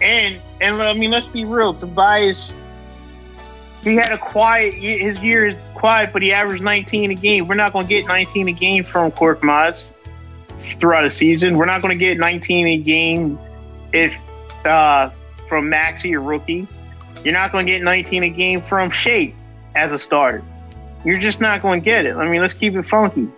and 0.00 0.40
and 0.60 0.80
I 0.80 0.92
mean, 0.94 1.10
let's 1.10 1.26
be 1.26 1.44
real. 1.44 1.74
Tobias, 1.74 2.54
he 3.82 3.96
had 3.96 4.12
a 4.12 4.18
quiet. 4.18 4.74
His 4.74 5.18
year 5.18 5.48
is 5.48 5.56
quiet, 5.74 6.12
but 6.12 6.22
he 6.22 6.32
averaged 6.32 6.62
19 6.62 7.10
a 7.10 7.14
game. 7.14 7.48
We're 7.48 7.56
not 7.56 7.72
going 7.72 7.84
to 7.84 7.88
get 7.88 8.06
19 8.06 8.46
a 8.46 8.52
game 8.52 8.84
from 8.84 9.10
Korkmaz 9.10 9.88
throughout 10.80 11.04
a 11.04 11.10
season. 11.10 11.56
We're 11.56 11.66
not 11.66 11.82
going 11.82 11.96
to 11.96 12.04
get 12.04 12.18
19 12.18 12.66
a 12.66 12.78
game 12.78 13.38
if 13.92 14.14
uh, 14.64 15.10
from 15.48 15.68
Maxey 15.68 16.14
or 16.14 16.20
rookie. 16.20 16.66
You're 17.24 17.34
not 17.34 17.52
going 17.52 17.66
to 17.66 17.72
get 17.72 17.82
19 17.82 18.22
a 18.22 18.28
game 18.28 18.62
from 18.62 18.90
Shake 18.90 19.34
as 19.74 19.92
a 19.92 19.98
starter. 19.98 20.42
You're 21.04 21.18
just 21.18 21.40
not 21.40 21.62
going 21.62 21.80
to 21.80 21.84
get 21.84 22.06
it. 22.06 22.16
I 22.16 22.28
mean, 22.28 22.40
let's 22.40 22.54
keep 22.54 22.74
it 22.74 22.82
funky. 22.82 23.28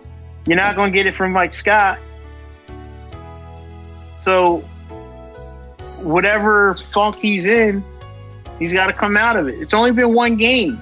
You're 0.45 0.57
not 0.57 0.75
going 0.75 0.91
to 0.91 0.93
get 0.97 1.05
it 1.05 1.15
from 1.15 1.31
Mike 1.31 1.53
Scott. 1.53 1.99
So, 4.19 4.59
whatever 5.99 6.75
funk 6.93 7.17
he's 7.17 7.45
in, 7.45 7.83
he's 8.59 8.73
got 8.73 8.87
to 8.87 8.93
come 8.93 9.17
out 9.17 9.35
of 9.35 9.47
it. 9.47 9.59
It's 9.59 9.73
only 9.73 9.91
been 9.91 10.13
one 10.13 10.37
game. 10.37 10.81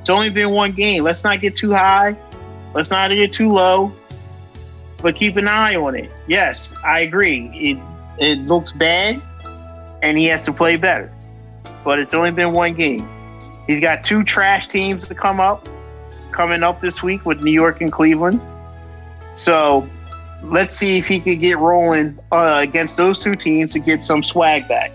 It's 0.00 0.10
only 0.10 0.30
been 0.30 0.50
one 0.50 0.72
game. 0.72 1.02
Let's 1.02 1.24
not 1.24 1.40
get 1.40 1.56
too 1.56 1.72
high. 1.72 2.16
Let's 2.74 2.90
not 2.90 3.08
get 3.08 3.32
too 3.32 3.48
low. 3.48 3.92
But 5.04 5.16
keep 5.16 5.36
an 5.36 5.46
eye 5.46 5.76
on 5.76 5.94
it. 5.94 6.10
Yes, 6.26 6.72
I 6.82 7.00
agree. 7.00 7.50
It 7.52 7.78
it 8.18 8.38
looks 8.38 8.72
bad, 8.72 9.20
and 10.02 10.16
he 10.16 10.24
has 10.24 10.46
to 10.46 10.52
play 10.52 10.76
better. 10.76 11.12
But 11.84 11.98
it's 11.98 12.14
only 12.14 12.30
been 12.30 12.52
one 12.52 12.72
game. 12.72 13.06
He's 13.66 13.82
got 13.82 14.02
two 14.02 14.24
trash 14.24 14.66
teams 14.66 15.06
to 15.08 15.14
come 15.14 15.40
up, 15.40 15.68
coming 16.32 16.62
up 16.62 16.80
this 16.80 17.02
week 17.02 17.26
with 17.26 17.42
New 17.42 17.52
York 17.52 17.82
and 17.82 17.92
Cleveland. 17.92 18.40
So 19.36 19.86
let's 20.42 20.72
see 20.72 20.96
if 20.96 21.06
he 21.06 21.20
could 21.20 21.38
get 21.38 21.58
rolling 21.58 22.18
uh, 22.32 22.60
against 22.62 22.96
those 22.96 23.18
two 23.18 23.34
teams 23.34 23.74
to 23.74 23.80
get 23.80 24.06
some 24.06 24.22
swag 24.22 24.66
back. 24.68 24.90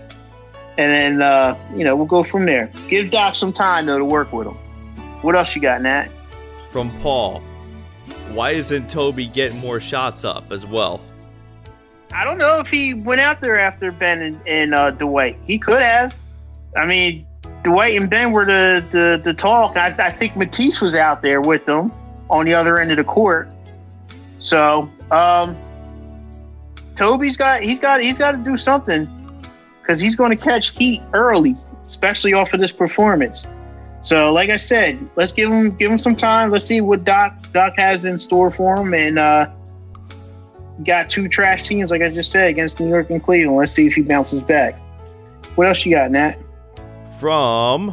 And 0.76 1.20
then, 1.20 1.22
uh, 1.22 1.56
you 1.76 1.84
know, 1.84 1.94
we'll 1.94 2.06
go 2.06 2.24
from 2.24 2.46
there. 2.46 2.72
Give 2.88 3.12
Doc 3.12 3.36
some 3.36 3.52
time, 3.52 3.86
though, 3.86 3.98
to 3.98 4.04
work 4.04 4.32
with 4.32 4.48
him. 4.48 4.54
What 5.22 5.36
else 5.36 5.54
you 5.54 5.62
got, 5.62 5.82
Nat? 5.82 6.08
From 6.72 6.90
Paul, 7.00 7.42
why 8.32 8.50
isn't 8.50 8.88
Toby 8.88 9.26
getting 9.26 9.58
more 9.58 9.80
shots 9.80 10.24
up 10.24 10.52
as 10.52 10.64
well? 10.66 11.00
I 12.12 12.24
don't 12.24 12.38
know 12.38 12.58
if 12.60 12.66
he 12.66 12.94
went 12.94 13.20
out 13.20 13.40
there 13.40 13.58
after 13.58 13.92
Ben 13.92 14.20
and, 14.20 14.40
and 14.46 14.74
uh, 14.74 14.90
Dwight. 14.90 15.38
He 15.44 15.58
could 15.58 15.82
have. 15.82 16.14
I 16.76 16.86
mean, 16.86 17.26
Dwight 17.62 17.96
and 17.96 18.10
Ben 18.10 18.32
were 18.32 18.44
the 18.44 18.84
the, 18.90 19.20
the 19.22 19.34
talk. 19.34 19.76
I, 19.76 19.94
I 19.98 20.10
think 20.10 20.36
Matisse 20.36 20.80
was 20.80 20.94
out 20.94 21.22
there 21.22 21.40
with 21.40 21.64
them 21.66 21.92
on 22.28 22.46
the 22.46 22.54
other 22.54 22.78
end 22.78 22.90
of 22.90 22.96
the 22.96 23.04
court. 23.04 23.52
So 24.38 24.90
um, 25.10 25.56
Toby's 26.94 27.36
got 27.36 27.62
he's 27.62 27.78
got 27.78 28.00
he's 28.00 28.18
got 28.18 28.32
to 28.32 28.38
do 28.38 28.56
something 28.56 29.08
because 29.80 30.00
he's 30.00 30.16
going 30.16 30.30
to 30.30 30.36
catch 30.36 30.70
heat 30.76 31.02
early, 31.12 31.56
especially 31.86 32.32
off 32.32 32.52
of 32.54 32.60
this 32.60 32.72
performance. 32.72 33.46
So, 34.02 34.32
like 34.32 34.48
I 34.48 34.56
said, 34.56 34.98
let's 35.16 35.32
give 35.32 35.50
him 35.50 35.76
give 35.76 35.90
him 35.90 35.98
some 35.98 36.16
time. 36.16 36.50
Let's 36.50 36.64
see 36.64 36.80
what 36.80 37.04
Doc 37.04 37.34
Doc 37.52 37.74
has 37.76 38.04
in 38.04 38.16
store 38.16 38.50
for 38.50 38.80
him, 38.80 38.94
and 38.94 39.18
uh, 39.18 39.50
got 40.84 41.10
two 41.10 41.28
trash 41.28 41.64
teams, 41.64 41.90
like 41.90 42.02
I 42.02 42.08
just 42.08 42.30
said, 42.30 42.48
against 42.48 42.80
New 42.80 42.88
York 42.88 43.10
and 43.10 43.22
Cleveland. 43.22 43.58
Let's 43.58 43.72
see 43.72 43.86
if 43.86 43.94
he 43.94 44.02
bounces 44.02 44.42
back. 44.42 44.78
What 45.54 45.66
else 45.66 45.84
you 45.84 45.94
got, 45.94 46.10
Nat? 46.10 46.36
From 47.18 47.90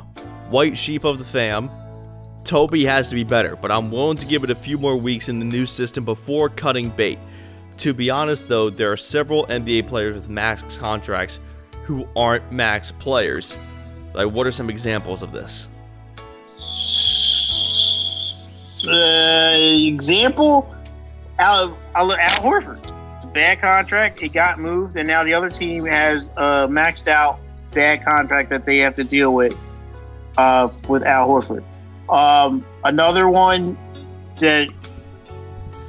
White 0.50 0.78
Sheep 0.78 1.04
of 1.04 1.18
the 1.18 1.26
Fam, 1.26 1.70
Toby 2.46 2.86
has 2.86 3.10
to 3.10 3.16
be 3.16 3.26
better, 3.26 3.58
but 3.58 3.72
I'm 3.72 3.92
willing 3.92 4.18
to 4.18 4.26
give 4.26 4.46
it 4.46 4.50
a 4.50 4.56
few 4.56 4.78
more 4.78 4.96
weeks 4.96 5.28
in 5.28 5.40
the 5.40 5.46
new 5.46 5.66
system 5.66 6.06
before 6.06 6.48
cutting 6.48 6.90
bait. 6.90 7.20
To 7.80 7.94
be 7.94 8.10
honest, 8.10 8.48
though, 8.48 8.70
there 8.70 8.92
are 8.92 8.98
several 8.98 9.46
NBA 9.48 9.88
players 9.88 10.14
with 10.14 10.30
max 10.30 10.78
contracts 10.78 11.40
who 11.84 12.08
aren't 12.16 12.50
max 12.52 12.92
players. 12.92 13.58
Like, 14.14 14.32
what 14.32 14.48
are 14.48 14.52
some 14.52 14.70
examples 14.70 15.22
of 15.22 15.32
this? 15.32 15.68
Uh, 18.86 19.56
example, 19.58 20.74
Al, 21.40 21.78
Al, 21.96 22.12
Al 22.12 22.42
Horford. 22.42 22.94
Bad 23.34 23.62
contract. 23.62 24.24
It 24.24 24.30
got 24.30 24.60
moved, 24.60 24.98
and 24.98 25.08
now 25.08 25.24
the 25.24 25.34
other 25.34 25.50
team 25.50 25.86
has 25.86 26.30
a 26.38 26.68
maxed 26.68 27.08
out 27.08 27.40
bad 27.72 28.04
contract 28.04 28.50
that 28.50 28.66
they 28.66 28.78
have 28.80 28.96
to 28.96 29.04
deal 29.04 29.34
with 29.34 29.58
uh, 30.38 30.70
with 30.88 31.04
Al 31.04 31.28
Horford. 31.28 31.64
Um, 32.10 32.66
another 32.84 33.30
one 33.30 33.78
that 34.40 34.70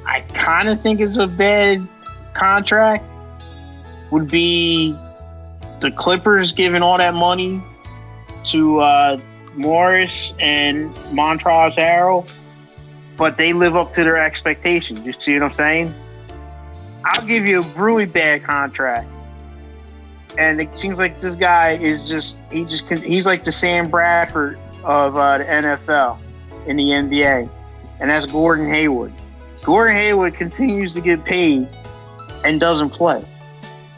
I 0.05 0.21
kind 0.33 0.67
of 0.67 0.81
think 0.81 0.99
is 0.99 1.17
a 1.17 1.27
bad 1.27 1.87
contract 2.33 3.03
would 4.11 4.29
be 4.29 4.91
the 5.81 5.91
Clippers 5.91 6.51
giving 6.51 6.81
all 6.81 6.97
that 6.97 7.13
money 7.13 7.61
to 8.45 8.79
uh, 8.79 9.19
Morris 9.55 10.33
and 10.39 10.93
Montrezl 11.13 11.75
Harrell, 11.75 12.29
but 13.19 13.35
they 13.35 13.51
live 13.51 13.75
up 13.75 13.91
to 13.91 14.03
their 14.03 14.17
expectations. 14.17 15.05
You 15.05 15.11
see 15.11 15.33
what 15.33 15.43
I'm 15.43 15.53
saying? 15.53 15.93
I'll 17.03 17.25
give 17.25 17.45
you 17.45 17.61
a 17.61 17.67
really 17.75 18.05
bad 18.05 18.45
contract. 18.45 19.07
And 20.37 20.61
it 20.61 20.75
seems 20.75 20.97
like 20.97 21.19
this 21.19 21.35
guy 21.35 21.75
is 21.77 22.07
just, 22.07 22.39
he 22.49 22.63
just, 22.63 22.89
he's 22.89 23.25
like 23.25 23.43
the 23.43 23.51
Sam 23.51 23.89
Bradford 23.89 24.57
of 24.85 25.17
uh, 25.17 25.39
the 25.39 25.43
NFL 25.43 26.19
in 26.65 26.77
the 26.77 26.85
NBA, 26.85 27.49
and 27.99 28.09
that's 28.09 28.25
Gordon 28.25 28.69
Hayward. 28.69 29.11
Gordon 29.63 29.95
Hayward 29.97 30.35
continues 30.35 30.93
to 30.93 31.01
get 31.01 31.23
paid 31.25 31.67
and 32.45 32.59
doesn't 32.59 32.91
play. 32.91 33.25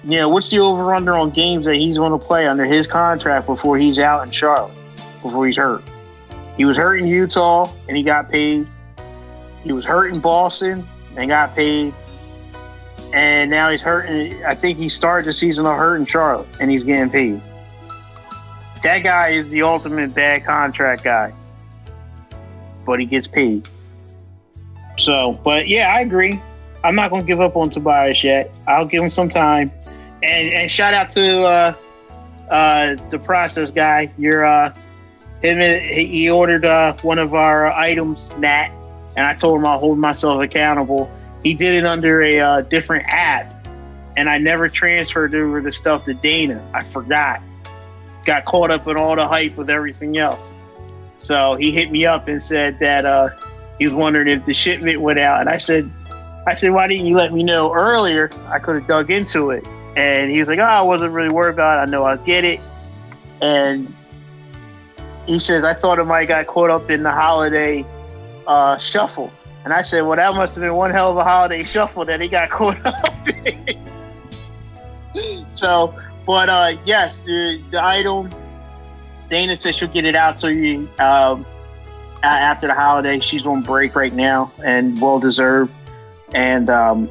You 0.03 0.18
know, 0.18 0.30
what's 0.30 0.49
the 0.49 0.60
over 0.60 0.95
under 0.95 1.15
on 1.15 1.30
games 1.30 1.65
that 1.65 1.76
he's 1.76 1.98
going 1.98 2.11
to 2.11 2.26
play 2.26 2.48
under 2.48 2.65
his 2.65 2.88
contract 2.88 3.45
before 3.45 3.77
he's 3.77 3.99
out 3.99 4.26
in 4.26 4.31
Charlotte, 4.31 4.73
before 5.22 5.45
he's 5.45 5.57
hurt? 5.57 5.84
He 6.57 6.65
was 6.65 6.76
hurt 6.76 6.98
in 6.99 7.07
Utah 7.07 7.72
and 7.88 7.95
he 7.95 8.02
got 8.02 8.31
paid. 8.31 8.65
He 9.64 9.72
was 9.72 9.86
hurt 9.86 10.14
in 10.14 10.20
Boston 10.20 10.88
and 11.16 11.30
got 11.30 11.56
paid. 11.56 11.94
And 13.14 13.52
now 13.52 13.70
he's 13.70 13.82
hurt. 13.82 14.08
I 14.46 14.56
think 14.56 14.78
he 14.78 14.88
started 14.90 15.28
the 15.28 15.34
season 15.34 15.66
on 15.66 15.78
hurt 15.78 15.98
in 15.98 16.06
Charlotte 16.06 16.48
and 16.60 16.72
he's 16.72 16.84
getting 16.84 17.10
paid. 17.10 17.42
That 18.84 19.00
guy 19.00 19.30
is 19.30 19.50
the 19.50 19.62
ultimate 19.64 20.16
bad 20.16 20.46
contract 20.46 21.04
guy, 21.04 21.34
but 22.86 23.00
he 23.00 23.06
gets 23.06 23.28
paid. 23.28 23.68
So, 24.98 25.40
but 25.44 25.68
yeah, 25.68 25.94
I 25.94 26.02
agree. 26.02 26.42
I'm 26.84 26.96
not 26.96 27.10
going 27.10 27.22
to 27.22 27.28
give 27.28 27.42
up 27.42 27.56
on 27.56 27.70
Tobias 27.70 28.24
yet. 28.24 28.54
I'll 28.68 28.86
give 28.86 29.02
him 29.02 29.10
some 29.10 29.30
time. 29.30 29.72
And 30.24 30.54
and 30.54 30.70
shout 30.72 30.94
out 30.94 31.10
to 31.12 31.44
uh, 31.44 31.76
uh, 32.50 32.96
the 33.10 33.20
process 33.20 33.72
guy. 33.72 34.12
You're 34.18 34.46
uh, 34.46 34.74
him. 35.42 35.60
He 35.60 36.30
ordered 36.30 36.66
uh, 36.66 36.96
one 37.02 37.20
of 37.20 37.34
our 37.34 37.72
items, 37.72 38.30
Nat, 38.38 38.76
and 39.16 39.26
I 39.26 39.36
told 39.36 39.60
him 39.60 39.66
I'll 39.66 39.80
hold 39.80 39.98
myself 39.98 40.42
accountable. 40.42 41.12
He 41.44 41.54
did 41.54 41.76
it 41.76 41.86
under 41.86 42.22
a 42.22 42.40
uh, 42.40 42.62
different 42.62 43.06
app, 43.08 43.68
and 44.16 44.30
I 44.30 44.38
never 44.38 44.70
transferred 44.70 45.34
over 45.36 45.62
the 45.62 45.74
stuff 45.74 46.06
to 46.06 46.14
Dana. 46.14 46.68
I 46.74 46.84
forgot. 46.84 47.42
Got 48.26 48.46
caught 48.46 48.70
up 48.70 48.88
in 48.88 48.98
all 48.98 49.16
the 49.16 49.28
hype 49.28 49.58
with 49.58 49.70
everything 49.70 50.20
else. 50.20 50.40
So 51.20 51.56
he 51.56 51.72
hit 51.72 51.92
me 51.92 52.06
up 52.06 52.28
and 52.28 52.44
said 52.44 52.78
that 52.80 53.06
uh, 53.06 53.30
he 53.80 53.86
was 53.86 53.94
wondering 53.94 54.28
if 54.28 54.46
the 54.46 54.54
shipment 54.54 55.02
went 55.02 55.20
out, 55.20 55.42
and 55.42 55.50
I 55.50 55.58
said, 55.58 55.90
I 56.48 56.56
said, 56.56 56.72
why 56.72 56.88
didn't 56.88 57.06
you 57.06 57.16
let 57.16 57.34
me 57.34 57.44
know 57.44 57.74
earlier? 57.74 58.30
I 58.48 58.60
could 58.60 58.76
have 58.76 58.88
dug 58.88 59.12
into 59.12 59.52
it. 59.52 59.66
And 59.96 60.32
he 60.32 60.40
was 60.40 60.48
like, 60.48 60.60
oh, 60.60 60.64
I 60.64 60.82
wasn't 60.82 61.14
really 61.14 61.34
worried 61.34 61.54
about 61.54 61.78
it. 61.78 61.88
I 61.88 61.92
know 61.92 62.04
I'll 62.04 62.18
get 62.18 62.44
it. 62.44 62.60
And 63.42 63.94
he 65.26 65.40
says, 65.40 65.64
I 65.64 65.74
thought 65.74 66.00
it 66.00 66.06
might 66.06 66.28
got 66.28 66.48
caught 66.48 66.70
up 66.70 66.90
in 66.90 67.04
the 67.04 67.12
holiday 67.12 67.86
uh, 68.48 68.78
shuffle. 68.78 69.32
And 69.64 69.74
I 69.74 69.82
said, 69.84 70.02
well, 70.02 70.16
that 70.16 70.34
must 70.36 70.56
have 70.56 70.64
been 70.64 70.74
one 70.74 70.92
hell 70.92 71.12
of 71.12 71.18
a 71.18 71.24
holiday 71.24 71.64
shuffle 71.64 72.06
that 72.06 72.20
he 72.20 72.28
got 72.28 72.50
caught 72.52 72.84
up 72.86 73.28
in. 73.28 73.80
so, 75.54 75.94
but 76.26 76.50
uh, 76.50 76.74
yes, 76.86 77.20
the, 77.22 77.62
the 77.72 77.84
item, 77.84 78.30
Dana 79.30 79.56
said 79.56 79.76
she'll 79.76 79.88
get 79.88 80.06
it 80.06 80.16
out 80.16 80.38
to 80.40 80.54
you 80.54 80.90
um, 81.00 81.46
after 82.24 82.68
the 82.68 82.74
holiday. 82.74 83.20
She's 83.20 83.46
on 83.46 83.62
break 83.62 83.96
right 83.96 84.14
now 84.14 84.52
and 84.64 85.00
well 85.00 85.20
deserved. 85.20 85.74
And 86.34 86.70
um, 86.70 87.10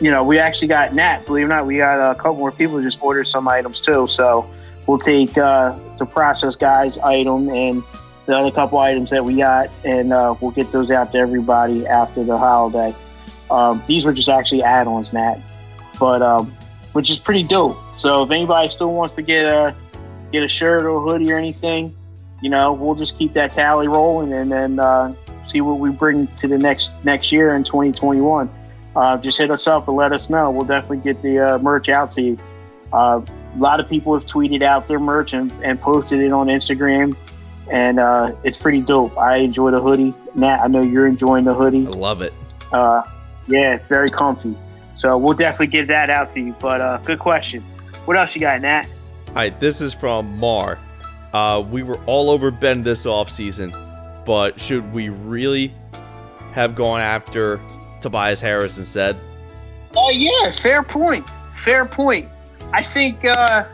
you 0.00 0.10
know, 0.10 0.24
we 0.24 0.38
actually 0.38 0.68
got 0.68 0.94
Nat. 0.94 1.26
Believe 1.26 1.44
it 1.44 1.46
or 1.46 1.48
not, 1.48 1.66
we 1.66 1.78
got 1.78 2.10
a 2.10 2.14
couple 2.14 2.36
more 2.36 2.52
people 2.52 2.80
just 2.82 3.02
ordered 3.02 3.28
some 3.28 3.48
items 3.48 3.80
too. 3.80 4.06
So 4.06 4.48
we'll 4.86 4.98
take 4.98 5.36
uh, 5.36 5.76
the 5.98 6.06
process 6.06 6.56
guys 6.56 6.98
item 6.98 7.48
and 7.50 7.82
the 8.26 8.36
other 8.36 8.50
couple 8.50 8.78
items 8.78 9.10
that 9.10 9.24
we 9.24 9.36
got, 9.36 9.70
and 9.84 10.12
uh, 10.12 10.34
we'll 10.40 10.50
get 10.50 10.70
those 10.72 10.90
out 10.90 11.12
to 11.12 11.18
everybody 11.18 11.86
after 11.86 12.22
the 12.22 12.36
holiday. 12.36 12.94
Um, 13.50 13.82
these 13.86 14.04
were 14.04 14.12
just 14.12 14.28
actually 14.28 14.62
add-ons, 14.62 15.12
Nat, 15.12 15.38
but 15.98 16.22
um, 16.22 16.52
which 16.92 17.10
is 17.10 17.18
pretty 17.18 17.42
dope. 17.42 17.76
So 17.98 18.22
if 18.22 18.30
anybody 18.30 18.68
still 18.68 18.92
wants 18.92 19.14
to 19.16 19.22
get 19.22 19.44
a 19.44 19.74
get 20.32 20.42
a 20.42 20.48
shirt 20.48 20.82
or 20.82 20.96
a 20.96 21.00
hoodie 21.00 21.32
or 21.32 21.38
anything, 21.38 21.96
you 22.40 22.50
know, 22.50 22.72
we'll 22.72 22.94
just 22.94 23.18
keep 23.18 23.32
that 23.34 23.52
tally 23.52 23.88
rolling 23.88 24.32
and 24.32 24.50
then 24.50 24.78
uh, 24.78 25.12
see 25.48 25.60
what 25.60 25.78
we 25.78 25.90
bring 25.90 26.26
to 26.28 26.48
the 26.48 26.58
next 26.58 26.92
next 27.04 27.32
year 27.32 27.54
in 27.54 27.64
2021. 27.64 28.50
Uh, 28.96 29.16
just 29.18 29.38
hit 29.38 29.50
us 29.50 29.66
up 29.66 29.88
and 29.88 29.96
let 29.96 30.12
us 30.12 30.30
know. 30.30 30.50
We'll 30.50 30.66
definitely 30.66 30.98
get 30.98 31.22
the 31.22 31.38
uh, 31.38 31.58
merch 31.58 31.88
out 31.88 32.12
to 32.12 32.22
you. 32.22 32.38
Uh, 32.92 33.20
a 33.54 33.58
lot 33.58 33.80
of 33.80 33.88
people 33.88 34.14
have 34.14 34.24
tweeted 34.24 34.62
out 34.62 34.88
their 34.88 34.98
merch 34.98 35.32
and, 35.32 35.52
and 35.62 35.80
posted 35.80 36.20
it 36.20 36.32
on 36.32 36.48
Instagram, 36.48 37.16
and 37.70 38.00
uh, 38.00 38.32
it's 38.44 38.56
pretty 38.56 38.82
dope. 38.82 39.16
I 39.16 39.36
enjoy 39.36 39.70
the 39.70 39.80
hoodie. 39.80 40.14
Nat, 40.34 40.60
I 40.62 40.66
know 40.66 40.82
you're 40.82 41.06
enjoying 41.06 41.44
the 41.44 41.54
hoodie. 41.54 41.86
I 41.86 41.90
love 41.90 42.20
it. 42.20 42.34
Uh, 42.72 43.02
yeah, 43.46 43.74
it's 43.74 43.86
very 43.86 44.10
comfy. 44.10 44.56
So 44.96 45.16
we'll 45.16 45.34
definitely 45.34 45.68
give 45.68 45.86
that 45.88 46.10
out 46.10 46.32
to 46.34 46.40
you. 46.40 46.54
But 46.60 46.80
uh, 46.80 46.98
good 46.98 47.20
question. 47.20 47.62
What 48.04 48.16
else 48.16 48.34
you 48.34 48.40
got, 48.40 48.60
Nat? 48.60 48.86
All 49.28 49.34
right, 49.34 49.58
this 49.60 49.80
is 49.80 49.94
from 49.94 50.36
Mar. 50.38 50.78
Uh, 51.32 51.64
we 51.70 51.82
were 51.84 51.98
all 52.06 52.28
over 52.30 52.50
Ben 52.50 52.82
this 52.82 53.06
offseason, 53.06 53.72
but 54.26 54.60
should 54.60 54.92
we 54.92 55.08
really 55.08 55.72
have 56.52 56.74
gone 56.74 57.00
after 57.00 57.60
Tobias 58.00 58.40
Harris 58.40 58.78
instead? 58.78 59.16
Oh, 59.96 60.10
yeah, 60.10 60.50
fair 60.50 60.82
point. 60.82 61.28
Fair 61.54 61.86
point. 61.86 62.28
I 62.72 62.82
think 62.82 63.24
uh, 63.24 63.64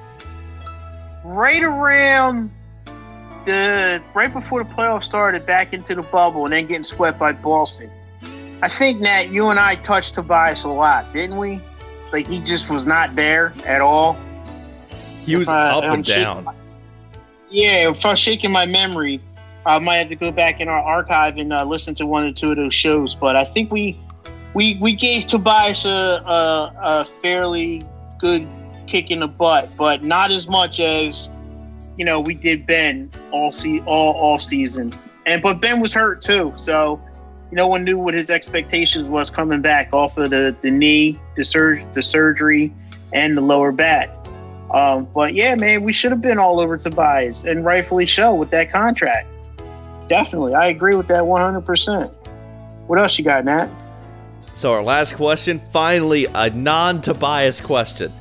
right 1.25 1.63
around 1.63 2.51
the 3.47 4.03
right 4.15 4.33
before 4.33 4.63
the 4.63 4.71
playoffs 4.71 5.05
started, 5.05 5.47
back 5.47 5.73
into 5.73 5.95
the 5.95 6.03
bubble, 6.03 6.45
and 6.45 6.53
then 6.53 6.67
getting 6.67 6.85
swept 6.85 7.19
by 7.19 7.33
Boston. 7.33 7.91
I 8.63 8.69
think 8.69 9.01
Nat, 9.01 9.29
you 9.29 9.47
and 9.49 9.59
I 9.59 9.77
touched 9.77 10.15
Tobias 10.15 10.65
a 10.65 10.69
lot, 10.69 11.13
didn't 11.13 11.39
we? 11.39 11.61
Like 12.13 12.27
he 12.27 12.41
just 12.43 12.71
was 12.71 12.87
not 12.87 13.15
there 13.17 13.53
at 13.67 13.81
all. 13.81 14.17
He 15.25 15.37
was 15.37 15.49
Uh, 15.49 15.53
up 15.55 15.85
I'm 15.85 15.93
and 15.95 16.05
down. 16.05 16.45
my- 16.45 16.55
Yeah, 17.51 17.91
if 17.91 18.05
I'm 18.05 18.17
shaking 18.17 18.51
my 18.53 18.67
memory, 18.67 19.21
I 19.65 19.79
might 19.79 19.97
have 19.99 20.09
to 20.11 20.17
go 20.17 20.31
back 20.31 20.61
in 20.61 20.69
our 20.69 20.79
archive 20.81 21.37
and 21.39 21.53
uh, 21.53 21.65
listen 21.65 21.95
to 21.97 22.07
one 22.07 22.25
or 22.25 22.33
two 22.33 22.51
of 22.51 22.57
those 22.57 22.75
shows. 22.75 23.15
But 23.15 23.37
I 23.37 23.45
think 23.45 23.73
we 23.73 23.99
we 24.55 24.79
we 24.81 24.95
gave 24.95 25.27
Tobias 25.27 25.85
a, 25.85 25.89
a, 25.91 26.73
a 26.81 27.05
fairly 27.23 27.83
good 28.19 28.47
kick 28.87 29.11
in 29.11 29.21
the 29.21 29.27
butt, 29.29 29.69
but 29.77 30.03
not 30.03 30.31
as 30.31 30.49
much 30.49 30.81
as 30.81 31.29
you 31.97 32.05
know 32.05 32.21
we 32.21 32.35
did 32.35 32.67
Ben 32.67 33.11
all 33.33 33.53
se- 33.53 33.83
all 33.87 34.15
off 34.15 34.43
season. 34.43 34.93
And 35.27 35.43
but 35.43 35.61
Ben 35.61 35.81
was 35.81 35.93
hurt 35.93 36.23
too, 36.23 36.53
so 36.57 37.01
no 37.51 37.67
one 37.67 37.85
knew 37.85 37.99
what 37.99 38.15
his 38.15 38.31
expectations 38.31 39.09
was 39.09 39.31
coming 39.31 39.61
back 39.61 39.93
off 39.93 40.17
of 40.19 40.31
the, 40.31 40.55
the 40.63 40.71
knee, 40.71 41.19
the 41.37 41.45
sur- 41.45 41.85
the 41.95 42.03
surgery, 42.03 42.73
and 43.13 43.37
the 43.37 43.41
lower 43.41 43.73
back. 43.73 44.11
Um, 44.73 45.09
but 45.15 45.35
yeah, 45.35 45.55
man, 45.55 45.83
we 45.83 45.93
should 45.93 46.11
have 46.11 46.21
been 46.21 46.39
all 46.39 46.61
over 46.61 46.77
Tobias, 46.77 47.45
and 47.45 47.65
rightfully 47.65 48.07
so 48.07 48.35
with 48.35 48.51
that 48.51 48.71
contract. 48.71 49.29
Definitely, 50.09 50.55
I 50.55 50.67
agree 50.67 50.97
with 50.97 51.09
that 51.09 51.23
100%. 51.23 52.13
What 52.87 52.99
else 52.99 53.19
you 53.19 53.25
got, 53.25 53.45
Nat? 53.45 53.69
So 54.55 54.73
our 54.73 54.83
last 54.83 55.15
question, 55.15 55.59
finally 55.59 56.27
a 56.35 56.51
non-Tobias 56.51 57.61
question. 57.61 58.13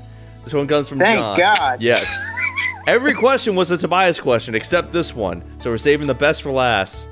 This 0.44 0.54
one 0.54 0.68
comes 0.68 0.90
from 0.90 1.00
Thank 1.00 1.20
John. 1.20 1.38
God. 1.38 1.82
Yes. 1.82 2.22
Every 2.88 3.16
question 3.16 3.56
was 3.56 3.72
a 3.72 3.78
Tobias 3.78 4.20
question 4.20 4.54
except 4.54 4.92
this 4.92 5.16
one. 5.16 5.44
So 5.60 5.72
we're 5.72 5.80
saving 5.80 6.06
the 6.06 6.14
best 6.14 6.44
for 6.44 6.52
last. 6.52 7.08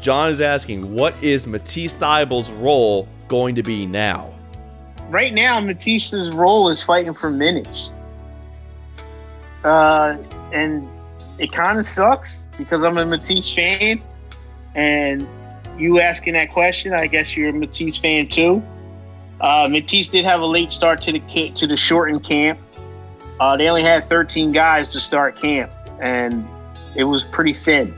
John 0.00 0.30
is 0.30 0.40
asking, 0.40 0.94
what 0.94 1.14
is 1.22 1.46
Matisse 1.46 1.94
Thybulle's 1.94 2.50
role 2.50 3.06
going 3.28 3.54
to 3.56 3.62
be 3.62 3.84
now? 3.84 4.32
Right 5.10 5.34
now, 5.34 5.60
Matisse's 5.60 6.34
role 6.34 6.70
is 6.70 6.82
fighting 6.82 7.12
for 7.12 7.30
minutes. 7.30 7.90
Uh, 9.62 10.16
and 10.50 10.88
it 11.38 11.52
kind 11.52 11.78
of 11.78 11.86
sucks 11.86 12.42
because 12.56 12.82
I'm 12.82 12.96
a 12.96 13.04
Matisse 13.04 13.54
fan, 13.54 14.02
and 14.74 15.28
you 15.78 16.00
asking 16.00 16.32
that 16.32 16.50
question, 16.50 16.94
I 16.94 17.06
guess 17.06 17.36
you're 17.36 17.50
a 17.50 17.52
Matisse 17.52 17.98
fan 17.98 18.28
too. 18.28 18.62
Uh, 19.42 19.68
Matisse 19.70 20.08
did 20.08 20.24
have 20.24 20.40
a 20.40 20.46
late 20.46 20.72
start 20.72 21.02
to 21.02 21.12
the 21.12 21.52
to 21.56 21.66
the 21.66 21.76
shortened 21.76 22.24
camp. 22.24 22.58
Uh, 23.40 23.56
they 23.56 23.68
only 23.68 23.82
had 23.82 24.08
13 24.08 24.52
guys 24.52 24.92
to 24.92 25.00
start 25.00 25.36
camp, 25.36 25.70
and 26.00 26.46
it 26.96 27.04
was 27.04 27.24
pretty 27.24 27.54
thin. 27.54 27.92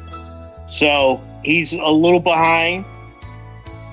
So 0.69 1.21
he's 1.45 1.73
a 1.73 1.91
little 1.91 2.21
behind. 2.21 2.85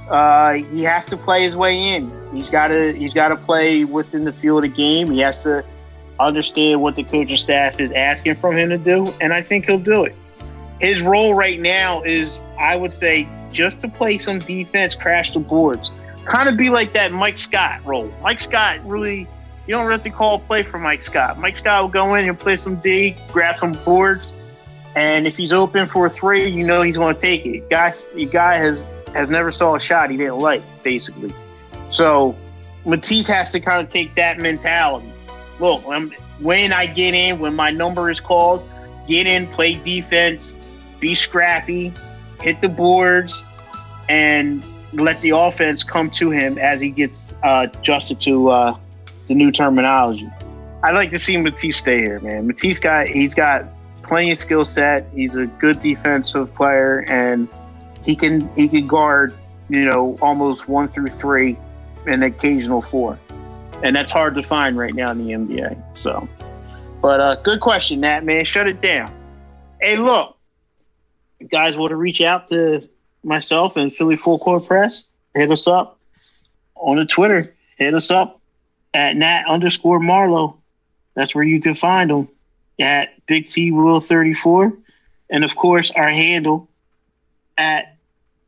Uh, 0.09 0.53
he 0.53 0.83
has 0.83 1.05
to 1.07 1.17
play 1.17 1.43
his 1.45 1.55
way 1.55 1.95
in. 1.95 2.11
He's 2.33 2.49
got 2.49 2.67
to 2.67 2.93
he's 2.93 3.13
got 3.13 3.29
to 3.29 3.35
play 3.35 3.85
within 3.85 4.25
the 4.25 4.33
field 4.33 4.65
of 4.65 4.71
the 4.71 4.75
game. 4.75 5.09
He 5.09 5.19
has 5.19 5.41
to 5.43 5.63
understand 6.19 6.81
what 6.81 6.95
the 6.95 7.03
coaching 7.03 7.37
staff 7.37 7.79
is 7.79 7.91
asking 7.91 8.35
from 8.35 8.57
him 8.57 8.69
to 8.69 8.77
do, 8.77 9.07
and 9.21 9.33
I 9.33 9.41
think 9.41 9.65
he'll 9.65 9.79
do 9.79 10.05
it. 10.05 10.15
His 10.79 11.01
role 11.01 11.33
right 11.33 11.59
now 11.59 12.03
is, 12.03 12.37
I 12.59 12.75
would 12.75 12.93
say, 12.93 13.27
just 13.51 13.81
to 13.81 13.87
play 13.87 14.17
some 14.17 14.39
defense, 14.39 14.95
crash 14.95 15.31
the 15.31 15.39
boards, 15.39 15.91
kind 16.25 16.49
of 16.49 16.57
be 16.57 16.69
like 16.69 16.93
that 16.93 17.11
Mike 17.11 17.37
Scott 17.37 17.85
role. 17.85 18.11
Mike 18.21 18.39
Scott 18.39 18.85
really, 18.85 19.27
you 19.67 19.73
don't 19.73 19.89
have 19.89 20.03
to 20.03 20.09
call 20.09 20.35
a 20.35 20.39
play 20.39 20.63
for 20.63 20.79
Mike 20.79 21.03
Scott. 21.03 21.39
Mike 21.39 21.57
Scott 21.57 21.83
will 21.83 21.89
go 21.89 22.15
in 22.15 22.27
and 22.27 22.37
play 22.37 22.57
some 22.57 22.77
D, 22.77 23.15
grab 23.29 23.57
some 23.57 23.73
boards, 23.85 24.31
and 24.95 25.25
if 25.27 25.37
he's 25.37 25.53
open 25.53 25.87
for 25.87 26.05
a 26.05 26.09
three, 26.09 26.49
you 26.49 26.65
know 26.65 26.81
he's 26.81 26.97
going 26.97 27.15
to 27.15 27.21
take 27.21 27.45
it. 27.45 27.69
Guys, 27.69 28.05
the 28.13 28.25
guy 28.25 28.57
has 28.57 28.85
has 29.13 29.29
never 29.29 29.51
saw 29.51 29.75
a 29.75 29.79
shot 29.79 30.09
he 30.09 30.17
didn't 30.17 30.39
like, 30.39 30.61
basically. 30.83 31.33
So 31.89 32.35
Matisse 32.85 33.27
has 33.27 33.51
to 33.51 33.59
kind 33.59 33.85
of 33.85 33.91
take 33.91 34.15
that 34.15 34.39
mentality. 34.39 35.11
Look, 35.59 35.85
when, 35.85 36.11
when 36.39 36.73
I 36.73 36.87
get 36.87 37.13
in, 37.13 37.39
when 37.39 37.53
my 37.53 37.71
number 37.71 38.09
is 38.09 38.19
called, 38.19 38.67
get 39.07 39.27
in, 39.27 39.47
play 39.47 39.75
defense, 39.75 40.55
be 40.99 41.13
scrappy, 41.13 41.93
hit 42.41 42.61
the 42.61 42.69
boards, 42.69 43.41
and 44.09 44.65
let 44.93 45.19
the 45.21 45.31
offense 45.31 45.83
come 45.83 46.09
to 46.11 46.31
him 46.31 46.57
as 46.57 46.81
he 46.81 46.89
gets 46.89 47.25
uh, 47.43 47.67
adjusted 47.71 48.19
to 48.21 48.49
uh, 48.49 48.77
the 49.31 49.35
new 49.35 49.49
terminology. 49.49 50.29
I'd 50.83 50.93
like 50.93 51.11
to 51.11 51.19
see 51.19 51.37
Matisse 51.37 51.77
stay 51.77 51.99
here, 51.99 52.19
man. 52.19 52.47
Matisse 52.47 52.81
got 52.81 53.07
he's 53.07 53.33
got 53.33 53.65
plenty 54.03 54.31
of 54.31 54.37
skill 54.37 54.65
set. 54.65 55.07
He's 55.15 55.35
a 55.35 55.45
good 55.45 55.79
defensive 55.79 56.53
player, 56.53 57.05
and 57.07 57.47
he 58.03 58.13
can 58.13 58.53
he 58.55 58.67
can 58.67 58.87
guard 58.87 59.33
you 59.69 59.85
know 59.85 60.17
almost 60.21 60.67
one 60.67 60.89
through 60.89 61.07
three, 61.07 61.57
and 62.05 62.25
occasional 62.25 62.81
four, 62.81 63.17
and 63.83 63.95
that's 63.95 64.11
hard 64.11 64.35
to 64.35 64.41
find 64.41 64.77
right 64.77 64.93
now 64.93 65.11
in 65.11 65.25
the 65.25 65.31
NBA. 65.31 65.97
So, 65.97 66.27
but 67.01 67.21
uh, 67.21 67.35
good 67.35 67.61
question, 67.61 68.01
Nat 68.01 68.25
man. 68.25 68.43
Shut 68.43 68.67
it 68.67 68.81
down. 68.81 69.13
Hey, 69.79 69.95
look, 69.95 70.35
guys 71.49 71.77
want 71.77 71.91
to 71.91 71.95
reach 71.95 72.19
out 72.19 72.49
to 72.49 72.89
myself 73.23 73.77
and 73.77 73.93
Philly 73.93 74.17
Full 74.17 74.39
Court 74.39 74.65
Press? 74.65 75.05
Hit 75.33 75.49
us 75.51 75.67
up 75.67 75.99
on 76.75 76.97
the 76.97 77.05
Twitter. 77.05 77.55
Hit 77.77 77.93
us 77.93 78.11
up 78.11 78.40
at 78.93 79.15
Nat 79.15 79.45
underscore 79.47 79.99
Marlowe. 79.99 80.57
That's 81.13 81.35
where 81.35 81.43
you 81.43 81.61
can 81.61 81.73
find 81.73 82.09
them 82.09 82.29
at 82.79 83.09
Big 83.25 83.47
T 83.47 83.71
Wil 83.71 83.99
34. 83.99 84.73
And 85.29 85.43
of 85.43 85.55
course, 85.55 85.91
our 85.91 86.09
handle 86.09 86.69
at 87.57 87.97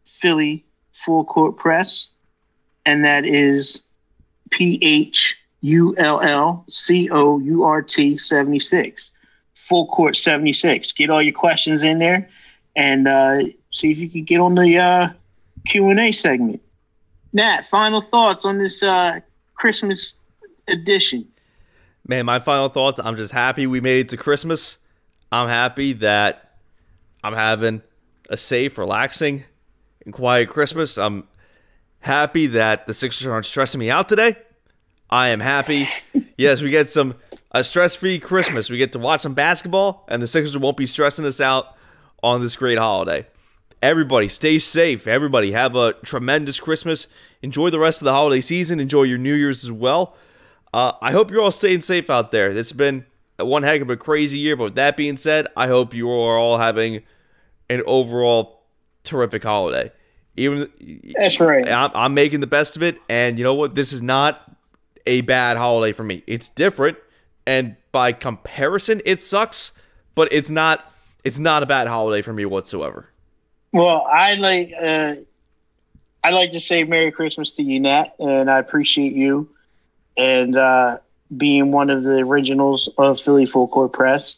Philly 0.05 0.65
Full 0.91 1.25
Court 1.25 1.57
Press. 1.57 2.07
And 2.85 3.05
that 3.05 3.25
is 3.25 3.81
P 4.49 4.79
H 4.81 5.37
U 5.61 5.95
L 5.97 6.19
L 6.21 6.65
C 6.69 7.09
O 7.09 7.39
U 7.39 7.63
R 7.63 7.81
T 7.81 8.17
76. 8.17 9.11
Full 9.53 9.87
Court 9.87 10.15
76. 10.17 10.91
Get 10.91 11.09
all 11.09 11.21
your 11.21 11.33
questions 11.33 11.83
in 11.83 11.99
there 11.99 12.29
and 12.75 13.07
uh, 13.07 13.39
see 13.71 13.91
if 13.91 13.97
you 13.97 14.09
can 14.09 14.23
get 14.23 14.39
on 14.39 14.55
the 14.55 14.77
uh, 14.77 15.09
Q&A 15.67 16.11
segment. 16.11 16.61
Nat, 17.31 17.65
final 17.67 18.01
thoughts 18.01 18.45
on 18.45 18.57
this 18.57 18.83
uh, 18.83 19.19
Christmas 19.55 20.15
edition. 20.67 21.27
Man, 22.07 22.25
my 22.25 22.39
final 22.39 22.69
thoughts. 22.69 22.99
I'm 23.03 23.15
just 23.15 23.31
happy 23.31 23.67
we 23.67 23.81
made 23.81 24.01
it 24.01 24.09
to 24.09 24.17
Christmas. 24.17 24.77
I'm 25.31 25.47
happy 25.47 25.93
that 25.93 26.57
I'm 27.23 27.33
having 27.33 27.81
a 28.29 28.37
safe, 28.37 28.77
relaxing, 28.77 29.45
and 30.05 30.13
quiet 30.13 30.49
Christmas. 30.49 30.97
I'm 30.97 31.27
happy 31.99 32.47
that 32.47 32.87
the 32.87 32.93
Sixers 32.93 33.27
aren't 33.27 33.45
stressing 33.45 33.79
me 33.79 33.89
out 33.89 34.09
today. 34.09 34.35
I 35.09 35.29
am 35.29 35.39
happy. 35.39 35.85
yes, 36.37 36.61
we 36.61 36.69
get 36.69 36.89
some 36.89 37.15
a 37.51 37.63
stress-free 37.63 38.19
Christmas. 38.19 38.69
We 38.69 38.77
get 38.77 38.91
to 38.93 38.99
watch 38.99 39.21
some 39.21 39.35
basketball, 39.35 40.05
and 40.09 40.21
the 40.21 40.27
Sixers 40.27 40.57
won't 40.57 40.75
be 40.75 40.87
stressing 40.87 41.25
us 41.25 41.39
out 41.39 41.75
on 42.23 42.41
this 42.41 42.55
great 42.55 42.77
holiday. 42.77 43.27
everybody 43.81 44.27
stay 44.27 44.57
safe. 44.59 45.07
Everybody 45.07 45.51
have 45.51 45.75
a 45.75 45.93
tremendous 45.93 46.59
Christmas. 46.59 47.07
Enjoy 47.41 47.69
the 47.69 47.79
rest 47.79 48.01
of 48.01 48.05
the 48.05 48.13
holiday 48.13 48.41
season. 48.41 48.79
Enjoy 48.79 49.03
your 49.03 49.17
New 49.17 49.33
Year's 49.33 49.63
as 49.63 49.71
well. 49.71 50.15
Uh, 50.73 50.93
I 51.01 51.11
hope 51.11 51.29
you're 51.29 51.41
all 51.41 51.51
staying 51.51 51.81
safe 51.81 52.09
out 52.09 52.31
there. 52.31 52.49
It's 52.49 52.71
been 52.71 53.05
one 53.37 53.63
heck 53.63 53.81
of 53.81 53.89
a 53.89 53.97
crazy 53.97 54.39
year. 54.39 54.55
But 54.55 54.63
with 54.63 54.75
that 54.75 54.97
being 54.97 55.17
said, 55.17 55.47
I 55.55 55.67
hope 55.67 55.93
you 55.93 56.09
are 56.09 56.37
all 56.37 56.57
having 56.57 57.03
an 57.69 57.83
overall 57.85 58.63
terrific 59.03 59.43
holiday. 59.43 59.91
Even 60.35 60.71
that's 61.15 61.39
right. 61.39 61.69
I'm, 61.69 61.91
I'm 61.93 62.13
making 62.15 62.39
the 62.39 62.47
best 62.47 62.75
of 62.75 62.81
it, 62.81 62.97
and 63.07 63.37
you 63.37 63.43
know 63.43 63.53
what? 63.53 63.75
This 63.75 63.93
is 63.93 64.01
not 64.01 64.51
a 65.05 65.21
bad 65.21 65.57
holiday 65.57 65.93
for 65.93 66.03
me. 66.03 66.23
It's 66.25 66.49
different, 66.49 66.97
and 67.45 67.75
by 67.91 68.13
comparison, 68.13 69.01
it 69.05 69.19
sucks. 69.19 69.73
But 70.15 70.33
it's 70.33 70.49
not. 70.49 70.91
It's 71.23 71.37
not 71.37 71.61
a 71.61 71.67
bad 71.67 71.87
holiday 71.87 72.23
for 72.23 72.33
me 72.33 72.45
whatsoever. 72.45 73.09
Well, 73.71 74.07
I 74.11 74.33
like. 74.35 74.73
Uh, 74.73 75.15
I 76.23 76.31
like 76.31 76.51
to 76.51 76.59
say 76.59 76.83
Merry 76.83 77.11
Christmas 77.11 77.55
to 77.57 77.63
you, 77.63 77.79
Nat, 77.79 78.15
and 78.17 78.49
I 78.49 78.57
appreciate 78.57 79.13
you 79.13 79.49
and 80.17 80.55
uh, 80.55 80.97
being 81.35 81.71
one 81.71 81.89
of 81.89 82.03
the 82.03 82.17
originals 82.19 82.89
of 82.97 83.19
Philly 83.19 83.45
Full 83.45 83.67
Court 83.67 83.91
Press. 83.93 84.37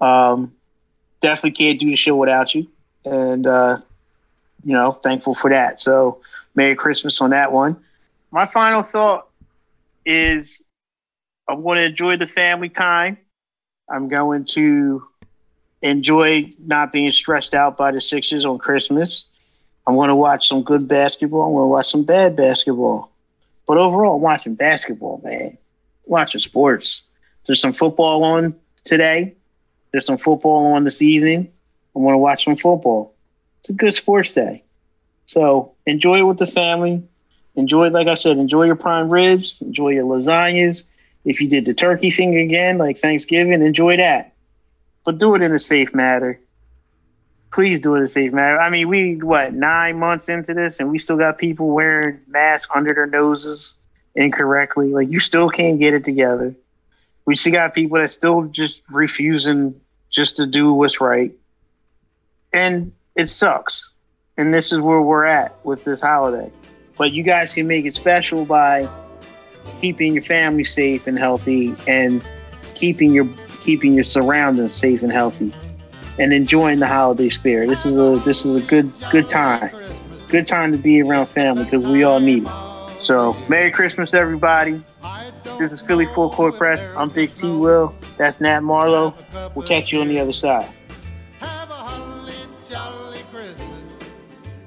Um, 0.00 0.54
definitely 1.20 1.52
can't 1.52 1.80
do 1.80 1.86
the 1.86 1.96
show 1.96 2.16
without 2.16 2.54
you, 2.54 2.68
and 3.04 3.46
uh, 3.46 3.78
you 4.64 4.72
know, 4.72 4.92
thankful 4.92 5.34
for 5.34 5.50
that. 5.50 5.80
So, 5.80 6.20
Merry 6.54 6.74
Christmas 6.74 7.20
on 7.20 7.30
that 7.30 7.52
one. 7.52 7.82
My 8.30 8.46
final 8.46 8.82
thought 8.82 9.28
is 10.04 10.62
I'm 11.48 11.62
going 11.62 11.78
to 11.78 11.84
enjoy 11.84 12.16
the 12.16 12.26
family 12.26 12.68
time. 12.68 13.18
I'm 13.88 14.08
going 14.08 14.44
to 14.52 15.02
enjoy 15.80 16.52
not 16.58 16.92
being 16.92 17.10
stressed 17.12 17.54
out 17.54 17.76
by 17.76 17.92
the 17.92 18.00
Sixers 18.00 18.44
on 18.44 18.58
Christmas. 18.58 19.24
I'm 19.86 19.94
going 19.94 20.08
to 20.08 20.16
watch 20.16 20.48
some 20.48 20.62
good 20.62 20.86
basketball. 20.86 21.42
I'm 21.42 21.52
going 21.52 21.64
to 21.64 21.68
watch 21.68 21.88
some 21.88 22.04
bad 22.04 22.36
basketball. 22.36 23.10
But 23.68 23.78
overall, 23.78 24.16
I'm 24.16 24.22
watching 24.22 24.56
basketball, 24.56 25.20
man. 25.24 25.58
watching 26.06 26.40
sports. 26.40 27.02
There's 27.46 27.60
some 27.60 27.74
football 27.74 28.24
on 28.24 28.56
today. 28.84 29.36
There's 29.92 30.06
some 30.06 30.18
football 30.18 30.74
on 30.74 30.84
this 30.84 31.02
evening. 31.02 31.52
I 31.94 32.00
want 32.00 32.14
to 32.14 32.18
watch 32.18 32.46
some 32.46 32.56
football. 32.56 33.14
It's 33.60 33.70
a 33.70 33.74
good 33.74 33.94
sports 33.94 34.32
day. 34.32 34.64
So 35.26 35.74
enjoy 35.86 36.20
it 36.20 36.22
with 36.22 36.38
the 36.38 36.46
family. 36.46 37.04
Enjoy, 37.56 37.88
like 37.90 38.08
I 38.08 38.14
said, 38.14 38.38
enjoy 38.38 38.64
your 38.64 38.76
prime 38.76 39.10
ribs. 39.10 39.60
Enjoy 39.60 39.90
your 39.90 40.04
lasagnas. 40.04 40.84
If 41.24 41.40
you 41.40 41.48
did 41.48 41.66
the 41.66 41.74
turkey 41.74 42.10
thing 42.10 42.36
again, 42.36 42.78
like 42.78 42.98
Thanksgiving, 42.98 43.60
enjoy 43.60 43.98
that. 43.98 44.32
But 45.04 45.18
do 45.18 45.34
it 45.34 45.42
in 45.42 45.54
a 45.54 45.58
safe 45.58 45.94
manner. 45.94 46.40
Please 47.58 47.80
do 47.80 47.96
it 47.96 48.04
a 48.04 48.08
safe 48.08 48.32
manner. 48.32 48.60
I 48.60 48.70
mean, 48.70 48.86
we 48.86 49.16
what 49.16 49.52
nine 49.52 49.98
months 49.98 50.28
into 50.28 50.54
this, 50.54 50.76
and 50.78 50.92
we 50.92 51.00
still 51.00 51.16
got 51.16 51.38
people 51.38 51.66
wearing 51.70 52.20
masks 52.28 52.70
under 52.72 52.94
their 52.94 53.08
noses 53.08 53.74
incorrectly. 54.14 54.92
Like 54.92 55.08
you 55.08 55.18
still 55.18 55.50
can't 55.50 55.80
get 55.80 55.92
it 55.92 56.04
together. 56.04 56.54
We 57.24 57.34
still 57.34 57.50
got 57.50 57.74
people 57.74 57.98
that 57.98 58.12
still 58.12 58.44
just 58.44 58.82
refusing 58.88 59.80
just 60.08 60.36
to 60.36 60.46
do 60.46 60.72
what's 60.72 61.00
right, 61.00 61.32
and 62.52 62.92
it 63.16 63.26
sucks. 63.26 63.90
And 64.36 64.54
this 64.54 64.70
is 64.70 64.78
where 64.78 65.02
we're 65.02 65.24
at 65.24 65.56
with 65.64 65.82
this 65.82 66.00
holiday. 66.00 66.52
But 66.96 67.10
you 67.10 67.24
guys 67.24 67.54
can 67.54 67.66
make 67.66 67.86
it 67.86 67.94
special 67.96 68.44
by 68.44 68.88
keeping 69.80 70.14
your 70.14 70.22
family 70.22 70.62
safe 70.62 71.08
and 71.08 71.18
healthy, 71.18 71.74
and 71.88 72.22
keeping 72.76 73.10
your 73.10 73.28
keeping 73.64 73.94
your 73.94 74.04
surroundings 74.04 74.76
safe 74.76 75.02
and 75.02 75.10
healthy, 75.10 75.52
and 76.18 76.32
enjoying 76.32 76.78
the 76.78 76.86
holiday 76.86 77.28
spirit. 77.28 77.68
This 77.68 77.86
is 77.86 77.96
a 77.96 78.20
this 78.24 78.44
is 78.44 78.56
a 78.56 78.66
good 78.66 78.92
good 79.10 79.28
time, 79.28 79.70
good 80.28 80.46
time 80.46 80.72
to 80.72 80.78
be 80.78 81.02
around 81.02 81.26
family 81.26 81.64
because 81.64 81.84
we 81.84 82.02
all 82.02 82.20
need 82.20 82.44
it. 82.44 83.02
So, 83.02 83.36
Merry 83.48 83.70
Christmas, 83.70 84.14
everybody. 84.14 84.82
This 85.58 85.72
is 85.72 85.80
Philly 85.80 86.06
Full 86.06 86.30
Court 86.30 86.54
Press. 86.56 86.84
I'm 86.96 87.08
Big 87.08 87.32
T. 87.32 87.50
Wil. 87.50 87.94
That's 88.16 88.40
Nat 88.40 88.60
Marlowe. 88.60 89.14
We'll 89.54 89.66
catch 89.66 89.92
you 89.92 90.00
on 90.00 90.08
the 90.08 90.20
other 90.20 90.32
side. 90.32 90.68
jolly 92.68 93.22
christmas 93.32 93.82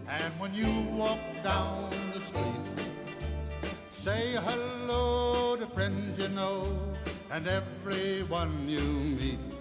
And 0.07 0.33
when 0.39 0.53
you 0.55 0.67
walk 0.97 1.19
down 1.43 1.93
the 2.13 2.19
street, 2.19 2.41
say 3.91 4.35
hello 4.35 5.55
to 5.55 5.67
friends 5.67 6.19
you 6.19 6.29
know 6.29 6.67
and 7.31 7.47
everyone 7.47 8.67
you 8.67 8.81
meet. 8.81 9.60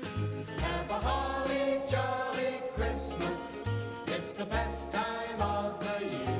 Have 0.57 0.89
a 0.89 0.99
holly 0.99 1.81
jolly 1.89 2.61
Christmas. 2.75 3.39
It's 4.07 4.33
the 4.33 4.45
best 4.45 4.91
time 4.91 5.41
of 5.41 5.79
the 5.79 6.05
year. 6.05 6.37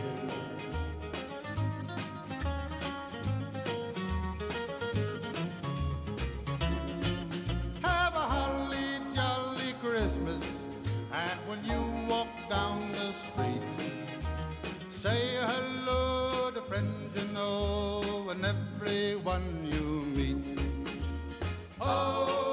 Have 7.81 8.15
a 8.15 8.25
holly 8.33 8.89
jolly 9.15 9.73
Christmas, 9.81 10.41
and 11.13 11.39
when 11.47 11.63
you 11.65 11.81
walk 12.09 12.27
down 12.49 12.91
the 12.91 13.11
street, 13.11 13.61
say 14.91 15.19
hello 15.51 16.51
to 16.51 16.61
friends 16.61 17.15
you 17.15 17.27
know 17.33 18.27
and 18.29 18.45
everyone 18.45 19.65
you 19.65 20.03
meet. 20.15 20.59
Ho, 21.79 22.50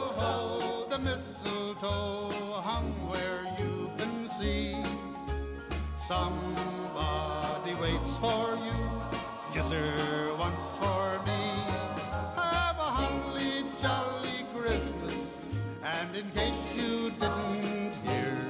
Somebody 6.09 7.75
waits 7.75 8.17
for 8.17 8.57
you. 8.57 8.81
Yes, 9.55 9.69
sir, 9.69 10.35
once 10.39 10.57
for 10.81 11.21
me. 11.27 11.53
Have 12.35 12.79
a 12.79 12.91
holly 12.97 13.67
jolly 13.79 14.47
Christmas. 14.57 15.13
And 15.85 16.17
in 16.17 16.31
case 16.31 16.75
you 16.75 17.11
didn't 17.11 17.93
hear, 18.07 18.49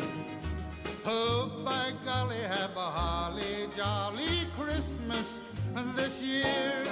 oh 1.05 1.51
by 1.65 1.95
golly, 2.05 2.43
have 2.43 2.77
a 2.77 2.91
holly 3.01 3.69
jolly 3.77 4.47
Christmas 4.57 5.41
this 5.97 6.23
year. 6.23 6.87